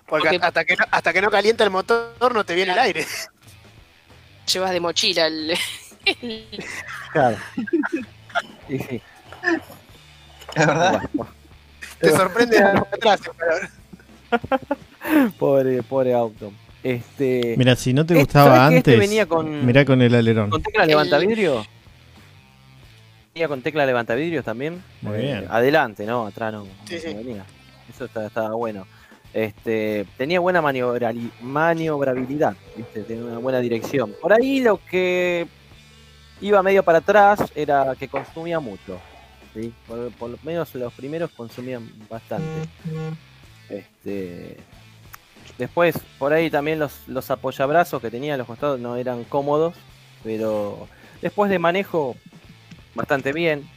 Porque 0.05 0.27
Porque- 0.29 0.45
hasta 0.45 0.65
que, 0.65 0.75
no, 0.75 0.85
hasta 0.91 1.13
que 1.13 1.21
no 1.21 1.31
calienta 1.31 1.63
el 1.63 1.69
motor 1.69 2.35
no 2.35 2.43
te 2.43 2.53
viene 2.53 2.73
el 2.73 2.79
aire. 2.79 3.07
Llevas 4.51 4.71
de 4.71 4.79
mochila 4.81 5.27
el. 5.27 5.57
el- 6.05 6.65
Claro. 7.13 7.37
Y 8.69 8.77
sí, 8.79 9.01
Es 10.55 10.65
verdad. 10.67 11.01
Te 12.01 12.09
sorprende 12.11 12.57
de 12.57 12.63
atrás. 12.63 13.19
pobre, 15.39 15.83
pobre 15.83 16.13
auto. 16.13 16.51
Este, 16.83 17.53
Mira, 17.57 17.75
si 17.75 17.93
no 17.93 18.05
te 18.05 18.15
Eh, 18.15 18.19
gustaba 18.19 18.55
¿sabés 18.55 18.69
que 18.71 18.77
este 18.77 18.91
antes, 18.95 19.09
venía 19.09 19.25
con- 19.27 19.65
mirá 19.65 19.85
con 19.85 20.01
el 20.01 20.15
alerón. 20.15 20.49
¿Con 20.49 20.63
tecla 20.63 20.83
El- 20.83 20.89
levanta 20.89 21.17
vidrio? 21.19 21.65
Venía 23.33 23.47
con 23.47 23.61
tecla 23.61 23.85
levanta 23.85 24.15
vidrios 24.15 24.43
también. 24.43 24.83
Muy 25.01 25.15
Eh, 25.17 25.21
bien. 25.21 25.45
Adelante, 25.49 26.05
¿no? 26.05 26.25
Atrás 26.25 26.51
no, 26.53 26.65
Sí, 26.85 26.95
no 26.95 27.01
sí. 27.01 27.13
venía. 27.13 27.45
Eso 27.89 28.05
estaba 28.05 28.53
bueno. 28.55 28.87
Este, 29.33 30.05
tenía 30.17 30.39
buena 30.41 30.61
maniobrabilidad, 30.61 32.55
¿viste? 32.75 33.03
tenía 33.03 33.23
una 33.23 33.37
buena 33.37 33.59
dirección. 33.59 34.13
Por 34.21 34.33
ahí 34.33 34.59
lo 34.59 34.77
que 34.89 35.47
iba 36.41 36.61
medio 36.63 36.83
para 36.83 36.97
atrás 36.97 37.39
era 37.55 37.95
que 37.97 38.09
consumía 38.09 38.59
mucho. 38.59 38.99
¿Sí? 39.53 39.73
Por, 39.87 40.11
por 40.13 40.29
lo 40.31 40.37
menos 40.43 40.73
los 40.75 40.93
primeros 40.93 41.31
consumían 41.31 41.89
bastante. 42.09 42.67
Este, 43.69 44.57
después, 45.57 45.95
por 46.17 46.33
ahí 46.33 46.49
también 46.49 46.79
los, 46.79 47.07
los 47.07 47.29
apoyabrazos 47.31 48.01
que 48.01 48.11
tenía 48.11 48.33
a 48.33 48.37
los 48.37 48.47
costados 48.47 48.79
no 48.79 48.95
eran 48.97 49.23
cómodos, 49.23 49.75
pero 50.23 50.87
después 51.21 51.49
de 51.49 51.59
manejo, 51.59 52.15
bastante 52.95 53.31
bien. 53.33 53.69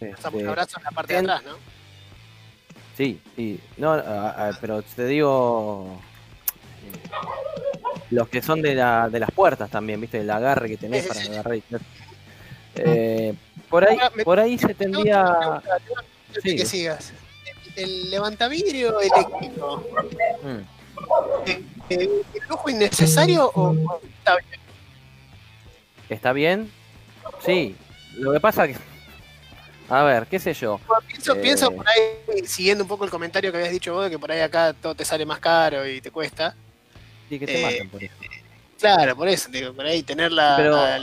Este, 0.00 0.14
abrazos 0.48 0.76
en 0.78 0.84
la 0.84 0.90
parte 0.90 1.12
de 1.14 1.18
atrás, 1.20 1.42
¿no? 1.44 1.56
Sí, 2.96 3.20
sí. 3.36 3.60
No, 3.76 3.92
a- 3.92 4.48
a- 4.48 4.52
pero 4.60 4.82
te 4.82 5.06
digo. 5.06 6.00
eh, 6.84 7.08
Los 8.10 8.28
que 8.28 8.42
son 8.42 8.60
de, 8.60 8.74
la, 8.74 9.08
de 9.08 9.20
las 9.20 9.30
puertas 9.30 9.70
también, 9.70 10.00
¿viste? 10.00 10.20
El 10.20 10.30
agarre 10.30 10.68
que 10.68 10.76
tenés 10.76 11.06
para 11.06 11.20
agarrar. 11.20 11.54
y- 11.56 11.62
Eh, 12.84 13.34
por 13.68 13.84
ahí, 13.86 13.94
Ahora, 13.98 14.12
me- 14.16 14.24
por 14.24 14.40
ahí 14.40 14.58
se 14.58 14.74
tendría. 14.74 15.24
pregunta, 15.24 15.62
Sí. 16.42 16.56
que 16.56 16.66
sigas. 16.66 17.12
El 17.76 18.10
levantavidrio 18.10 18.98
eléctrico, 19.00 19.86
Mm, 20.42 20.58
eh, 21.46 22.22
¿es 22.34 22.48
lujo 22.48 22.68
innecesario 22.70 23.50
o 23.54 23.72
está 24.18 24.36
bien? 24.36 24.60
¿Está 26.08 26.32
bien? 26.32 26.72
Sí. 27.44 27.76
Lo 28.14 28.32
que 28.32 28.40
pasa 28.40 28.66
que. 28.66 28.76
A 29.90 30.02
ver, 30.02 30.26
qué 30.26 30.38
sé 30.38 30.52
yo. 30.54 30.80
Pienso, 31.06 31.34
Eh. 31.34 31.40
pienso 31.40 31.70
por 31.70 31.86
ahí, 31.88 32.46
siguiendo 32.46 32.84
un 32.84 32.88
poco 32.88 33.04
el 33.04 33.10
comentario 33.10 33.50
que 33.52 33.58
habías 33.58 33.72
dicho 33.72 33.94
vos, 33.94 34.04
de 34.04 34.10
que 34.10 34.18
por 34.18 34.30
ahí 34.32 34.40
acá 34.40 34.72
todo 34.74 34.94
te 34.94 35.04
sale 35.04 35.24
más 35.24 35.38
caro 35.38 35.86
y 35.86 36.00
te 36.00 36.10
cuesta. 36.10 36.54
Sí, 37.28 37.38
que 37.38 37.46
te 37.46 37.60
Eh, 37.60 37.62
matan 37.72 37.88
por 37.88 38.02
eso. 38.04 38.14
Claro, 38.78 39.16
por 39.16 39.28
eso, 39.28 39.48
digo, 39.50 39.72
por 39.72 39.86
ahí 39.86 40.02
tener 40.02 40.30
la, 40.32 40.54
Pero- 40.56 40.76
la 40.76 40.98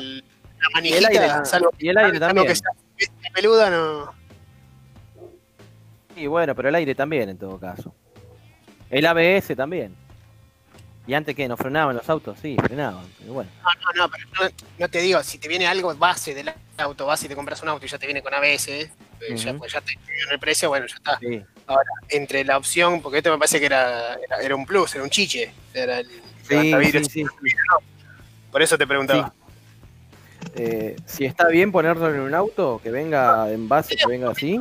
Y 0.69 0.73
manijita, 0.73 0.97
el 0.97 1.05
aire, 1.05 1.45
salvo, 1.45 1.71
y 1.77 1.89
el 1.89 1.97
aire 1.97 2.19
también. 2.19 2.47
que 2.47 2.55
sea 2.55 2.69
bestia 2.97 3.31
peluda, 3.33 3.69
no. 3.69 4.13
Sí, 6.15 6.27
bueno, 6.27 6.55
pero 6.55 6.69
el 6.69 6.75
aire 6.75 6.95
también 6.95 7.29
en 7.29 7.37
todo 7.37 7.59
caso. 7.59 7.93
El 8.89 9.05
ABS 9.05 9.55
también. 9.55 9.95
¿Y 11.07 11.13
antes 11.13 11.35
que 11.35 11.47
¿No 11.47 11.55
frenaban 11.57 11.95
los 11.95 12.09
autos? 12.09 12.39
Sí, 12.41 12.55
frenaban. 12.63 13.05
Pero 13.19 13.33
bueno. 13.33 13.49
No, 13.61 13.69
no, 13.69 14.03
no, 14.03 14.11
pero 14.11 14.27
no, 14.49 14.55
no 14.79 14.89
te 14.89 14.99
digo, 14.99 15.21
si 15.23 15.37
te 15.37 15.47
viene 15.47 15.67
algo 15.67 15.93
base 15.95 16.33
del 16.33 16.51
auto, 16.77 17.05
vas 17.05 17.23
y 17.23 17.27
te 17.27 17.35
compras 17.35 17.61
un 17.61 17.69
auto 17.69 17.85
y 17.85 17.89
ya 17.89 17.99
te 17.99 18.07
viene 18.07 18.23
con 18.23 18.33
ABS, 18.33 18.69
eh, 18.69 18.89
ya, 19.35 19.51
Ujú. 19.51 19.59
pues 19.59 19.73
ya 19.73 19.81
te 19.81 19.93
en 19.93 20.31
el 20.31 20.39
precio, 20.39 20.69
bueno, 20.69 20.87
ya 20.87 20.95
está. 20.95 21.19
Sí, 21.19 21.43
Entre 22.09 22.43
la 22.43 22.57
opción, 22.57 23.01
porque 23.01 23.17
esto 23.19 23.31
me 23.31 23.37
parece 23.37 23.59
que 23.59 23.67
era, 23.67 24.15
era, 24.15 24.37
era 24.41 24.55
un 24.55 24.65
plus, 24.65 24.95
era 24.95 25.03
un 25.03 25.09
chiche. 25.09 25.53
Era 25.73 25.99
el 25.99 26.07
sí, 26.07 26.49
levantavidrio. 26.49 27.03
sí, 27.03 27.23
sí. 27.23 27.55
Por 28.51 28.61
eso 28.61 28.77
te 28.77 28.87
preguntaba. 28.87 29.33
Eh, 30.55 30.95
si 31.05 31.25
está 31.25 31.47
bien 31.47 31.71
ponerlo 31.71 32.13
en 32.13 32.21
un 32.21 32.33
auto, 32.33 32.79
que 32.83 32.91
venga 32.91 33.51
en 33.51 33.67
base, 33.67 33.95
que 33.95 34.07
venga 34.07 34.29
así. 34.29 34.59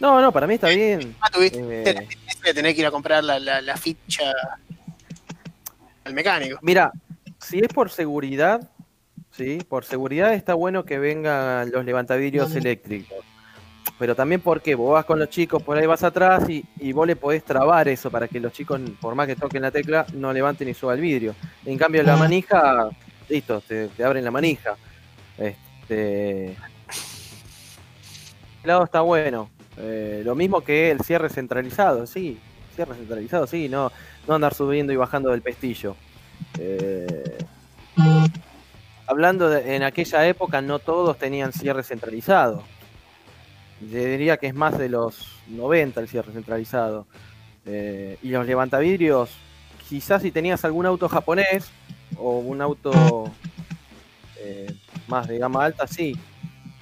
No, 0.00 0.20
no, 0.20 0.32
para 0.32 0.46
mí 0.46 0.54
está 0.54 0.68
bien. 0.68 1.16
Ah, 1.20 1.30
tuviste 1.32 1.58
Eh, 1.60 1.94
la 1.94 2.02
tristeza 2.02 2.40
de 2.44 2.54
tener 2.54 2.74
que 2.74 2.80
ir 2.80 2.86
a 2.86 2.90
comprar 2.90 3.24
la, 3.24 3.38
la, 3.38 3.60
la 3.60 3.76
ficha 3.76 4.24
al 6.04 6.12
mecánico. 6.12 6.58
Mira, 6.62 6.92
si 7.40 7.60
es 7.60 7.68
por 7.68 7.90
seguridad, 7.90 8.68
sí, 9.30 9.58
por 9.68 9.84
seguridad 9.84 10.34
está 10.34 10.54
bueno 10.54 10.84
que 10.84 10.98
vengan 10.98 11.70
los 11.70 11.84
levantavidrios 11.84 12.54
eléctricos. 12.54 13.24
Pero 13.98 14.16
también 14.16 14.40
porque 14.40 14.74
vos 14.74 14.92
vas 14.92 15.04
con 15.04 15.20
los 15.20 15.30
chicos, 15.30 15.62
por 15.62 15.78
ahí 15.78 15.86
vas 15.86 16.02
atrás 16.02 16.48
y, 16.50 16.64
y 16.80 16.92
vos 16.92 17.06
le 17.06 17.14
podés 17.14 17.44
trabar 17.44 17.86
eso 17.86 18.10
para 18.10 18.26
que 18.26 18.40
los 18.40 18.52
chicos, 18.52 18.80
por 19.00 19.14
más 19.14 19.28
que 19.28 19.36
toquen 19.36 19.62
la 19.62 19.70
tecla, 19.70 20.04
no 20.14 20.32
levanten 20.32 20.68
y 20.68 20.74
suba 20.74 20.94
el 20.94 21.00
vidrio. 21.00 21.34
En 21.64 21.78
cambio, 21.78 22.02
la 22.02 22.16
manija, 22.16 22.90
listo, 23.28 23.60
te, 23.60 23.90
abren 24.04 24.24
la 24.24 24.30
manija. 24.30 24.76
Este. 25.38 26.50
El 28.62 28.68
lado 28.68 28.84
está 28.84 29.00
bueno. 29.00 29.50
Eh, 29.76 30.22
lo 30.24 30.34
mismo 30.34 30.62
que 30.62 30.90
el 30.90 31.00
cierre 31.00 31.28
centralizado, 31.28 32.06
sí. 32.06 32.38
Cierre 32.74 32.94
centralizado, 32.94 33.46
sí, 33.46 33.68
no, 33.68 33.92
no 34.26 34.34
andar 34.34 34.54
subiendo 34.54 34.92
y 34.92 34.96
bajando 34.96 35.30
del 35.30 35.42
pestillo. 35.42 35.96
Eh, 36.58 37.38
hablando 39.06 39.48
de, 39.48 39.76
en 39.76 39.82
aquella 39.82 40.26
época, 40.26 40.60
no 40.60 40.78
todos 40.78 41.18
tenían 41.18 41.52
cierre 41.52 41.82
centralizado. 41.82 42.64
Yo 43.80 43.98
diría 43.98 44.36
que 44.36 44.46
es 44.46 44.54
más 44.54 44.78
de 44.78 44.88
los 44.88 45.40
90 45.48 46.00
el 46.00 46.08
cierre 46.08 46.32
centralizado. 46.32 47.06
Eh, 47.66 48.18
y 48.22 48.28
los 48.28 48.46
levantavidrios, 48.46 49.30
quizás 49.88 50.22
si 50.22 50.30
tenías 50.30 50.64
algún 50.64 50.86
auto 50.86 51.08
japonés 51.08 51.70
o 52.16 52.38
un 52.38 52.60
auto 52.60 53.30
eh, 54.38 54.74
más 55.08 55.26
de 55.28 55.38
gama 55.38 55.64
alta, 55.64 55.86
sí. 55.86 56.16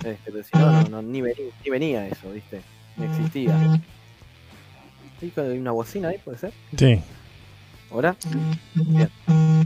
Este, 0.04 0.32
pero 0.32 0.42
si 0.42 0.50
no, 0.56 0.72
no, 0.72 0.88
no, 0.88 1.02
ni, 1.02 1.20
venía, 1.22 1.44
ni 1.64 1.70
venía 1.70 2.08
eso, 2.08 2.30
¿viste? 2.32 2.60
No 2.96 3.04
existía. 3.04 3.80
¿Sí? 5.20 5.32
¿Hay 5.36 5.58
una 5.58 5.70
bocina 5.70 6.08
ahí, 6.08 6.18
puede 6.18 6.38
ser? 6.38 6.52
Sí. 6.76 7.00
¿Ahora? 7.90 8.16
Bien. 8.74 9.10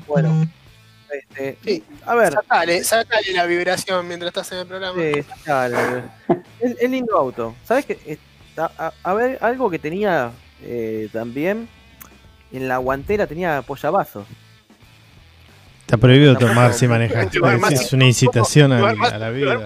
Bueno. 0.06 0.46
Este, 1.10 1.56
Sí. 1.64 1.84
A 2.04 2.14
ver, 2.14 2.32
Sacale, 2.32 2.84
sacale 2.84 3.32
la 3.32 3.46
vibración 3.46 4.06
mientras 4.06 4.28
estás 4.28 4.52
en 4.52 4.58
el 4.58 4.66
programa. 4.66 5.00
Sí, 5.00 5.22
sacale. 5.22 6.02
es, 6.60 6.76
es 6.78 6.90
lindo 6.90 7.16
auto. 7.16 7.54
¿Sabes 7.64 7.86
qué? 7.86 8.18
A, 8.58 8.92
a 9.02 9.14
ver, 9.14 9.38
algo 9.40 9.70
que 9.70 9.78
tenía 9.78 10.32
eh, 10.62 11.08
también 11.12 11.68
en 12.52 12.68
la 12.68 12.78
guantera 12.78 13.26
tenía 13.26 13.58
apoyabazos. 13.58 14.26
Está 15.86 15.98
prohibido 15.98 16.36
tomar 16.36 16.74
si 16.74 16.88
manejas. 16.88 17.28
Es 17.70 17.92
una 17.92 18.06
incitación 18.06 18.72
a, 18.72 18.88
a 18.88 19.18
la 19.18 19.30
vida. 19.30 19.60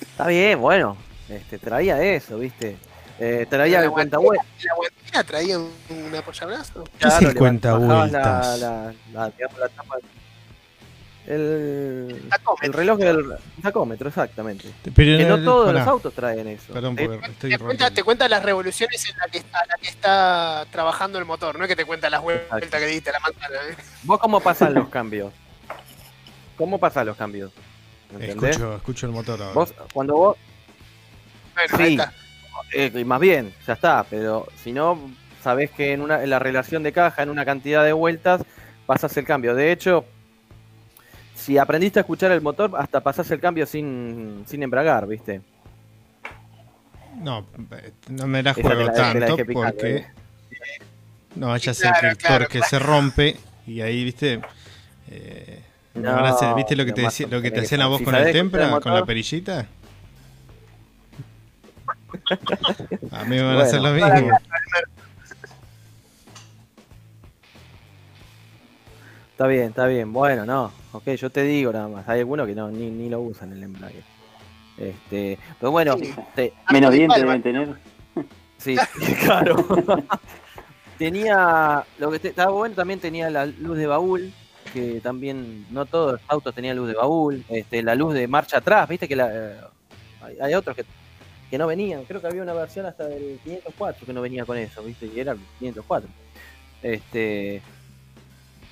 Está 0.00 0.26
bien, 0.28 0.58
bueno. 0.58 0.96
Este, 1.28 1.58
traía 1.58 2.02
eso, 2.02 2.38
¿viste? 2.38 2.76
Eh, 3.18 3.46
traía 3.48 3.78
La 3.80 3.84
el 3.84 3.90
cuenta 3.90 4.16
guantera- 4.18 4.44
La 4.64 4.74
guantera 4.74 5.24
traía 5.24 5.58
un, 5.58 5.70
un 5.90 6.14
apoyabrazo. 6.14 6.84
¿Qué 6.98 7.08
es 7.08 7.20
el 7.22 7.34
cuenta 7.34 7.74
vueltas? 7.74 8.12
La, 8.12 8.56
la, 8.56 8.92
la, 9.12 9.30
digamos, 9.30 9.58
la 9.58 9.68
tapa. 9.68 9.96
El, 11.34 12.22
Tacómetro. 12.28 12.66
el 12.66 12.72
reloj 12.72 12.98
del 12.98 13.34
tacómetro, 13.62 14.08
exactamente. 14.08 14.68
Pero 14.94 15.18
Que 15.18 15.24
no 15.24 15.34
el- 15.36 15.44
todos 15.44 15.72
los 15.72 15.86
autos 15.86 16.12
traen 16.12 16.46
eso. 16.48 16.72
Perdón, 16.72 16.96
Eh, 16.98 17.08
porque 17.08 17.30
estoy 17.30 17.50
Te 17.50 17.58
cuenta, 17.58 17.90
te 17.90 18.02
cuenta 18.02 18.28
las 18.28 18.42
revoluciones 18.42 19.08
en 19.08 19.16
la 19.18 19.26
que 19.28 19.38
está, 19.38 19.64
la 19.66 19.74
que 19.80 19.88
está 19.88 20.66
trabajando 20.70 21.18
el 21.18 21.24
motor, 21.24 21.56
no 21.58 21.64
es 21.64 21.68
que 21.68 21.76
te 21.76 21.84
cuenta 21.84 22.10
las 22.10 22.20
vueltas 22.20 22.46
Exacto. 22.58 22.78
que 22.78 22.86
diste 22.86 23.10
a 23.10 23.12
la 23.14 23.20
manzana. 23.20 23.56
¿eh? 23.70 23.76
¿Vos 24.02 24.18
cómo 24.18 24.40
pasan 24.40 24.74
los 24.74 24.88
cambios? 24.88 25.32
¿Cómo 26.56 26.78
pasan 26.78 27.06
los 27.06 27.16
cambios? 27.16 27.50
¿Entendés? 28.12 28.50
Escucho, 28.56 28.76
escucho 28.76 29.06
el 29.06 29.12
motor 29.12 29.40
ahora. 29.40 29.54
Vos, 29.54 29.74
cuando 29.92 30.16
vos, 30.16 30.36
Bueno, 31.54 31.76
Sí. 31.76 31.82
ahí 31.82 31.92
está. 31.94 32.12
eh, 32.74 33.04
más 33.04 33.20
bien, 33.20 33.54
ya 33.66 33.72
está, 33.74 34.04
pero 34.08 34.46
si 34.62 34.72
no, 34.72 34.98
sabés 35.42 35.70
que 35.70 35.92
en, 35.92 36.00
una, 36.02 36.22
en 36.22 36.30
la 36.30 36.38
relación 36.38 36.82
de 36.82 36.92
caja, 36.92 37.22
en 37.22 37.30
una 37.30 37.44
cantidad 37.44 37.84
de 37.84 37.92
vueltas, 37.92 38.42
pasas 38.86 39.16
el 39.16 39.24
cambio. 39.24 39.54
De 39.54 39.72
hecho, 39.72 40.04
si 41.42 41.58
aprendiste 41.58 41.98
a 41.98 42.02
escuchar 42.02 42.30
el 42.32 42.40
motor, 42.40 42.70
hasta 42.78 43.00
pasás 43.00 43.30
el 43.30 43.40
cambio 43.40 43.66
sin, 43.66 44.44
sin 44.46 44.62
embragar, 44.62 45.06
¿viste? 45.06 45.40
No, 47.18 47.46
eh, 47.72 47.92
no 48.08 48.26
me 48.26 48.42
la 48.42 48.54
juego 48.54 48.84
la- 48.84 48.92
tanto 49.12 49.36
porque. 49.52 49.96
eh. 49.96 50.06
No, 51.34 51.56
ya 51.56 51.74
sé 51.74 51.82
Claro, 51.82 51.98
que 52.00 52.06
el 52.08 52.18
torque 52.18 52.58
claro. 52.58 52.64
se 52.70 52.78
rompe 52.78 53.36
y 53.66 53.80
ahí, 53.80 54.04
viste. 54.04 54.40
Eh, 55.10 55.62
No, 55.94 56.10
a 56.10 56.28
hacer- 56.28 56.54
¿Viste 56.54 56.74
lo 56.76 56.84
que 56.84 56.92
te, 56.92 57.06
o 57.06 57.10
lo 57.28 57.42
que 57.42 57.50
te 57.50 57.60
hacían 57.60 57.82
a 57.82 57.86
vos 57.86 57.98
Si 57.98 58.04
con 58.04 58.14
el 58.14 58.32
tempra, 58.32 58.64
el 58.64 58.70
con 58.80 58.92
la 58.92 59.00
motor. 59.00 59.06
perillita? 59.06 59.66
A 63.10 63.24
mí 63.24 63.36
me 63.36 63.42
van 63.42 63.58
a 63.58 63.62
hacer 63.62 63.80
lo 63.80 63.92
mismo. 63.92 64.38
Está 69.32 69.46
bien, 69.46 69.64
está 69.64 69.86
bien. 69.86 70.12
Bueno, 70.12 70.44
no. 70.46 70.72
Ok, 70.92 71.08
yo 71.10 71.30
te 71.30 71.42
digo 71.42 71.72
nada 71.72 71.88
más. 71.88 72.08
Hay 72.08 72.20
algunos 72.20 72.46
que 72.46 72.54
no, 72.54 72.70
ni, 72.70 72.90
ni 72.90 73.08
lo 73.08 73.20
usan 73.20 73.52
el 73.52 73.62
embrague. 73.62 74.02
Este, 74.78 75.38
pero 75.58 75.70
bueno, 75.70 75.96
Sí. 75.98 76.14
te- 76.34 76.52
Menos 76.72 76.90
de 76.90 76.98
dientes 76.98 77.22
deben 77.22 77.42
tener. 77.42 77.68
Sí, 78.58 78.76
claro. 79.24 79.56
tenía, 80.98 81.84
lo 81.98 82.10
que 82.12 82.18
te- 82.20 82.28
estaba 82.28 82.52
bueno 82.52 82.74
también 82.76 83.00
tenía 83.00 83.28
la 83.28 83.46
luz 83.46 83.76
de 83.76 83.86
baúl, 83.88 84.32
que 84.72 85.00
también 85.00 85.66
no 85.70 85.84
todos 85.84 86.12
los 86.12 86.20
autos 86.28 86.54
tenían 86.54 86.76
luz 86.76 86.86
de 86.88 86.94
baúl, 86.94 87.44
este, 87.48 87.82
la 87.82 87.94
luz 87.96 88.14
de 88.14 88.28
marcha 88.28 88.58
atrás, 88.58 88.88
viste 88.88 89.08
que 89.08 89.16
la, 89.16 89.28
eh, 89.32 89.56
hay, 90.22 90.38
hay 90.40 90.54
otros 90.54 90.76
que, 90.76 90.84
que 91.50 91.58
no 91.58 91.66
venían, 91.66 92.04
creo 92.04 92.20
que 92.20 92.28
había 92.28 92.42
una 92.42 92.52
versión 92.52 92.86
hasta 92.86 93.08
del 93.08 93.40
504 93.42 94.06
que 94.06 94.12
no 94.12 94.20
venía 94.22 94.44
con 94.44 94.56
eso, 94.56 94.80
viste, 94.84 95.06
y 95.06 95.18
era 95.18 95.32
el 95.32 95.38
504. 95.58 96.08
Este, 96.82 97.60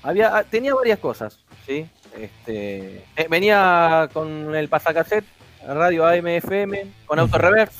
había, 0.03 0.37
ah, 0.37 0.43
tenía 0.43 0.73
varias 0.73 0.99
cosas, 0.99 1.37
sí, 1.67 1.85
este, 2.17 3.05
eh, 3.15 3.27
venía 3.29 4.09
con 4.13 4.53
el 4.55 4.69
pasacassette, 4.69 5.25
radio 5.65 6.05
AM 6.07 6.27
FM, 6.27 6.91
con 7.05 7.19
auto 7.19 7.37
reverse, 7.37 7.79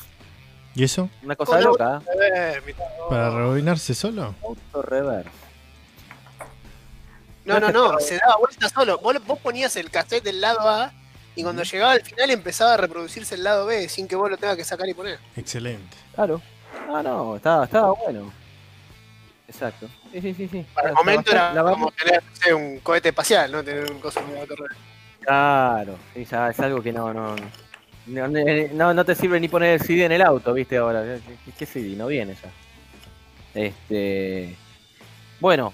¿Y 0.74 0.84
eso? 0.84 1.10
una 1.22 1.36
cosa 1.36 1.52
Con 1.56 1.64
loca, 1.64 2.00
¿eh? 2.06 2.10
A 2.12 2.16
ver, 2.16 2.62
mirá, 2.64 2.78
¿Para 3.08 3.30
rebobinarse 3.30 3.94
solo? 3.94 4.34
auto 4.42 4.82
reverse. 4.82 5.30
No, 7.44 7.58
no, 7.58 7.70
no, 7.70 7.98
se 7.98 8.18
daba 8.18 8.36
vuelta 8.36 8.68
solo. 8.68 8.98
Vos, 8.98 9.16
vos 9.26 9.38
ponías 9.40 9.74
el 9.76 9.90
cassette 9.90 10.22
del 10.22 10.40
lado 10.40 10.60
A 10.68 10.92
y 11.34 11.42
cuando 11.42 11.62
llegaba 11.64 11.92
al 11.92 12.02
final 12.02 12.30
empezaba 12.30 12.74
a 12.74 12.76
reproducirse 12.76 13.34
el 13.34 13.42
lado 13.42 13.66
B 13.66 13.88
sin 13.88 14.06
que 14.06 14.14
vos 14.14 14.30
lo 14.30 14.36
tengas 14.36 14.56
que 14.56 14.64
sacar 14.64 14.88
y 14.88 14.94
poner. 14.94 15.18
Excelente. 15.36 15.96
Claro. 16.14 16.40
Ah, 16.88 17.02
no, 17.02 17.36
estaba, 17.36 17.64
estaba 17.64 17.92
bueno. 17.92 18.32
Exacto. 19.52 19.86
Sí, 20.12 20.20
sí, 20.22 20.34
sí, 20.34 20.48
sí. 20.48 20.66
Para 20.74 20.88
el 20.88 20.94
momento 20.94 21.30
era 21.30 21.52
la 21.52 21.62
como 21.62 21.90
tener 21.92 22.22
no 22.22 22.36
sé, 22.36 22.54
un 22.54 22.78
cohete 22.80 23.10
espacial, 23.10 23.52
¿no? 23.52 23.62
Tener 23.62 23.90
un 23.90 23.98
coso 24.00 24.20
de 24.20 24.46
correr. 24.46 24.70
Claro, 25.20 25.96
es 26.14 26.32
algo 26.32 26.82
que 26.82 26.90
no, 26.92 27.12
no, 27.12 27.36
no, 28.06 28.28
no, 28.72 28.94
no 28.94 29.04
te 29.04 29.14
sirve 29.14 29.38
ni 29.38 29.48
poner 29.48 29.74
el 29.74 29.80
CD 29.86 30.04
en 30.06 30.12
el 30.12 30.22
auto, 30.22 30.52
viste 30.54 30.78
ahora. 30.78 31.04
¿Qué, 31.44 31.52
qué- 31.56 31.66
CD? 31.66 31.94
No 31.96 32.06
viene 32.06 32.34
ya. 32.34 32.50
Este. 33.60 34.56
Bueno. 35.40 35.72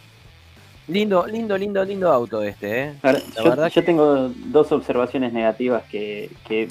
Lindo, 0.89 1.27
lindo, 1.27 1.57
lindo, 1.59 1.85
lindo 1.85 2.11
auto 2.11 2.43
este, 2.43 2.83
eh. 2.85 2.95
Ahora, 3.03 3.19
La 3.37 3.43
yo, 3.45 3.51
verdad 3.51 3.69
yo 3.69 3.75
que- 3.75 3.83
tengo 3.87 4.31
dos 4.47 4.73
observaciones 4.73 5.33
negativas 5.35 5.85
que, 5.85 6.31
que 6.47 6.69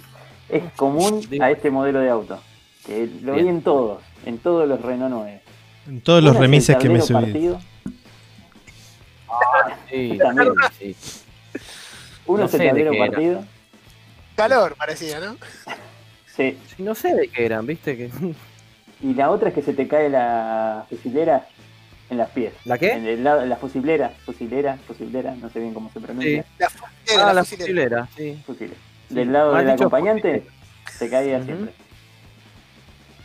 es 0.49 0.63
común 0.75 1.21
Digo. 1.29 1.43
a 1.43 1.51
este 1.51 1.69
modelo 1.69 1.99
de 1.99 2.09
auto. 2.09 2.41
Que 2.85 3.07
lo 3.21 3.33
vi 3.33 3.43
Bien. 3.43 3.55
en 3.57 3.61
todos, 3.61 4.01
en 4.25 4.39
todos 4.39 4.67
los 4.67 4.81
Renault 4.81 5.13
9. 5.13 5.41
En 5.87 6.01
todos 6.01 6.23
los 6.23 6.35
remises 6.35 6.75
que 6.77 6.89
me 6.89 7.01
subí. 7.01 7.21
partido, 7.25 7.59
Sí, 9.89 10.17
También. 10.17 10.53
sí. 10.77 10.95
Uno 12.25 12.43
No 12.43 12.49
de 12.49 12.57
tablero 12.57 12.91
qué 12.91 12.97
era. 12.97 13.11
partido. 13.11 13.45
Calor 14.35 14.75
parecía, 14.75 15.19
¿no? 15.19 15.37
Sí. 16.35 16.57
Sí, 16.75 16.83
No 16.83 16.93
sé 16.93 17.15
de 17.15 17.29
qué 17.29 17.45
eran, 17.45 17.65
viste 17.65 17.95
que. 17.97 18.11
Y 19.01 19.13
la 19.13 19.29
otra 19.31 19.49
es 19.49 19.55
que 19.55 19.61
se 19.61 19.73
te 19.73 19.87
cae 19.87 20.09
la 20.09 20.85
fusilera 20.89 21.47
en 22.09 22.17
las 22.17 22.29
pies. 22.31 22.53
¿La 22.65 22.77
qué? 22.77 22.91
En 22.93 23.05
el 23.07 23.23
lado, 23.23 23.45
la 23.45 23.55
fusilera, 23.55 24.09
fusilera, 24.25 24.77
fusilera, 24.87 25.35
no 25.35 25.49
sé 25.49 25.59
bien 25.59 25.73
cómo 25.73 25.89
se 25.91 25.99
pronuncia. 25.99 26.43
La 26.59 26.69
fusilera, 26.69 27.29
Ah, 27.29 27.33
la 27.33 27.43
fusilera. 27.43 27.65
fusilera, 27.65 28.09
sí. 28.15 28.43
Fusilera. 28.45 28.75
Sí, 29.09 29.15
Del 29.15 29.31
lado 29.31 29.55
del 29.55 29.69
acompañante 29.69 30.43
se 30.91 31.09
caía 31.09 31.37
Ujú. 31.37 31.45
siempre. 31.45 31.73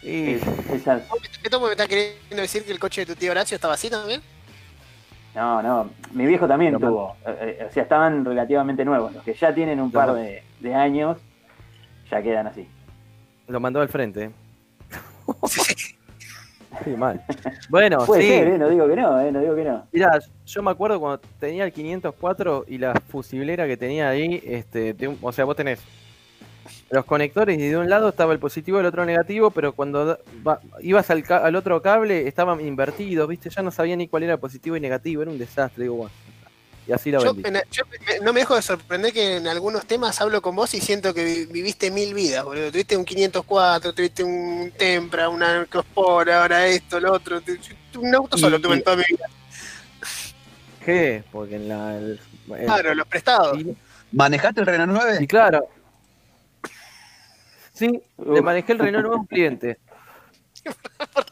Y- 0.02 0.32
Es- 0.32 0.42
esas- 0.72 1.02
¿Esto 1.42 1.60
me 1.60 1.70
está 1.70 1.86
queriendo 1.86 2.36
decir 2.36 2.64
que 2.64 2.72
el 2.72 2.78
coche 2.78 3.02
de 3.02 3.06
tu 3.14 3.14
tío 3.18 3.30
Horacio 3.30 3.54
estaba 3.54 3.74
así 3.74 3.88
también? 3.90 4.20
no, 5.34 5.62
no, 5.62 5.90
mi 6.12 6.26
viejo 6.26 6.46
también 6.46 6.74
Lo 6.74 6.78
tuvo. 6.80 7.16
eh, 7.26 7.58
eh, 7.60 7.66
o 7.68 7.72
sea, 7.72 7.82
estaban 7.84 8.24
relativamente 8.24 8.84
nuevos. 8.84 9.12
Los 9.14 9.24
que 9.24 9.32
ya 9.34 9.54
tienen 9.54 9.80
un 9.80 9.90
par 9.90 10.12
de, 10.12 10.42
de 10.60 10.74
años, 10.74 11.16
ya 12.10 12.22
quedan 12.22 12.46
así. 12.48 12.68
Lo 13.48 13.58
mandó 13.60 13.80
al 13.80 13.88
frente. 13.88 14.30
Sí, 16.84 16.90
mal. 16.96 17.22
Bueno, 17.68 17.98
Puede 18.06 18.22
sí. 18.22 18.28
ser, 18.28 18.48
¿eh? 18.48 18.58
no 18.58 18.68
digo 18.70 18.88
que 18.88 18.96
no, 18.96 19.20
¿eh? 19.20 19.30
no 19.30 19.40
digo 19.40 19.54
que 19.54 19.62
no. 19.62 19.86
Mirá, 19.92 20.18
yo 20.46 20.62
me 20.62 20.70
acuerdo 20.70 20.98
cuando 20.98 21.20
tenía 21.38 21.64
el 21.64 21.72
504 21.72 22.64
y 22.66 22.78
la 22.78 22.94
fusilera 23.08 23.66
que 23.66 23.76
tenía 23.76 24.08
ahí, 24.08 24.42
este, 24.44 24.94
de 24.94 25.08
un- 25.08 25.18
o 25.20 25.30
sea, 25.32 25.44
vos 25.44 25.54
tenés 25.54 25.80
los 26.90 27.04
conectores 27.04 27.58
y 27.58 27.68
de 27.68 27.76
un 27.76 27.88
lado 27.88 28.08
estaba 28.10 28.32
el 28.32 28.38
positivo 28.38 28.78
y 28.78 28.80
el 28.80 28.86
otro 28.86 29.04
negativo, 29.04 29.50
pero 29.50 29.72
cuando 29.72 30.18
va- 30.46 30.60
ibas 30.80 31.08
al, 31.10 31.22
ca- 31.22 31.38
al 31.44 31.56
otro 31.56 31.80
cable 31.82 32.28
estaban 32.28 32.60
invertidos, 32.60 33.28
¿viste? 33.28 33.50
Ya 33.50 33.62
no 33.62 33.70
sabía 33.70 33.96
ni 33.96 34.08
cuál 34.08 34.22
era 34.24 34.36
positivo 34.36 34.76
y 34.76 34.80
negativo, 34.80 35.22
era 35.22 35.30
un 35.30 35.38
desastre, 35.38 35.84
digo, 35.84 35.94
bueno. 35.96 36.12
Y 36.86 36.90
así 36.92 37.12
la 37.12 37.20
Yo, 37.20 37.32
me- 37.34 37.52
no 38.22 38.32
me 38.32 38.40
dejo 38.40 38.56
de 38.56 38.62
sorprender 38.62 39.12
que 39.12 39.36
en 39.36 39.46
algunos 39.46 39.86
temas 39.86 40.20
hablo 40.20 40.42
con 40.42 40.56
vos 40.56 40.74
y 40.74 40.80
siento 40.80 41.14
que 41.14 41.24
vi- 41.24 41.46
viviste 41.46 41.92
mil 41.92 42.12
vidas, 42.12 42.44
boludo. 42.44 42.72
Tuviste 42.72 42.96
un 42.96 43.04
504, 43.04 43.92
tuviste 43.94 44.24
un 44.24 44.72
Tempra, 44.76 45.28
una 45.28 45.64
Crosport, 45.66 46.28
ahora 46.30 46.66
esto, 46.66 46.98
lo 46.98 47.12
otro. 47.12 47.40
Un 48.00 48.14
auto 48.14 48.36
solo 48.36 48.58
Y- 48.58 48.62
tuve 48.62 48.74
en 48.74 48.82
toda 48.82 48.96
mi 48.96 49.04
vida. 49.08 49.26
¿Qué? 50.84 51.22
Porque 51.30 51.56
en 51.56 51.68
la... 51.68 51.96
el- 51.96 52.20
el- 52.58 52.64
Claro, 52.66 52.94
los 52.94 53.06
prestados. 53.06 53.58
y, 53.60 53.76
¿Manejaste 54.10 54.60
el 54.60 54.66
Renault 54.66 54.92
9? 54.92 55.18
y 55.20 55.26
claro. 55.26 55.68
Sí, 57.82 58.00
le 58.24 58.40
manejé 58.42 58.74
el 58.74 58.78
Renault 58.78 59.02
nuevo 59.02 59.16
a 59.16 59.20
un 59.22 59.26
cliente. 59.26 59.78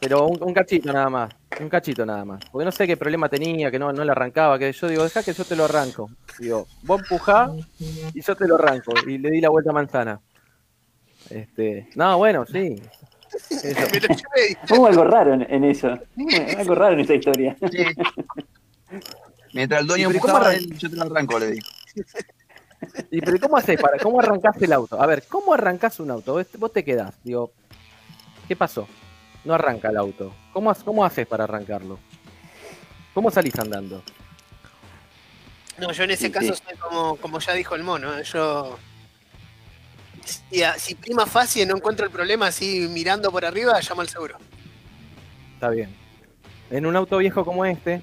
Pero 0.01 0.27
un, 0.27 0.43
un 0.43 0.53
cachito 0.53 0.91
nada 0.91 1.09
más. 1.09 1.33
Un 1.61 1.69
cachito 1.69 2.05
nada 2.05 2.25
más. 2.25 2.43
Porque 2.51 2.65
no 2.65 2.73
sé 2.73 2.85
qué 2.85 2.97
problema 2.97 3.29
tenía, 3.29 3.71
que 3.71 3.79
no, 3.79 3.93
no 3.93 4.03
le 4.03 4.11
arrancaba. 4.11 4.59
Que 4.59 4.73
yo 4.73 4.89
digo, 4.89 5.03
deja 5.03 5.23
que 5.23 5.31
yo 5.31 5.45
te 5.45 5.55
lo 5.55 5.63
arranco. 5.63 6.09
Digo, 6.39 6.67
vos 6.83 7.01
empujá 7.03 7.51
y 7.79 8.21
yo 8.21 8.35
te 8.35 8.49
lo 8.49 8.55
arranco. 8.55 8.91
Y 9.07 9.17
le 9.17 9.31
di 9.31 9.39
la 9.39 9.47
vuelta 9.47 9.69
a 9.69 9.73
manzana. 9.73 10.19
Este, 11.29 11.87
no, 11.95 12.17
bueno, 12.17 12.45
sí. 12.45 12.81
Hubo 14.71 14.87
algo 14.87 15.05
raro 15.05 15.35
en, 15.35 15.47
en 15.49 15.63
eso. 15.63 15.97
Hubo 16.17 16.59
algo 16.59 16.75
raro 16.75 16.95
en 16.95 16.99
esa 16.99 17.15
historia. 17.15 17.55
Sí. 17.71 17.85
Mientras 19.53 19.79
el 19.81 19.87
dueño 19.87 20.09
¿Y 20.09 20.13
pero 20.13 20.21
cómo 20.21 20.33
empujaba, 20.37 20.77
yo 20.77 20.89
te 20.89 20.95
lo 20.97 21.03
arranco, 21.03 21.39
le 21.39 21.51
digo. 21.51 21.67
¿Y 23.11 23.21
pero 23.21 23.39
cómo 23.39 23.57
haces 23.57 23.79
para, 23.79 23.97
cómo 23.99 24.19
arrancás 24.19 24.61
el 24.61 24.73
auto? 24.73 25.01
A 25.01 25.05
ver, 25.05 25.23
¿cómo 25.27 25.53
arrancás 25.53 25.99
un 25.99 26.11
auto? 26.11 26.41
Vos- 26.57 26.73
te 26.73 26.83
quedás, 26.83 27.13
digo, 27.23 27.51
¿qué 28.47 28.55
pasó? 28.55 28.87
No 29.43 29.53
arranca 29.53 29.89
el 29.89 29.97
auto. 29.97 30.33
¿Cómo, 30.53 30.73
cómo 30.85 31.03
haces 31.05 31.27
para 31.27 31.43
arrancarlo? 31.45 31.99
¿Cómo 33.13 33.29
salís 33.31 33.57
andando? 33.59 34.03
No, 35.77 35.91
yo 35.91 36.03
en 36.03 36.11
ese 36.11 36.27
Sí, 36.27 36.31
caso 36.31 36.53
sí. 36.53 36.61
soy 36.67 36.77
como, 36.77 37.15
como 37.17 37.39
ya 37.39 37.53
dijo 37.53 37.75
el 37.75 37.83
mono. 37.83 38.17
¿eh? 38.17 38.23
Yo. 38.23 38.77
Si, 40.23 40.61
si 40.77 40.95
prima 40.95 41.25
fácil 41.25 41.67
no 41.67 41.75
encuentro 41.75 42.05
el 42.05 42.11
problema 42.11 42.47
así 42.47 42.87
mirando 42.89 43.31
por 43.31 43.43
arriba, 43.45 43.79
llamo 43.81 44.01
al 44.01 44.09
seguro. 44.09 44.37
Está 45.55 45.69
bien. 45.69 45.93
En 46.69 46.85
un 46.85 46.95
auto 46.95 47.17
viejo 47.17 47.43
como 47.43 47.65
este, 47.65 48.01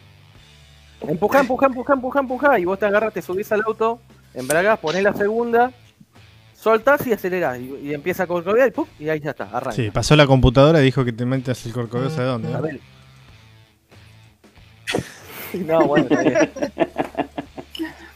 empujá, 1.01 1.41
empujá, 1.41 1.67
empujá, 1.67 1.93
empujá, 1.95 2.21
empujá, 2.21 2.59
y 2.59 2.65
vos 2.65 2.79
te 2.79 2.87
agarras, 2.87 3.15
te 3.15 3.23
subís 3.23 3.51
al 3.53 3.63
auto, 3.63 4.01
embragás, 4.41 4.79
ponés 4.79 5.03
la 5.03 5.13
segunda, 5.15 5.73
soltás 6.55 7.07
y 7.07 7.13
acelerás, 7.13 7.59
y, 7.59 7.75
y 7.83 7.95
empieza 7.95 8.25
a 8.25 8.27
corcovear 8.27 8.69
y 8.69 8.71
¡pum! 8.73 8.87
y 8.99 9.09
ahí 9.09 9.21
ya 9.21 9.31
está, 9.31 9.45
arranca. 9.45 9.73
Sí, 9.73 9.91
pasó 9.91 10.17
la 10.17 10.27
computadora 10.27 10.81
y 10.81 10.85
dijo 10.85 11.05
que 11.05 11.13
te 11.13 11.25
metas 11.25 11.65
el 11.67 11.73
corcoveo, 11.73 12.11
¿sabes 12.11 12.27
dónde? 12.31 12.49
A 12.49 12.57
no? 12.59 12.63
ver. 12.63 12.81
No, 15.55 15.87
bueno, 15.87 16.07
está 16.11 16.23
bien. 16.23 16.51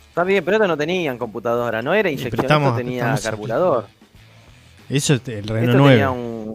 Está 0.09 0.25
bien, 0.25 0.45
pero 0.45 0.57
estos 0.59 0.69
no 0.69 0.77
tenían 0.77 1.17
computadora, 1.17 1.81
no 1.81 1.95
era 1.95 2.11
inyección, 2.11 2.41
estamos- 2.45 2.69
esto 2.73 2.77
tenía 2.85 3.15
aquí. 3.15 3.23
carburador. 3.23 3.87
Eso 4.91 5.15
es 5.15 5.27
el 5.29 5.45
Renault 5.49 5.69
Esto 5.71 5.79
9. 5.79 5.91
tenía 5.95 6.11
un. 6.11 6.55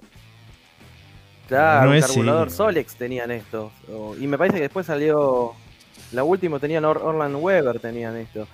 Claro, 1.48 1.92
un 1.92 2.00
carburador 2.00 2.50
sí. 2.52 2.58
Solex 2.58 2.96
tenían 2.96 3.32
estos. 3.32 3.72
O- 3.92 4.16
Y 4.20 4.28
me 4.28 4.38
parece 4.38 4.58
que 4.58 4.64
después 4.64 4.86
salió. 4.86 5.54
La 6.12 6.24
última 6.24 6.60
tenían 6.60 6.86
Or- 6.86 7.02
Orland 7.04 7.36
Weber, 7.42 7.80
tenían 7.80 8.16
esto. 8.18 8.48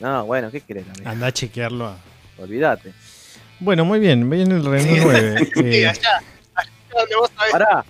No, 0.00 0.24
bueno, 0.26 0.50
¿qué 0.50 0.60
querés? 0.60 0.84
amigo? 0.88 1.08
Anda 1.08 1.26
a 1.28 1.32
chequearlo. 1.32 1.86
a- 1.86 1.96
Olvídate. 2.38 2.92
Bueno, 3.58 3.84
muy 3.84 4.00
bien, 4.00 4.28
bien 4.30 4.50
el 4.50 4.64
Renault 4.64 5.00
9. 5.04 5.38
Sí, 5.54 5.60
Eh, 5.62 5.86
allá, 5.88 6.22
allá 6.54 6.70
donde 6.96 7.16
vos 7.16 7.30
sabés. 7.36 7.52
Pará, 7.52 7.84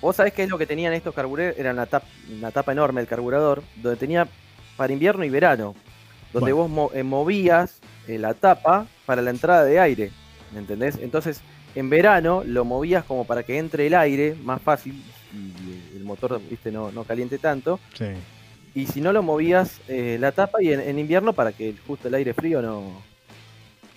vos 0.00 0.14
sabés 0.16 0.32
qué 0.32 0.44
es 0.44 0.48
lo 0.48 0.58
que 0.58 0.66
tenían 0.66 0.92
estos 0.92 1.14
carburadores. 1.14 1.58
Era 1.58 1.72
una, 1.72 1.86
tap- 1.86 2.04
una 2.30 2.50
tapa 2.52 2.72
enorme 2.72 3.00
el 3.00 3.08
carburador, 3.08 3.62
donde 3.76 3.98
tenía 3.98 4.28
para 4.76 4.92
invierno 4.92 5.24
y 5.24 5.30
verano. 5.30 5.74
Donde 6.32 6.52
Bueno. 6.52 6.56
vos 6.56 6.70
mo- 6.70 6.90
eh, 6.94 7.02
movías 7.02 7.80
eh, 8.06 8.18
la 8.18 8.34
tapa 8.34 8.86
para 9.06 9.22
la 9.22 9.30
entrada 9.30 9.64
de 9.64 9.80
aire. 9.80 10.10
¿Me 10.52 10.60
entendés? 10.60 10.96
Entonces, 11.00 11.40
en 11.74 11.90
verano 11.90 12.42
lo 12.46 12.64
movías 12.64 13.04
como 13.04 13.24
para 13.26 13.42
que 13.42 13.58
entre 13.58 13.86
el 13.88 13.94
aire 13.94 14.36
más 14.42 14.62
fácil 14.62 15.02
y 15.34 15.96
el 15.96 16.04
motor, 16.04 16.40
viste, 16.48 16.70
no, 16.70 16.92
no 16.92 17.04
caliente 17.04 17.38
tanto. 17.38 17.80
sí. 17.94 18.06
Y 18.74 18.86
si 18.86 19.00
no 19.00 19.12
lo 19.12 19.22
movías 19.22 19.80
eh, 19.88 20.16
la 20.20 20.32
tapa 20.32 20.62
y 20.62 20.72
en, 20.72 20.80
en 20.80 20.98
invierno 20.98 21.32
para 21.32 21.52
que 21.52 21.74
justo 21.86 22.08
el 22.08 22.14
aire 22.14 22.34
frío 22.34 22.62
no 22.62 23.02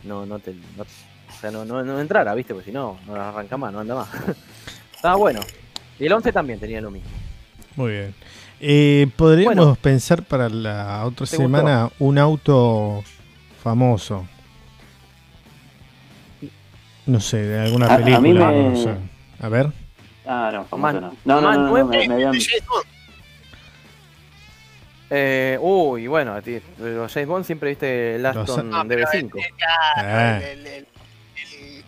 no 0.03 0.25
no 0.25 0.39
te 0.39 0.53
no- 0.77 0.83
o 0.83 1.39
sea, 1.41 1.51
no, 1.51 1.65
no, 1.65 1.83
no 1.83 1.99
entrara, 1.99 2.33
¿viste? 2.35 2.53
Porque 2.53 2.67
si 2.69 2.71
no, 2.71 2.99
no 3.07 3.15
arranca 3.15 3.57
más, 3.57 3.73
no 3.73 3.79
anda 3.79 3.95
más. 3.95 4.09
Estaba 4.95 5.15
bueno. 5.15 5.39
Y 5.99 6.05
el 6.05 6.13
11 6.13 6.31
también 6.31 6.59
tenía 6.59 6.81
lo 6.81 6.91
mismo. 6.91 7.09
Muy 7.75 7.91
bien. 7.93 8.13
Eh, 8.59 9.07
Podríamos 9.15 9.55
Bueno. 9.55 9.75
pensar 9.81 10.21
para 10.23 10.49
la 10.49 11.03
otra 11.05 11.25
¿Te 11.25 11.37
semana 11.37 11.89
un 11.99 12.17
auto 12.19 13.03
famoso. 13.63 14.27
No 17.07 17.19
sé, 17.19 17.37
de 17.37 17.59
alguna 17.59 17.87
A- 17.87 17.93
a 17.93 17.97
película. 17.97 18.19
mí 18.21 18.33
me- 18.33 18.69
no 18.69 18.75
sé. 18.75 18.95
A 19.39 19.49
ver. 19.49 19.71
Ah, 20.27 20.51
no, 20.53 20.65
famoso 20.65 21.01
no. 21.01 21.15
No, 21.25 21.41
no, 21.41 21.53
no, 21.53 21.77
no, 21.79 21.85
me, 21.87 22.07
me 22.07 22.13
habían... 22.13 22.33
Eh, 25.13 25.57
uy, 25.59 26.07
bueno, 26.07 26.33
a 26.33 26.41
ti- 26.41 26.61
los 26.79 27.11
James 27.13 27.27
Bond 27.27 27.45
siempre 27.45 27.69
viste 27.69 28.15
el 28.15 28.25
Aston 28.25 28.69
No, 28.69 28.87
pero 28.87 29.05
DB5. 29.05 29.13
el- 29.35 29.55
claro, 29.55 30.07
Ah. 30.07 30.37
el, 30.41 30.59
el- 30.59 30.67
el- 30.67 30.87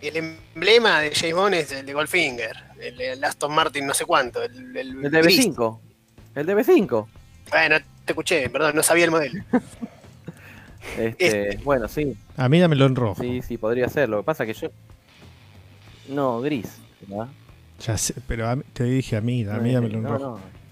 el- 0.02 0.06
el 0.06 0.16
emblema 0.54 1.00
de 1.00 1.14
James 1.14 1.34
Bond 1.34 1.54
es 1.54 1.72
el 1.72 1.86
de 1.86 1.92
Goldfinger, 1.94 2.52
el, 2.80 3.00
el 3.00 3.24
Aston 3.24 3.50
Martin 3.54 3.86
no 3.86 3.94
sé 3.94 4.04
cuánto, 4.04 4.42
el, 4.42 4.76
el 4.76 5.04
El 5.06 5.10
gris. 5.22 5.46
DB5. 5.48 5.78
El 6.34 6.46
DB5. 6.46 7.06
Bueno, 7.50 7.76
te 8.04 8.12
escuché, 8.12 8.50
perdón, 8.50 8.76
no 8.76 8.82
sabía 8.82 9.06
el 9.06 9.10
modelo. 9.10 9.42
Este, 10.98 11.58
bueno, 11.64 11.88
sí, 11.88 12.14
A 12.36 12.48
mí 12.48 12.60
dámelo 12.60 12.84
en 12.84 12.94
rojo. 12.94 13.20
sí, 13.22 13.40
sí, 13.40 13.56
podría 13.56 13.88
ser. 13.88 14.08
Lo 14.10 14.18
que 14.18 14.24
pasa 14.24 14.44
que 14.44 14.52
yo. 14.52 14.68
No, 16.08 16.40
gris. 16.42 16.76
¿verdad? 17.06 17.28
Ya 17.80 17.96
sé, 17.96 18.14
pero 18.28 18.48
a 18.48 18.56
mí- 18.56 18.62
te 18.74 18.84
dije 18.84 19.16
a 19.16 19.20
mí, 19.22 19.44
a 19.48 19.54
mí 19.54 19.72
dámelo 19.72 19.96
en 19.96 20.02
no, 20.02 20.08
rojo. 20.18 20.24
no. 20.38 20.63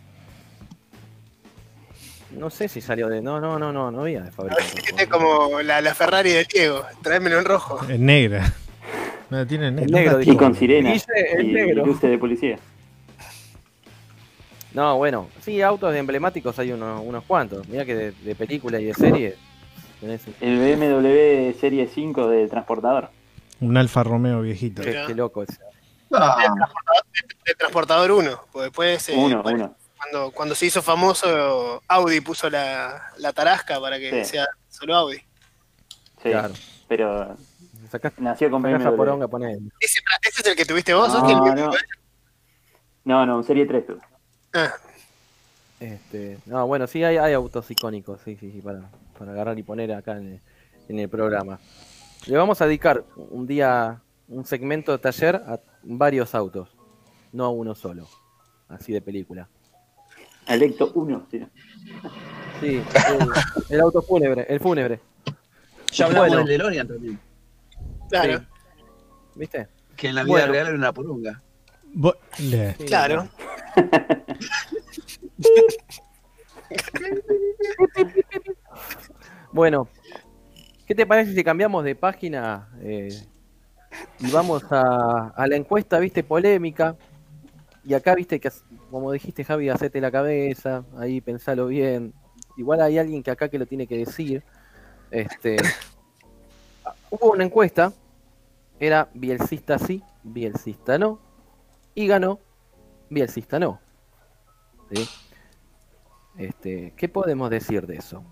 No 2.37 2.51
sé 2.51 2.69
si 2.69 2.81
salió 2.81 3.09
de. 3.09 3.21
No, 3.23 3.41
no, 3.41 3.59
no, 3.59 3.73
no, 3.73 3.91
no 3.91 4.01
había 4.03 4.23
de 4.23 4.31
fábrica. 4.31 4.63
Este 4.63 5.03
es 5.03 5.09
como 5.09 5.61
la, 5.63 5.81
la 5.81 5.95
Ferrari 5.95 6.31
de 6.31 6.45
Diego, 6.45 6.83
tráemelo 7.03 7.39
en 7.39 7.45
rojo. 7.45 7.81
En 7.89 8.07
negra. 8.07 8.53
No 9.31 9.39
la 9.39 9.47
tiene 9.47 9.69
en 9.69 9.79
El 9.79 9.91
negro. 9.91 10.21
Y 10.21 10.37
con 10.37 10.55
sirena. 10.55 10.93
El 10.93 11.51
y, 11.51 11.53
negro. 11.53 11.83
y 11.83 11.87
luces 11.87 12.11
de 12.11 12.19
policía. 12.19 12.59
No, 14.75 14.97
bueno, 14.97 15.29
sí, 15.41 15.61
autos 15.61 15.93
de 15.93 15.99
emblemáticos 15.99 16.59
hay 16.59 16.73
unos, 16.73 17.03
unos 17.05 17.25
cuantos. 17.25 17.69
Mira 17.69 17.85
que 17.85 17.95
de, 17.95 18.13
de 18.13 18.35
película 18.35 18.81
y 18.81 18.85
de 18.87 18.95
serie. 18.95 19.37
tenés- 20.01 20.21
El 20.41 20.59
BMW 20.59 21.53
Serie 21.61 21.87
5 21.93 22.29
de 22.29 22.49
transportador. 22.49 23.11
Un 23.61 23.77
Alfa 23.77 24.03
Romeo 24.03 24.41
viejito. 24.41 24.83
Qué, 24.83 25.05
qué 25.07 25.15
loco 25.15 25.43
ese. 25.43 25.59
El 27.45 27.57
transportador 27.57 28.11
1, 28.13 28.31
pues 28.53 28.65
después 28.65 29.09
eh, 29.09 29.15
Uno, 29.17 29.43
bueno, 29.43 29.65
uno. 29.65 29.77
Cuando, 30.03 30.31
cuando 30.33 30.55
se 30.55 30.67
hizo 30.67 30.83
famoso, 30.83 31.83
Audi 31.87 32.21
puso 32.21 32.51
la, 32.51 33.13
la 33.19 33.33
tarasca 33.33 33.81
para 33.81 33.99
que 33.99 34.25
Sí. 34.25 34.33
sea 34.33 34.47
solo 34.69 34.97
Audi. 34.97 35.19
Sí, 36.23 36.31
Claro. 36.31 36.55
pero 36.89 37.37
Sacás, 37.91 38.13
nació 38.19 38.51
con 38.51 38.63
BMW. 38.63 38.97
poronga. 38.97 39.27
¿Ese, 39.81 40.01
ese 40.23 40.41
es 40.43 40.47
el 40.47 40.57
que 40.57 40.65
tuviste 40.65 40.95
vos? 40.95 41.13
¿sos 41.13 41.23
No, 41.23 43.23
el 43.23 43.29
no. 43.29 43.43
Serie 43.43 43.67
3 43.67 43.87
tú. 43.87 43.99
Ah, 44.55 44.73
Este, 45.81 46.39
no, 46.47 46.67
bueno, 46.67 46.87
sí 46.87 47.03
hay, 47.05 47.17
hay 47.17 47.33
autos 47.33 47.71
icónicos, 47.71 48.21
sí, 48.25 48.37
sí, 48.39 48.53
sí, 48.53 48.61
para, 48.61 48.83
para 49.19 49.33
agarrar 49.33 49.59
y 49.59 49.63
poner 49.63 49.93
acá 49.93 50.13
en 50.17 50.35
el, 50.35 50.41
en 50.89 50.99
el 51.01 51.09
programa. 51.09 51.59
Le 52.27 52.37
vamos 52.37 52.61
a 52.61 52.67
dedicar 52.67 53.05
un 53.17 53.47
día, 53.47 54.01
un 54.29 54.45
segmento 54.47 54.93
de 54.93 54.99
taller 54.99 55.37
a 55.37 55.59
varios 55.83 56.35
autos, 56.37 56.69
no 57.33 57.45
a 57.47 57.51
uno 57.51 57.75
solo, 57.75 58.09
así 58.69 58.93
de 58.93 59.01
película. 59.03 59.49
Electo 60.49 60.91
1. 60.95 61.27
Sí. 61.31 61.47
Sí, 62.61 62.67
el, 62.77 63.29
el 63.71 63.81
auto 63.81 64.03
fúnebre, 64.03 64.47
el 64.49 64.61
fúnebre, 64.61 65.01
Ya 65.93 66.07
hablamos 66.07 66.29
Bueno. 66.29 66.45
del 66.45 66.47
DeLorean 66.59 66.87
también. 66.89 67.19
claro, 68.09 68.39
Sí. 68.39 68.45
¿viste? 69.35 69.69
Que 69.97 70.09
en 70.09 70.15
la 70.15 70.23
vida 70.25 70.33
Bueno. 70.33 70.53
real 70.53 70.67
era 70.69 70.77
una 70.77 70.93
poronga. 70.93 71.43
Sí, 72.37 72.55
claro. 72.87 73.29
Bueno, 79.53 79.89
¿qué 80.87 80.95
te 80.95 81.07
parece 81.07 81.35
si 81.35 81.45
cambiamos 81.45 81.85
de 81.85 81.95
página 81.95 82.69
eh, 82.81 83.09
y 84.21 84.31
vamos 84.31 84.65
a, 84.71 85.29
a 85.37 85.47
la 85.47 85.57
encuesta, 85.57 85.99
viste, 85.99 86.23
polémica? 86.25 86.97
Y 87.85 87.95
acá, 87.95 88.15
viste, 88.15 88.41
que 88.41 88.51
como 88.93 89.11
dijiste, 89.11 89.43
Javi, 89.43 89.71
hacete 89.71 90.03
la 90.03 90.11
cabeza, 90.11 90.85
ahí 90.99 91.23
pensalo 91.23 91.67
bien. 91.67 92.13
Igual 92.59 92.83
hay 92.83 92.99
alguien 92.99 93.23
que 93.23 93.31
acá 93.31 93.49
que 93.49 93.59
lo 93.59 93.65
tiene 93.65 93.87
que 93.87 93.97
decir. 93.97 94.45
Este, 95.11 95.57
hubo 97.11 97.33
una 97.33 97.43
encuesta, 97.43 97.93
era 98.79 99.09
bielcista 99.15 99.79
sí, 99.79 100.03
bielcista 100.23 100.99
no, 100.99 101.19
y 101.95 102.07
ganó 102.07 102.39
bielcista 103.09 103.59
no. 103.59 103.81
Este, 106.37 106.93
¿Qué 106.95 107.09
podemos 107.09 107.49
decir 107.49 107.87
de 107.87 107.97
eso? 107.97 108.23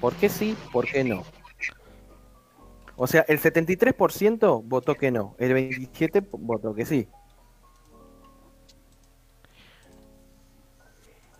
¿Por 0.00 0.12
qué 0.16 0.28
sí? 0.28 0.54
¿Por 0.70 0.84
qué 0.84 1.02
no? 1.02 1.22
O 2.96 3.06
sea, 3.06 3.24
el 3.26 3.40
73% 3.40 4.62
votó 4.64 4.94
que 4.96 5.10
no, 5.10 5.34
el 5.38 5.52
27% 5.52 6.28
votó 6.32 6.74
que 6.74 6.84
sí. 6.84 7.08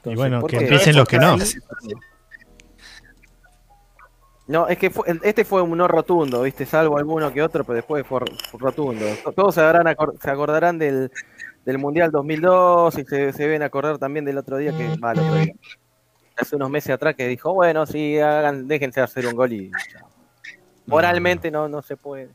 Entonces, 0.05 0.19
bueno, 0.19 0.41
¿por 0.41 0.51
que 0.51 0.59
empiecen 0.59 0.97
los 0.97 1.09
que 1.09 1.19
no. 1.19 1.37
No, 4.47 4.69
es 4.69 4.77
que 4.77 4.91
fue- 4.91 5.07
este 5.23 5.45
fue 5.45 5.63
un 5.63 5.77
no 5.79 5.89
rotundo, 5.89 6.43
¿viste? 6.43 6.67
Salvo 6.67 6.99
alguno 6.99 7.33
que 7.33 7.43
otro, 7.43 7.65
pero 7.65 7.77
después 7.77 8.07
fue, 8.07 8.21
rotundo. 8.59 9.07
Todos 9.35 9.55
se, 9.55 9.63
habrán 9.63 9.97
se 10.21 10.31
acordarán 10.31 10.79
del, 10.79 11.11
del 11.65 11.79
Mundial 11.79 12.11
2002 12.11 12.99
y 12.99 13.05
se, 13.05 13.33
se 13.33 13.43
deben 13.43 13.63
acordar 13.63 13.97
también 13.97 14.27
del 14.27 14.37
otro 14.37 14.59
día 14.59 14.77
que... 14.77 14.97
va, 14.99 15.13
el 15.13 15.21
otro 15.21 15.35
día. 15.37 15.55
Hace 16.37 16.57
unos 16.57 16.69
meses 16.69 16.91
atrás 16.91 17.15
que 17.15 17.27
dijo, 17.27 17.55
bueno, 17.55 17.87
sí, 17.87 18.19
hagan, 18.19 18.69
déjense 18.69 19.01
hacer 19.01 19.27
un 19.27 19.35
gol 19.35 19.53
y 19.53 19.71
chao. 19.93 20.11
Moralmente 20.87 21.51
no, 21.51 21.67
no 21.69 21.81
se 21.81 21.97
puede. 21.97 22.29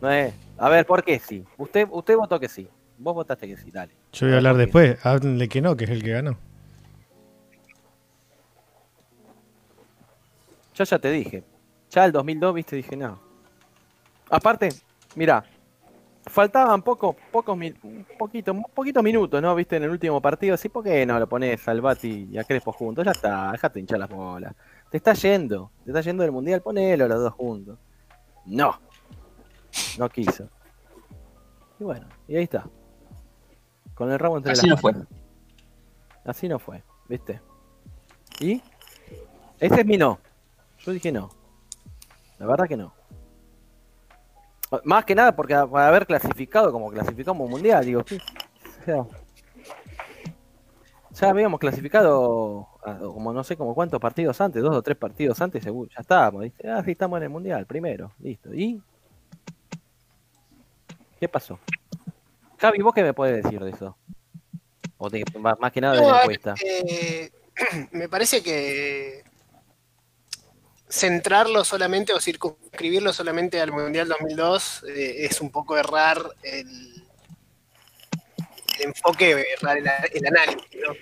No 0.00 0.10
es. 0.12 0.32
A 0.58 0.68
ver, 0.68 0.86
¿por 0.86 1.02
qué 1.02 1.18
sí? 1.18 1.44
Usted, 1.56 1.88
usted 1.90 2.16
votó 2.16 2.38
que 2.38 2.48
sí. 2.48 2.68
Vos 2.98 3.14
votaste 3.14 3.48
que 3.48 3.56
sí, 3.56 3.70
dale. 3.72 3.92
Yo 4.12 4.26
voy 4.26 4.34
a 4.34 4.36
hablar 4.36 4.56
después. 4.56 5.04
Háblenle 5.04 5.48
que 5.48 5.60
no, 5.60 5.76
que 5.76 5.84
es 5.84 5.90
el 5.90 6.02
que 6.04 6.10
ganó. 6.10 6.38
Yo 10.80 10.84
ya 10.84 10.98
te 10.98 11.10
dije. 11.10 11.44
Ya 11.90 12.06
el 12.06 12.12
2002, 12.12 12.54
viste, 12.54 12.76
dije, 12.76 12.96
no. 12.96 13.20
Aparte, 14.30 14.70
mira, 15.14 15.44
faltaban 16.24 16.80
poco, 16.80 17.14
pocos, 17.30 17.54
un 17.54 18.06
poquito, 18.18 19.02
minutos, 19.02 19.42
¿no? 19.42 19.54
Viste, 19.54 19.76
en 19.76 19.82
el 19.82 19.90
último 19.90 20.22
partido, 20.22 20.54
así, 20.54 20.70
¿por 20.70 20.82
qué 20.82 21.04
no 21.04 21.18
lo 21.18 21.28
pones 21.28 21.68
al 21.68 21.82
Bati 21.82 22.30
y 22.32 22.38
a 22.38 22.44
Crespo 22.44 22.72
juntos? 22.72 23.04
Ya 23.04 23.10
está, 23.10 23.52
dejate 23.52 23.78
hinchar 23.78 23.98
las 23.98 24.08
bolas. 24.08 24.54
Te 24.90 24.96
está 24.96 25.12
yendo, 25.12 25.70
te 25.84 25.90
está 25.90 26.00
yendo 26.00 26.22
del 26.22 26.32
mundial, 26.32 26.62
ponelo 26.62 27.06
los 27.06 27.20
dos 27.20 27.34
juntos. 27.34 27.78
No, 28.46 28.80
no 29.98 30.08
quiso. 30.08 30.48
Y 31.78 31.84
bueno, 31.84 32.08
y 32.26 32.36
ahí 32.36 32.44
está. 32.44 32.64
Con 33.92 34.10
el 34.10 34.18
rabo 34.18 34.38
entre 34.38 34.52
Así 34.52 34.66
las 34.66 34.76
no 34.76 34.80
fue. 34.80 34.94
Así 36.24 36.48
no 36.48 36.58
fue, 36.58 36.82
¿viste? 37.06 37.38
¿Y? 38.38 38.62
Ese 39.58 39.80
es 39.80 39.86
mi 39.86 39.98
no. 39.98 40.18
Yo 40.84 40.92
dije 40.92 41.12
no. 41.12 41.30
La 42.38 42.46
verdad 42.46 42.66
que 42.66 42.76
no. 42.76 42.94
Más 44.84 45.04
que 45.04 45.14
nada 45.14 45.34
porque 45.34 45.54
para 45.54 45.88
haber 45.88 46.06
clasificado 46.06 46.72
como 46.72 46.90
clasificamos 46.90 47.44
un 47.44 47.50
mundial, 47.50 47.84
digo. 47.84 48.00
O 48.00 48.84
sea, 48.84 49.04
ya 51.12 51.28
habíamos 51.28 51.60
clasificado 51.60 52.68
como 52.82 53.32
no 53.32 53.44
sé 53.44 53.56
como 53.56 53.74
cuántos 53.74 54.00
partidos 54.00 54.40
antes, 54.40 54.62
dos 54.62 54.74
o 54.74 54.82
tres 54.82 54.96
partidos 54.96 55.40
antes, 55.40 55.62
seguro, 55.62 55.90
ya 55.94 56.00
estábamos, 56.00 56.42
¿viste? 56.42 56.68
Ah, 56.68 56.82
sí, 56.84 56.92
estamos 56.92 57.18
en 57.18 57.24
el 57.24 57.30
mundial, 57.30 57.66
primero, 57.66 58.12
listo. 58.20 58.54
¿Y? 58.54 58.80
¿Qué 61.18 61.28
pasó? 61.28 61.58
Javi, 62.58 62.80
¿vos 62.80 62.94
qué 62.94 63.02
me 63.02 63.12
puedes 63.12 63.42
decir 63.42 63.60
de 63.60 63.70
eso? 63.70 63.96
O 64.96 65.10
de, 65.10 65.24
más 65.38 65.58
más 65.58 65.72
que 65.72 65.80
nada 65.80 65.94
de 66.00 66.06
la 66.06 66.20
encuesta. 66.20 66.54
eh, 66.64 67.30
me 67.92 68.08
parece 68.08 68.42
que 68.42 69.24
centrarlo 70.90 71.64
solamente 71.64 72.12
o 72.12 72.20
circunscribirlo 72.20 73.12
solamente 73.12 73.60
al 73.60 73.72
Mundial 73.72 74.08
2002 74.08 74.84
eh, 74.88 75.26
es 75.26 75.40
un 75.40 75.50
poco 75.50 75.78
errar 75.78 76.20
el, 76.42 77.04
el 78.78 78.82
enfoque, 78.82 79.46
errar 79.56 79.78
el, 79.78 79.88
el 80.12 80.26
análisis. 80.26 80.80
¿no? 80.84 80.94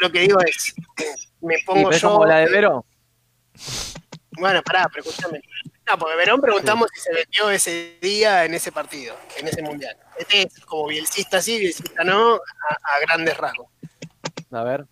Lo 0.00 0.10
que 0.10 0.20
digo 0.20 0.40
es, 0.40 0.74
me 1.40 1.58
pongo 1.66 1.90
yo... 1.90 2.10
como 2.10 2.24
la 2.24 2.38
de 2.38 2.46
Vero. 2.46 2.86
Bueno, 4.38 4.62
pará, 4.62 4.88
pero 4.92 5.08
escúchame. 5.08 5.40
No, 5.88 5.98
porque 5.98 6.16
Verón 6.16 6.40
preguntamos 6.40 6.88
si 6.94 7.00
se 7.00 7.12
metió 7.12 7.50
ese 7.50 7.98
día 8.00 8.44
en 8.44 8.54
ese 8.54 8.72
partido, 8.72 9.16
en 9.38 9.48
ese 9.48 9.62
mundial. 9.62 9.96
Este 10.18 10.42
es 10.42 10.60
como 10.64 10.88
bielcista 10.88 11.40
sí, 11.40 11.58
bielcista 11.58 12.04
no, 12.04 12.34
a, 12.34 12.38
a 12.38 13.00
grandes 13.00 13.36
rasgos. 13.36 13.68
A 14.50 14.62
ver. 14.62 14.86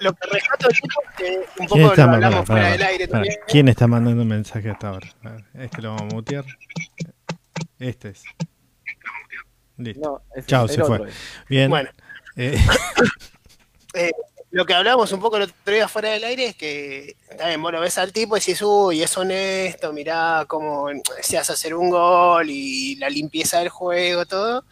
Lo, 0.00 0.12
que 0.12 0.28
tipo 0.28 0.68
es 0.68 1.10
que 1.16 1.38
un 1.38 1.44
¿Quién 1.54 1.68
poco 1.68 1.78
lo 1.78 1.90
está, 1.90 2.06
mandando, 2.06 2.26
hablamos 2.26 2.46
fuera 2.46 2.70
del 2.72 2.82
aire 2.82 3.08
también. 3.08 3.34
¿Quién 3.46 3.68
está 3.68 3.86
mandando 3.86 4.22
un 4.22 4.28
mensaje 4.28 4.70
hasta 4.70 4.88
ahora? 4.88 5.08
Este 5.54 5.82
lo 5.82 5.94
vamos 5.94 6.12
a 6.12 6.16
mutear. 6.16 6.44
Este 7.78 8.10
es. 8.10 8.22
Listo. 9.76 10.22
No, 10.36 10.42
Chao, 10.42 10.68
se 10.68 10.84
fue. 10.84 11.08
es. 11.08 11.14
Bien. 11.48 11.70
Bueno, 11.70 11.90
Eh, 12.36 12.56
eh, 13.94 14.12
lo 14.50 14.66
que 14.66 14.74
hablábamos 14.74 15.12
un 15.12 15.20
poco 15.20 15.36
el 15.36 15.44
otro 15.44 15.72
día 15.72 15.86
fuera 15.86 16.10
del 16.10 16.24
aire 16.24 16.46
es 16.46 16.56
que 16.56 17.16
también 17.38 17.62
vos 17.62 17.72
lo 17.72 17.80
ves 17.80 17.98
al 17.98 18.12
tipo 18.12 18.36
y 18.36 18.40
decís, 18.40 18.60
uy, 18.62 19.02
es 19.02 19.16
honesto, 19.16 19.92
mirá 19.92 20.44
cómo 20.48 20.88
se 21.20 21.38
hace 21.38 21.52
hacer 21.52 21.74
un 21.74 21.88
gol 21.88 22.50
y 22.50 22.96
la 22.96 23.08
limpieza 23.08 23.60
del 23.60 23.68
juego, 23.68 24.26
todo. 24.26 24.64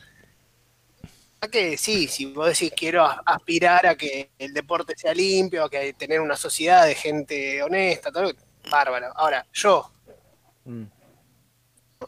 Que 1.47 1.77
sí, 1.77 2.09
si 2.09 2.27
vos 2.27 2.48
decís 2.48 2.73
quiero 2.77 3.05
aspirar 3.24 3.86
a 3.86 3.97
que 3.97 4.31
el 4.39 4.52
deporte 4.52 4.94
sea 4.97 5.15
limpio, 5.15 5.65
a 5.65 5.70
que 5.70 5.93
tener 5.93 6.20
una 6.20 6.36
sociedad 6.36 6.85
de 6.85 6.94
gente 6.97 7.62
honesta, 7.62 8.10
todo, 8.10 8.32
bárbaro. 8.70 9.12
Ahora, 9.15 9.47
yo, 9.52 9.90
Mm. 10.65 10.85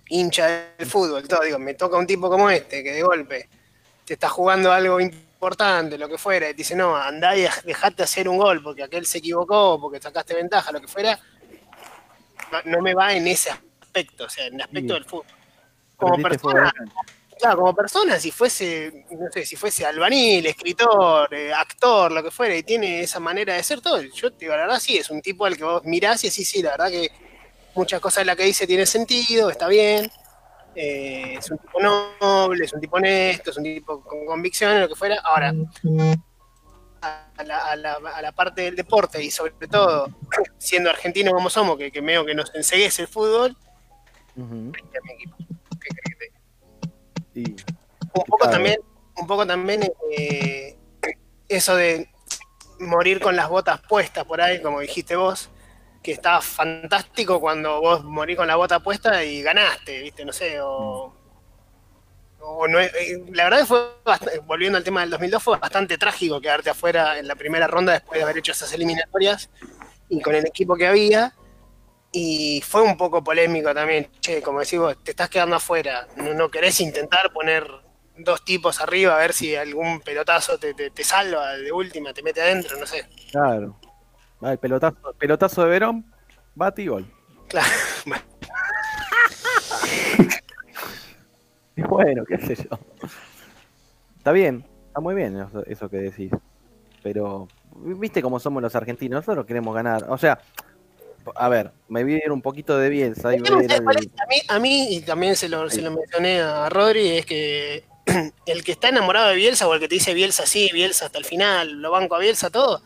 hincha 0.09 0.73
del 0.77 0.87
fútbol, 0.87 1.27
todo, 1.27 1.43
digo, 1.43 1.59
me 1.59 1.75
toca 1.75 1.97
un 1.97 2.07
tipo 2.07 2.29
como 2.29 2.51
este, 2.51 2.83
que 2.83 2.93
de 2.93 3.03
golpe 3.03 3.49
te 4.05 4.15
está 4.15 4.29
jugando 4.29 4.71
algo 4.73 5.01
importante, 5.01 5.97
lo 5.97 6.09
que 6.09 6.19
fuera, 6.19 6.49
y 6.49 6.53
te 6.53 6.59
dice, 6.59 6.75
no, 6.77 6.95
andá 6.97 7.35
y 7.37 7.47
dejate 7.65 8.03
hacer 8.03 8.29
un 8.29 8.37
gol 8.37 8.63
porque 8.63 8.83
aquel 8.83 9.07
se 9.07 9.19
equivocó, 9.19 9.81
porque 9.81 10.01
sacaste 10.01 10.35
ventaja, 10.35 10.73
lo 10.73 10.81
que 10.81 10.89
fuera, 10.89 11.19
no, 12.53 12.59
no 12.65 12.83
me 12.83 12.93
va 12.95 13.15
en 13.15 13.27
ese 13.29 13.51
aspecto, 13.81 14.25
o 14.25 14.29
sea, 14.29 14.47
en 14.47 14.55
el 14.57 14.61
aspecto 14.63 14.95
Sí. 14.95 15.01
del 15.01 15.05
fútbol. 15.05 15.27
Como 15.97 16.17
Perdiste 16.23 16.49
persona. 16.49 16.73
Claro, 17.41 17.59
como 17.59 17.75
persona, 17.75 18.19
si 18.21 18.31
fuese, 18.31 19.05
no 19.11 19.31
sé, 19.33 19.45
si 19.47 19.57
fuese 19.57 19.85
albanil, 19.87 20.45
escritor, 20.47 21.33
eh, 21.35 21.53
actor, 21.53 22.13
lo 22.13 22.23
que 22.23 22.31
fuera, 22.31 22.55
y 22.57 22.63
tiene 22.63 23.01
esa 23.01 23.19
manera 23.21 23.55
de 23.55 23.63
ser 23.63 23.81
todo, 23.81 24.01
yo 24.03 24.31
te 24.33 24.45
digo, 24.45 24.53
la 24.57 24.63
verdad 24.63 24.79
sí, 24.81 24.97
es 24.97 25.11
un 25.11 25.21
tipo 25.23 25.47
al 25.47 25.57
que 25.57 25.65
vos 25.65 25.83
mirás 25.85 26.23
y 26.25 26.29
decís, 26.29 26.49
sí, 26.49 26.63
la 26.63 26.71
verdad 26.73 26.91
que 26.91 27.11
muchas 27.75 28.01
cosas 28.01 28.23
de 28.23 28.25
las 28.27 28.37
que 28.37 28.45
dice 28.45 28.67
tiene 28.67 28.85
sentido, 28.87 29.49
está 29.51 29.69
bien, 29.69 30.11
eh, 30.75 31.35
es 31.39 31.51
un 31.51 31.59
tipo 31.59 31.81
noble, 31.81 32.65
es 32.65 32.73
un 32.73 32.81
tipo 32.81 32.97
honesto, 32.97 33.51
es 33.51 33.57
un 33.57 33.65
tipo 33.65 34.03
con 34.03 34.25
convicciones, 34.27 34.81
lo 34.83 34.89
que 34.89 34.95
fuera. 34.95 35.17
Ahora, 35.25 35.53
a 37.03 37.43
la, 37.45 37.59
a 37.71 37.77
la- 37.77 37.95
a 37.95 38.21
la 38.23 38.33
parte 38.33 38.63
del 38.63 38.77
deporte 38.77 39.23
y 39.25 39.31
sobre 39.31 39.53
todo 39.71 40.09
siendo 40.59 40.91
argentinos 40.91 41.33
como 41.33 41.49
somos, 41.49 41.79
que, 41.79 41.91
que 41.91 42.03
medio 42.03 42.25
que 42.27 42.35
nos 42.35 42.55
enseguece 42.55 43.03
el 43.03 43.09
fútbol, 43.09 43.57
Ujú. 44.37 44.73
es 44.75 45.03
mi 45.05 45.13
equipo. 45.15 45.37
Y 47.35 47.43
un 47.53 48.25
poco 48.25 48.39
Claro. 48.39 48.53
también, 48.53 48.81
un 49.17 49.27
poco 49.27 49.47
también 49.47 49.93
eh, 50.11 50.77
eso 51.49 51.77
de 51.77 52.09
morir 52.81 53.21
con 53.21 53.37
las 53.37 53.49
botas 53.49 53.81
puestas 53.89 54.25
por 54.25 54.41
ahí, 54.41 54.61
como 54.63 54.81
dijiste 54.81 55.17
vos, 55.17 55.51
que 56.03 56.13
está 56.13 56.41
fantástico 56.41 57.41
cuando 57.41 57.81
vos 57.81 58.03
morís 58.05 58.37
con 58.37 58.47
la 58.47 58.57
bota 58.57 58.81
puesta 58.81 59.23
y 59.23 59.43
ganaste, 59.43 60.01
viste, 60.01 60.25
no 60.25 60.33
sé, 60.33 60.61
o, 60.63 61.15
o 62.41 62.67
no 62.69 62.81
eh, 62.81 62.91
la 63.33 63.45
verdad 63.45 63.67
fue 63.67 63.79
bast- 64.05 64.45
volviendo 64.47 64.79
al 64.79 64.85
tema 64.85 65.03
del 65.03 65.11
2002 65.11 65.43
fue 65.43 65.59
bastante 65.59 65.99
trágico 65.99 66.41
quedarte 66.41 66.71
afuera 66.71 67.19
en 67.19 67.29
la 67.29 67.35
primera 67.35 67.67
ronda 67.67 67.93
después 67.93 68.19
de 68.19 68.23
haber 68.25 68.39
hecho 68.39 68.53
esas 68.53 68.73
eliminatorias 68.73 69.51
y 70.09 70.23
con 70.23 70.35
el 70.35 70.47
equipo 70.47 70.75
que 70.75 70.87
había 70.87 71.35
y 72.13 72.61
fue 72.67 72.83
un 72.83 72.97
poco 72.97 73.23
polémico 73.23 73.73
también, 73.75 74.09
che, 74.21 74.43
como 74.43 74.61
decís 74.61 74.79
vos, 74.79 74.97
te 75.05 75.13
estás 75.13 75.29
quedando 75.29 75.57
afuera, 75.57 76.07
no, 76.17 76.35
no 76.35 76.49
querés 76.51 76.81
intentar 76.81 77.33
poner 77.33 77.67
dos 78.19 78.45
tipos 78.45 78.81
arriba 78.81 79.15
a 79.15 79.19
ver 79.19 79.33
si 79.33 79.55
algún 79.57 80.01
pelotazo 80.01 80.59
te, 80.59 80.75
te- 80.75 80.91
te 80.91 81.05
salva 81.05 81.57
de 81.57 81.73
última, 81.73 82.13
te 82.13 82.23
mete 82.23 82.43
adentro, 82.43 82.77
no 82.79 82.87
sé. 82.87 83.07
claro. 83.31 83.77
El 84.43 84.59
pelotazo, 84.59 84.97
pelotazo 85.19 85.63
de 85.65 85.69
Verón, 85.69 86.15
bate 86.55 86.83
y 86.83 86.87
gol. 86.87 87.07
Claro, 87.49 87.69
bueno, 88.07 88.23
Y 91.77 91.83
bueno, 91.83 92.25
qué 92.27 92.39
sé 92.39 92.57
yo. 92.57 92.79
Está 94.19 94.33
bien, 94.33 94.65
está 94.89 95.01
muy 95.01 95.15
bien 95.15 95.39
eso, 95.39 95.65
eso 95.67 95.89
que 95.89 95.97
decís. 95.99 96.31
Pero, 97.03 97.49
viste 97.77 98.21
cómo 98.23 98.39
somos 98.41 98.63
los 98.63 98.75
argentinos, 98.75 99.19
nosotros 99.27 99.47
queremos 99.47 99.75
ganar. 99.75 100.05
O 100.09 100.19
sea, 100.19 100.39
a 101.35 101.49
ver, 101.49 101.73
me 101.89 102.03
ir 102.03 102.33
un 102.33 102.43
poquito 102.43 102.79
de 102.79 102.89
Bielsa 102.89 103.33
y 103.35 103.37
¿Qué 103.37 103.51
me 103.51 103.57
ver 103.57 103.73
el- 103.73 103.85
parece? 103.85 104.11
A 104.23 104.27
mí, 104.27 104.37
a 104.49 104.59
mí, 104.59 104.97
y 104.97 105.01
también 105.01 105.37
se 105.37 105.49
lo, 105.49 105.69
se 105.71 105.83
lo 105.83 105.91
mencioné 105.91 106.41
a 106.41 106.69
Rodri, 106.69 107.19
es 107.19 107.27
que 107.27 107.85
el 108.47 108.65
que 108.65 108.73
está 108.73 108.89
enamorado 108.89 109.29
de 109.29 109.37
Bielsa 109.37 109.69
o 109.69 109.75
el 109.75 109.81
que 109.81 109.89
te 109.89 109.95
dice 109.95 110.15
Bielsa 110.15 110.47
sí, 110.47 110.71
Bielsa 110.73 111.07
hasta 111.07 111.19
el 111.19 111.25
final, 111.25 111.81
lo 111.81 111.91
banco 111.91 112.15
a 112.15 112.19
Bielsa, 112.19 112.51
todo, 112.51 112.83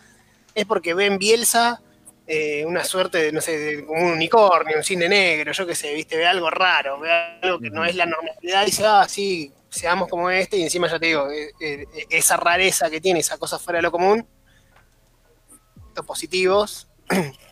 es 0.54 0.64
porque 0.66 0.94
ve 0.94 1.06
en 1.06 1.18
Bielsa 1.18 1.80
eh, 2.26 2.64
una 2.64 2.84
suerte 2.84 3.18
de, 3.18 3.32
no 3.32 3.40
sé, 3.40 3.58
de, 3.58 3.84
como 3.84 4.00
un 4.06 4.12
unicornio, 4.12 4.76
un 4.78 4.84
cine 4.84 5.08
negro, 5.08 5.52
yo 5.52 5.66
qué 5.66 5.74
sé, 5.74 5.94
viste, 5.94 6.16
ve 6.16 6.26
algo 6.26 6.50
raro, 6.50 6.98
ve 6.98 7.10
algo 7.42 7.58
que 7.60 7.70
no 7.70 7.84
es 7.84 7.94
la 7.94 8.06
normalidad 8.06 8.62
y 8.62 8.66
dice, 8.66 8.84
ah, 8.86 9.06
sí, 9.08 9.52
seamos 9.68 10.08
como 10.08 10.30
este, 10.30 10.56
y 10.56 10.62
encima 10.62 10.88
ya 10.88 10.98
te 10.98 11.06
digo, 11.06 11.30
eh, 11.30 11.50
eh, 11.60 11.84
esa 12.10 12.36
rareza 12.36 12.88
que 12.88 13.00
tiene, 13.00 13.20
esa 13.20 13.36
cosa 13.38 13.58
fuera 13.58 13.78
de 13.78 13.82
lo 13.82 13.90
común, 13.92 14.26
los 15.94 16.06
positivos, 16.06 16.88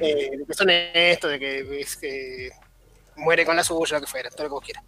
eh, 0.00 0.30
de 0.38 0.44
que 0.46 0.54
son 0.54 0.70
esto, 0.70 1.28
de 1.28 1.38
que, 1.38 1.80
es 1.80 1.96
que 1.96 2.50
muere 3.16 3.44
con 3.44 3.56
la 3.56 3.64
suya, 3.64 3.96
lo 3.96 4.00
que 4.02 4.06
fuera, 4.10 4.30
todo 4.30 4.44
lo 4.44 4.48
que 4.48 4.52
vos 4.54 4.64
quieras. 4.64 4.84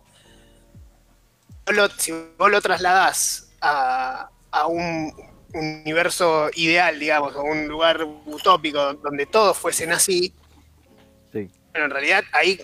Lo- 1.66 1.88
si 1.90 2.12
vos 2.38 2.50
lo 2.50 2.60
trasladás 2.60 3.52
a, 3.60 4.28
a 4.50 4.66
un 4.66 5.12
universo 5.54 6.48
ideal, 6.54 6.98
digamos, 6.98 7.34
a 7.36 7.40
un 7.42 7.68
lugar 7.68 8.02
utópico 8.26 8.94
donde 8.94 9.26
todos 9.26 9.56
fuesen 9.58 9.92
así, 9.92 10.34
Sí. 11.32 11.50
bueno, 11.70 11.86
en 11.86 11.90
realidad 11.90 12.24
ahí 12.32 12.60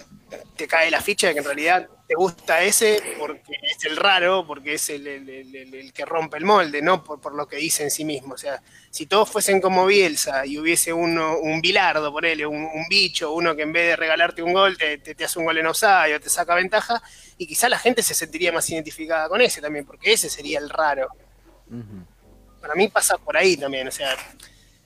te 0.57 0.67
cae 0.69 0.91
la 0.91 1.01
ficha 1.01 1.29
de 1.29 1.33
que 1.35 1.39
en 1.41 1.45
realidad 1.47 1.89
te 2.09 2.15
gusta 2.15 2.63
ese 2.63 3.01
porque 3.19 3.53
es 3.63 3.85
el 3.85 3.97
raro, 3.99 4.47
porque 4.47 4.75
es 4.75 4.89
el, 4.89 5.07
el- 5.07 5.29
el- 5.29 5.55
el- 5.55 5.75
el 5.75 5.93
que 5.93 6.07
rompe 6.07 6.39
el 6.39 6.45
molde, 6.47 6.81
no 6.81 7.05
por, 7.05 7.21
por 7.21 7.35
lo 7.35 7.47
que 7.47 7.57
dice 7.57 7.83
en 7.85 7.91
sí 7.91 8.03
mismo. 8.05 8.33
O 8.35 8.39
sea, 8.39 8.63
si 8.91 9.05
todos 9.07 9.29
fuesen 9.31 9.61
como 9.61 9.85
Bielsa 9.85 10.47
y 10.47 10.59
hubiese 10.59 10.93
uno, 10.93 11.39
un 11.39 11.61
bilardo, 11.61 12.11
por 12.11 12.25
él, 12.25 12.47
un, 12.47 12.57
un 12.65 12.89
bicho, 12.89 13.33
uno 13.33 13.55
que 13.55 13.63
en 13.63 13.73
vez 13.75 13.89
de 13.89 13.97
regalarte 13.97 14.43
un 14.43 14.55
gol 14.55 14.79
te, 14.79 14.97
te- 14.99 15.15
te 15.15 15.25
hace 15.25 15.39
un 15.39 15.45
gol 15.45 15.59
en 15.59 15.67
offside 15.67 16.15
o 16.17 16.21
te 16.21 16.31
saca 16.31 16.55
ventaja, 16.55 17.03
y 17.37 17.47
quizá 17.47 17.69
la 17.69 17.79
gente 17.79 18.03
se 18.03 18.15
sentiría 18.15 18.53
más 18.53 18.69
identificada 18.71 19.29
con 19.29 19.43
ese 19.43 19.61
también, 19.61 19.85
porque 19.85 20.13
ese 20.15 20.31
sería 20.31 20.59
el 20.61 20.71
raro. 20.71 21.09
Para 22.61 22.75
mí 22.75 22.89
pasa 22.89 23.19
por 23.19 23.37
ahí 23.37 23.57
también, 23.57 23.87
o 23.87 23.91
sea, 23.93 24.17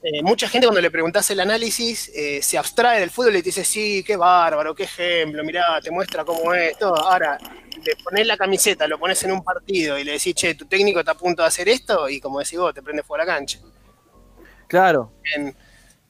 eh, 0.03 0.21
mucha 0.21 0.49
gente 0.49 0.67
cuando 0.67 0.81
le 0.81 0.91
preguntás 0.91 1.29
el 1.31 1.39
análisis 1.39 2.11
eh, 2.13 2.41
se 2.41 2.57
abstrae 2.57 2.99
del 2.99 3.09
fútbol 3.09 3.37
y 3.37 3.41
te 3.41 3.49
dice, 3.49 3.63
sí, 3.65 4.03
qué 4.05 4.17
bárbaro, 4.17 4.75
qué 4.75 4.83
ejemplo, 4.83 5.43
mirá, 5.43 5.79
te 5.81 5.91
muestra 5.91 6.25
cómo 6.25 6.53
es, 6.53 6.77
todo. 6.77 6.95
Ahora, 6.95 7.37
le 7.83 7.95
pones 8.03 8.27
la 8.27 8.37
camiseta, 8.37 8.87
lo 8.87 8.99
pones 8.99 9.23
en 9.23 9.31
un 9.31 9.43
partido 9.43 9.97
y 9.97 10.03
le 10.03 10.13
decís, 10.13 10.35
che, 10.35 10.55
tu 10.55 10.65
técnico 10.67 10.99
está 10.99 11.13
a 11.13 11.17
punto 11.17 11.41
de 11.41 11.47
hacer 11.47 11.69
esto, 11.69 12.09
y 12.09 12.19
como 12.19 12.39
decís 12.39 12.59
vos, 12.59 12.73
te 12.73 12.83
prende 12.83 13.03
fuera 13.03 13.25
la 13.25 13.33
cancha. 13.33 13.59
Claro, 14.67 15.11
En- 15.35 15.55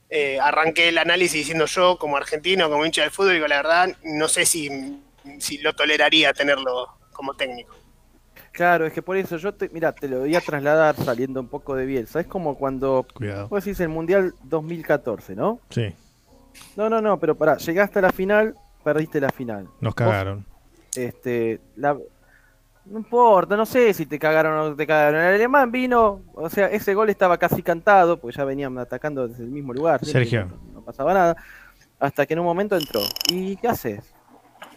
eh, 0.10 0.40
arranqué 0.40 0.90
el 0.90 0.98
análisis 0.99 1.40
diciendo 1.40 1.65
yo, 1.65 1.98
como 1.98 2.18
argentino, 2.18 2.70
como 2.70 2.86
hincha 2.86 3.02
del 3.02 3.11
fútbol, 3.11 3.34
digo, 3.34 3.48
la 3.48 3.57
verdad, 3.57 3.98
no 4.03 4.28
sé 4.28 4.45
si, 4.45 4.70
si 5.40 5.57
lo 5.60 5.74
toleraría 5.74 6.34
tenerlo 6.34 6.98
como 7.11 7.36
técnico. 7.36 7.83
Claro, 8.54 8.86
es 8.86 8.94
que 8.94 9.02
por 9.02 9.18
eso 9.18 9.36
yo 9.36 9.54
te, 9.54 9.68
mira, 9.70 9.92
te 9.92 10.08
lo 10.08 10.20
voy 10.20 10.34
a 10.36 10.40
trasladar 10.42 10.96
saliendo 10.96 11.42
un 11.42 11.48
poco 11.50 11.76
de 11.76 11.86
Bielsa. 11.86 12.22
Es 12.22 12.28
como 12.28 12.56
cuando 12.58 13.06
Cuidado. 13.14 13.50
vos 13.50 13.66
decís 13.66 13.80
el 13.82 13.90
Mundial 13.90 14.34
2014, 14.44 15.36
¿no? 15.36 15.60
Sí, 15.70 15.94
No, 16.78 16.90
no, 16.90 17.02
no, 17.02 17.20
pero 17.20 17.36
pará, 17.36 17.58
llegaste 17.58 18.00
a 18.00 18.04
la 18.04 18.12
final, 18.12 18.56
perdiste 18.84 19.20
la 19.20 19.30
final. 19.30 19.68
nos 19.82 19.94
cagaron. 19.94 20.46
Este, 20.96 21.60
la, 21.76 21.98
no 22.86 23.00
importa, 23.00 23.56
no 23.58 23.66
sé 23.66 23.94
si 23.94 24.06
te 24.06 24.20
cagaron 24.20 24.54
o 24.60 24.70
no 24.70 24.76
te 24.76 24.86
cagaron. 24.86 25.20
El 25.22 25.36
alemán 25.36 25.72
vino, 25.72 26.22
o 26.36 26.50
sea, 26.50 26.68
ese 26.68 26.94
gol 26.94 27.10
estaba 27.10 27.38
casi 27.38 27.64
cantado, 27.64 28.18
porque 28.18 28.38
ya 28.38 28.44
venían 28.46 28.78
atacando 28.78 29.28
desde 29.28 29.44
el 29.44 29.50
mismo 29.50 29.74
lugar. 29.74 30.04
Sergio. 30.06 30.46
No, 30.46 30.74
no 30.74 30.82
pasaba 30.82 31.14
nada. 31.14 31.36
Hasta 32.00 32.26
que 32.26 32.34
en 32.34 32.40
un 32.40 32.46
momento 32.46 32.76
entró. 32.76 33.00
¿Y 33.32 33.56
qué 33.56 33.70
haces? 33.70 34.14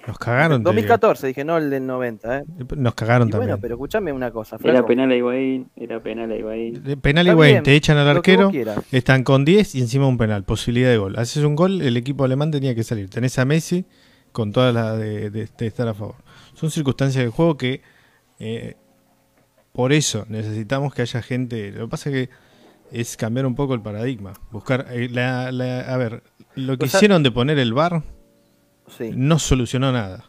Nos 0.06 0.18
cagaron. 0.18 0.58
te 0.62 0.70
digo. 0.70 0.72
2014, 0.72 1.26
dije, 1.28 1.44
no 1.44 1.56
el 1.56 1.68
del 1.70 1.86
90, 1.86 2.38
¿eh? 2.38 2.44
Nos 2.76 2.94
cagaron 2.94 3.28
Y 3.28 3.32
bueno, 3.32 3.40
también. 3.40 3.60
pero 3.60 3.74
escuchame 3.74 4.12
una 4.12 4.30
cosa, 4.30 4.56
Era 4.56 4.72
flaco. 4.72 4.86
penal 4.88 5.10
a 5.10 5.16
Higuaín, 5.16 5.68
era 5.76 6.00
penal 6.00 6.30
a 6.30 6.36
Higuaín. 6.36 6.82
Penal 7.02 7.26
Wayne, 7.34 7.52
bien, 7.54 7.62
te 7.64 7.74
echan 7.74 7.96
al 7.98 8.08
arquero, 8.08 8.50
están 8.92 9.24
con 9.24 9.44
10 9.44 9.74
y 9.74 9.80
encima 9.80 10.06
un 10.06 10.16
penal, 10.18 10.44
posibilidad 10.44 10.90
de 10.90 10.98
gol. 10.98 11.18
Haces 11.18 11.42
un 11.44 11.56
gol, 11.56 11.82
el 11.82 11.96
equipo 11.96 12.24
alemán 12.24 12.50
tenía 12.50 12.74
que 12.74 12.84
salir. 12.84 13.10
Tenés 13.10 13.38
a 13.38 13.44
Messi 13.44 13.84
con 14.32 14.52
toda 14.52 14.72
la 14.72 14.96
de, 14.96 15.30
de- 15.30 15.48
de 15.58 15.66
estar 15.66 15.88
a 15.88 15.94
favor. 15.94 16.16
Son 16.54 16.70
circunstancias 16.70 17.22
del 17.24 17.30
juego 17.32 17.56
que 17.56 17.82
eh, 18.38 18.76
por 19.72 19.92
eso 19.92 20.24
necesitamos 20.28 20.94
que 20.94 21.02
haya 21.02 21.20
gente. 21.22 21.72
Lo 21.72 21.86
que 21.86 21.90
pasa 21.90 22.10
es 22.10 22.28
que 22.28 22.30
es 22.92 23.16
cambiar 23.16 23.46
un 23.46 23.54
poco 23.54 23.74
el 23.74 23.82
paradigma. 23.82 24.34
Buscar, 24.52 24.86
eh, 24.90 25.08
la- 25.10 25.50
la- 25.52 25.80
a 25.92 25.96
ver, 25.96 26.22
lo 26.54 26.78
que 26.78 26.84
O 26.84 26.88
sea- 26.88 26.98
hicieron 26.98 27.22
de 27.22 27.30
poner 27.30 27.58
el 27.58 27.72
bar 27.74 28.02
Sí. 28.88 29.10
no 29.14 29.38
solucionó 29.38 29.92
nada. 29.92 30.24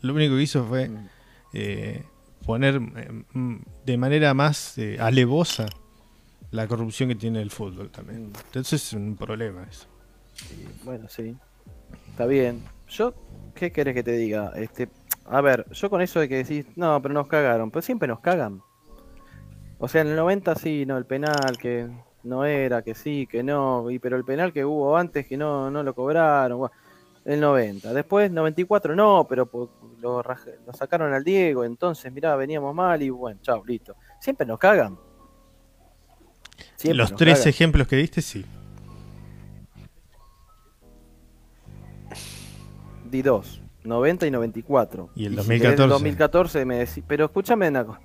Lo 0.00 0.14
único 0.14 0.34
que 0.36 0.42
hizo 0.42 0.64
fue 0.64 0.88
Mm. 0.88 1.08
eh, 1.54 2.04
poner 2.44 2.80
mm, 2.80 3.56
de 3.86 3.96
manera 3.96 4.34
más 4.34 4.76
eh, 4.78 4.96
alevosa 5.00 5.66
la 6.50 6.66
corrupción 6.66 7.08
que 7.08 7.14
tiene 7.14 7.40
el 7.40 7.50
fútbol 7.50 7.90
también. 7.90 8.24
Mm. 8.30 8.32
Entonces 8.46 8.82
es 8.84 8.92
un 8.94 9.16
problema 9.16 9.62
eso. 9.70 9.86
Sí, 10.34 10.66
bueno, 10.84 11.08
sí. 11.08 11.36
Está 12.10 12.26
bien. 12.26 12.62
Yo, 12.88 13.14
¿qué 13.54 13.70
querés 13.70 13.94
que 13.94 14.02
te 14.02 14.12
diga? 14.16 14.52
Este, 14.56 14.88
a 15.26 15.40
ver, 15.40 15.66
yo 15.70 15.88
con 15.88 16.00
eso 16.02 16.20
de 16.20 16.28
que 16.28 16.36
decís, 16.36 16.66
no, 16.76 17.00
pero 17.00 17.14
nos 17.14 17.26
cagaron, 17.28 17.70
pero 17.70 17.82
siempre 17.82 18.08
nos 18.08 18.20
cagan. 18.20 18.60
O 19.78 19.88
sea, 19.88 20.02
en 20.02 20.08
el 20.08 20.16
90 20.16 20.54
sí, 20.56 20.84
no, 20.86 20.96
el 20.98 21.06
penal 21.06 21.56
que 21.58 21.88
no 22.24 22.44
era, 22.44 22.82
que 22.82 22.94
sí, 22.94 23.26
que 23.26 23.42
no, 23.42 23.90
y 23.90 23.98
pero 23.98 24.16
el 24.16 24.24
penal 24.24 24.52
que 24.52 24.64
hubo 24.64 24.96
antes 24.96 25.26
que 25.26 25.36
no, 25.36 25.70
no 25.70 25.82
lo 25.82 25.94
cobraron, 25.94 26.58
bueno, 26.58 26.74
el 27.24 27.40
90. 27.40 27.92
Después 27.94 28.30
94 28.30 28.94
no, 28.96 29.26
pero 29.28 29.48
lo, 30.00 30.22
lo 30.22 30.72
sacaron 30.72 31.12
al 31.14 31.22
Diego, 31.24 31.64
entonces 31.64 32.12
mirá, 32.12 32.34
veníamos 32.36 32.74
mal 32.74 33.02
y 33.02 33.10
bueno, 33.10 33.40
chao, 33.42 33.64
listo. 33.64 33.94
Siempre 34.20 34.46
nos 34.46 34.58
cagan. 34.58 34.98
Siempre 36.76 36.96
Los 36.98 37.10
nos 37.12 37.18
tres 37.18 37.34
cagan. 37.38 37.48
ejemplos 37.48 37.86
que 37.88 37.96
diste, 37.96 38.22
sí. 38.22 38.44
Di 43.04 43.22
dos. 43.22 43.60
90 43.84 44.26
y 44.26 44.30
94. 44.30 45.10
Y 45.16 45.26
el 45.26 45.32
si 45.32 45.48
querés 45.48 45.76
2014. 45.76 45.88
2014 45.88 46.64
me 46.64 46.76
decís, 46.78 47.02
pero 47.06 47.24
escúchame 47.26 47.68
una 47.68 47.84
cosa. 47.84 48.00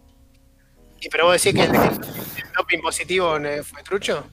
Y 0.99 1.09
pero 1.09 1.25
vos 1.25 1.33
decís 1.41 1.53
que 1.59 1.65
el, 1.67 1.75
el 1.75 2.51
doping 2.57 2.79
positivo 2.81 3.37
eh, 3.37 3.61
fue 3.63 3.83
trucho. 3.83 4.23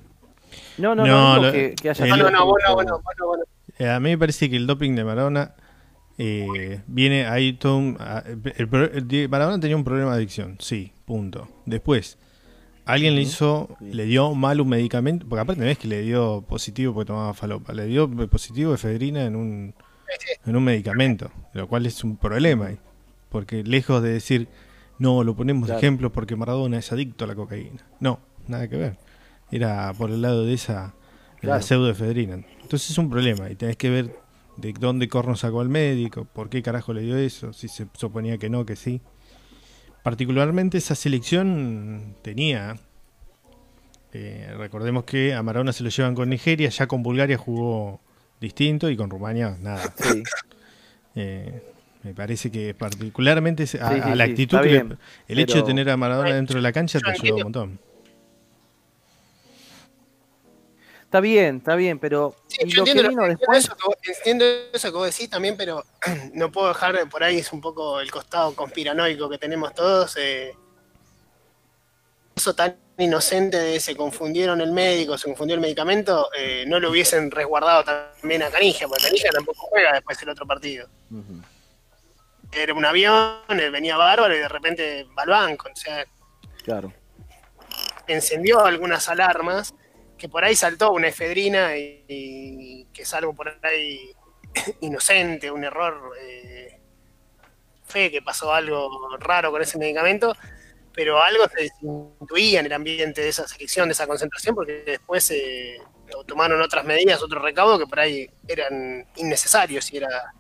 No, 0.78 0.94
no, 0.94 1.04
No, 1.04 1.36
no, 1.36 1.42
lo- 1.42 1.52
que, 1.52 1.74
que 1.74 1.90
haya 1.90 2.04
el- 2.06 2.10
No, 2.18 2.30
no, 2.30 2.46
vos 2.46 2.58
no, 2.66 2.74
vos 2.74 2.84
no, 2.86 2.92
vos 2.94 3.04
no, 3.18 3.26
vos 3.26 3.38
no. 3.38 3.44
Eh, 3.78 3.88
a 3.88 3.98
mí 4.00 4.10
me 4.10 4.18
parece 4.18 4.48
que 4.50 4.56
el 4.56 4.66
doping 4.66 4.94
de 4.94 5.04
Maradona 5.04 5.54
eh, 6.16 6.80
viene 6.86 7.26
ahí 7.26 7.54
todo 7.54 7.76
un- 7.76 7.96
a- 7.98 8.22
el 8.56 8.68
pro- 8.68 8.84
el 8.92 9.08
de- 9.08 9.26
Maradona 9.28 9.58
tenía 9.58 9.76
un 9.76 9.82
problema 9.84 10.10
de 10.12 10.18
adicción, 10.18 10.56
sí, 10.60 10.92
punto. 11.04 11.48
Después, 11.66 12.18
alguien 12.84 13.16
le 13.16 13.22
hizo, 13.22 13.76
le 13.80 14.04
dio 14.04 14.32
mal 14.34 14.60
un 14.60 14.68
medicamento, 14.68 15.26
porque 15.28 15.40
aparte 15.42 15.60
no 15.62 15.68
es 15.68 15.76
que 15.76 15.88
le 15.88 16.02
dio 16.02 16.42
positivo 16.48 16.94
porque 16.94 17.08
tomaba 17.08 17.34
falopa, 17.34 17.72
le 17.72 17.86
dio 17.86 18.08
positivo 18.28 18.70
de 18.70 18.76
efedrina 18.76 19.24
en 19.24 19.34
un, 19.34 19.74
en 20.46 20.56
un 20.56 20.62
medicamento, 20.62 21.32
lo 21.52 21.66
cual 21.66 21.84
es 21.86 22.04
un 22.04 22.16
problema, 22.16 22.70
porque 23.28 23.64
lejos 23.64 24.00
de 24.00 24.10
decir, 24.12 24.46
no, 25.00 25.24
lo 25.24 25.34
ponemos 25.34 25.66
de 25.66 25.74
ejemplo 25.78 26.12
porque 26.12 26.36
Maradona 26.36 26.78
es 26.78 26.92
adicto 26.92 27.24
a 27.24 27.26
la 27.28 27.34
cocaína. 27.34 27.84
No, 27.98 28.20
nada 28.46 28.68
que 28.68 28.76
ver. 28.76 28.96
Era 29.50 29.92
por 29.94 30.10
el 30.12 30.22
lado 30.22 30.44
de 30.44 30.54
esa 30.54 30.94
de 31.42 31.48
la 31.48 31.60
pseudoefedrina. 31.62 32.44
Entonces 32.64 32.90
es 32.90 32.98
un 32.98 33.08
problema 33.10 33.50
y 33.50 33.54
tenés 33.54 33.76
que 33.76 33.90
ver 33.90 34.16
de 34.56 34.72
dónde 34.72 35.08
corno 35.08 35.36
sacó 35.36 35.60
al 35.60 35.68
médico, 35.68 36.24
por 36.24 36.48
qué 36.48 36.62
carajo 36.62 36.92
le 36.92 37.02
dio 37.02 37.16
eso, 37.16 37.52
si 37.52 37.68
se 37.68 37.86
suponía 37.94 38.38
que 38.38 38.50
no, 38.50 38.64
que 38.66 38.76
sí. 38.76 39.00
Particularmente 40.02 40.78
esa 40.78 40.94
selección 40.94 42.14
tenía, 42.22 42.76
eh, 44.12 44.54
recordemos 44.58 45.04
que 45.04 45.34
a 45.34 45.42
Maradona 45.42 45.72
se 45.72 45.82
lo 45.82 45.90
llevan 45.90 46.14
con 46.14 46.28
Nigeria, 46.28 46.68
ya 46.68 46.86
con 46.86 47.02
Bulgaria 47.02 47.36
jugó 47.38 48.00
distinto 48.40 48.90
y 48.90 48.96
con 48.96 49.10
Rumania 49.10 49.56
nada. 49.60 49.94
Sí, 49.96 50.22
Eh, 51.16 51.62
me 52.02 52.12
parece 52.12 52.50
que 52.50 52.74
particularmente 52.74 53.66
se- 53.68 53.80
a, 53.80 53.88
Sí, 53.88 53.94
sí, 53.94 54.00
a 54.10 54.14
la 54.16 54.24
actitud, 54.24 54.60
que 54.62 54.84
el 55.28 55.38
hecho 55.38 55.58
de 55.58 55.62
tener 55.62 55.88
a 55.88 55.96
Maradona 55.96 56.34
dentro 56.34 56.56
de 56.56 56.62
la 56.62 56.72
cancha 56.72 56.98
te 56.98 57.08
ayuda 57.08 57.22
un 57.22 57.28
entiendo. 57.28 57.44
montón. 57.44 57.78
Está 61.14 61.20
bien, 61.20 61.58
está 61.58 61.76
bien, 61.76 62.00
pero 62.00 62.34
Sí, 62.48 62.58
yo 62.66 62.78
lo 62.80 62.84
que 62.84 62.90
entiendo, 62.90 63.08
vino 63.10 63.22
entiendo 63.22 63.38
después, 63.38 63.64
eso 63.64 63.76
que 63.76 63.86
vos, 63.86 63.96
entiendo 64.18 64.44
eso 64.72 64.90
que 64.90 64.96
vos 64.98 65.06
decís 65.06 65.30
también, 65.30 65.56
pero 65.56 65.84
no 66.34 66.50
puedo 66.50 66.66
dejar 66.68 66.96
de- 66.96 67.06
por 67.06 67.22
ahí 67.22 67.38
es 67.38 67.52
un 67.52 67.60
poco 67.60 68.00
el 68.00 68.10
costado 68.10 68.52
conspiranoico 68.56 69.28
que 69.30 69.38
tenemos 69.38 69.72
todos. 69.74 70.16
eh, 70.18 70.56
eso 72.34 72.52
tan 72.52 72.76
inocente 72.98 73.56
de 73.58 73.78
se 73.78 73.94
confundieron 73.94 74.60
el 74.60 74.72
médico, 74.72 75.16
se 75.16 75.26
confundió 75.28 75.54
el 75.54 75.60
medicamento, 75.60 76.30
eh, 76.36 76.64
no 76.66 76.80
lo 76.80 76.90
hubiesen 76.90 77.30
resguardado 77.30 77.84
también 77.84 78.42
a 78.42 78.50
Canija, 78.50 78.88
porque 78.88 79.04
Canija 79.04 79.28
tampoco 79.30 79.68
juega 79.68 79.92
después 79.92 80.20
el 80.20 80.30
otro 80.30 80.44
partido. 80.44 80.88
Era 82.50 82.74
un 82.74 82.84
avión, 82.84 83.36
él 83.50 83.70
venía 83.70 83.96
bárbaro 83.96 84.34
y 84.34 84.38
de 84.38 84.48
repente 84.48 85.06
va 85.16 85.22
al 85.22 85.28
banco. 85.28 85.68
O 85.72 85.76
sea, 85.76 86.04
claro. 86.64 86.92
encendió 88.08 88.64
algunas 88.64 89.08
alarmas, 89.08 89.74
que 90.18 90.28
por 90.28 90.44
ahí 90.44 90.54
saltó 90.54 90.92
una 90.92 91.08
efedrina 91.08 91.76
y, 91.76 92.04
y 92.08 92.86
que 92.92 93.02
es 93.02 93.14
algo 93.14 93.34
por 93.34 93.48
ahí 93.62 94.10
inocente, 94.80 95.50
un 95.50 95.64
error 95.64 96.12
eh, 96.20 96.78
fe, 97.86 98.10
que 98.10 98.22
pasó 98.22 98.52
algo 98.52 99.16
raro 99.18 99.50
con 99.50 99.60
ese 99.62 99.78
medicamento, 99.78 100.34
pero 100.92 101.20
algo 101.22 101.44
se 101.56 101.68
intuía 101.82 102.60
en 102.60 102.66
el 102.66 102.72
ambiente 102.72 103.20
de 103.20 103.28
esa 103.28 103.46
selección, 103.48 103.88
de 103.88 103.92
esa 103.92 104.06
concentración, 104.06 104.54
porque 104.54 104.84
después 104.86 105.28
eh, 105.32 105.78
to- 106.10 106.24
tomaron 106.24 106.60
otras 106.62 106.84
medidas, 106.84 107.20
otros 107.22 107.42
recaudos 107.42 107.80
que 107.80 107.86
por 107.86 107.98
ahí 108.00 108.28
eran 108.46 109.06
innecesarios 109.16 109.92
y 109.92 109.96
era 109.96 110.32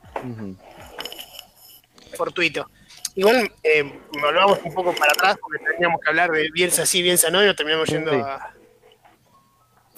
fortuito. 2.16 2.70
Igual 3.16 3.50
eh, 3.62 3.82
volvamos 4.20 4.58
un 4.64 4.74
poco 4.74 4.94
para 4.94 5.12
atrás 5.12 5.36
porque 5.40 5.64
teníamos 5.72 6.00
que 6.00 6.08
hablar 6.08 6.30
de 6.30 6.50
Bielsa 6.52 6.84
sí, 6.86 7.02
Bielsa 7.02 7.30
no, 7.30 7.42
y 7.42 7.46
nos 7.46 7.56
terminamos 7.56 7.88
yendo 7.88 8.10
Sí. 8.12 8.18
a, 8.20 8.53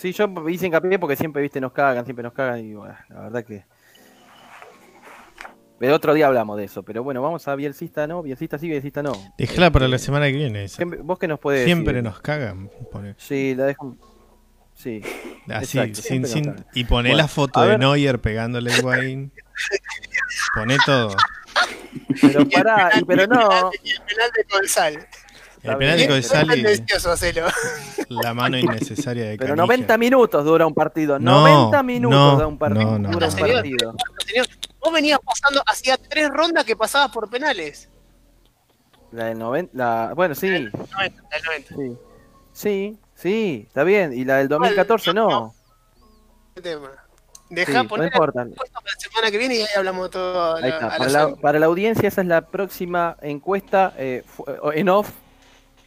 Sí, 0.07 0.13
yo 0.13 0.49
hice 0.49 0.67
hincapié 0.67 0.99
porque 0.99 1.17
siempre, 1.17 1.43
viste, 1.43 1.61
nos 1.61 1.73
cagan, 1.73 2.05
siempre 2.05 2.23
nos 2.23 2.33
cagan 2.33 2.61
y 2.65 2.75
bueno, 2.75 2.95
la 3.09 3.21
verdad 3.23 3.45
que... 3.45 3.65
Pero 5.79 5.95
otro 5.95 6.15
día 6.15 6.27
hablamos 6.29 6.57
de 6.57 6.65
eso, 6.65 6.83
pero 6.85 7.03
bueno, 7.03 7.21
vamos 7.21 7.47
a 7.49 7.55
Bielcista 7.57 8.07
no, 8.07 8.23
Bielcista 8.23 8.57
sí, 8.59 8.69
Bielcista 8.69 9.03
no. 9.03 9.13
Déjala 9.37 9.71
para 9.71 9.89
la 9.89 9.99
semana 9.99 10.27
que 10.27 10.33
viene. 10.33 10.65
esa. 10.65 10.79
¿qué- 10.79 10.85
¿Vos 11.03 11.19
qué 11.19 11.29
nos 11.29 11.39
podés 11.39 11.65
Siempre 11.65 11.93
decir? 11.95 12.05
nos 12.05 12.21
cagan. 12.21 12.71
pone. 12.91 13.15
Sí, 13.19 13.55
la 13.55 13.65
dejo... 13.67 13.97
Sí, 14.75 15.03
Así, 15.49 15.79
Exacto, 15.79 16.03
sin, 16.03 16.25
sin- 16.27 16.55
y 16.75 16.85
poné 16.85 17.09
Bueno, 17.11 17.17
la 17.23 17.29
foto 17.29 17.61
de 17.63 17.69
ver. 17.69 17.79
Neuer 17.81 18.21
pegándole 18.21 18.73
a 18.73 18.79
Higuaín. 18.79 19.33
Poné 20.55 20.77
todo. 20.87 21.17
pero 22.21 22.49
pará, 22.49 22.91
y, 23.01 23.05
pero 23.05 23.27
no... 23.27 23.71
y 23.83 23.91
el 23.91 24.01
penal 24.03 24.31
de 24.37 24.45
Colsal. 24.45 25.07
El 25.73 25.79
penal 25.79 25.93
de 25.93 25.97
bien. 25.97 26.09
Codesal 26.09 26.47
y 26.47 26.49
tendencioso 26.63 27.11
hacerlo. 27.13 27.47
la 28.09 28.35
mano 28.35 28.59
innecesaria 28.59 29.25
de 29.25 29.37
Pero 29.37 29.51
Canija. 29.57 29.67
90 29.67 29.99
minutos 29.99 30.45
dura 30.45 30.67
un 30.67 30.75
partido, 30.75 31.19
No, 31.19 31.41
90 31.41 31.83
minutos 31.83 32.19
no, 32.19 32.33
dura 32.35 32.47
un 32.47 32.59
partido. 32.59 32.85
no, 32.93 32.99
no, 32.99 33.11
dura 33.11 33.27
no. 33.27 33.33
un 33.33 33.39
Señor, 33.39 33.55
partido. 33.55 33.95
señor, 34.27 34.47
Vos 34.81 34.93
venías 34.93 35.19
pasando, 35.25 35.63
hacía 35.67 35.97
tres 35.97 36.29
rondas 36.31 36.65
que 36.65 36.77
pasabas 36.77 37.11
por 37.11 37.29
penales. 37.29 37.89
La 39.13 39.27
del 39.27 39.39
90, 39.39 39.73
la, 39.77 40.13
bueno, 40.15 40.35
sí, 40.35 40.49
90, 40.49 40.79
el 40.99 41.43
90. 41.45 41.75
sí, 41.75 41.99
sí, 42.53 42.99
sí, 43.15 43.65
está 43.67 43.83
bien. 43.85 44.13
Y 44.13 44.25
la 44.25 44.37
del 44.37 44.49
2014 44.49 45.13
no. 45.15 45.55
¿Qué 46.55 46.61
tema? 46.63 46.91
Sí, 47.49 47.55
Dejá 47.55 47.83
no 47.85 47.89
poner 47.89 48.13
importa. 48.13 48.45
la 48.45 48.55
semana 48.99 49.31
que 49.31 49.39
viene 49.39 49.55
y 49.57 49.61
ahí 49.61 49.67
hablamos 49.77 50.11
todo. 50.11 50.41
a 50.41 50.57
Ahí 50.57 50.63
la- 50.63 50.69
está. 50.69 50.87
a 50.87 50.99
Para 50.99 51.11
la 51.11 51.27
la, 51.29 51.37
para 51.37 51.59
la 51.61 51.67
audiencia 51.67 52.09
esa 52.09 52.21
es 52.21 52.27
la 52.27 52.43
próxima 52.43 53.17
encuesta 53.23 53.95
eh, 53.99 54.25
en 54.75 54.89
off, 54.89 55.11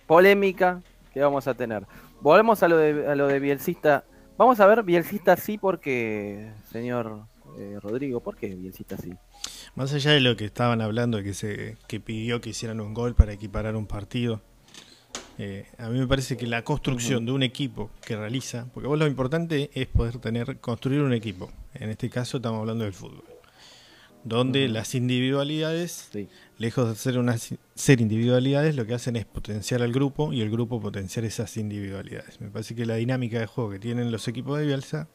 polémica 0.10 0.82
que 1.14 1.22
vamos 1.22 1.48
a 1.48 1.54
tener. 1.54 1.86
Volvemos 2.20 2.64
a 2.64 2.68
lo 2.68 2.78
de, 2.78 3.08
a 3.08 3.14
lo 3.14 3.28
de 3.28 3.40
Bielcista. 3.40 4.06
Vamos 4.40 4.60
a 4.60 4.66
ver 4.66 4.82
Bielcista 4.82 5.38
sí 5.38 5.60
porque, 5.60 6.52
señor 6.72 7.26
eh, 7.60 7.78
Rodrigo, 7.80 8.20
¿por 8.20 8.36
qué 8.36 8.56
Bielcista 8.56 8.98
sí? 8.98 9.14
Más 9.76 9.94
allá 9.94 10.12
de 10.12 10.20
lo 10.20 10.36
que 10.36 10.46
estaban 10.46 10.82
hablando, 10.82 11.20
de 11.20 11.24
que 11.24 11.36
se 11.36 11.78
que 11.88 12.00
pidió 12.00 12.42
que 12.42 12.50
hicieran 12.50 12.82
un 12.82 12.96
gol 12.96 13.14
para 13.14 13.34
equiparar 13.34 13.76
un 13.76 13.86
partido, 13.86 14.42
eh, 15.38 15.68
a 15.78 15.90
mí 15.90 16.00
me 16.00 16.08
parece 16.08 16.38
que 16.38 16.48
la 16.48 16.64
construcción 16.64 17.28
de 17.28 17.32
un 17.32 17.44
equipo 17.44 17.92
que 18.04 18.16
realiza, 18.18 18.66
porque 18.74 18.88
vos 18.88 18.98
lo 18.98 19.06
importante 19.06 19.70
es 19.76 19.86
poder 19.86 20.18
tener 20.18 20.58
construir 20.60 21.02
un 21.02 21.14
equipo. 21.14 21.52
En 21.76 21.92
este 21.92 22.10
caso 22.10 22.38
estamos 22.38 22.62
hablando 22.62 22.84
del 22.84 22.94
fútbol, 22.94 23.26
donde 24.24 24.68
las 24.70 24.96
individualidades, 24.96 26.10
Sí. 26.12 26.28
Lejos 26.60 26.88
de 26.88 26.96
ser 26.96 27.18
unas 27.18 27.56
ser 27.74 28.02
individualidades, 28.02 28.76
lo 28.76 28.86
que 28.86 28.94
hacen 28.94 29.16
es 29.16 29.26
potenciar 29.26 29.82
al 29.82 29.92
grupo 29.92 30.32
y 30.32 30.42
el 30.42 30.52
grupo 30.52 30.80
potenciar 30.80 31.26
esas 31.26 31.58
individualidades. 31.58 32.40
Me 32.40 32.50
parece 32.50 32.76
que 32.76 32.86
la 32.86 32.96
dinámica 32.96 33.40
de 33.40 33.48
juego 33.48 33.72
que 33.72 33.80
tienen 33.80 34.12
los 34.12 34.28
equipos 34.28 34.60
de 34.60 34.68
Bielsa 34.68 35.08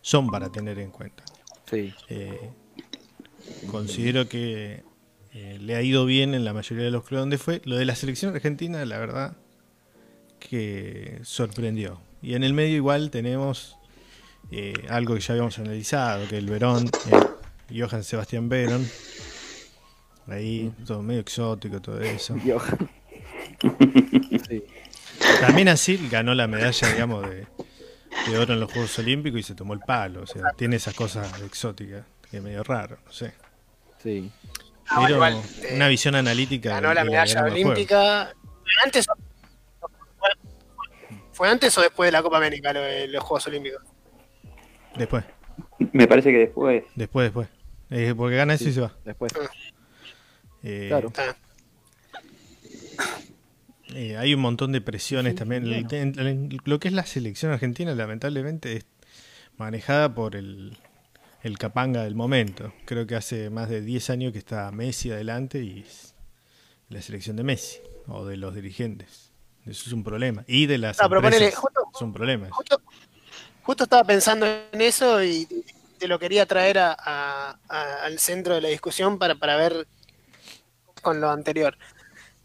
son 0.00 0.30
para 0.30 0.50
tener 0.50 0.78
en 0.78 0.90
cuenta. 0.90 1.24
Sí. 1.68 1.92
Eh, 2.08 2.50
considero 3.70 4.28
que 4.28 4.84
eh, 5.32 5.58
le 5.60 5.74
ha 5.74 5.82
ido 5.82 6.06
bien 6.06 6.32
en 6.32 6.44
la 6.44 6.52
mayoría 6.52 6.84
de 6.84 6.90
los 6.92 7.04
clubes 7.04 7.22
donde 7.22 7.38
fue. 7.38 7.60
Lo 7.64 7.76
de 7.76 7.84
la 7.84 7.96
selección 7.96 8.34
argentina, 8.34 8.84
la 8.84 8.98
verdad, 8.98 9.36
que 10.38 11.18
sorprendió. 11.24 12.00
Y 12.22 12.34
en 12.34 12.44
el 12.44 12.54
medio 12.54 12.76
igual 12.76 13.10
tenemos 13.10 13.76
eh, 14.52 14.74
algo 14.88 15.14
que 15.14 15.20
ya 15.20 15.32
habíamos 15.32 15.58
analizado, 15.58 16.28
que 16.28 16.38
el 16.38 16.46
Verón, 16.46 16.88
eh, 17.10 17.76
Johan 17.76 18.04
Sebastián 18.04 18.48
Verón, 18.48 18.88
ahí 20.28 20.72
todo 20.86 21.02
medio 21.02 21.20
exótico, 21.20 21.80
todo 21.80 22.00
eso. 22.00 22.36
Sí. 24.48 24.62
También 25.40 25.68
así 25.68 26.08
ganó 26.10 26.34
la 26.34 26.46
medalla, 26.46 26.88
digamos, 26.92 27.28
de, 27.28 27.46
de 28.30 28.38
oro 28.38 28.54
en 28.54 28.60
los 28.60 28.72
Juegos 28.72 28.98
Olímpicos 28.98 29.40
y 29.40 29.42
se 29.42 29.54
tomó 29.54 29.74
el 29.74 29.80
palo. 29.80 30.22
O 30.22 30.26
sea, 30.26 30.42
tiene 30.56 30.76
esas 30.76 30.94
cosas 30.94 31.40
exóticas, 31.42 32.04
que 32.30 32.38
es 32.38 32.42
medio 32.42 32.62
raro, 32.62 32.98
no 33.04 33.12
sé. 33.12 33.32
Sí. 34.02 34.30
Ah, 34.88 35.00
Pero 35.02 35.14
igual, 35.16 35.40
eh, 35.62 35.72
una 35.76 35.88
visión 35.88 36.14
analítica. 36.14 36.70
Ganó 36.70 36.88
de- 36.90 36.94
la 36.96 37.04
medalla 37.04 37.44
olímpica. 37.44 38.34
¿Fue 38.42 38.72
antes, 38.84 39.06
o- 39.08 39.88
¿Fue 41.32 41.48
antes 41.48 41.76
o 41.78 41.80
después 41.80 42.08
de 42.08 42.12
la 42.12 42.22
Copa 42.22 42.36
América 42.36 42.72
lo 42.72 42.80
de 42.80 43.08
los 43.08 43.22
Juegos 43.24 43.46
Olímpicos? 43.46 43.82
Después, 44.96 45.24
Me 45.92 46.06
parece 46.06 46.30
que 46.32 46.38
después. 46.38 46.84
después, 46.94 47.26
después. 47.26 47.48
Eh, 47.90 48.14
porque 48.16 48.36
gana 48.36 48.54
eso 48.54 48.68
y 48.68 48.72
se 48.72 48.80
va. 48.80 48.92
Después. 49.04 49.32
Eh, 50.64 50.86
Claro. 50.88 51.08
Está. 51.08 51.36
eh, 53.94 54.16
hay 54.16 54.34
un 54.34 54.40
montón 54.40 54.72
de 54.72 54.80
presiones 54.80 55.34
también. 55.34 55.64
El- 55.64 55.86
en- 55.92 56.18
en- 56.18 56.58
lo 56.64 56.80
que 56.80 56.88
es 56.88 56.94
la 56.94 57.06
selección 57.06 57.52
argentina, 57.52 57.94
lamentablemente, 57.94 58.76
es 58.78 58.86
manejada 59.56 60.14
por 60.14 60.34
el, 60.36 60.76
el 61.42 61.58
capanga 61.58 62.02
del 62.02 62.14
momento. 62.14 62.72
Creo 62.86 63.06
que 63.06 63.14
hace 63.16 63.50
más 63.50 63.68
de 63.68 63.82
10 63.82 64.10
años 64.10 64.32
que 64.32 64.38
está 64.38 64.70
Messi 64.72 65.10
adelante 65.10 65.62
y 65.62 65.80
es 65.86 66.14
la 66.88 67.00
selección 67.02 67.36
de 67.36 67.44
Messi 67.44 67.78
o 68.06 68.24
de 68.24 68.36
los 68.36 68.54
dirigentes. 68.54 69.30
Eso 69.66 69.84
es 69.86 69.92
un 69.92 70.02
problema. 70.04 70.44
Y 70.46 70.66
de 70.66 70.78
las 70.78 70.98
No, 71.00 71.08
pero 71.08 71.20
ponele, 71.22 71.36
empresas. 71.46 71.60
justo- 71.60 71.80
es 71.94 72.02
un 72.02 72.12
problema. 72.12 72.48
Justo, 72.50 72.80
justo 73.62 73.84
estaba 73.84 74.04
pensando 74.04 74.46
en 74.72 74.80
eso 74.80 75.22
y 75.22 75.46
te 75.98 76.08
lo 76.08 76.18
quería 76.18 76.44
traer 76.46 76.78
a- 76.78 76.92
a- 76.98 77.58
a- 77.68 78.04
al 78.04 78.18
centro 78.18 78.54
de 78.56 78.60
la 78.60 78.68
discusión 78.68 79.18
para, 79.18 79.36
para 79.36 79.56
ver 79.56 79.86
con 81.04 81.20
lo 81.20 81.30
anterior. 81.30 81.78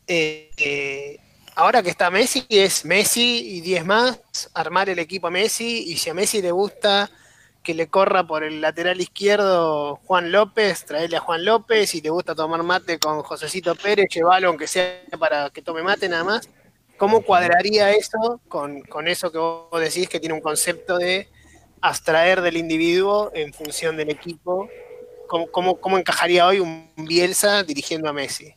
Eh, 0.05 0.51
eh, 0.57 1.17
ahora 1.55 1.81
que 1.81 1.89
está 1.89 2.11
Messi, 2.11 2.45
es 2.49 2.85
Messi 2.85 3.57
y 3.57 3.61
10 3.61 3.85
más, 3.85 4.19
armar 4.53 4.89
el 4.89 4.99
equipo 4.99 5.27
a 5.27 5.31
Messi 5.31 5.85
y 5.87 5.97
si 5.97 6.11
a 6.11 6.13
Messi 6.13 6.43
le 6.43 6.51
gusta 6.51 7.09
que 7.63 7.73
le 7.73 7.87
corra 7.87 8.25
por 8.25 8.43
el 8.43 8.61
lateral 8.61 9.01
izquierdo 9.01 9.97
Juan 10.05 10.31
López, 10.31 10.85
traerle 10.85 11.17
a 11.17 11.21
Juan 11.21 11.43
López, 11.43 11.89
si 11.89 12.01
te 12.01 12.09
gusta 12.09 12.35
tomar 12.35 12.63
mate 12.63 12.99
con 12.99 13.21
Josecito 13.23 13.75
Pérez, 13.75 14.07
llevalo 14.13 14.49
aunque 14.49 14.67
sea 14.67 15.01
para 15.19 15.49
que 15.49 15.61
tome 15.61 15.81
mate 15.81 16.07
nada 16.07 16.23
más. 16.23 16.49
¿Cómo 16.97 17.21
cuadraría 17.21 17.91
eso 17.91 18.41
con, 18.49 18.81
con 18.81 19.07
eso 19.07 19.31
que 19.31 19.37
vos 19.37 19.79
decís 19.79 20.09
que 20.09 20.19
tiene 20.19 20.35
un 20.35 20.41
concepto 20.41 20.97
de 20.97 21.29
abstraer 21.81 22.41
del 22.41 22.57
individuo 22.57 23.31
en 23.33 23.53
función 23.53 23.95
del 23.95 24.09
equipo? 24.09 24.69
¿Cómo, 25.29 25.47
cómo, 25.51 25.79
cómo 25.79 25.97
encajaría 25.97 26.45
hoy 26.47 26.59
un 26.59 26.89
Bielsa 26.97 27.63
dirigiendo 27.63 28.09
a 28.09 28.13
Messi? 28.13 28.53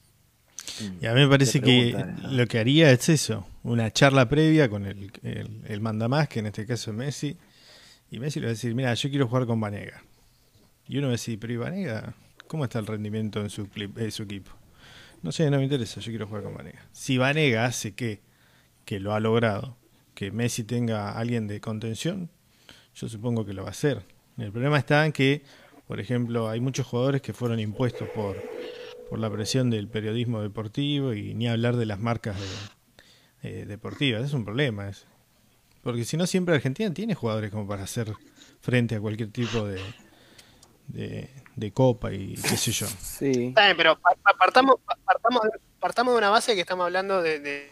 Y 1.01 1.07
a 1.07 1.13
mí 1.13 1.21
me 1.21 1.29
parece 1.29 1.61
que 1.61 1.93
¿no? 1.93 2.33
lo 2.33 2.47
que 2.47 2.59
haría 2.59 2.91
es 2.91 3.09
eso, 3.11 3.47
una 3.63 3.93
charla 3.93 4.29
previa 4.29 4.69
con 4.71 4.87
el, 4.87 5.13
el, 5.23 5.61
el 5.69 5.81
mandamás, 5.81 6.29
que 6.29 6.41
en 6.41 6.47
este 6.47 6.67
caso 6.67 6.91
es 6.91 6.97
Messi, 6.97 7.37
y 8.11 8.19
Messi 8.19 8.41
le 8.41 8.47
va 8.47 8.51
a 8.51 8.55
decir, 8.55 8.75
mira, 8.75 8.95
yo 8.95 9.11
quiero 9.11 9.29
jugar 9.29 9.47
con 9.47 9.61
Vanega. 9.61 10.03
Y 10.89 10.97
uno 10.97 11.09
va 11.09 11.13
a 11.13 11.19
decir, 11.21 11.39
pero 11.39 11.53
¿y 11.53 11.57
Vanega? 11.59 12.15
¿Cómo 12.49 12.65
está 12.65 12.79
el 12.79 12.87
rendimiento 12.87 13.41
en 13.41 13.51
su, 13.51 13.69
clip- 13.69 13.99
en 13.99 14.11
su 14.11 14.23
equipo? 14.23 14.51
No 15.23 15.31
sé, 15.31 15.51
no 15.51 15.59
me 15.59 15.65
interesa, 15.65 16.01
yo 16.01 16.11
quiero 16.11 16.27
jugar 16.27 16.43
con 16.43 16.55
Vanega. 16.55 16.85
Si 16.93 17.19
Vanega 17.19 17.67
hace 17.67 17.93
que, 17.93 18.21
que 18.87 18.99
lo 18.99 19.15
ha 19.15 19.21
logrado, 19.21 19.77
que 20.15 20.31
Messi 20.31 20.65
tenga 20.65 21.11
a 21.11 21.19
alguien 21.19 21.47
de 21.47 21.61
contención, 21.61 22.31
yo 22.95 23.09
supongo 23.09 23.45
que 23.45 23.53
lo 23.53 23.63
va 23.63 23.69
a 23.69 23.73
hacer. 23.73 24.03
El 24.39 24.51
problema 24.51 24.79
está 24.79 25.05
en 25.05 25.13
que, 25.13 25.43
por 25.87 26.01
ejemplo, 26.01 26.49
hay 26.49 26.61
muchos 26.61 26.87
jugadores 26.87 27.23
que 27.23 27.33
fueron 27.33 27.61
impuestos 27.61 28.09
por, 28.15 28.43
por 29.11 29.19
la 29.19 29.31
presión 29.31 29.71
del 29.71 29.89
periodismo 29.89 30.41
deportivo 30.41 31.13
y 31.13 31.35
ni 31.35 31.49
hablar 31.49 31.77
de 31.77 31.87
las 31.87 31.99
marcas 32.01 32.37
de- 33.43 33.67
deportivas. 33.67 34.25
Es 34.25 34.33
un 34.33 34.45
problema. 34.45 34.89
ese. 34.89 35.05
Porque 35.83 36.05
si 36.05 36.17
no, 36.17 36.27
siempre 36.27 36.55
Argentina 36.55 36.93
tiene 36.95 37.15
jugadores 37.15 37.51
como 37.51 37.67
para 37.67 37.83
hacer 37.83 38.13
frente 38.61 38.95
a 38.95 39.01
cualquier 39.01 39.31
tipo 39.31 39.67
de, 39.67 39.81
de, 40.89 41.29
de 41.57 41.73
copa 41.73 42.13
y 42.13 42.35
qué 42.35 42.57
sé 42.57 42.73
yo. 42.73 42.87
Sí. 43.01 43.49
Está 43.49 43.65
bien, 43.67 43.77
pero 43.77 43.99
pa- 43.99 44.15
pa- 44.23 44.35
partamos, 44.39 44.77
pa- 44.85 44.97
partamos, 45.05 45.43
partamos 45.81 46.15
de 46.15 46.19
una 46.19 46.31
base 46.31 46.55
que 46.55 46.61
estamos 46.63 46.85
hablando 46.85 47.21
de, 47.23 47.39
de- 47.41 47.71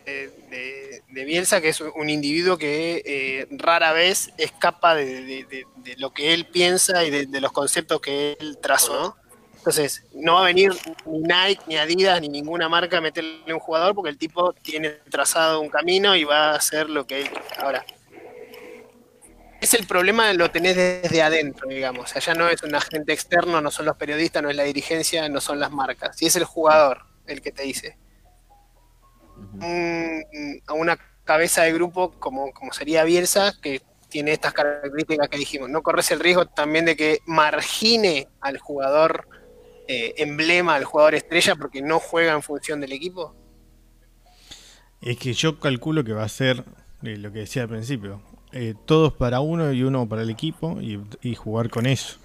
de- 0.50 1.02
de 1.08 1.24
Bielsa, 1.24 1.60
que 1.60 1.70
es 1.70 1.80
un 1.80 2.08
individuo 2.10 2.58
que 2.58 3.02
eh, 3.04 3.46
rara 3.52 3.92
vez 3.92 4.30
escapa 4.36 4.94
de, 4.94 5.06
de- 5.22 5.44
de- 5.44 5.66
de 5.76 5.96
lo 5.96 6.10
que 6.12 6.34
él 6.34 6.46
piensa 6.46 7.04
y 7.04 7.10
de, 7.10 7.26
de 7.26 7.40
los 7.40 7.52
conceptos 7.52 8.00
que 8.00 8.36
él 8.40 8.58
trazó, 8.60 9.00
¿no? 9.00 9.16
Entonces, 9.58 10.04
no 10.14 10.34
va 10.36 10.40
a 10.40 10.44
venir 10.44 10.72
ni 11.04 11.18
Nike, 11.18 11.62
ni 11.66 11.76
Adidas, 11.76 12.18
ni 12.22 12.30
ninguna 12.30 12.70
marca 12.70 12.96
a 12.96 13.00
meterle 13.02 13.42
a 13.50 13.52
un 13.54 13.60
jugador 13.60 13.94
porque 13.94 14.08
el 14.08 14.16
tipo 14.16 14.54
tiene 14.54 14.88
trazado 15.10 15.60
un 15.60 15.68
camino 15.68 16.16
y 16.16 16.24
va 16.24 16.52
a 16.52 16.56
hacer 16.56 16.88
lo 16.88 17.06
que 17.06 17.20
él. 17.22 17.30
Ahora, 17.58 17.84
es 19.60 19.74
el 19.74 19.86
problema, 19.86 20.32
lo 20.32 20.50
tenés 20.50 20.76
desde 20.76 21.22
adentro, 21.22 21.68
digamos. 21.68 22.14
Allá 22.16 22.34
no 22.34 22.48
es 22.48 22.62
un 22.62 22.74
agente 22.74 23.12
externo, 23.12 23.60
no 23.60 23.70
son 23.70 23.86
los 23.86 23.96
periodistas, 23.96 24.42
no 24.42 24.50
es 24.50 24.56
la 24.56 24.64
dirigencia, 24.64 25.28
no 25.28 25.40
son 25.40 25.60
las 25.60 25.70
marcas. 25.70 26.20
Y 26.22 26.26
es 26.26 26.36
el 26.36 26.44
jugador 26.44 27.02
el 27.26 27.40
que 27.42 27.52
te 27.52 27.62
dice. 27.64 27.98
Un- 29.36 30.24
a 30.66 30.72
una 30.74 30.98
cabeza 31.24 31.62
de 31.62 31.72
grupo 31.72 32.10
como, 32.18 32.52
como 32.52 32.72
sería 32.72 33.04
Bielsa, 33.04 33.52
que 33.60 33.82
tiene 34.08 34.32
estas 34.32 34.52
características 34.52 35.28
que 35.28 35.38
dijimos. 35.38 35.70
No 35.70 35.82
corres 35.82 36.10
el 36.10 36.20
riesgo 36.20 36.46
también 36.46 36.84
de 36.84 36.96
que 36.96 37.20
margine 37.26 38.28
al 38.40 38.58
jugador 38.58 39.28
eh, 39.88 40.14
emblema, 40.18 40.74
al 40.74 40.84
jugador 40.84 41.14
estrella, 41.14 41.54
porque 41.56 41.82
no 41.82 42.00
juega 42.00 42.32
en 42.32 42.42
función 42.42 42.80
del 42.80 42.92
equipo. 42.92 43.34
Es 45.00 45.16
que 45.18 45.32
yo 45.32 45.58
calculo 45.58 46.04
que 46.04 46.12
va 46.12 46.24
a 46.24 46.28
ser 46.28 46.64
eh, 47.02 47.16
lo 47.16 47.32
que 47.32 47.40
decía 47.40 47.62
al 47.62 47.68
principio. 47.68 48.22
Eh, 48.52 48.74
todos 48.84 49.12
para 49.12 49.40
uno 49.40 49.72
y 49.72 49.82
uno 49.82 50.08
para 50.08 50.22
el 50.22 50.30
equipo 50.30 50.80
y, 50.80 51.34
jugar 51.34 51.70
con 51.70 51.86
eso. 51.86 52.18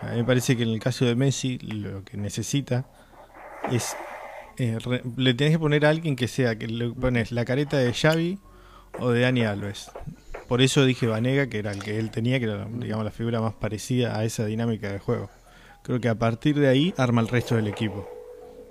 A 0.00 0.10
mí 0.10 0.18
me 0.18 0.24
parece 0.24 0.56
que 0.56 0.62
en 0.62 0.70
el 0.70 0.80
caso 0.80 1.04
de 1.04 1.14
Messi 1.14 1.58
lo 1.58 2.04
que 2.04 2.16
necesita 2.16 2.86
es... 3.70 3.96
eh, 4.58 4.78
le 5.16 5.34
tenés 5.34 5.54
que 5.54 5.58
poner 5.58 5.86
a 5.86 5.90
alguien 5.90 6.16
que 6.16 6.28
sea, 6.28 6.56
que 6.56 6.66
le 6.66 6.90
pones 6.90 7.32
la 7.32 7.44
careta 7.44 7.78
de 7.78 7.92
Xavi 7.92 8.38
o 8.98 9.10
de 9.10 9.20
Dani 9.22 9.44
Alves. 9.44 9.90
Por 10.48 10.62
eso 10.62 10.84
dije 10.84 11.06
Vanega, 11.08 11.48
que 11.48 11.58
era 11.58 11.72
el 11.72 11.82
que 11.82 11.98
él 11.98 12.10
tenía, 12.10 12.38
que 12.38 12.44
era 12.44 12.66
digamos, 12.70 13.04
la 13.04 13.10
figura 13.10 13.40
más 13.40 13.54
parecida 13.54 14.16
a 14.16 14.24
esa 14.24 14.44
dinámica 14.44 14.92
de 14.92 15.00
juego. 15.00 15.28
Creo 15.82 16.00
que 16.00 16.08
a 16.08 16.14
partir 16.14 16.58
de 16.58 16.68
ahí 16.68 16.94
arma 16.96 17.20
el 17.20 17.28
resto 17.28 17.56
del 17.56 17.66
equipo. 17.66 18.08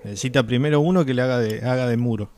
Necesita 0.04 0.44
primero 0.44 0.80
uno 0.80 1.04
que 1.04 1.14
le 1.14 1.22
haga 1.22 1.40
de, 1.40 1.68
haga 1.68 1.88
de 1.88 1.98
muro. 1.98 2.30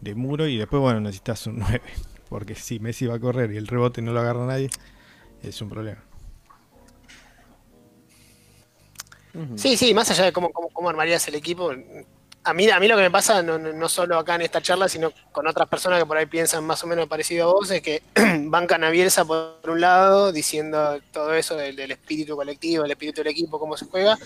De 0.00 0.14
muro 0.14 0.46
y 0.46 0.56
después, 0.56 0.80
bueno, 0.80 1.00
necesitas 1.00 1.46
un 1.46 1.58
9. 1.58 1.82
Porque 2.28 2.54
si 2.54 2.78
Messi 2.80 3.06
va 3.06 3.14
a 3.16 3.20
correr 3.20 3.52
y 3.52 3.56
el 3.56 3.66
rebote 3.66 4.02
no 4.02 4.12
lo 4.12 4.20
agarra 4.20 4.46
nadie, 4.46 4.68
es 5.42 5.60
un 5.62 5.68
problema. 5.70 6.02
Sí, 9.56 9.76
sí, 9.76 9.92
más 9.92 10.10
allá 10.10 10.24
de 10.24 10.32
cómo, 10.32 10.50
cómo, 10.50 10.70
cómo 10.70 10.88
armarías 10.88 11.28
el 11.28 11.34
equipo, 11.34 11.70
a 12.44 12.54
mí, 12.54 12.70
a 12.70 12.80
mí 12.80 12.88
lo 12.88 12.96
que 12.96 13.02
me 13.02 13.10
pasa, 13.10 13.42
no, 13.42 13.58
no- 13.58 13.72
no 13.72 13.88
solo 13.88 14.18
acá 14.18 14.36
en 14.36 14.42
esta 14.42 14.62
charla, 14.62 14.88
sino 14.88 15.12
con 15.30 15.46
otras 15.46 15.68
personas 15.68 15.98
que 15.98 16.06
por 16.06 16.16
ahí 16.16 16.24
piensan 16.26 16.64
más 16.64 16.82
o 16.84 16.86
menos 16.86 17.06
parecido 17.06 17.50
a 17.50 17.52
vos, 17.52 17.70
es 17.70 17.82
que 17.82 18.02
bancan 18.46 18.82
a 18.84 18.90
Bielsa 18.90 19.24
por 19.26 19.58
un 19.68 19.80
lado, 19.80 20.32
diciendo 20.32 20.98
todo 21.12 21.34
eso 21.34 21.54
del, 21.54 21.76
del 21.76 21.90
espíritu 21.90 22.34
colectivo, 22.34 22.84
el 22.84 22.90
espíritu 22.92 23.20
del 23.22 23.32
equipo, 23.32 23.58
cómo 23.58 23.76
se 23.76 23.84
juega. 23.86 24.16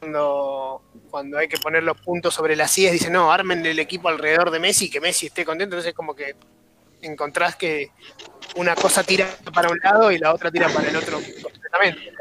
Cuando, 0.00 0.82
cuando 1.10 1.38
hay 1.38 1.46
que 1.48 1.56
poner 1.58 1.82
los 1.82 1.96
puntos 2.00 2.34
sobre 2.34 2.56
las 2.56 2.70
sillas, 2.72 2.92
dicen, 2.92 3.12
no, 3.12 3.30
armen 3.32 3.64
el 3.64 3.78
equipo 3.78 4.08
alrededor 4.08 4.50
de 4.50 4.58
Messi, 4.58 4.90
que 4.90 5.00
Messi 5.00 5.26
esté 5.26 5.44
contento. 5.44 5.76
Entonces, 5.76 5.94
como 5.94 6.14
que 6.14 6.34
encontrás 7.04 7.56
que 7.56 7.90
una 8.56 8.74
cosa 8.74 9.02
tira 9.02 9.28
para 9.52 9.68
un 9.68 9.78
lado 9.78 10.10
y 10.10 10.18
la 10.18 10.32
otra 10.32 10.50
tira 10.50 10.68
para 10.68 10.88
el 10.88 10.96
otro 10.96 11.20
completamente. 11.42 12.12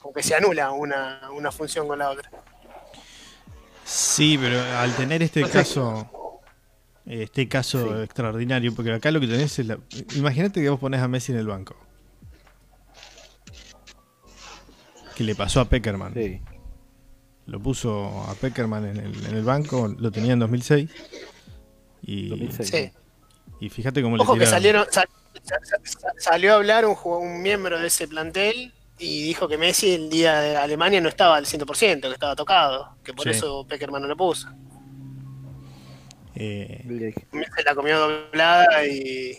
Como 0.00 0.14
que 0.14 0.22
se 0.22 0.34
anula 0.34 0.70
una, 0.72 1.30
una 1.32 1.52
función 1.52 1.86
con 1.86 1.98
la 1.98 2.10
otra. 2.10 2.30
Sí, 3.84 4.38
pero 4.40 4.60
al 4.78 4.94
tener 4.94 5.22
este 5.22 5.42
caso, 5.48 6.40
este 7.04 7.48
caso 7.48 8.02
extraordinario, 8.02 8.74
porque 8.74 8.92
acá 8.92 9.10
lo 9.10 9.20
que 9.20 9.26
tenés 9.26 9.58
es 9.58 9.66
la... 9.66 9.78
Imagínate 10.14 10.62
que 10.62 10.68
vos 10.70 10.80
pones 10.80 11.00
a 11.00 11.08
Messi 11.08 11.32
en 11.32 11.38
el 11.38 11.46
banco. 11.46 11.76
Que 15.14 15.24
le 15.24 15.34
pasó 15.34 15.60
a 15.60 15.66
Peckerman. 15.66 16.14
Sí. 16.14 16.40
Lo 17.46 17.60
puso 17.60 18.22
a 18.28 18.34
Peckerman 18.34 18.86
en 18.86 18.96
el, 18.98 19.26
en 19.26 19.34
el 19.34 19.42
banco, 19.42 19.88
lo 19.88 20.10
tenía 20.10 20.32
en 20.32 20.38
2006. 20.38 20.90
Y, 22.02 22.28
2006. 22.28 22.92
Y 23.62 23.68
fíjate 23.70 24.02
cómo 24.02 24.16
le 24.16 24.24
Ojo 24.24 24.34
que 24.34 24.44
salieron, 24.44 24.86
sal- 24.90 25.08
sa- 25.44 25.60
sa- 25.62 25.76
sa- 25.84 26.12
salió 26.18 26.52
a 26.52 26.56
hablar 26.56 26.84
un, 26.84 27.42
miembro 27.42 27.78
de 27.78 27.86
ese 27.86 28.08
plantel 28.08 28.72
y 28.98 29.22
dijo 29.22 29.46
que 29.46 29.56
Messi 29.56 29.94
el 29.94 30.10
día 30.10 30.40
de 30.40 30.56
Alemania 30.56 31.00
no 31.00 31.08
estaba 31.08 31.36
al 31.36 31.46
100%, 31.46 32.00
que 32.08 32.12
estaba 32.12 32.34
tocado, 32.34 32.96
que 33.04 33.14
por 33.14 33.22
Sí. 33.24 33.30
eso 33.30 33.64
Peckerman 33.68 34.02
no 34.02 34.08
lo 34.08 34.16
puso. 34.16 34.48
Eh, 36.34 37.14
Se 37.54 37.62
la 37.62 37.74
comió 37.76 38.00
doblada 38.00 38.84
y, 38.84 39.38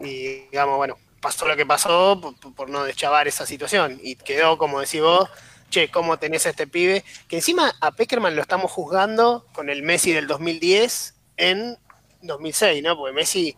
y 0.00 0.16
digamos, 0.50 0.76
bueno, 0.76 0.96
pasó 1.20 1.46
lo 1.46 1.54
que 1.54 1.64
pasó 1.66 2.20
por, 2.20 2.54
por 2.56 2.70
no 2.70 2.82
deschavar 2.82 3.28
esa 3.28 3.46
situación 3.46 4.00
y 4.02 4.16
quedó, 4.16 4.58
como 4.58 4.80
decís 4.80 5.00
vos, 5.00 5.28
che, 5.70 5.92
¿cómo 5.92 6.18
tenés 6.18 6.46
a 6.46 6.50
este 6.50 6.66
pibe? 6.66 7.04
Que 7.28 7.36
encima 7.36 7.72
a 7.80 7.92
Peckerman 7.92 8.34
lo 8.34 8.42
estamos 8.42 8.72
juzgando 8.72 9.46
con 9.52 9.70
el 9.70 9.84
Messi 9.84 10.10
del 10.12 10.26
2010 10.26 11.14
en 11.36 11.78
2006, 12.26 12.82
¿no? 12.82 12.96
Porque 12.96 13.14
Messi 13.14 13.56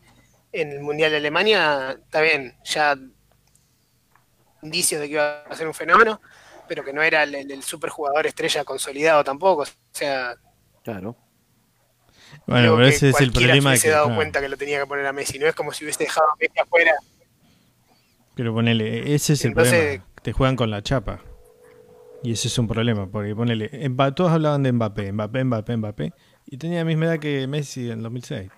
en 0.52 0.72
el 0.72 0.80
Mundial 0.80 1.10
de 1.10 1.18
Alemania, 1.18 1.92
está 2.02 2.20
bien, 2.20 2.56
ya 2.64 2.96
indicios 4.62 5.00
de 5.00 5.06
que 5.08 5.12
iba 5.14 5.42
a 5.42 5.54
ser 5.56 5.66
un 5.66 5.74
fenómeno, 5.74 6.20
pero 6.68 6.84
que 6.84 6.92
no 6.92 7.02
era 7.02 7.22
el, 7.22 7.34
el, 7.34 7.50
el 7.50 7.62
superjugador 7.62 8.26
estrella 8.26 8.64
consolidado 8.64 9.22
tampoco. 9.24 9.62
O 9.62 9.66
sea, 9.92 10.34
Claro. 10.82 11.16
bueno, 12.46 12.76
pero 12.76 12.78
que 12.78 12.88
ese 12.88 13.10
es 13.10 13.20
el 13.20 13.32
problema. 13.32 13.76
se 13.76 13.88
hubiese 13.88 13.88
que, 13.88 13.90
dado 13.90 14.06
claro, 14.06 14.16
cuenta 14.16 14.40
que 14.40 14.48
lo 14.48 14.56
tenía 14.56 14.80
que 14.80 14.86
poner 14.86 15.06
a 15.06 15.12
Messi. 15.12 15.38
No 15.38 15.46
es 15.46 15.54
como 15.54 15.72
si 15.72 15.84
hubiese 15.84 16.04
dejado 16.04 16.28
a 16.28 16.36
Messi 16.40 16.58
afuera. 16.58 16.92
Pero 18.34 18.52
ponele, 18.54 19.14
ese 19.14 19.32
es 19.34 19.44
el 19.44 19.52
problema. 19.54 20.04
Te 20.22 20.32
juegan 20.32 20.56
con 20.56 20.70
la 20.70 20.82
chapa. 20.82 21.22
Y 22.22 22.32
ese 22.32 22.48
es 22.48 22.58
un 22.58 22.66
problema, 22.66 23.08
porque 23.10 23.34
ponele, 23.36 23.70
todos 24.14 24.32
hablaban 24.32 24.62
de 24.62 24.72
Mbappé, 24.72 25.12
Mbappé, 25.12 25.44
Mbappé, 25.44 25.76
Mbappé, 25.76 26.12
y 26.46 26.56
tenía 26.58 26.78
la 26.78 26.84
misma 26.84 27.06
edad 27.06 27.18
que 27.18 27.46
Messi 27.46 27.90
en 27.90 28.02
2006. 28.02 28.50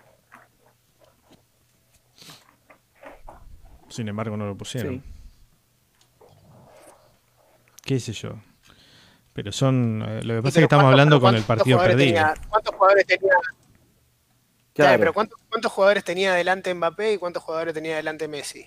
Sin 3.89 4.09
embargo, 4.09 4.37
no 4.37 4.47
lo 4.47 4.57
pusieron. 4.57 5.03
Sí. 5.03 5.03
¿Qué 7.85 7.99
sé 8.01 8.13
yo? 8.13 8.33
Pero 9.33 9.51
son. 9.53 10.03
eh, 10.07 10.23
lo 10.23 10.35
que 10.37 10.43
pasa 10.43 10.49
es 10.49 10.55
que 10.55 10.59
Pero 10.59 10.65
estamos 10.67 10.83
¿cuántos- 10.85 10.91
hablando 10.93 11.21
con 11.21 11.35
el 11.35 11.43
partido 11.43 11.79
perdido. 11.79 11.99
tenía- 11.99 12.35
¿Cuántos 12.49 12.75
jugadores 12.75 13.07
tenía? 13.07 13.33
Claro. 14.75 14.99
pero 15.01 15.13
¿cuántos, 15.13 15.41
cuántos 15.49 15.73
jugadores 15.73 16.05
tenía 16.05 16.33
adelante 16.33 16.73
Mbappé 16.73 17.15
y 17.15 17.19
cuántos 17.19 17.43
jugadores 17.43 17.75
tenía 17.75 17.95
adelante 17.95 18.29
Messi? 18.29 18.65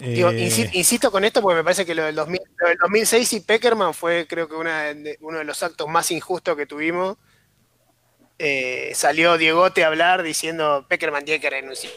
Digo, 0.00 0.30
Eh, 0.30 0.46
insi- 0.48 0.70
insisto 0.72 1.10
con 1.10 1.24
esto 1.24 1.42
porque 1.42 1.56
me 1.56 1.64
parece 1.64 1.84
que 1.84 1.94
lo 1.94 2.04
del, 2.04 2.14
2000 2.14 2.40
lo 2.56 2.68
del 2.68 2.78
2006 2.78 3.32
y 3.34 3.40
Peckerman 3.40 3.92
fue 3.94 4.26
creo 4.26 4.48
que 4.48 4.54
una 4.54 4.94
de- 4.94 5.18
uno 5.20 5.38
de 5.38 5.44
los 5.44 5.62
actos 5.62 5.88
más 5.88 6.10
injustos 6.10 6.56
que 6.56 6.66
tuvimos. 6.66 7.16
Eh, 8.42 8.92
salió 8.94 9.36
Diegote 9.36 9.84
a 9.84 9.88
hablar 9.88 10.22
diciendo 10.22 10.86
Peckerman 10.88 11.26
tiene 11.26 11.40
que 11.40 11.50
renunciar, 11.50 11.92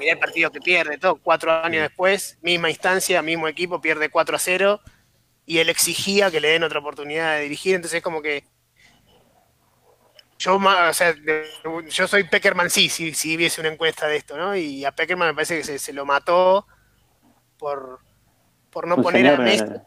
mirá 0.00 0.14
el 0.14 0.18
partido 0.18 0.50
que 0.50 0.58
pierde, 0.60 0.98
todo 0.98 1.14
cuatro 1.22 1.52
años 1.52 1.82
después, 1.82 2.38
misma 2.42 2.68
instancia, 2.70 3.22
mismo 3.22 3.46
equipo, 3.46 3.80
pierde 3.80 4.08
4 4.08 4.34
a 4.34 4.40
0 4.40 4.80
y 5.46 5.58
él 5.58 5.68
exigía 5.68 6.28
que 6.28 6.40
le 6.40 6.48
den 6.48 6.64
otra 6.64 6.80
oportunidad 6.80 7.36
de 7.36 7.42
dirigir, 7.42 7.76
entonces 7.76 7.98
es 7.98 8.02
como 8.02 8.20
que 8.20 8.42
yo, 10.38 10.56
o 10.56 10.92
sea, 10.92 11.14
yo 11.88 12.08
soy 12.08 12.24
Peckerman 12.24 12.68
sí, 12.68 12.88
si, 12.88 13.14
si 13.14 13.36
hubiese 13.36 13.60
una 13.60 13.70
encuesta 13.70 14.08
de 14.08 14.16
esto, 14.16 14.36
¿no? 14.36 14.56
Y 14.56 14.84
a 14.84 14.90
Peckerman 14.90 15.28
me 15.28 15.34
parece 15.34 15.58
que 15.58 15.64
se, 15.64 15.78
se 15.78 15.92
lo 15.92 16.04
mató 16.04 16.66
por, 17.66 17.98
por 18.70 18.86
no 18.86 18.94
Un 18.94 19.02
poner 19.02 19.22
señor, 19.22 19.40
a 19.40 19.44
Messi. 19.44 19.64
eh, 19.64 19.80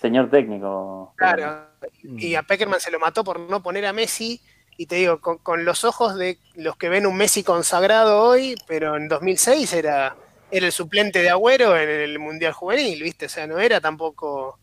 señor 0.00 0.30
técnico. 0.30 1.12
Claro, 1.16 1.66
y 2.04 2.36
a 2.36 2.42
Peckerman 2.44 2.78
se 2.78 2.92
lo 2.92 3.00
mató 3.00 3.24
por 3.24 3.40
no 3.40 3.62
poner 3.62 3.84
a 3.86 3.92
Messi. 3.92 4.40
Y 4.76 4.86
te 4.86 4.96
digo, 4.96 5.20
con, 5.20 5.38
con 5.38 5.64
los 5.64 5.84
ojos 5.84 6.14
de 6.16 6.38
los 6.54 6.76
que 6.76 6.88
ven 6.88 7.04
un 7.06 7.16
Messi 7.16 7.42
consagrado 7.42 8.22
hoy, 8.22 8.54
pero 8.68 8.96
en 8.96 9.08
2006 9.08 9.72
era, 9.72 10.16
era 10.50 10.66
el 10.66 10.70
suplente 10.72 11.20
de 11.20 11.30
Agüero 11.30 11.76
en 11.76 11.88
el 11.88 12.18
Mundial 12.20 12.52
Juvenil, 12.52 13.02
¿viste? 13.02 13.26
O 13.26 13.28
sea, 13.28 13.46
no 13.48 13.58
era 13.58 13.80
tampoco. 13.80 14.58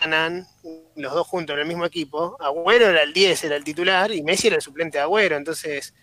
Ganan 0.00 0.44
los 0.96 1.12
dos 1.14 1.26
juntos 1.28 1.54
en 1.54 1.60
el 1.60 1.68
mismo 1.68 1.84
equipo. 1.84 2.36
Agüero 2.40 2.88
era 2.88 3.02
el 3.02 3.12
10, 3.12 3.44
era 3.44 3.54
el 3.56 3.62
titular, 3.62 4.10
y 4.10 4.22
Messi 4.24 4.48
era 4.48 4.56
el 4.56 4.62
suplente 4.62 4.98
de 4.98 5.02
Agüero. 5.02 5.36
Entonces, 5.36 5.94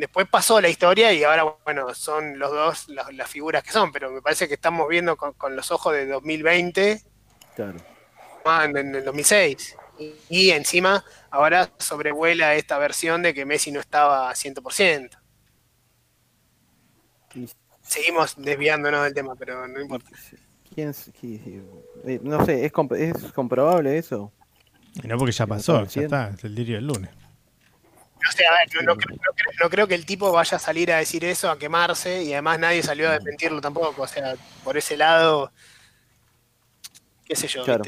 después 0.00 0.26
pasó 0.28 0.60
la 0.60 0.68
historia 0.68 1.12
y 1.12 1.22
ahora, 1.22 1.44
bueno, 1.64 1.94
son 1.94 2.38
los 2.38 2.50
dos 2.50 2.88
las, 2.88 3.12
las 3.14 3.28
figuras 3.30 3.62
que 3.62 3.70
son, 3.70 3.92
pero 3.92 4.10
me 4.10 4.20
parece 4.22 4.48
que 4.48 4.54
estamos 4.54 4.88
viendo 4.88 5.16
con, 5.16 5.32
con 5.34 5.54
los 5.54 5.70
ojos 5.70 5.92
de 5.94 6.06
2020 6.06 7.02
Claro. 7.54 7.78
Ah, 8.44 8.64
en, 8.64 8.76
en 8.76 8.94
el 8.94 9.04
2006. 9.04 9.76
Y, 9.98 10.14
y 10.30 10.50
encima 10.50 11.04
ahora 11.30 11.70
sobrevuela 11.78 12.54
esta 12.54 12.78
versión 12.78 13.20
de 13.22 13.34
que 13.34 13.44
Messi 13.44 13.70
no 13.70 13.80
estaba 13.80 14.32
100%. 14.34 15.10
Y- 17.34 17.48
Seguimos 17.82 18.34
desviándonos 18.36 19.02
del 19.04 19.14
tema, 19.14 19.34
pero 19.34 19.66
no 19.66 19.80
importa. 19.80 20.08
¿Quién, 20.74 20.90
s- 20.90 21.12
qui- 21.12 21.40
eh, 22.06 22.20
no 22.22 22.44
sé, 22.44 22.64
¿es, 22.64 22.72
comp- 22.72 22.96
¿es 22.96 23.32
comprobable 23.32 23.98
eso? 23.98 24.32
y 25.02 25.06
no 25.08 25.16
porque 25.18 25.32
ya 25.32 25.44
¿Quién 25.46 25.56
pasó, 25.56 25.84
ya 25.86 26.02
está, 26.02 26.30
es 26.30 26.44
el 26.44 26.54
diario 26.54 26.76
del 26.76 26.86
lunes. 26.86 27.10
No 28.22 28.32
sé, 28.32 28.46
a 28.46 28.50
ver, 28.52 28.68
no, 28.74 28.82
no 28.82 28.96
creo, 28.96 29.16
no 29.16 29.32
creo- 29.34 29.52
no 29.62 29.70
creo 29.70 29.88
que 29.88 29.94
el 29.94 30.04
tipo 30.06 30.30
vaya 30.32 30.56
a 30.56 30.60
salir 30.60 30.92
a 30.92 30.98
decir 30.98 31.24
eso, 31.24 31.50
a 31.50 31.58
quemarse, 31.58 32.22
y 32.22 32.32
además 32.32 32.58
nadie 32.58 32.82
salió 32.82 33.08
a 33.08 33.12
desmentirlo 33.12 33.60
tampoco. 33.60 34.02
O 34.02 34.06
sea, 34.06 34.34
por 34.62 34.76
ese 34.76 34.96
lado, 34.96 35.52
qué 37.24 37.36
sé 37.36 37.46
yo, 37.48 37.64
Claro. 37.64 37.84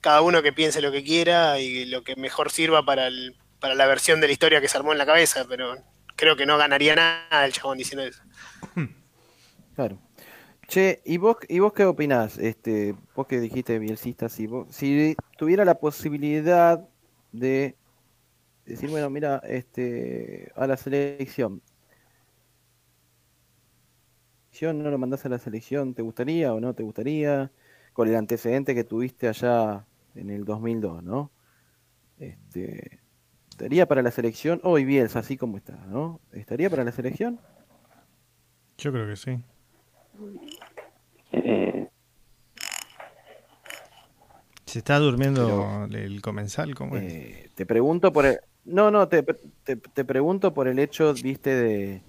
cada 0.00 0.20
uno 0.20 0.42
que 0.42 0.52
piense 0.52 0.82
lo 0.82 0.92
que 0.92 1.02
quiera 1.02 1.58
y 1.58 1.86
lo 1.86 2.02
que 2.04 2.16
mejor 2.16 2.50
sirva 2.50 2.84
para, 2.84 3.06
el- 3.06 3.36
para 3.60 3.74
la 3.74 3.86
versión 3.86 4.20
de 4.20 4.26
la 4.26 4.32
historia 4.32 4.60
que 4.60 4.68
se 4.68 4.76
armó 4.76 4.92
en 4.92 4.98
la 4.98 5.06
cabeza, 5.06 5.44
pero 5.48 5.76
creo 6.16 6.36
que 6.36 6.46
no 6.46 6.58
ganaría 6.58 6.94
nada 6.94 7.44
el 7.46 7.52
chabón 7.52 7.78
diciendo 7.78 8.04
eso. 8.04 8.22
Claro. 9.74 9.98
Che, 10.68 11.00
¿y 11.04 11.16
vos, 11.16 11.36
¿y 11.48 11.58
vos 11.58 11.72
qué 11.72 11.84
opinás? 11.84 12.38
Este, 12.38 12.94
vos 13.14 13.26
que 13.26 13.40
dijiste 13.40 13.78
bielcista, 13.78 14.28
si, 14.28 14.46
vos, 14.46 14.66
si 14.74 15.16
tuviera 15.36 15.64
la 15.64 15.74
posibilidad 15.78 16.80
de 17.32 17.76
decir, 18.64 18.90
bueno, 18.90 19.10
mira, 19.10 19.38
este, 19.44 20.52
a 20.54 20.66
la 20.66 20.76
selección, 20.76 21.62
no 24.60 24.90
lo 24.90 24.98
mandás 24.98 25.26
a 25.26 25.28
la 25.28 25.38
selección, 25.38 25.94
¿te 25.94 26.02
gustaría 26.02 26.54
o 26.54 26.60
no 26.60 26.74
te 26.74 26.82
gustaría? 26.82 27.50
Con 27.92 28.08
el 28.08 28.16
antecedente 28.16 28.74
que 28.74 28.84
tuviste 28.84 29.28
allá 29.28 29.84
en 30.14 30.30
el 30.30 30.44
2002, 30.44 31.02
¿no? 31.02 31.30
Este, 32.18 33.00
¿estaría 33.50 33.86
para 33.86 34.02
la 34.02 34.10
selección 34.10 34.60
hoy 34.62 34.84
Bielsa, 34.84 35.18
así 35.18 35.36
como 35.36 35.56
está, 35.56 35.74
¿no? 35.88 36.20
¿Estaría 36.32 36.70
para 36.70 36.84
la 36.84 36.92
selección? 36.92 37.40
Yo 38.78 38.92
creo 38.92 39.06
que 39.08 39.16
sí. 39.16 39.38
Eh, 41.32 41.88
Se 44.64 44.78
está 44.78 44.98
durmiendo 44.98 45.86
el 45.90 46.22
comensal, 46.22 46.74
¿cómo 46.74 46.96
es? 46.96 47.12
Eh, 47.12 47.50
te 47.54 47.66
pregunto 47.66 48.12
por 48.12 48.26
el... 48.26 48.38
No, 48.64 48.90
no, 48.90 49.08
te, 49.08 49.22
te, 49.22 49.76
te 49.76 50.04
pregunto 50.04 50.54
por 50.54 50.68
el 50.68 50.78
hecho, 50.78 51.12
viste, 51.14 51.50
de, 51.50 52.02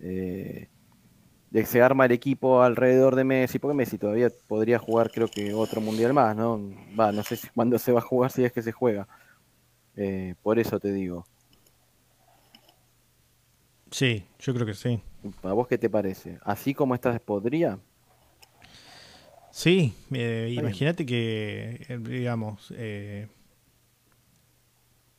eh, 0.00 0.68
de 1.50 1.60
que 1.60 1.66
se 1.66 1.82
arma 1.82 2.06
el 2.06 2.12
equipo 2.12 2.62
alrededor 2.62 3.14
de 3.14 3.24
Messi, 3.24 3.58
porque 3.58 3.74
Messi 3.74 3.98
todavía 3.98 4.28
podría 4.48 4.78
jugar 4.78 5.10
creo 5.10 5.28
que 5.28 5.54
otro 5.54 5.80
mundial 5.80 6.12
más, 6.12 6.36
¿no? 6.36 6.60
Va, 6.98 7.12
no 7.12 7.22
sé 7.22 7.36
si, 7.36 7.48
cuándo 7.48 7.78
se 7.78 7.92
va 7.92 8.00
a 8.00 8.02
jugar, 8.02 8.30
si 8.30 8.44
es 8.44 8.52
que 8.52 8.62
se 8.62 8.72
juega. 8.72 9.06
Eh, 9.96 10.34
por 10.42 10.58
eso 10.58 10.78
te 10.78 10.92
digo. 10.92 11.24
Sí, 13.90 14.26
yo 14.40 14.52
creo 14.54 14.66
que 14.66 14.74
sí. 14.74 15.00
¿A 15.42 15.52
vos 15.52 15.66
qué 15.68 15.78
te 15.78 15.88
parece? 15.88 16.38
¿Así 16.42 16.74
como 16.74 16.94
estás 16.94 17.20
podría? 17.20 17.78
Sí, 19.50 19.94
eh, 20.12 20.52
imagínate 20.52 21.06
que, 21.06 21.98
digamos, 22.00 22.74
eh, 22.76 23.28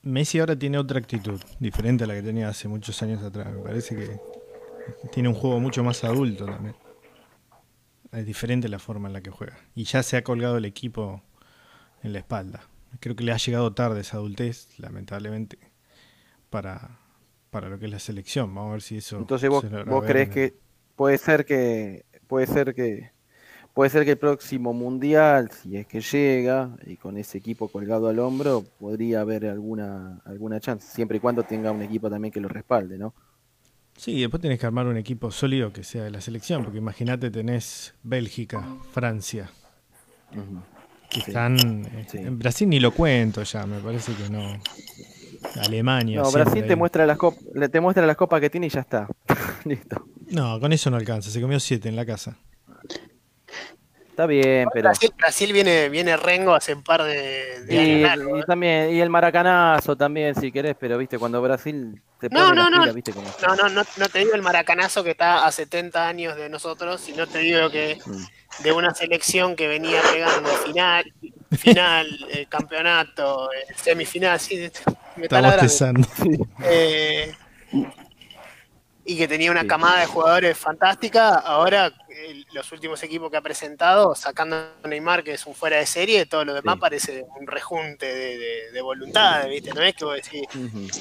Messi 0.07 0.39
ahora 0.39 0.57
tiene 0.57 0.77
otra 0.77 0.99
actitud, 0.99 1.39
diferente 1.59 2.05
a 2.05 2.07
la 2.07 2.13
que 2.13 2.21
tenía 2.21 2.47
hace 2.47 2.67
muchos 2.67 3.01
años 3.03 3.21
atrás. 3.21 3.51
Me 3.53 3.61
parece 3.61 3.95
que 3.95 4.19
tiene 5.11 5.29
un 5.29 5.35
juego 5.35 5.59
mucho 5.59 5.83
más 5.83 6.03
adulto 6.03 6.45
también. 6.45 6.75
Es 8.11 8.25
diferente 8.25 8.69
la 8.69 8.79
forma 8.79 9.09
en 9.09 9.13
la 9.13 9.21
que 9.21 9.31
juega. 9.31 9.57
Y 9.75 9.83
ya 9.83 10.01
se 10.03 10.15
ha 10.15 10.23
colgado 10.23 10.57
el 10.57 10.65
equipo 10.65 11.21
en 12.03 12.13
la 12.13 12.19
espalda. 12.19 12.63
Creo 13.01 13.15
que 13.15 13.23
le 13.23 13.33
ha 13.33 13.37
llegado 13.37 13.73
tarde 13.73 14.01
esa 14.01 14.17
adultez, 14.17 14.69
lamentablemente, 14.79 15.59
para, 16.49 16.99
para 17.49 17.67
lo 17.67 17.77
que 17.77 17.85
es 17.85 17.91
la 17.91 17.99
selección. 17.99 18.55
Vamos 18.55 18.69
a 18.69 18.73
ver 18.73 18.81
si 18.81 18.97
eso... 18.97 19.17
Entonces 19.17 19.49
vos, 19.49 19.65
vos 19.85 20.05
crees 20.05 20.29
que 20.29 20.57
puede 20.95 21.17
ser 21.17 21.45
que 21.45 22.05
puede 22.27 22.47
ser 22.47 22.73
que 22.73 23.11
puede 23.77 23.91
ser 23.91 24.05
que 24.05 24.11
el 24.11 24.17
próximo 24.17 24.73
mundial, 24.73 25.51
si 25.51 25.77
es 25.77 25.85
que 25.85 26.01
llega 26.01 26.71
y 26.87 26.95
con 26.97 27.15
ese 27.15 27.37
equipo 27.37 27.67
colgado 27.67 28.07
al 28.09 28.17
hombro, 28.17 28.63
podría 28.79 29.21
haber 29.21 29.45
alguna 29.45 30.19
alguna 30.25 30.59
chance, 30.59 30.87
siempre 30.95 31.17
y 31.17 31.19
cuando 31.19 31.43
tenga 31.43 31.71
un 31.71 31.83
equipo 31.83 32.09
también 32.09 32.31
que 32.31 32.41
lo 32.41 32.47
respalde, 32.47 32.97
¿no? 32.97 33.13
Sí, 33.95 34.19
después 34.19 34.41
tenés 34.41 34.59
que 34.59 34.65
armar 34.65 34.87
un 34.87 34.97
equipo 34.97 35.29
sólido 35.29 35.71
que 35.71 35.83
sea 35.83 36.03
de 36.03 36.09
la 36.09 36.21
selección, 36.21 36.63
porque 36.63 36.79
imagínate 36.79 37.29
tenés 37.29 37.93
Bélgica, 38.01 38.65
Francia, 38.93 39.51
que 41.11 41.21
Sí. 41.21 41.27
están... 41.27 41.85
eh, 41.85 42.05
Sí. 42.09 42.17
En 42.17 42.39
Brasil 42.39 42.67
ni 42.67 42.79
lo 42.79 42.91
cuento 42.91 43.43
ya, 43.43 43.67
me 43.67 43.77
parece 43.79 44.11
que 44.13 44.27
no. 44.27 44.59
Alemania. 45.61 46.21
No, 46.23 46.31
Brasil 46.31 46.63
te 46.65 46.73
ahí. 46.73 46.75
muestra 46.75 47.05
las 47.05 47.17
copas, 47.17 47.43
te 47.71 47.79
muestra 47.79 48.07
las 48.07 48.17
copas 48.17 48.41
que 48.41 48.49
tiene 48.49 48.65
y 48.67 48.69
ya 48.71 48.79
está. 48.81 49.07
Listo. 49.65 50.03
No, 50.31 50.59
con 50.59 50.73
eso 50.73 50.89
no 50.89 50.97
alcanza, 50.97 51.29
se 51.29 51.39
comió 51.39 51.59
siete 51.59 51.89
en 51.89 51.95
la 51.95 52.05
casa. 52.07 52.37
Está 54.17 54.25
bien, 54.25 54.67
pero 54.73 54.89
Brasil, 54.89 55.13
Brasil 55.15 55.53
viene, 55.53 55.89
viene 55.89 56.17
Rengo 56.17 56.55
hace 56.55 56.73
un 56.73 56.81
par 56.81 57.03
de, 57.03 57.61
de 57.67 57.75
y, 57.75 58.03
años 58.03 58.27
y 58.35 58.39
¿eh? 58.39 58.43
también 58.47 58.89
y 58.95 58.99
el 58.99 59.11
maracanazo 59.11 59.95
también 59.95 60.33
si 60.33 60.51
querés, 60.51 60.75
pero 60.79 60.97
viste 60.97 61.19
cuando 61.19 61.39
Brasil 61.39 62.01
se 62.19 62.27
No, 62.31 62.45
pone 62.47 62.55
no, 62.55 62.69
no. 62.71 62.81
pilas, 62.81 62.95
viste 62.95 63.13
cómo 63.13 63.27
No, 63.47 63.55
no, 63.55 63.69
no, 63.69 63.83
no 63.95 64.09
te 64.09 64.17
digo 64.17 64.33
el 64.33 64.41
maracanazo 64.41 65.03
que 65.03 65.11
está 65.11 65.45
a 65.45 65.51
70 65.51 66.07
años 66.07 66.35
de 66.35 66.49
nosotros, 66.49 66.99
sino 66.99 67.27
te 67.27 67.37
digo 67.37 67.69
que 67.69 67.99
Mm. 68.07 68.63
de 68.63 68.71
una 68.71 68.95
selección 68.95 69.55
que 69.55 69.67
venía 69.67 70.01
pegando 70.11 70.49
final, 70.49 71.05
final, 71.51 72.07
eh, 72.31 72.47
campeonato, 72.49 73.51
eh, 73.51 73.71
semifinal, 73.75 74.39
sí, 74.39 74.67
me 75.15 75.25
está 75.25 75.41
bostezando. 75.41 76.07
Eh, 76.63 77.31
y 79.05 79.17
que 79.17 79.27
tenía 79.27 79.51
una 79.51 79.65
camada 79.65 80.01
de 80.01 80.05
jugadores 80.05 80.57
fantástica. 80.57 81.35
Ahora, 81.35 81.91
los 82.51 82.71
últimos 82.71 83.01
equipos 83.03 83.29
que 83.31 83.37
ha 83.37 83.41
presentado, 83.41 84.15
sacando 84.15 84.55
a 84.55 84.87
Neymar, 84.87 85.23
que 85.23 85.33
es 85.33 85.45
un 85.45 85.53
fuera 85.55 85.77
de 85.77 85.85
serie, 85.85 86.25
todo 86.25 86.45
lo 86.45 86.53
demás 86.53 86.75
Sí. 86.75 86.81
parece 86.81 87.25
un 87.39 87.47
rejunte 87.47 88.05
de, 88.05 88.37
de, 88.37 88.71
de 88.71 88.81
voluntades, 88.81 89.49
¿viste? 89.49 89.73
No 89.73 89.81
es 89.81 89.95
que 89.95 90.05
vos 90.05 90.15
decís, 90.15 90.43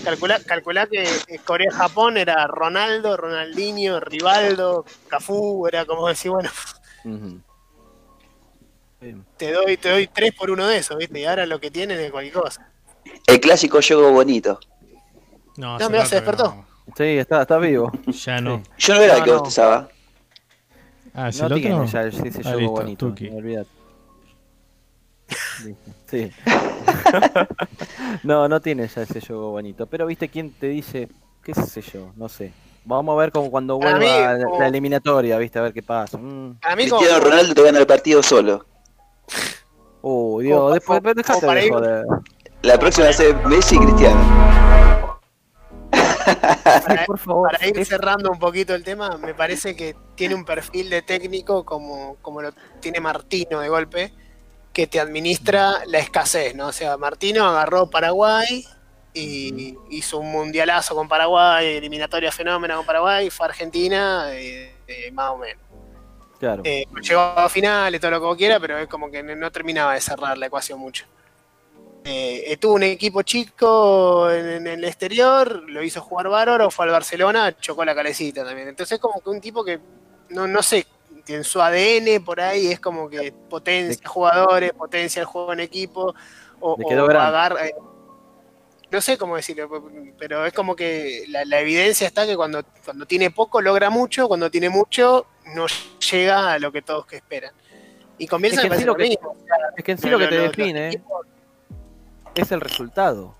calculá, 0.05 0.39
calculá 0.45 0.87
que 0.87 1.03
eh, 1.03 1.39
Corea-Japón 1.45 2.17
era 2.17 2.47
Ronaldo, 2.47 3.17
Ronaldinho, 3.17 4.01
Rivaldo, 4.01 4.85
Cafú, 5.09 5.67
era 5.67 5.85
como 5.85 6.09
decir, 6.09 6.31
bueno, 6.31 6.51
te 9.37 9.53
doy, 9.53 9.77
te 9.77 9.91
doy 9.91 10.07
tres 10.09 10.33
por 10.35 10.51
uno 10.51 10.67
de 10.67 10.79
esos, 10.79 10.97
¿viste? 10.97 11.21
Y 11.21 11.25
ahora 11.25 11.47
lo 11.47 11.61
que 11.61 11.71
tienen 11.71 12.01
es 12.01 12.11
cualquier 12.11 12.35
cosa. 12.35 12.71
El 13.27 13.41
clásico 13.41 13.79
juego 13.87 14.11
bonito. 14.13 14.59
No, 15.57 15.79
No, 15.79 16.07
se 16.07 16.17
despertó. 16.17 16.65
Sí, 16.97 17.05
está, 17.19 17.43
está 17.43 17.59
vivo. 17.59 17.91
Ya 18.07 18.41
no. 18.41 18.59
Sí. 18.59 18.71
Yo 18.79 18.95
no 18.95 19.01
era 19.01 19.17
el 19.17 19.25
que 19.25 19.31
no. 19.31 19.39
bostezaba. 19.39 19.89
Ah, 21.17 21.29
¿es 21.31 21.41
No 21.41 21.47
el 21.47 21.53
otro? 21.55 21.63
tiene 21.63 21.87
ya 21.87 22.03
ese 22.03 22.23
Ah, 22.45 22.55
listo, 22.55 22.71
bonito. 22.71 23.15
Listo, 23.19 23.67
Sí. 26.07 26.31
no, 28.23 28.49
no 28.49 28.61
tiene 28.61 28.87
ya 28.87 29.03
ese 29.03 29.21
juego 29.21 29.51
bonito. 29.51 29.87
Pero 29.87 30.07
viste 30.07 30.29
quién 30.29 30.53
te 30.53 30.69
dice, 30.69 31.09
qué 31.43 31.55
sé 31.55 31.81
yo, 31.81 32.13
no 32.17 32.29
sé. 32.29 32.53
Vamos 32.85 33.15
a 33.15 33.19
ver 33.19 33.33
como 33.33 33.51
cuando 33.51 33.77
vuelva 33.79 33.99
mí, 33.99 34.07
la- 34.07 34.45
como- 34.45 34.61
la 34.61 34.69
eliminatoria, 34.69 35.39
viste, 35.39 35.59
a 35.59 35.63
ver 35.63 35.73
qué 35.73 35.83
pasa. 35.83 36.19
Mm. 36.19 36.59
Para 36.61 36.77
mí, 36.77 36.89
como, 36.89 37.01
Cristiano 37.01 37.25
Ronaldo 37.25 37.55
te 37.55 37.63
gana 37.63 37.79
el 37.81 37.87
partido 37.87 38.23
solo. 38.23 38.65
Oh, 40.03 40.39
Dios, 40.41 40.59
Como- 40.59 40.71
después 40.73 41.01
como- 41.01 41.15
dejate 41.15 41.47
de 41.47 41.69
joder. 41.71 42.05
La 42.63 42.79
próxima 42.79 43.07
va 43.07 43.11
a 43.11 43.15
ser 43.15 43.35
Messi 43.47 43.75
y 43.77 43.79
Cristiano. 43.79 44.21
Ay, 46.27 46.99
por 47.07 47.19
favor. 47.19 47.51
para 47.53 47.67
ir 47.67 47.85
cerrando 47.85 48.31
un 48.31 48.39
poquito 48.39 48.75
el 48.75 48.85
tema, 48.85 49.17
me 49.19 49.35
parece 49.35 49.77
que 49.77 49.97
tiene 50.15 50.35
un 50.35 50.45
perfil 50.45 50.91
de 50.91 51.03
técnico 51.03 51.65
como, 51.65 52.17
como 52.23 52.43
lo 52.43 52.53
tiene 52.81 53.01
Martino 53.01 53.61
de 53.61 53.69
golpe, 53.69 54.13
que 54.73 54.87
te 54.87 55.01
administra 55.01 55.85
la 55.87 55.99
escasez, 55.99 56.55
¿no? 56.55 56.69
O 56.69 56.73
sea, 56.73 56.97
Martino 56.97 57.47
agarró 57.47 57.89
Paraguay 57.89 58.67
y 59.15 59.75
hizo 59.91 60.19
un 60.19 60.31
mundialazo 60.31 60.95
con 60.95 61.09
Paraguay, 61.09 61.77
eliminatoria 61.77 62.31
fenómena 62.31 62.77
con 62.77 62.85
Paraguay, 62.85 63.31
fue 63.31 63.47
a 63.47 63.49
Argentina, 63.49 64.27
eh, 64.33 64.75
eh, 64.87 65.11
más 65.13 65.31
o 65.31 65.39
menos. 65.39 65.63
Claro. 66.39 66.63
Eh, 66.65 66.85
llegó 67.01 67.21
a 67.21 67.49
finales, 67.49 67.99
todo 67.99 68.11
lo 68.11 68.21
que 68.21 68.27
vos 68.27 68.37
quieras, 68.37 68.59
pero 68.61 68.77
es 68.77 68.89
como 68.89 69.11
que 69.11 69.23
no, 69.23 69.35
no 69.35 69.51
terminaba 69.51 69.95
de 69.95 70.03
cerrar 70.03 70.37
la 70.37 70.47
ecuación 70.47 70.79
mucho. 70.79 71.07
Eh, 72.09 72.53
eh, 72.53 72.57
tuvo 72.57 72.75
un 72.75 72.85
equipo 72.85 73.23
chico 73.23 74.31
en, 74.31 74.47
en 74.49 74.67
el 74.69 74.85
exterior, 74.85 75.69
lo 75.69 75.83
hizo 75.83 76.01
jugar 76.01 76.29
bárbaro, 76.29 76.71
fue 76.71 76.85
al 76.85 76.93
Barcelona, 76.93 77.57
chocó 77.59 77.85
la 77.85 77.95
calecita 77.97 78.45
también. 78.45 78.69
Entonces 78.69 78.97
es 78.97 79.01
como 79.01 79.21
que 79.21 79.29
un 79.31 79.41
tipo 79.41 79.65
que, 79.65 79.81
no, 80.29 80.47
no 80.47 80.63
sé, 80.63 80.87
que 81.25 81.35
en 81.35 81.43
su 81.45 81.61
ADN 81.61 82.23
por 82.25 82.41
ahí 82.41 82.69
es 82.69 82.79
como 82.79 83.09
que 83.09 83.33
potencia 83.33 84.09
jugadores, 84.09 84.73
potencia 84.73 85.21
el 85.21 85.27
juego 85.27 85.53
en 85.53 85.61
equipo, 85.61 86.15
o, 86.61 86.77
o 86.85 86.89
agarra- 87.21 87.67
eh, 87.67 87.75
no 88.89 89.01
sé 89.01 89.19
cómo 89.19 89.35
decirlo, 89.35 89.69
pero 90.17 90.47
es 90.47 90.53
como 90.53 90.77
que 90.77 91.25
la, 91.29 91.45
la 91.45 91.59
evidencia 91.61 92.07
está 92.07 92.25
que 92.25 92.37
cuando, 92.37 92.63
cuando 92.85 93.05
tiene 93.07 93.33
poco 93.33 93.61
logra 93.61 93.91
mucho, 93.91 94.29
cuando 94.29 94.49
tiene 94.49 94.69
mucho 94.71 95.27
no 95.57 95.67
llega 96.13 96.53
a 96.53 96.59
lo 96.61 96.71
que 96.71 96.83
todos 96.83 97.05
que 97.07 97.17
esperan. 97.17 97.53
Y 98.17 98.25
Es 98.25 98.31
que 98.31 98.67
en 98.69 98.79
sí 98.79 98.85
lo 98.85 98.95
que- 98.95 99.09
mismo. 99.09 99.37
Es 99.77 99.85
que 99.85 99.93
en 99.93 99.99
sí 99.99 100.09
lo- 100.09 100.19
lo 100.19 100.25
que 100.25 100.29
te 100.29 100.37
lo- 100.37 100.43
define 100.45 100.87
los 100.87 100.95
equipos- 100.95 101.27
es 102.43 102.53
el 102.53 102.61
resultado. 102.61 103.35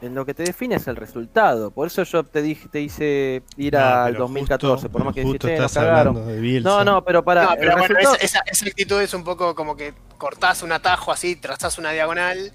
En 0.00 0.16
lo 0.16 0.26
que 0.26 0.34
te 0.34 0.42
define 0.42 0.74
es 0.76 0.88
el 0.88 0.96
resultado. 0.96 1.70
Por 1.70 1.86
eso 1.86 2.02
yo 2.02 2.24
te 2.24 2.42
dije, 2.42 2.68
te 2.68 2.80
hice 2.80 3.44
ir 3.56 3.74
No, 3.74 3.78
al 3.78 4.12
pero 4.12 4.18
2014, 4.24 4.82
justo- 4.82 4.90
por 4.90 5.04
más 5.04 5.14
que 5.14 5.20
dijiste, 5.22 5.54
"Eh, 5.54 5.58
nos 5.60 5.72
cagaron. 5.72 6.08
hablando 6.16 6.26
de 6.32 6.40
Bielsa. 6.40 6.68
No, 6.68 6.84
no, 6.84 7.04
pero 7.04 7.22
para. 7.24 7.44
No, 7.44 7.52
el 7.52 7.58
pero 7.60 7.72
bueno, 7.72 7.86
resultado- 7.86 8.14
esa, 8.16 8.24
esa- 8.40 8.42
esa 8.50 8.66
actitud 8.66 9.00
es 9.00 9.14
un 9.14 9.22
poco 9.22 9.54
como 9.54 9.76
que 9.76 9.94
cortás 10.18 10.64
un 10.64 10.72
atajo 10.72 11.12
así, 11.12 11.36
trazás 11.36 11.78
una 11.78 11.92
diagonal 11.92 12.52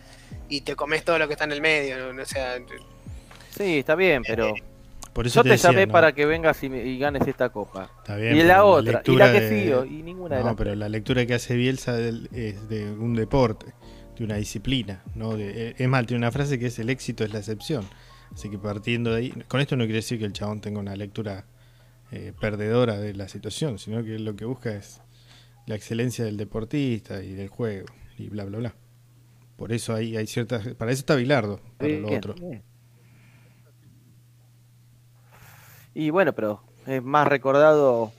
y 0.49 0.61
te 0.61 0.76
comes 0.76 1.06
todo 1.06 1.18
lo 1.19 1.28
que 1.28 1.34
está 1.36 1.45
en 1.45 1.53
el 1.53 1.61
medio. 1.61 2.11
¿no? 2.14 2.22
O 2.22 2.26
sea, 2.26 2.56
Sí, 3.52 3.80
está 3.80 3.95
bien, 3.95 4.24
pero. 4.28 4.53
Por 5.14 5.26
eso 5.26 5.40
Yo 5.40 5.44
te 5.44 5.49
decía, 5.52 5.72
llamé 5.72 5.88
¿no? 5.88 5.94
para 5.94 6.11
que 6.11 6.26
vengas 6.28 6.61
y, 6.61 6.69
me- 6.69 6.84
y 6.84 6.99
ganes 6.99 7.26
esta 7.28 7.49
copa. 7.49 7.90
Está 7.99 8.18
bien, 8.18 8.36
y 8.36 8.40
pero 8.41 8.48
la 8.49 8.64
otra, 8.65 8.91
y 8.91 8.94
lectura 8.94 9.26
la 9.28 9.32
que 9.34 9.41
de- 9.41 9.64
sigo, 9.64 9.86
y 9.86 10.03
ninguna 10.03 10.36
de 10.36 10.41
No, 10.41 10.48
las 10.49 10.56
pero 10.57 10.76
la 10.76 10.90
lectura 10.90 11.26
que 11.26 11.34
hace 11.34 11.56
Bielsa 11.56 11.98
es 11.99 12.69
de 12.69 12.91
un 12.91 13.15
deporte, 13.15 13.74
de 14.19 14.26
una 14.26 14.35
disciplina. 14.35 15.02
¿no? 15.15 15.35
De- 15.38 15.69
eh, 15.69 15.76
es 15.77 15.88
más, 15.88 16.06
tiene 16.06 16.19
una 16.19 16.31
frase 16.31 16.57
que 16.60 16.68
es 16.68 16.80
el 16.80 16.89
éxito 16.89 17.23
es 17.23 17.31
la 17.34 17.39
excepción. 17.39 17.85
Así 18.34 18.49
que 18.49 18.57
partiendo 18.57 19.11
de 19.11 19.18
ahí, 19.18 19.30
con 19.48 19.61
esto 19.61 19.76
no 19.76 19.84
quiere 19.85 19.98
decir 19.98 20.19
que 20.19 20.26
el 20.26 20.34
chabón 20.34 20.60
tenga 20.61 20.80
una 20.80 20.95
lectura 20.95 21.45
eh, 22.11 22.34
perdedora 22.39 22.98
de 22.98 23.14
la 23.14 23.27
situación, 23.27 23.80
sino 23.80 24.03
que 24.03 24.19
lo 24.19 24.35
que 24.35 24.45
busca 24.45 24.73
es 24.76 25.02
la 25.65 25.76
excelencia 25.76 26.23
del 26.26 26.38
deportista 26.38 27.23
y 27.23 27.34
del 27.34 27.48
juego 27.49 27.85
y 28.18 28.30
bla, 28.30 28.45
bla, 28.45 28.57
bla. 28.60 28.76
Por 29.56 29.72
eso 29.73 29.94
hay, 29.95 30.15
hay 30.18 30.27
ciertas... 30.27 30.68
Para 30.76 30.91
eso 30.91 30.99
está 30.99 31.15
Bilardo, 31.15 31.60
para 31.77 31.89
lo 31.94 32.07
Bien, 32.07 32.18
otro. 32.18 32.34
bien. 32.35 32.64
Y 35.94 36.10
bueno, 36.11 36.34
pero 36.34 36.61
es 36.85 37.03
más 37.03 37.27
recordado 37.27 38.11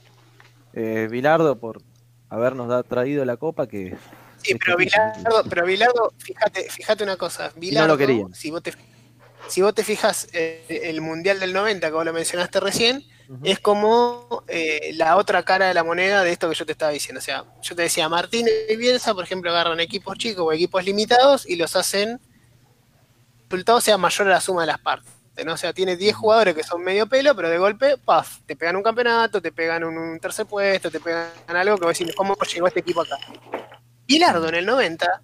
eh, 0.73 1.07
Bilardo 1.09 1.57
por 1.59 1.81
habernos 2.29 2.67
da- 2.67 2.83
traído 2.83 3.23
la 3.25 3.37
copa 3.37 3.67
que. 3.67 3.95
Sí, 4.41 4.55
pero 4.55 4.77
Bilardo, 4.77 5.43
pero 5.49 5.65
Bilardo, 5.65 6.13
fíjate, 6.17 6.69
fíjate 6.69 7.03
una 7.03 7.17
cosa. 7.17 7.51
Bilardo, 7.55 7.93
lo 7.93 7.97
querían. 7.97 8.33
si 8.33 8.51
vos 8.51 8.63
te, 8.63 8.73
si 9.47 9.61
vos 9.61 9.73
te 9.73 9.83
fijas, 9.83 10.27
eh, 10.33 10.81
el 10.83 11.01
Mundial 11.01 11.39
del 11.39 11.53
90, 11.53 11.87
que 11.87 11.93
vos 11.93 12.05
lo 12.05 12.13
mencionaste 12.13 12.59
recién, 12.59 13.03
es 13.43 13.59
como 13.59 14.43
eh, 14.47 14.91
la 14.95 15.15
otra 15.15 15.43
cara 15.43 15.67
de 15.67 15.73
la 15.75 15.83
moneda 15.83 16.23
de 16.23 16.31
esto 16.31 16.49
que 16.49 16.55
yo 16.55 16.65
te 16.65 16.71
estaba 16.71 16.91
diciendo. 16.91 17.19
O 17.19 17.21
sea, 17.21 17.45
yo 17.61 17.75
te 17.75 17.83
decía, 17.83 18.09
Martín 18.09 18.47
y 18.67 18.75
Bielsa, 18.75 19.13
por 19.13 19.23
ejemplo, 19.23 19.51
agarran 19.51 19.79
equipos 19.79 20.17
chicos 20.17 20.45
o 20.47 20.51
equipos 20.51 20.83
limitados 20.83 21.47
y 21.47 21.55
los 21.55 21.75
hacen, 21.75 22.09
el 22.09 22.19
resultado 23.49 23.81
sea 23.81 23.97
mayor 23.97 24.27
a 24.27 24.31
la 24.31 24.41
suma 24.41 24.61
de 24.61 24.67
las 24.67 24.79
partes. 24.79 25.11
¿no? 25.45 25.53
O 25.53 25.57
sea, 25.57 25.73
tiene 25.73 25.95
10 25.95 26.15
jugadores 26.15 26.55
que 26.55 26.63
son 26.63 26.83
medio 26.83 27.07
pelo, 27.07 27.35
pero 27.35 27.49
de 27.49 27.57
golpe, 27.57 27.97
paf, 27.97 28.39
te 28.45 28.55
pegan 28.55 28.75
un 28.75 28.83
campeonato, 28.83 29.41
te 29.41 29.51
pegan 29.51 29.83
un, 29.83 29.97
un 29.97 30.19
tercer 30.19 30.45
puesto, 30.45 30.91
te 30.91 30.99
pegan 30.99 31.29
algo 31.47 31.77
que 31.77 31.85
vos 31.85 31.97
decís, 31.97 32.13
¿cómo 32.15 32.35
llegó 32.35 32.67
este 32.67 32.81
equipo 32.81 33.01
acá? 33.01 33.17
Bilardo 34.09 34.49
en 34.49 34.55
el 34.55 34.65
90 34.65 35.21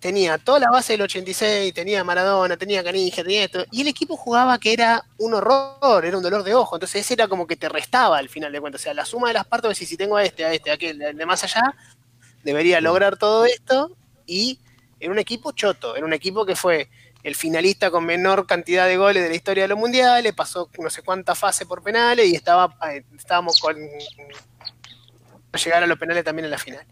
tenía 0.00 0.38
toda 0.38 0.58
la 0.58 0.68
base 0.68 0.94
del 0.94 1.02
86, 1.02 1.72
tenía 1.72 2.02
Maradona, 2.02 2.56
tenía 2.56 2.82
Canija, 2.82 3.22
tenía 3.22 3.44
esto, 3.44 3.64
y 3.70 3.82
el 3.82 3.86
equipo 3.86 4.16
jugaba 4.16 4.58
que 4.58 4.72
era 4.72 5.04
un 5.18 5.34
horror, 5.34 6.04
era 6.04 6.16
un 6.16 6.22
dolor 6.22 6.42
de 6.42 6.52
ojo, 6.52 6.74
entonces 6.74 7.02
ese 7.02 7.14
era 7.14 7.28
como 7.28 7.46
que 7.46 7.54
te 7.54 7.68
restaba 7.68 8.18
al 8.18 8.28
final 8.28 8.50
de 8.50 8.60
cuentas, 8.60 8.82
o 8.82 8.84
sea, 8.84 8.92
la 8.92 9.04
suma 9.04 9.28
de 9.28 9.34
las 9.34 9.46
partes, 9.46 9.70
decís, 9.70 9.88
si 9.88 9.96
tengo 9.96 10.16
a 10.16 10.24
este, 10.24 10.44
a 10.44 10.52
este, 10.52 10.72
a 10.72 10.74
aquel, 10.74 10.98
de 10.98 11.12
de 11.12 11.26
más 11.26 11.44
allá, 11.44 11.62
debería 12.42 12.80
lograr 12.80 13.16
todo 13.16 13.44
esto, 13.44 13.96
y 14.26 14.58
era 14.98 15.12
un 15.12 15.20
equipo 15.20 15.52
choto, 15.52 15.94
era 15.94 16.04
un 16.04 16.12
equipo 16.12 16.44
que 16.44 16.56
fue 16.56 16.90
el 17.22 17.36
finalista 17.36 17.92
con 17.92 18.04
menor 18.04 18.48
cantidad 18.48 18.88
de 18.88 18.96
goles 18.96 19.22
de 19.22 19.28
la 19.28 19.36
historia 19.36 19.62
de 19.62 19.68
los 19.68 19.78
mundiales, 19.78 20.34
pasó 20.34 20.68
no 20.80 20.90
sé 20.90 21.02
cuántas 21.02 21.38
fases 21.38 21.68
por 21.68 21.84
penales 21.84 22.26
y 22.26 22.34
estaba, 22.34 22.76
eh, 22.90 23.04
estábamos 23.16 23.60
con 23.60 23.76
llegar 25.52 25.84
a 25.84 25.86
los 25.86 25.98
penales 26.00 26.24
también 26.24 26.46
en 26.46 26.50
la 26.50 26.58
final. 26.58 26.84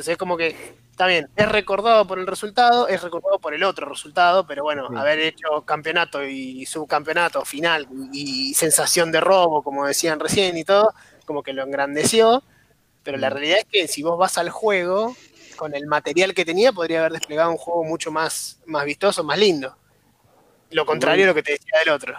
Entonces 0.00 0.12
es 0.12 0.18
como 0.18 0.38
que 0.38 0.56
está 0.90 1.06
bien, 1.06 1.28
es 1.36 1.46
recordado 1.46 2.06
por 2.06 2.18
el 2.18 2.26
resultado, 2.26 2.88
es 2.88 3.02
recordado 3.02 3.38
por 3.38 3.52
el 3.52 3.62
otro 3.62 3.86
resultado, 3.86 4.46
pero 4.46 4.62
bueno, 4.62 4.88
Sí. 4.88 4.96
haber 4.96 5.18
hecho 5.18 5.60
campeonato 5.66 6.24
y 6.24 6.64
subcampeonato, 6.64 7.44
final 7.44 7.86
y, 8.10 8.50
y 8.50 8.54
sensación 8.54 9.12
de 9.12 9.20
robo, 9.20 9.62
como 9.62 9.86
decían 9.86 10.18
recién 10.18 10.56
y 10.56 10.64
todo, 10.64 10.94
como 11.26 11.42
que 11.42 11.52
lo 11.52 11.64
engrandeció, 11.64 12.42
pero 13.02 13.18
la 13.18 13.28
realidad 13.28 13.58
es 13.58 13.66
que 13.70 13.88
si 13.88 14.02
vos 14.02 14.16
vas 14.18 14.38
al 14.38 14.48
juego, 14.48 15.14
con 15.56 15.74
el 15.74 15.86
material 15.86 16.32
que 16.32 16.46
tenía, 16.46 16.72
podría 16.72 17.00
haber 17.00 17.12
desplegado 17.12 17.50
un 17.50 17.58
juego 17.58 17.84
mucho 17.84 18.10
más, 18.10 18.58
más 18.64 18.86
vistoso, 18.86 19.22
más 19.22 19.38
lindo. 19.38 19.76
Lo 20.70 20.86
contrario 20.86 21.24
a 21.24 21.28
lo 21.28 21.34
que 21.34 21.42
te 21.42 21.52
decía 21.52 21.78
del 21.84 21.92
otro. 21.92 22.14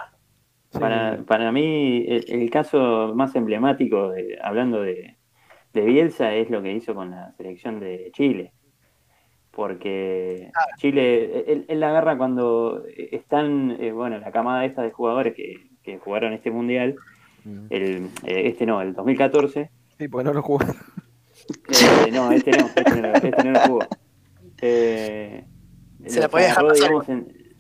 Para, 0.79 1.17
para 1.25 1.51
mí, 1.51 2.05
el, 2.07 2.25
el 2.43 2.49
caso 2.51 3.11
más 3.15 3.33
emblemático, 3.33 4.11
de- 4.11 4.37
hablando 4.39 4.83
de, 4.83 5.17
de 5.73 5.81
Bielsa, 5.81 6.33
es 6.35 6.49
lo 6.49 6.61
que 6.61 6.73
hizo 6.73 6.93
con 6.95 7.11
la 7.11 7.31
selección 7.37 7.79
de 7.79 8.09
Chile. 8.13 8.53
Porque 9.51 10.49
Chile, 10.77 11.43
él, 11.51 11.65
él 11.67 11.79
la 11.79 11.89
agarra 11.89 12.17
cuando 12.17 12.83
están, 13.11 13.75
eh, 13.81 13.91
bueno, 13.91 14.17
la 14.19 14.31
camada 14.31 14.63
esta 14.65 14.81
de 14.81 14.91
jugadores 14.91 15.33
que, 15.35 15.55
que 15.83 15.97
jugaron 15.99 16.33
este 16.33 16.51
mundial, 16.51 16.95
Mm. 17.43 17.65
el, 17.71 17.95
eh, 18.23 18.43
este 18.49 18.67
no, 18.67 18.83
el 18.83 18.93
2014. 18.93 19.71
Sí, 19.97 20.07
porque 20.07 20.25
no 20.25 20.31
lo 20.33 20.43
jugó. 20.43 20.59
Eh, 22.05 22.11
no, 22.11 22.31
este 22.31 22.51
no, 22.51 22.67
este 22.75 23.01
no, 23.01 23.13
este 23.13 23.43
no 23.43 23.51
lo 23.51 23.59
jugó. 23.61 23.79
Eh, 24.61 25.43
Se 26.05 26.19
la 26.19 26.27
podía 26.29 26.45
dejar 26.49 26.65
agarró, 26.65 26.67
pasar. 26.75 26.87
digamos, 26.89 27.09
en- 27.09 27.55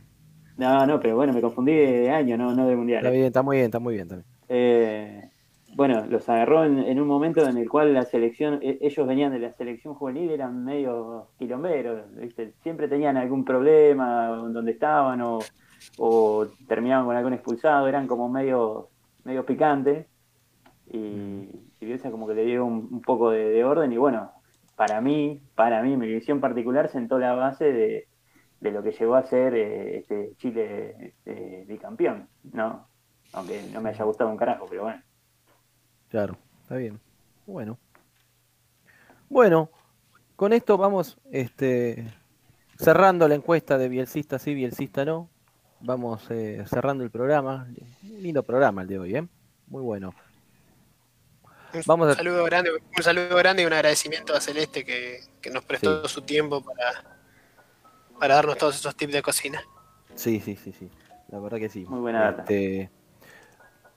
No, 0.57 0.85
no, 0.85 0.99
pero 0.99 1.15
bueno, 1.15 1.33
me 1.33 1.41
confundí 1.41 1.73
de 1.73 2.11
año, 2.11 2.37
no, 2.37 2.53
no 2.53 2.67
de 2.67 2.75
mundial. 2.75 2.99
Está 2.99 3.09
bien, 3.11 3.25
está 3.25 3.41
muy 3.41 3.57
bien, 3.57 3.65
está 3.65 3.79
muy 3.79 3.95
bien 3.95 4.07
también. 4.07 4.27
Eh, 4.49 5.30
bueno, 5.75 6.05
los 6.07 6.27
agarró 6.29 6.63
en, 6.63 6.99
un 6.99 7.07
momento 7.07 7.47
en 7.47 7.57
el 7.57 7.69
cual 7.69 7.93
la 7.93 8.03
selección, 8.03 8.59
e- 8.61 8.77
ellos 8.81 9.07
venían 9.07 9.31
de 9.31 9.39
la 9.39 9.53
selección 9.53 9.93
juvenil, 9.93 10.31
eran 10.31 10.63
medio 10.63 11.29
quilomberos, 11.37 12.13
¿viste? 12.15 12.53
siempre 12.61 12.87
tenían 12.87 13.17
algún 13.17 13.45
problema 13.45 14.27
donde 14.27 14.71
estaban 14.71 15.21
o, 15.21 15.39
terminaban 16.67 17.05
con 17.05 17.15
algún 17.15 17.33
expulsado, 17.33 17.87
eran 17.87 18.07
como 18.07 18.29
medio, 18.29 18.89
medio 19.23 19.45
picantes 19.45 20.07
y, 20.91 21.47
y 21.79 21.97
como 22.09 22.27
que 22.27 22.33
le 22.33 22.45
dio 22.45 22.65
un, 22.65 23.01
poco 23.01 23.31
de, 23.31 23.49
de 23.49 23.63
orden 23.63 23.91
y 23.91 23.97
bueno, 23.97 24.31
para 24.75 24.99
mí, 25.01 25.41
para 25.55 25.81
mí, 25.83 25.95
mi 25.95 26.07
visión 26.07 26.39
particular 26.39 26.89
sentó 26.89 27.19
la 27.19 27.33
base 27.33 27.71
de, 27.71 28.07
de 28.61 28.71
lo 28.71 28.81
que 28.81 28.91
llegó 28.91 29.15
a 29.15 29.23
ser 29.23 29.53
eh, 29.55 29.97
este 29.97 30.35
Chile 30.37 30.95
este, 30.99 31.65
bicampeón, 31.67 32.29
¿no? 32.53 32.87
Aunque 33.33 33.61
no 33.73 33.81
me 33.81 33.89
haya 33.89 34.05
gustado 34.05 34.29
un 34.29 34.37
carajo, 34.37 34.67
pero 34.69 34.83
bueno. 34.83 35.01
Claro, 36.11 36.37
está 36.63 36.75
bien. 36.75 36.99
Bueno. 37.47 37.79
Bueno, 39.29 39.69
con 40.35 40.51
esto 40.53 40.77
vamos 40.77 41.17
este, 41.31 42.13
cerrando 42.77 43.27
la 43.27 43.35
encuesta 43.35 43.77
de 43.77 43.87
Bielcista 43.89 44.37
sí, 44.39 44.53
Bielcista 44.53 45.05
no. 45.05 45.29
Vamos 45.79 46.29
eh, 46.29 46.63
cerrando 46.67 47.03
el 47.03 47.09
programa. 47.09 47.67
Lindo 48.03 48.43
programa 48.43 48.81
el 48.83 48.87
de 48.87 48.99
hoy, 48.99 49.15
¿eh? 49.15 49.27
Muy 49.67 49.81
bueno. 49.81 50.13
Un 51.73 51.81
Vamos 51.87 52.09
a- 52.09 52.15
saludo 52.15 52.43
grande, 52.43 52.69
un 52.73 53.03
saludo 53.03 53.35
grande 53.37 53.63
y 53.63 53.65
un 53.65 53.73
agradecimiento 53.73 54.35
a 54.35 54.41
Celeste 54.41 54.83
que, 54.83 55.21
que 55.41 55.49
nos 55.49 55.63
prestó 55.63 56.05
su 56.09 56.21
tiempo 56.21 56.61
para, 56.61 57.17
para 58.19 58.35
darnos 58.35 58.57
todos 58.57 58.75
esos 58.75 58.93
tips 58.95 59.13
de 59.13 59.21
cocina. 59.21 59.61
Sí, 60.13 60.41
sí, 60.41 60.57
sí, 60.57 60.73
sí. 60.77 60.89
La 61.29 61.39
verdad 61.39 61.57
que 61.57 61.69
sí. 61.69 61.85
Muy 61.87 62.01
buena 62.01 62.23
data. 62.23 62.41
Este, 62.41 62.91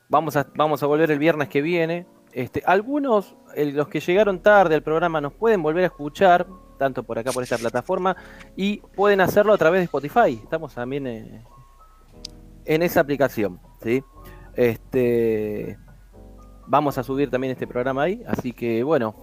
vamos, 0.08 0.36
a, 0.36 0.46
vamos 0.54 0.82
a 0.82 0.86
volver 0.86 1.10
el 1.10 1.18
viernes 1.18 1.48
que 1.48 1.62
viene. 1.62 2.06
Este, 2.32 2.62
algunos, 2.66 3.36
los 3.56 3.88
que 3.88 4.00
llegaron 4.00 4.40
tarde 4.40 4.74
al 4.74 4.82
programa, 4.82 5.20
nos 5.20 5.32
pueden 5.32 5.62
volver 5.62 5.84
a 5.84 5.86
escuchar, 5.86 6.46
tanto 6.78 7.04
por 7.04 7.18
acá, 7.18 7.30
por 7.32 7.42
esta 7.42 7.58
plataforma, 7.58 8.16
y 8.56 8.78
pueden 8.96 9.20
hacerlo 9.20 9.52
a 9.52 9.58
través 9.58 9.80
de 9.80 9.84
Spotify. 9.84 10.40
Estamos 10.42 10.74
también 10.74 11.06
eh, 11.06 11.44
en 12.64 12.82
esa 12.82 13.00
aplicación. 13.00 13.60
¿sí? 13.82 14.02
Este, 14.56 15.78
vamos 16.66 16.98
a 16.98 17.02
subir 17.02 17.30
también 17.30 17.52
este 17.52 17.66
programa 17.66 18.02
ahí. 18.02 18.22
Así 18.26 18.52
que, 18.52 18.82
bueno, 18.82 19.14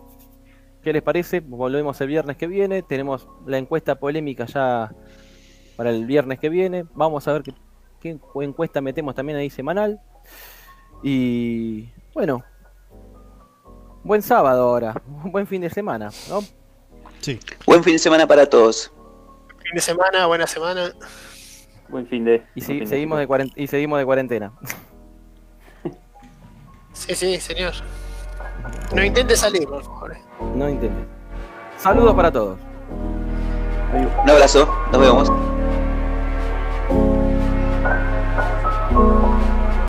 ¿qué 0.81 0.93
les 0.93 1.01
parece? 1.01 1.41
Volvemos 1.41 1.99
el 2.01 2.07
viernes 2.07 2.37
que 2.37 2.47
viene. 2.47 2.81
Tenemos 2.81 3.27
la 3.45 3.57
encuesta 3.57 3.95
polémica 3.95 4.45
ya 4.45 4.93
para 5.75 5.89
el 5.89 6.05
viernes 6.05 6.39
que 6.39 6.49
viene. 6.49 6.85
Vamos 6.93 7.27
a 7.27 7.33
ver 7.33 7.43
qué, 7.43 7.53
qué 7.99 8.19
encuesta 8.35 8.79
metemos 8.79 9.15
también 9.15 9.37
ahí 9.37 9.49
semanal. 9.49 9.99
Y 11.03 11.89
bueno, 12.13 12.43
buen 14.03 14.21
sábado 14.21 14.63
ahora, 14.69 15.01
buen 15.07 15.47
fin 15.47 15.61
de 15.61 15.69
semana, 15.69 16.09
¿no? 16.29 16.41
Sí. 17.21 17.39
Buen 17.65 17.83
fin 17.83 17.93
de 17.93 17.99
semana 17.99 18.25
para 18.27 18.45
todos. 18.47 18.91
Fin 19.63 19.75
de 19.75 19.81
semana, 19.81 20.25
buena 20.25 20.47
semana. 20.47 20.91
Buen 21.89 22.07
fin 22.07 22.25
de. 22.25 22.43
Y, 22.55 22.61
si- 22.61 22.79
fin 22.79 22.87
seguimos 22.87 23.19
de 23.19 23.51
y 23.55 23.67
seguimos 23.67 23.99
de 23.99 24.05
cuarentena. 24.05 24.51
Sí, 26.93 27.15
sí, 27.15 27.39
señor. 27.39 27.73
No 28.93 29.03
intente 29.03 29.35
salir, 29.35 29.67
por 29.67 29.81
favor. 29.83 30.15
No 30.55 30.69
intenten. 30.69 31.07
Saludos 31.77 32.13
para 32.13 32.31
todos. 32.31 32.59
Un 34.23 34.29
abrazo, 34.29 34.69
nos 34.91 35.01
vemos. 35.01 35.31